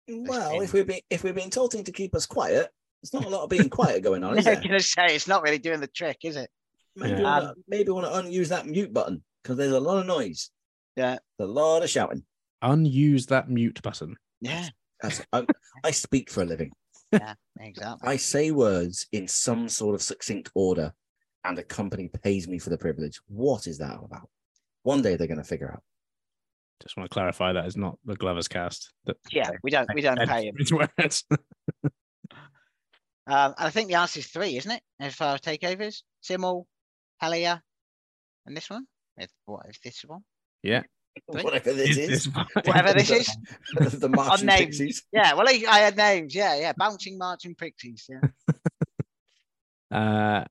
Well, 0.08 0.60
if 0.60 0.72
we're 0.72 0.84
being 0.84 1.00
if 1.10 1.24
we're 1.24 1.32
being 1.32 1.50
told 1.50 1.72
things 1.72 1.84
to 1.84 1.92
keep 1.92 2.14
us 2.14 2.26
quiet, 2.26 2.68
there's 3.02 3.12
not 3.14 3.24
a 3.24 3.28
lot 3.28 3.44
of 3.44 3.50
being 3.50 3.70
quiet 3.70 4.02
going 4.02 4.24
on, 4.24 4.30
I 4.34 4.36
is 4.36 4.36
was 4.38 4.44
there? 4.46 4.54
going 4.56 4.70
to 4.70 4.80
say 4.82 5.06
it's 5.06 5.28
not 5.28 5.42
really 5.42 5.58
doing 5.58 5.80
the 5.80 5.86
trick, 5.86 6.18
is 6.24 6.36
it? 6.36 6.50
Maybe 6.96 7.12
Yeah. 7.12 7.22
wanna, 7.22 7.54
maybe 7.68 7.90
want 7.92 8.06
to 8.06 8.12
unuse 8.12 8.48
that 8.48 8.66
mute 8.66 8.92
button 8.92 9.22
because 9.42 9.56
there's 9.56 9.72
a 9.72 9.80
lot 9.80 9.98
of 9.98 10.06
noise, 10.06 10.50
Yeah. 10.96 11.18
a 11.38 11.44
lot 11.44 11.82
of 11.82 11.90
shouting. 11.90 12.24
unuse 12.62 13.26
that 13.28 13.48
mute 13.48 13.80
button. 13.82 14.16
Yeah, 14.40 14.68
That's, 15.00 15.22
I, 15.32 15.46
I 15.84 15.90
speak 15.92 16.30
for 16.30 16.42
a 16.42 16.44
living. 16.46 16.72
yeah, 17.12 17.34
exactly. 17.60 18.08
I 18.08 18.16
say 18.16 18.50
words 18.50 19.06
in 19.12 19.28
some 19.28 19.68
sort 19.68 19.94
of 19.94 20.02
succinct 20.02 20.50
order, 20.54 20.92
and 21.44 21.58
a 21.58 21.62
company 21.62 22.08
pays 22.22 22.46
me 22.48 22.58
for 22.58 22.70
the 22.70 22.78
privilege. 22.78 23.20
What 23.28 23.66
is 23.66 23.78
that 23.78 23.96
all 23.98 24.04
about? 24.04 24.28
One 24.82 25.02
day 25.02 25.16
they're 25.16 25.26
going 25.26 25.38
to 25.38 25.44
figure 25.44 25.70
out. 25.72 25.82
Just 26.82 26.96
want 26.96 27.08
to 27.08 27.14
clarify 27.14 27.52
that 27.52 27.66
is 27.66 27.76
not 27.76 27.96
the 28.04 28.16
Glovers 28.16 28.48
cast. 28.48 28.92
That 29.06 29.16
Yeah, 29.30 29.50
we 29.62 29.70
don't 29.70 29.88
we 29.94 30.00
don't 30.02 30.18
pay 30.28 30.46
him. 30.46 30.56
Words. 30.72 31.24
Um, 33.24 33.54
and 33.56 33.68
I 33.68 33.70
think 33.70 33.86
the 33.88 33.94
answer 33.94 34.18
is 34.18 34.26
three, 34.26 34.56
isn't 34.56 34.70
it? 34.70 34.82
As 34.98 35.14
far 35.14 35.34
as 35.36 35.40
takeovers, 35.40 36.02
Simmel, 36.22 36.66
Helia, 37.22 37.60
and 38.46 38.56
this 38.56 38.68
one. 38.68 38.86
If 39.16 39.30
what 39.46 39.66
if 39.68 39.80
this 39.80 40.02
one? 40.04 40.22
Yeah. 40.62 40.82
Whatever 41.26 41.72
this 41.74 41.90
Is 41.90 41.98
is. 41.98 42.24
this 42.24 42.34
Whatever 42.54 42.92
this 42.94 43.10
is. 43.10 43.28
the 44.00 44.08
Marching 44.08 44.46
names. 44.46 44.78
Pixies. 44.78 45.02
Yeah, 45.12 45.34
well, 45.34 45.46
I 45.48 45.62
I 45.68 45.78
had 45.80 45.96
names. 45.96 46.34
Yeah, 46.34 46.56
yeah, 46.58 46.72
bouncing 46.76 47.18
marching 47.18 47.54
pixies. 47.54 48.08
Yeah, 48.08 48.20
Uh, 49.90 50.44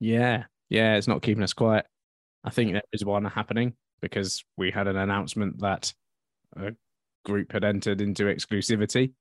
yeah, 0.00 0.44
yeah, 0.68 0.96
it's 0.96 1.06
not 1.06 1.22
keeping 1.22 1.44
us 1.44 1.52
quiet. 1.52 1.86
I 2.42 2.50
think 2.50 2.72
there 2.72 2.82
is 2.92 3.04
one 3.04 3.24
happening 3.24 3.74
because 4.00 4.44
we 4.56 4.70
had 4.72 4.88
an 4.88 4.96
announcement 4.96 5.60
that 5.60 5.94
a 6.56 6.72
group 7.24 7.52
had 7.52 7.64
entered 7.64 8.00
into 8.00 8.24
exclusivity. 8.24 9.12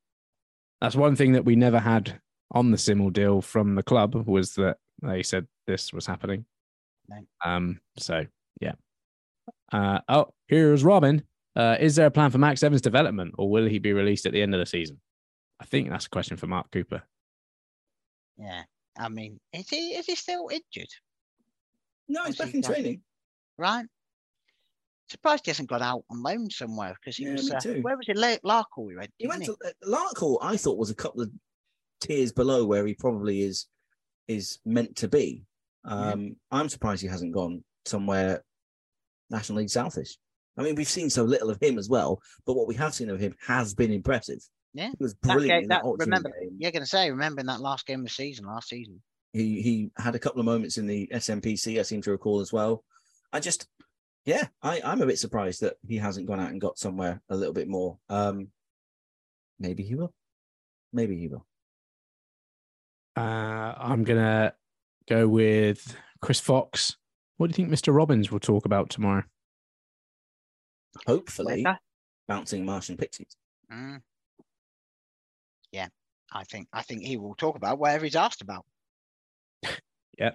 That's 0.82 0.96
one 0.96 1.16
thing 1.16 1.34
that 1.34 1.46
we 1.46 1.56
never 1.56 1.80
had 1.80 2.20
on 2.52 2.72
the 2.72 2.78
Simmel 2.78 3.12
deal 3.12 3.42
from 3.42 3.76
the 3.76 3.84
club 3.84 4.16
was 4.28 4.56
that 4.56 4.78
they 5.02 5.22
said 5.24 5.48
this 5.68 5.94
was 5.94 6.06
happening. 6.08 6.46
No. 7.08 7.18
Um, 7.46 7.80
so 7.98 8.26
yeah. 8.60 8.74
Uh, 9.72 10.00
oh, 10.10 10.28
here's 10.48 10.84
Robin. 10.84 11.24
Uh, 11.56 11.78
is 11.80 11.96
there 11.96 12.08
a 12.08 12.12
plan 12.12 12.32
for 12.32 12.38
Max 12.38 12.64
Evans' 12.64 12.82
development, 12.82 13.36
or 13.38 13.50
will 13.50 13.66
he 13.68 13.80
be 13.80 13.94
released 13.94 14.26
at 14.26 14.32
the 14.34 14.42
end 14.42 14.54
of 14.54 14.60
the 14.60 14.66
season? 14.66 15.00
I 15.60 15.66
think 15.66 15.90
that's 15.90 16.06
a 16.06 16.10
question 16.10 16.38
for 16.38 16.48
Mark 16.48 16.70
Cooper. 16.72 17.04
yeah. 18.38 18.64
I 18.96 19.10
mean, 19.10 19.40
is 19.54 19.68
he 19.70 19.96
is 19.96 20.06
he 20.06 20.14
still 20.16 20.50
injured? 20.52 20.90
No, 22.08 22.26
he's 22.26 22.38
What's 22.38 22.52
he 22.52 22.62
back 22.62 22.70
in 22.70 22.74
training. 22.76 23.02
Right. 23.58 23.86
Surprised 25.10 25.46
he 25.46 25.50
hasn't 25.50 25.70
got 25.70 25.82
out 25.82 26.04
on 26.12 26.22
loan 26.22 26.50
somewhere 26.52 26.96
because 27.00 27.18
he 27.18 27.26
Yeah, 27.26 27.32
was. 27.34 27.50
me 27.50 27.56
Uh, 27.56 27.60
too. 27.60 27.82
where 27.82 27.98
was 27.98 28.08
it? 28.08 28.18
La- 28.18 28.38
Larkle 28.46 28.86
we 28.86 28.96
went. 28.96 29.12
He 29.18 29.28
went 29.28 29.44
didn't 29.44 29.58
to 29.62 29.68
uh, 29.68 29.98
Larkhall. 30.14 30.38
I 30.44 30.58
thought 30.58 30.78
was 30.78 30.92
a 30.92 30.96
couple 30.96 31.22
of 31.22 31.32
tiers 32.02 32.32
below 32.32 32.66
where 32.66 32.86
he 32.86 32.94
probably 32.94 33.42
is 33.42 33.66
is 34.28 34.60
meant 34.66 34.96
to 34.98 35.08
be. 35.08 35.44
Um, 35.86 36.36
I'm 36.52 36.70
surprised 36.70 37.02
he 37.02 37.08
hasn't 37.08 37.34
gone 37.34 37.64
somewhere 37.86 38.44
National 39.34 39.58
League 39.60 39.68
Southish. 39.70 40.12
I 40.58 40.64
mean, 40.64 40.76
we've 40.76 40.88
seen 40.88 41.10
so 41.10 41.24
little 41.24 41.50
of 41.50 41.62
him 41.62 41.78
as 41.80 41.90
well, 41.90 42.22
but 42.46 42.54
what 42.54 42.68
we 42.68 42.76
have 42.76 42.94
seen 42.94 43.10
of 43.10 43.20
him 43.20 43.36
has 43.48 43.74
been 43.74 43.92
impressive. 43.92 44.40
Yeah, 44.76 44.90
he 44.90 44.96
was 45.04 45.14
That 45.16 45.22
brilliant 45.34 45.50
game- 45.50 45.64
in 45.64 45.70
that, 45.70 45.84
that- 45.84 45.96
remember, 46.06 46.30
game. 46.40 46.56
you're 46.60 46.72
going 46.72 46.84
to 46.84 46.88
say, 46.88 47.10
remembering 47.12 47.48
that 47.48 47.60
last 47.60 47.86
game 47.86 48.00
of 48.02 48.06
the 48.06 48.12
season, 48.12 48.46
last 48.46 48.70
season. 48.70 49.02
He 49.34 49.62
he 49.64 49.92
had 49.98 50.14
a 50.16 50.20
couple 50.20 50.40
of 50.40 50.46
moments 50.46 50.78
in 50.78 50.86
the 50.86 51.10
SMPC. 51.12 51.80
I 51.80 51.82
seem 51.82 52.02
to 52.04 52.12
recall 52.12 52.40
as 52.40 52.54
well. 52.54 52.84
I 53.32 53.40
just, 53.40 53.68
yeah, 54.26 54.48
I 54.62 54.80
I'm 54.86 55.02
a 55.02 55.08
bit 55.08 55.18
surprised 55.18 55.62
that 55.62 55.78
he 55.88 55.98
hasn't 55.98 56.28
gone 56.28 56.40
out 56.40 56.52
and 56.52 56.62
got 56.62 56.78
somewhere 56.78 57.20
a 57.30 57.36
little 57.36 57.54
bit 57.54 57.68
more. 57.68 57.98
Um, 58.10 58.50
maybe 59.60 59.82
he 59.82 59.96
will. 59.96 60.14
Maybe 60.92 61.18
he 61.18 61.28
will. 61.30 61.48
Uh, 63.18 63.74
I'm 63.78 64.04
gonna 64.04 64.54
go 65.08 65.28
with 65.28 65.96
Chris 66.22 66.40
Fox. 66.40 66.96
What 67.38 67.52
do 67.52 67.62
you 67.62 67.68
think 67.68 67.78
Mr. 67.78 67.96
Robbins 67.96 68.32
will 68.32 68.40
talk 68.40 68.66
about 68.66 68.90
tomorrow? 68.90 69.24
Hopefully, 71.08 71.64
Weather. 71.64 71.80
bouncing 72.28 72.66
Martian 72.66 72.98
Pixies. 72.98 73.36
Mm. 73.72 74.02
Yeah, 75.72 75.88
I 76.32 76.44
think 76.44 76.68
I 76.72 76.84
think 76.84 77.04
he 77.04 77.18
will 77.18 77.36
talk 77.36 77.56
about 77.56 77.80
whatever 77.80 78.06
he's 78.06 78.16
asked 78.16 78.42
about. 78.42 78.66
Yeah. 80.20 80.34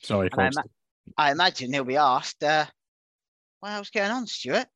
Sorry, 0.00 0.30
I, 0.32 0.46
ima- 0.46 0.62
I 1.16 1.32
imagine 1.32 1.72
he'll 1.72 1.82
be 1.82 1.96
asked, 1.96 2.44
uh, 2.44 2.66
"What 3.58 3.72
else 3.72 3.90
going 3.90 4.12
on, 4.12 4.28
Stuart? 4.28 4.68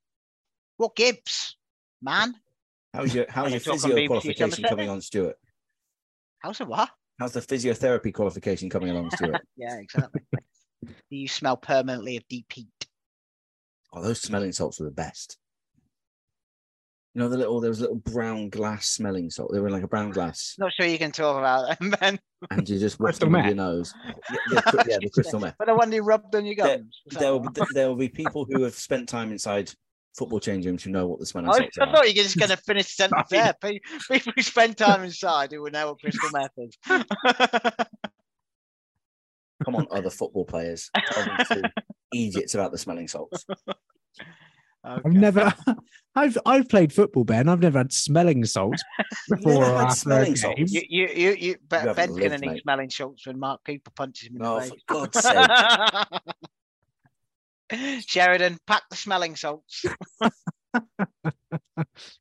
What 0.78 0.96
Gibbs, 0.96 1.56
man? 2.02 2.34
How's 2.92 3.14
your 3.14 3.26
how's 3.30 3.52
your 3.52 3.60
talk 3.60 3.74
on 3.74 3.78
physio 3.90 4.06
qualification 4.08 4.64
coming 4.64 4.88
on, 4.88 5.00
Stuart? 5.00 5.36
How's 6.40 6.60
it 6.60 6.66
what? 6.66 6.90
How's 7.20 7.34
the 7.34 7.40
physiotherapy 7.40 8.12
qualification 8.12 8.68
coming 8.68 8.90
along, 8.90 9.10
Stuart? 9.14 9.46
yeah, 9.56 9.76
exactly. 9.76 10.22
Do 10.82 11.16
you 11.16 11.28
smell 11.28 11.56
permanently 11.56 12.16
of 12.16 12.26
deep 12.28 12.52
heat? 12.52 12.68
oh, 13.92 14.02
those 14.02 14.20
smelling 14.20 14.52
salts 14.52 14.78
were 14.80 14.86
the 14.86 14.90
best. 14.92 15.38
You 17.14 17.20
know 17.20 17.28
the 17.28 17.36
little 17.36 17.60
there 17.60 17.68
was 17.68 17.80
a 17.80 17.82
little 17.82 17.96
brown 17.96 18.48
glass 18.48 18.88
smelling 18.88 19.28
salt. 19.28 19.50
They 19.52 19.60
were 19.60 19.66
in 19.66 19.72
like 19.74 19.82
a 19.82 19.88
brown 19.88 20.10
glass, 20.10 20.54
Not 20.58 20.72
sure 20.72 20.86
you 20.86 20.98
can 20.98 21.12
talk 21.12 21.36
about 21.38 21.78
them, 21.78 21.94
man. 22.00 22.18
and 22.50 22.66
you 22.68 22.78
just 22.78 22.98
waft 22.98 23.20
Crystal 23.20 23.26
them 23.30 23.34
with 23.34 23.46
your 23.46 23.56
nose. 23.56 23.92
Yeah, 24.30 24.38
yeah, 24.50 24.60
cr- 24.62 24.76
yeah, 24.88 24.98
the 25.02 25.10
crystal 25.10 25.40
meth. 25.40 25.56
But 25.58 25.66
the 25.66 25.74
one 25.74 25.92
you 25.92 26.02
rubbed 26.02 26.34
on 26.34 26.46
your 26.46 26.54
There, 26.54 26.78
gums. 26.78 27.00
was 27.04 27.14
that 27.14 27.20
there 27.20 27.32
will 27.32 27.40
be, 27.40 27.60
there 27.74 27.88
will 27.88 27.96
be 27.96 28.08
people 28.08 28.46
who 28.46 28.62
have 28.62 28.74
spent 28.74 29.08
time 29.08 29.30
inside 29.30 29.70
football 30.16 30.40
change 30.40 30.64
rooms 30.64 30.82
who 30.84 30.90
know 30.90 31.06
what 31.06 31.18
the 31.18 31.26
smelling 31.26 31.50
I, 31.50 31.58
salts 31.58 31.78
I 31.78 31.84
are. 31.84 31.92
thought 31.92 32.08
you 32.08 32.18
were 32.18 32.24
just 32.24 32.38
going 32.38 32.50
to 32.50 32.56
finish 32.56 32.86
the 32.96 33.02
sentence 33.02 33.28
there. 33.30 33.52
People 34.10 34.32
who 34.34 34.42
spend 34.42 34.78
time 34.78 35.02
inside 35.04 35.52
who 35.52 35.60
will 35.62 35.70
know 35.70 35.88
what 35.88 36.00
crystal 36.00 36.30
meth 36.32 36.50
is. 36.56 36.76
Come 39.64 39.76
on, 39.76 39.86
other 39.90 40.10
football 40.10 40.44
players, 40.44 40.90
tell 40.94 41.24
them 41.24 41.36
to 41.46 41.72
idiots 42.14 42.54
about 42.54 42.72
the 42.72 42.78
smelling 42.78 43.08
salts. 43.08 43.44
I've 44.84 45.04
never, 45.04 45.54
I've 46.16 46.36
I've 46.44 46.68
played 46.68 46.92
football, 46.92 47.24
Ben. 47.24 47.48
I've 47.48 47.60
never 47.60 47.78
had 47.78 47.92
smelling 47.92 48.44
salts 48.44 48.82
before 49.28 49.52
never 49.60 49.64
or 49.64 49.78
had 49.78 49.90
after 49.90 49.92
a 49.92 49.96
smelling 49.96 50.24
game. 50.24 50.36
salts? 50.36 50.72
You, 50.72 50.82
you, 50.88 51.08
you, 51.14 51.30
you, 51.38 51.56
but 51.68 51.80
haven't 51.82 51.96
Ben's 51.96 52.18
going 52.18 52.32
to 52.32 52.38
lived, 52.38 52.40
need 52.40 52.52
mate. 52.54 52.62
smelling 52.62 52.90
salts 52.90 53.26
when 53.26 53.38
Mark 53.38 53.60
Cooper 53.64 53.90
punches 53.94 54.28
him 54.28 54.36
in 54.36 54.42
Oh, 54.44 54.60
the 54.60 54.66
for. 54.66 54.76
God's 54.88 55.20
sake! 55.20 55.50
Sheridan, 58.06 58.58
pack 58.66 58.82
the 58.90 58.96
smelling 58.96 59.36
salts. 59.36 59.84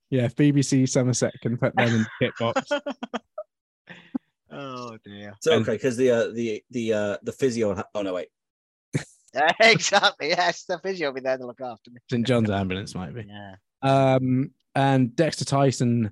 Yeah, 0.09 0.25
if 0.25 0.35
BBC 0.35 0.87
Somerset 0.89 1.33
can 1.41 1.57
put 1.57 1.75
them 1.75 1.87
in 1.87 1.99
the 2.03 2.07
kit 2.21 2.33
box. 2.39 2.69
Oh 4.51 4.97
dear. 5.03 5.33
So 5.41 5.53
okay, 5.53 5.73
because 5.73 5.97
the 5.97 6.11
uh, 6.11 6.27
the 6.33 6.63
the 6.71 6.93
uh, 6.93 7.17
the 7.23 7.31
physio. 7.31 7.81
Oh 7.93 8.01
no, 8.01 8.13
wait. 8.13 8.27
exactly. 9.59 10.29
Yes, 10.29 10.65
the 10.65 10.79
physio 10.79 11.07
will 11.07 11.15
be 11.15 11.21
there 11.21 11.37
to 11.37 11.45
look 11.45 11.61
after 11.61 11.91
me. 11.91 11.99
St 12.09 12.25
John's 12.25 12.49
ambulance 12.49 12.95
might 12.95 13.13
be. 13.13 13.25
Yeah. 13.27 13.55
Um, 13.81 14.51
and 14.75 15.15
Dexter 15.15 15.45
Tyson 15.45 16.11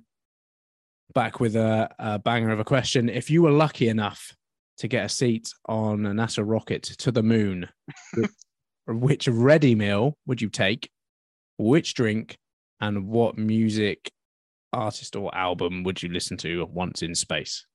back 1.14 1.40
with 1.40 1.56
a, 1.56 1.90
a 1.98 2.18
banger 2.18 2.50
of 2.50 2.60
a 2.60 2.64
question. 2.64 3.08
If 3.08 3.30
you 3.30 3.42
were 3.42 3.50
lucky 3.50 3.88
enough 3.88 4.34
to 4.78 4.88
get 4.88 5.04
a 5.04 5.08
seat 5.08 5.52
on 5.66 6.06
a 6.06 6.10
NASA 6.10 6.42
rocket 6.46 6.82
to 6.82 7.12
the 7.12 7.22
moon, 7.22 7.68
which, 8.14 8.30
which 8.86 9.28
ready 9.28 9.74
meal 9.74 10.16
would 10.26 10.40
you 10.40 10.48
take? 10.48 10.90
Which 11.58 11.94
drink 11.94 12.38
and 12.80 13.08
what 13.08 13.36
music 13.36 14.10
artist 14.72 15.16
or 15.16 15.34
album 15.34 15.82
would 15.82 16.02
you 16.02 16.08
listen 16.08 16.36
to 16.38 16.64
once 16.72 17.02
in 17.02 17.14
space? 17.14 17.66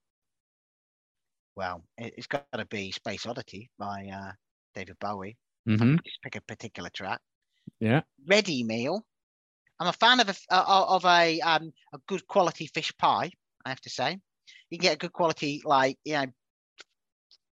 Well, 1.56 1.84
it, 1.98 2.14
it's 2.18 2.27
got 2.27 2.41
to 2.41 2.49
be 2.49 2.76
Space 2.91 3.10
Oddity 3.26 3.53
by 3.61 3.90
uh, 3.94 4.15
David 4.60 4.86
Bowie. 4.88 5.38
hmm 5.65 5.95
Just 6.06 6.22
pick 6.22 6.36
a 6.36 6.41
particular 6.41 6.90
track. 6.90 7.22
Yeah. 7.80 8.03
Ready 8.27 8.64
meal. 8.64 9.06
I'm 9.80 9.88
a 9.88 9.94
fan 9.94 10.19
of 10.19 10.27
a 10.27 10.32
f- 10.32 10.45
uh, 10.52 10.86
of 10.88 11.06
a 11.06 11.40
um 11.41 11.73
a 11.94 11.99
good 12.07 12.27
quality 12.27 12.68
fish 12.68 12.95
pie. 12.98 13.32
I 13.65 13.69
have 13.69 13.82
to 13.82 13.90
say, 13.90 14.19
you 14.69 14.77
can 14.77 14.84
get 14.84 14.94
a 14.95 14.98
good 14.98 15.14
quality 15.14 15.61
like 15.65 15.98
you 16.03 16.14
know 16.14 16.26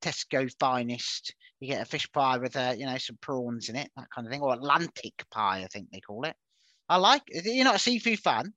Tesco 0.02 0.50
finest. 0.58 1.34
You 1.60 1.68
get 1.68 1.82
a 1.82 1.84
fish 1.86 2.10
pie 2.12 2.38
with 2.38 2.56
uh, 2.56 2.74
you 2.76 2.86
know 2.86 2.98
some 2.98 3.16
prawns 3.20 3.68
in 3.68 3.76
it, 3.76 3.90
that 3.96 4.10
kind 4.14 4.26
of 4.26 4.32
thing, 4.32 4.40
or 4.42 4.54
Atlantic 4.54 5.24
pie, 5.30 5.62
I 5.62 5.66
think 5.68 5.90
they 5.90 6.00
call 6.00 6.24
it. 6.24 6.36
I 6.88 6.96
like. 6.96 7.22
You're 7.28 7.64
not 7.64 7.76
a 7.76 7.78
seafood 7.80 8.20
fan? 8.20 8.54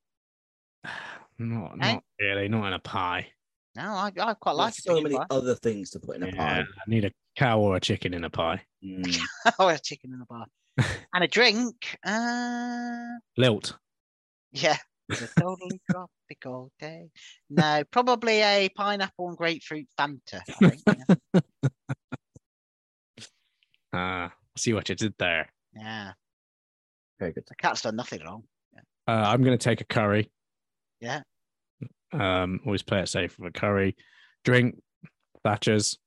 Not, 1.39 1.77
Eh? 1.79 1.95
not 1.95 2.03
really, 2.19 2.47
not 2.47 2.67
in 2.67 2.73
a 2.73 2.79
pie. 2.79 3.33
No, 3.75 3.83
I, 3.83 4.11
I 4.19 4.33
quite 4.35 4.51
like 4.55 4.73
There's 4.75 4.83
so 4.83 5.01
many 5.01 5.15
pie. 5.17 5.25
other 5.31 5.55
things 5.55 5.89
to 5.91 5.99
put 5.99 6.15
in 6.17 6.23
a 6.23 6.27
Yeah, 6.27 6.35
pie. 6.35 6.59
I 6.61 6.65
need 6.87 7.05
a 7.05 7.11
cow 7.35 7.59
or 7.59 7.75
a 7.75 7.79
chicken 7.79 8.13
in 8.13 8.23
a 8.23 8.29
pie. 8.29 8.61
Mm. 8.85 9.19
oh, 9.59 9.67
a 9.69 9.79
chicken 9.79 10.13
in 10.13 10.21
a 10.21 10.25
bar 10.25 10.45
and 11.13 11.23
a 11.23 11.27
drink. 11.27 11.97
Uh, 12.05 13.17
Lilt. 13.37 13.77
Yeah, 14.51 14.77
it's 15.09 15.21
a 15.23 15.27
totally 15.39 15.81
tropical 15.91 16.71
day. 16.79 17.09
No, 17.49 17.83
probably 17.91 18.41
a 18.41 18.69
pineapple 18.75 19.29
and 19.29 19.37
grapefruit 19.37 19.87
Fanta. 19.99 20.41
I 20.61 20.69
think. 20.69 20.81
Yeah. 21.33 21.39
Ah, 23.93 24.33
see 24.57 24.73
what 24.73 24.89
you 24.89 24.95
did 24.95 25.13
there. 25.19 25.49
yeah, 25.75 26.13
Very 27.19 27.31
good. 27.31 27.45
the 27.47 27.55
cat's 27.55 27.81
done 27.81 27.95
nothing 27.95 28.21
wrong. 28.25 28.43
Uh, 29.07 29.11
I'm 29.11 29.43
going 29.43 29.57
to 29.57 29.63
take 29.63 29.81
a 29.81 29.85
curry. 29.85 30.31
Yeah. 30.99 31.21
Um, 32.13 32.61
always 32.65 32.83
play 32.83 32.99
it 32.99 33.09
safe 33.09 33.37
with 33.37 33.55
a 33.55 33.59
curry. 33.59 33.95
Drink, 34.43 34.81
Thatcher's, 35.43 35.97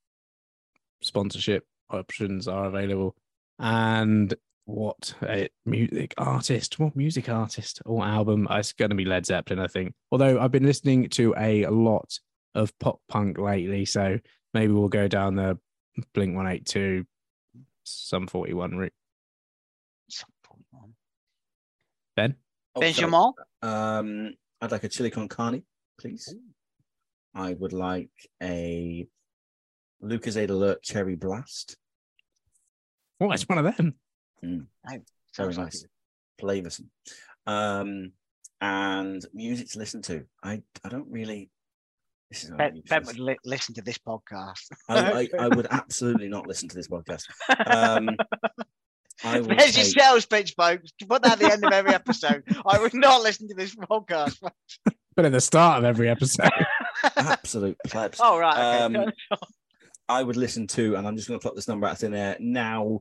sponsorship 1.03 1.65
options 1.91 2.49
are 2.49 2.66
available. 2.66 3.16
And 3.59 4.35
what 4.66 5.15
a 5.23 5.49
music 5.65 6.15
artist, 6.19 6.78
what 6.78 6.97
music 6.97 7.28
artist 7.28 7.81
or 7.87 8.05
album? 8.05 8.47
It's 8.51 8.73
going 8.73 8.91
to 8.91 8.97
be 8.97 9.05
Led 9.05 9.27
Zeppelin, 9.27 9.61
I 9.61 9.69
think. 9.69 9.95
Although 10.11 10.41
I've 10.41 10.53
been 10.53 10.66
listening 10.66 11.09
to 11.11 11.35
a 11.37 11.66
lot 11.66 12.19
of 12.55 12.77
pop 12.78 13.01
punk 13.09 13.39
lately, 13.39 13.85
so 13.85 14.19
maybe 14.55 14.73
we'll 14.73 14.89
go 14.89 15.09
down 15.09 15.37
the 15.37 15.59
Blink 16.15 16.35
182, 16.35 17.05
Sum 17.85 18.27
41 18.27 18.77
route. 18.77 18.93
Ben? 22.16 22.35
Oh, 22.74 22.81
Benjamin? 22.81 23.33
Um, 23.62 24.35
I'd 24.61 24.73
like 24.73 24.85
a 24.85 24.89
chili 24.89 25.11
con 25.11 25.28
carne, 25.28 25.62
please. 26.01 26.35
I 27.35 27.52
would 27.55 27.73
like 27.73 28.10
a 28.43 29.06
Lucozade 30.02 30.51
Alert 30.51 30.82
Cherry 30.82 31.16
Blast. 31.16 31.77
Oh, 33.20 33.31
it's 33.32 33.48
one 33.48 33.59
of 33.64 33.77
them. 33.77 33.94
Mm. 34.44 34.66
Oh, 34.86 34.90
Very 34.90 35.02
sounds 35.32 35.59
like 35.59 35.66
nice. 35.66 35.86
Flavoursome. 36.40 36.89
Um, 37.47 38.12
and 38.60 39.24
music 39.35 39.70
to 39.70 39.78
listen 39.78 40.02
to. 40.02 40.24
I 40.43 40.62
I 40.85 40.89
don't 40.89 41.10
really. 41.10 41.51
This 42.31 42.44
is 42.44 42.51
Ben, 42.51 42.82
ben 42.89 43.05
would 43.05 43.18
li- 43.20 43.39
listen 43.44 43.74
to 43.77 43.82
this 43.82 43.98
podcast. 43.98 44.66
I, 44.89 45.12
I, 45.12 45.28
I 45.44 45.48
would 45.55 45.68
absolutely 45.70 46.28
not 46.28 46.47
listen 46.47 46.68
to 46.68 46.74
this 46.74 46.89
podcast. 46.89 47.23
Um, 47.66 48.10
I 49.24 49.40
would 49.40 49.59
There's 49.59 49.77
your 49.77 49.85
take- 49.85 49.98
sales 50.01 50.27
pitch, 50.27 50.55
folks. 50.56 50.90
Put 51.09 51.23
that 51.23 51.32
at 51.35 51.39
the 51.39 51.52
end 51.52 51.64
of 51.64 51.73
every 51.73 51.94
episode. 51.94 52.43
I 52.66 52.78
would 52.81 52.94
not 52.94 53.23
listen 53.23 53.47
to 53.48 53.55
this 53.55 53.74
podcast. 53.77 54.36
But 55.16 55.24
at 55.24 55.32
the 55.32 55.40
start 55.40 55.78
of 55.78 55.84
every 55.84 56.09
episode. 56.09 56.51
absolute 57.16 57.78
plebs. 57.86 58.20
Oh, 58.22 58.38
right. 58.38 58.86
Okay. 58.86 58.98
Um, 58.98 59.12
I 60.09 60.22
would 60.22 60.36
listen 60.36 60.66
to, 60.68 60.94
and 60.94 61.06
I'm 61.06 61.16
just 61.16 61.26
going 61.26 61.40
to 61.40 61.43
plot 61.43 61.56
this 61.56 61.68
number 61.68 61.86
out 61.86 62.02
in 62.02 62.12
there 62.12 62.36
now. 62.38 63.01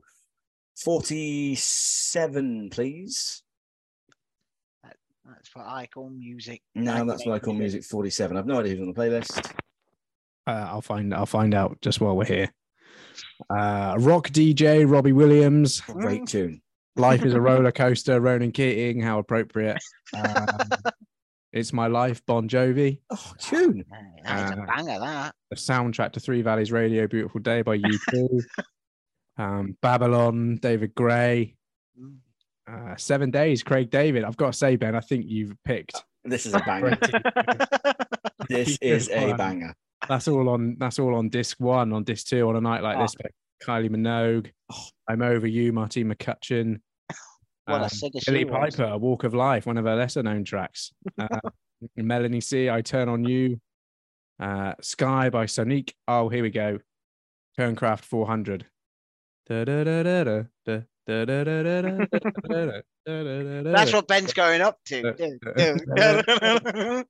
Forty-seven, 0.76 2.70
please. 2.70 3.42
That's 5.24 5.54
what 5.54 5.66
I 5.66 5.86
call 5.86 6.10
music. 6.10 6.62
No, 6.74 7.04
that's 7.04 7.24
what 7.26 7.34
I 7.34 7.38
call 7.38 7.54
music. 7.54 7.84
Forty-seven. 7.84 8.36
I've 8.36 8.46
no 8.46 8.60
idea 8.60 8.72
who's 8.72 8.80
on 8.82 8.92
the 8.92 8.94
playlist. 8.94 9.52
Uh, 10.46 10.66
I'll 10.70 10.82
find 10.82 11.14
I'll 11.14 11.26
find 11.26 11.54
out 11.54 11.78
just 11.80 12.00
while 12.00 12.16
we're 12.16 12.24
here. 12.24 12.52
Uh, 13.50 13.96
rock 13.98 14.28
DJ 14.28 14.90
Robbie 14.90 15.12
Williams. 15.12 15.80
Great 15.80 16.26
tune. 16.26 16.60
Life 16.96 17.24
is 17.24 17.34
a 17.34 17.40
roller 17.40 17.72
coaster. 17.72 18.20
Ronan 18.20 18.52
Keating. 18.52 19.00
How 19.00 19.18
appropriate. 19.18 19.78
Um, 20.14 20.46
it's 21.56 21.72
my 21.72 21.86
life. 21.86 22.24
Bon 22.26 22.48
Jovi. 22.48 23.00
Oh, 23.10 23.32
tune. 23.38 23.84
That 24.24 24.52
is 24.52 24.58
a 24.58 24.62
Uh, 24.62 24.66
banger, 24.66 24.98
that. 25.00 25.34
The 25.50 25.56
soundtrack 25.56 26.12
to 26.12 26.20
Three 26.20 26.42
Valleys 26.42 26.70
Radio. 26.72 27.06
Beautiful 27.06 27.40
Day 27.40 27.62
by 27.62 27.78
U2. 27.78 28.40
um, 29.38 29.76
Babylon. 29.82 30.56
David 30.60 30.94
Gray. 30.94 31.54
Uh, 32.70 32.96
Seven 32.96 33.30
Days. 33.30 33.62
Craig 33.62 33.90
David. 33.90 34.24
I've 34.24 34.36
got 34.36 34.52
to 34.52 34.58
say, 34.58 34.76
Ben. 34.76 34.94
I 34.94 35.00
think 35.00 35.26
you've 35.28 35.54
picked. 35.64 36.02
This 36.28 36.44
is 36.44 36.54
a 36.54 36.58
banger. 36.58 36.98
this 38.48 38.76
is 38.82 39.08
a 39.10 39.32
banger. 39.34 39.72
That's 40.08 40.26
all 40.26 40.48
on. 40.48 40.76
That's 40.76 40.98
all 40.98 41.14
on 41.14 41.28
disc 41.28 41.60
one. 41.60 41.92
On 41.92 42.02
disc 42.02 42.26
two, 42.26 42.48
on 42.48 42.56
a 42.56 42.60
night 42.60 42.82
like 42.82 42.96
Oh. 42.96 43.02
this, 43.02 43.14
Kylie 43.64 43.88
Minogue. 43.88 44.50
I'm 45.08 45.22
over 45.22 45.46
you, 45.46 45.72
Martine 45.72 46.12
McCutcheon. 46.12 46.80
What 47.66 47.80
a 47.80 47.84
Um, 47.84 47.88
singer 47.88 48.20
Billie 48.26 48.38
she 48.40 48.44
was. 48.44 48.76
Piper, 48.76 48.96
Walk 48.98 49.24
of 49.24 49.34
Life, 49.34 49.66
one 49.66 49.76
of 49.76 49.84
her 49.84 49.96
lesser 49.96 50.22
known 50.22 50.44
tracks. 50.44 50.92
Uh, 51.18 51.40
Melanie 51.96 52.40
C, 52.40 52.70
I 52.70 52.80
Turn 52.80 53.08
on 53.08 53.24
You. 53.24 53.60
Uh, 54.40 54.74
Sky 54.80 55.30
by 55.30 55.46
Sonique. 55.46 55.92
Oh, 56.06 56.28
here 56.28 56.42
we 56.42 56.50
go. 56.50 56.78
Turncraft 57.58 58.04
400. 58.04 58.66
That's 59.48 59.68
what 63.92 64.08
Ben's 64.08 64.32
going 64.32 64.60
up 64.60 64.78
to. 64.86 65.12
Do, 65.16 65.38
do. 65.56 67.04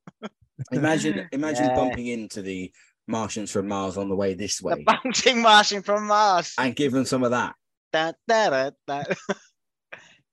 Imagine, 0.72 1.28
imagine 1.32 1.64
Yeah. 1.66 1.74
bumping 1.74 2.06
into 2.06 2.42
the 2.42 2.72
Martians 3.06 3.50
from 3.50 3.68
Mars 3.68 3.96
on 3.96 4.08
the 4.08 4.16
way 4.16 4.34
this 4.34 4.58
The 4.60 4.66
way, 4.68 4.84
bouncing 4.84 5.42
Martian 5.42 5.82
from 5.82 6.06
Mars. 6.06 6.54
and 6.58 6.74
give 6.74 6.92
them 6.92 7.04
some 7.04 7.22
of 7.24 7.30
that. 7.32 7.54
Da, 7.92 8.12
da, 8.28 8.50
da, 8.50 8.70
da. 8.86 9.02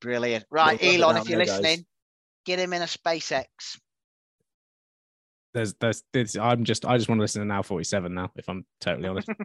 Brilliant. 0.03 0.45
Right, 0.51 0.79
Well, 0.81 0.91
rub 0.91 0.95
it 0.99 1.01
Elon, 1.01 1.17
if 1.17 1.29
you're 1.29 1.37
there, 1.37 1.45
guys. 1.47 1.59
listening, 1.61 1.85
get 2.45 2.59
him 2.59 2.73
in 2.73 2.81
a 2.81 2.85
SpaceX. 2.85 3.45
There's, 5.53 5.73
there's, 5.75 6.03
this, 6.11 6.35
I'm 6.35 6.63
just, 6.63 6.85
I 6.85 6.97
just 6.97 7.07
want 7.09 7.19
to 7.19 7.23
listen 7.23 7.41
to 7.41 7.47
Now 7.47 7.61
47 7.61 8.13
now, 8.13 8.31
if 8.35 8.49
I'm 8.49 8.65
totally 8.79 9.07
honest. 9.07 9.29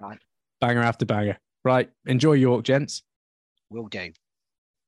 Right. 0.00 0.18
Banger 0.60 0.82
after 0.82 1.06
banger. 1.06 1.38
Right. 1.64 1.88
Enjoy 2.04 2.32
York, 2.32 2.64
gents. 2.64 3.04
Will 3.70 3.86
do. 3.86 4.10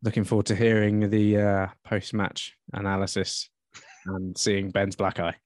Looking 0.03 0.25
forward 0.25 0.47
to 0.47 0.57
hearing 0.57 1.11
the 1.11 1.37
uh, 1.39 1.67
post 1.85 2.13
match 2.13 2.57
analysis 2.73 3.49
and 4.07 4.37
seeing 4.37 4.71
Ben's 4.71 4.97
black 4.97 5.21
eye. 5.21 5.37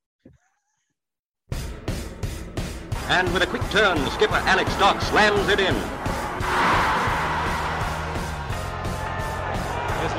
And 3.08 3.30
with 3.34 3.42
a 3.42 3.46
quick 3.46 3.68
turn, 3.70 3.98
skipper 4.12 4.32
Alex 4.34 4.74
Dock 4.78 5.02
slams 5.02 5.46
it 5.50 5.60
in. 5.60 6.03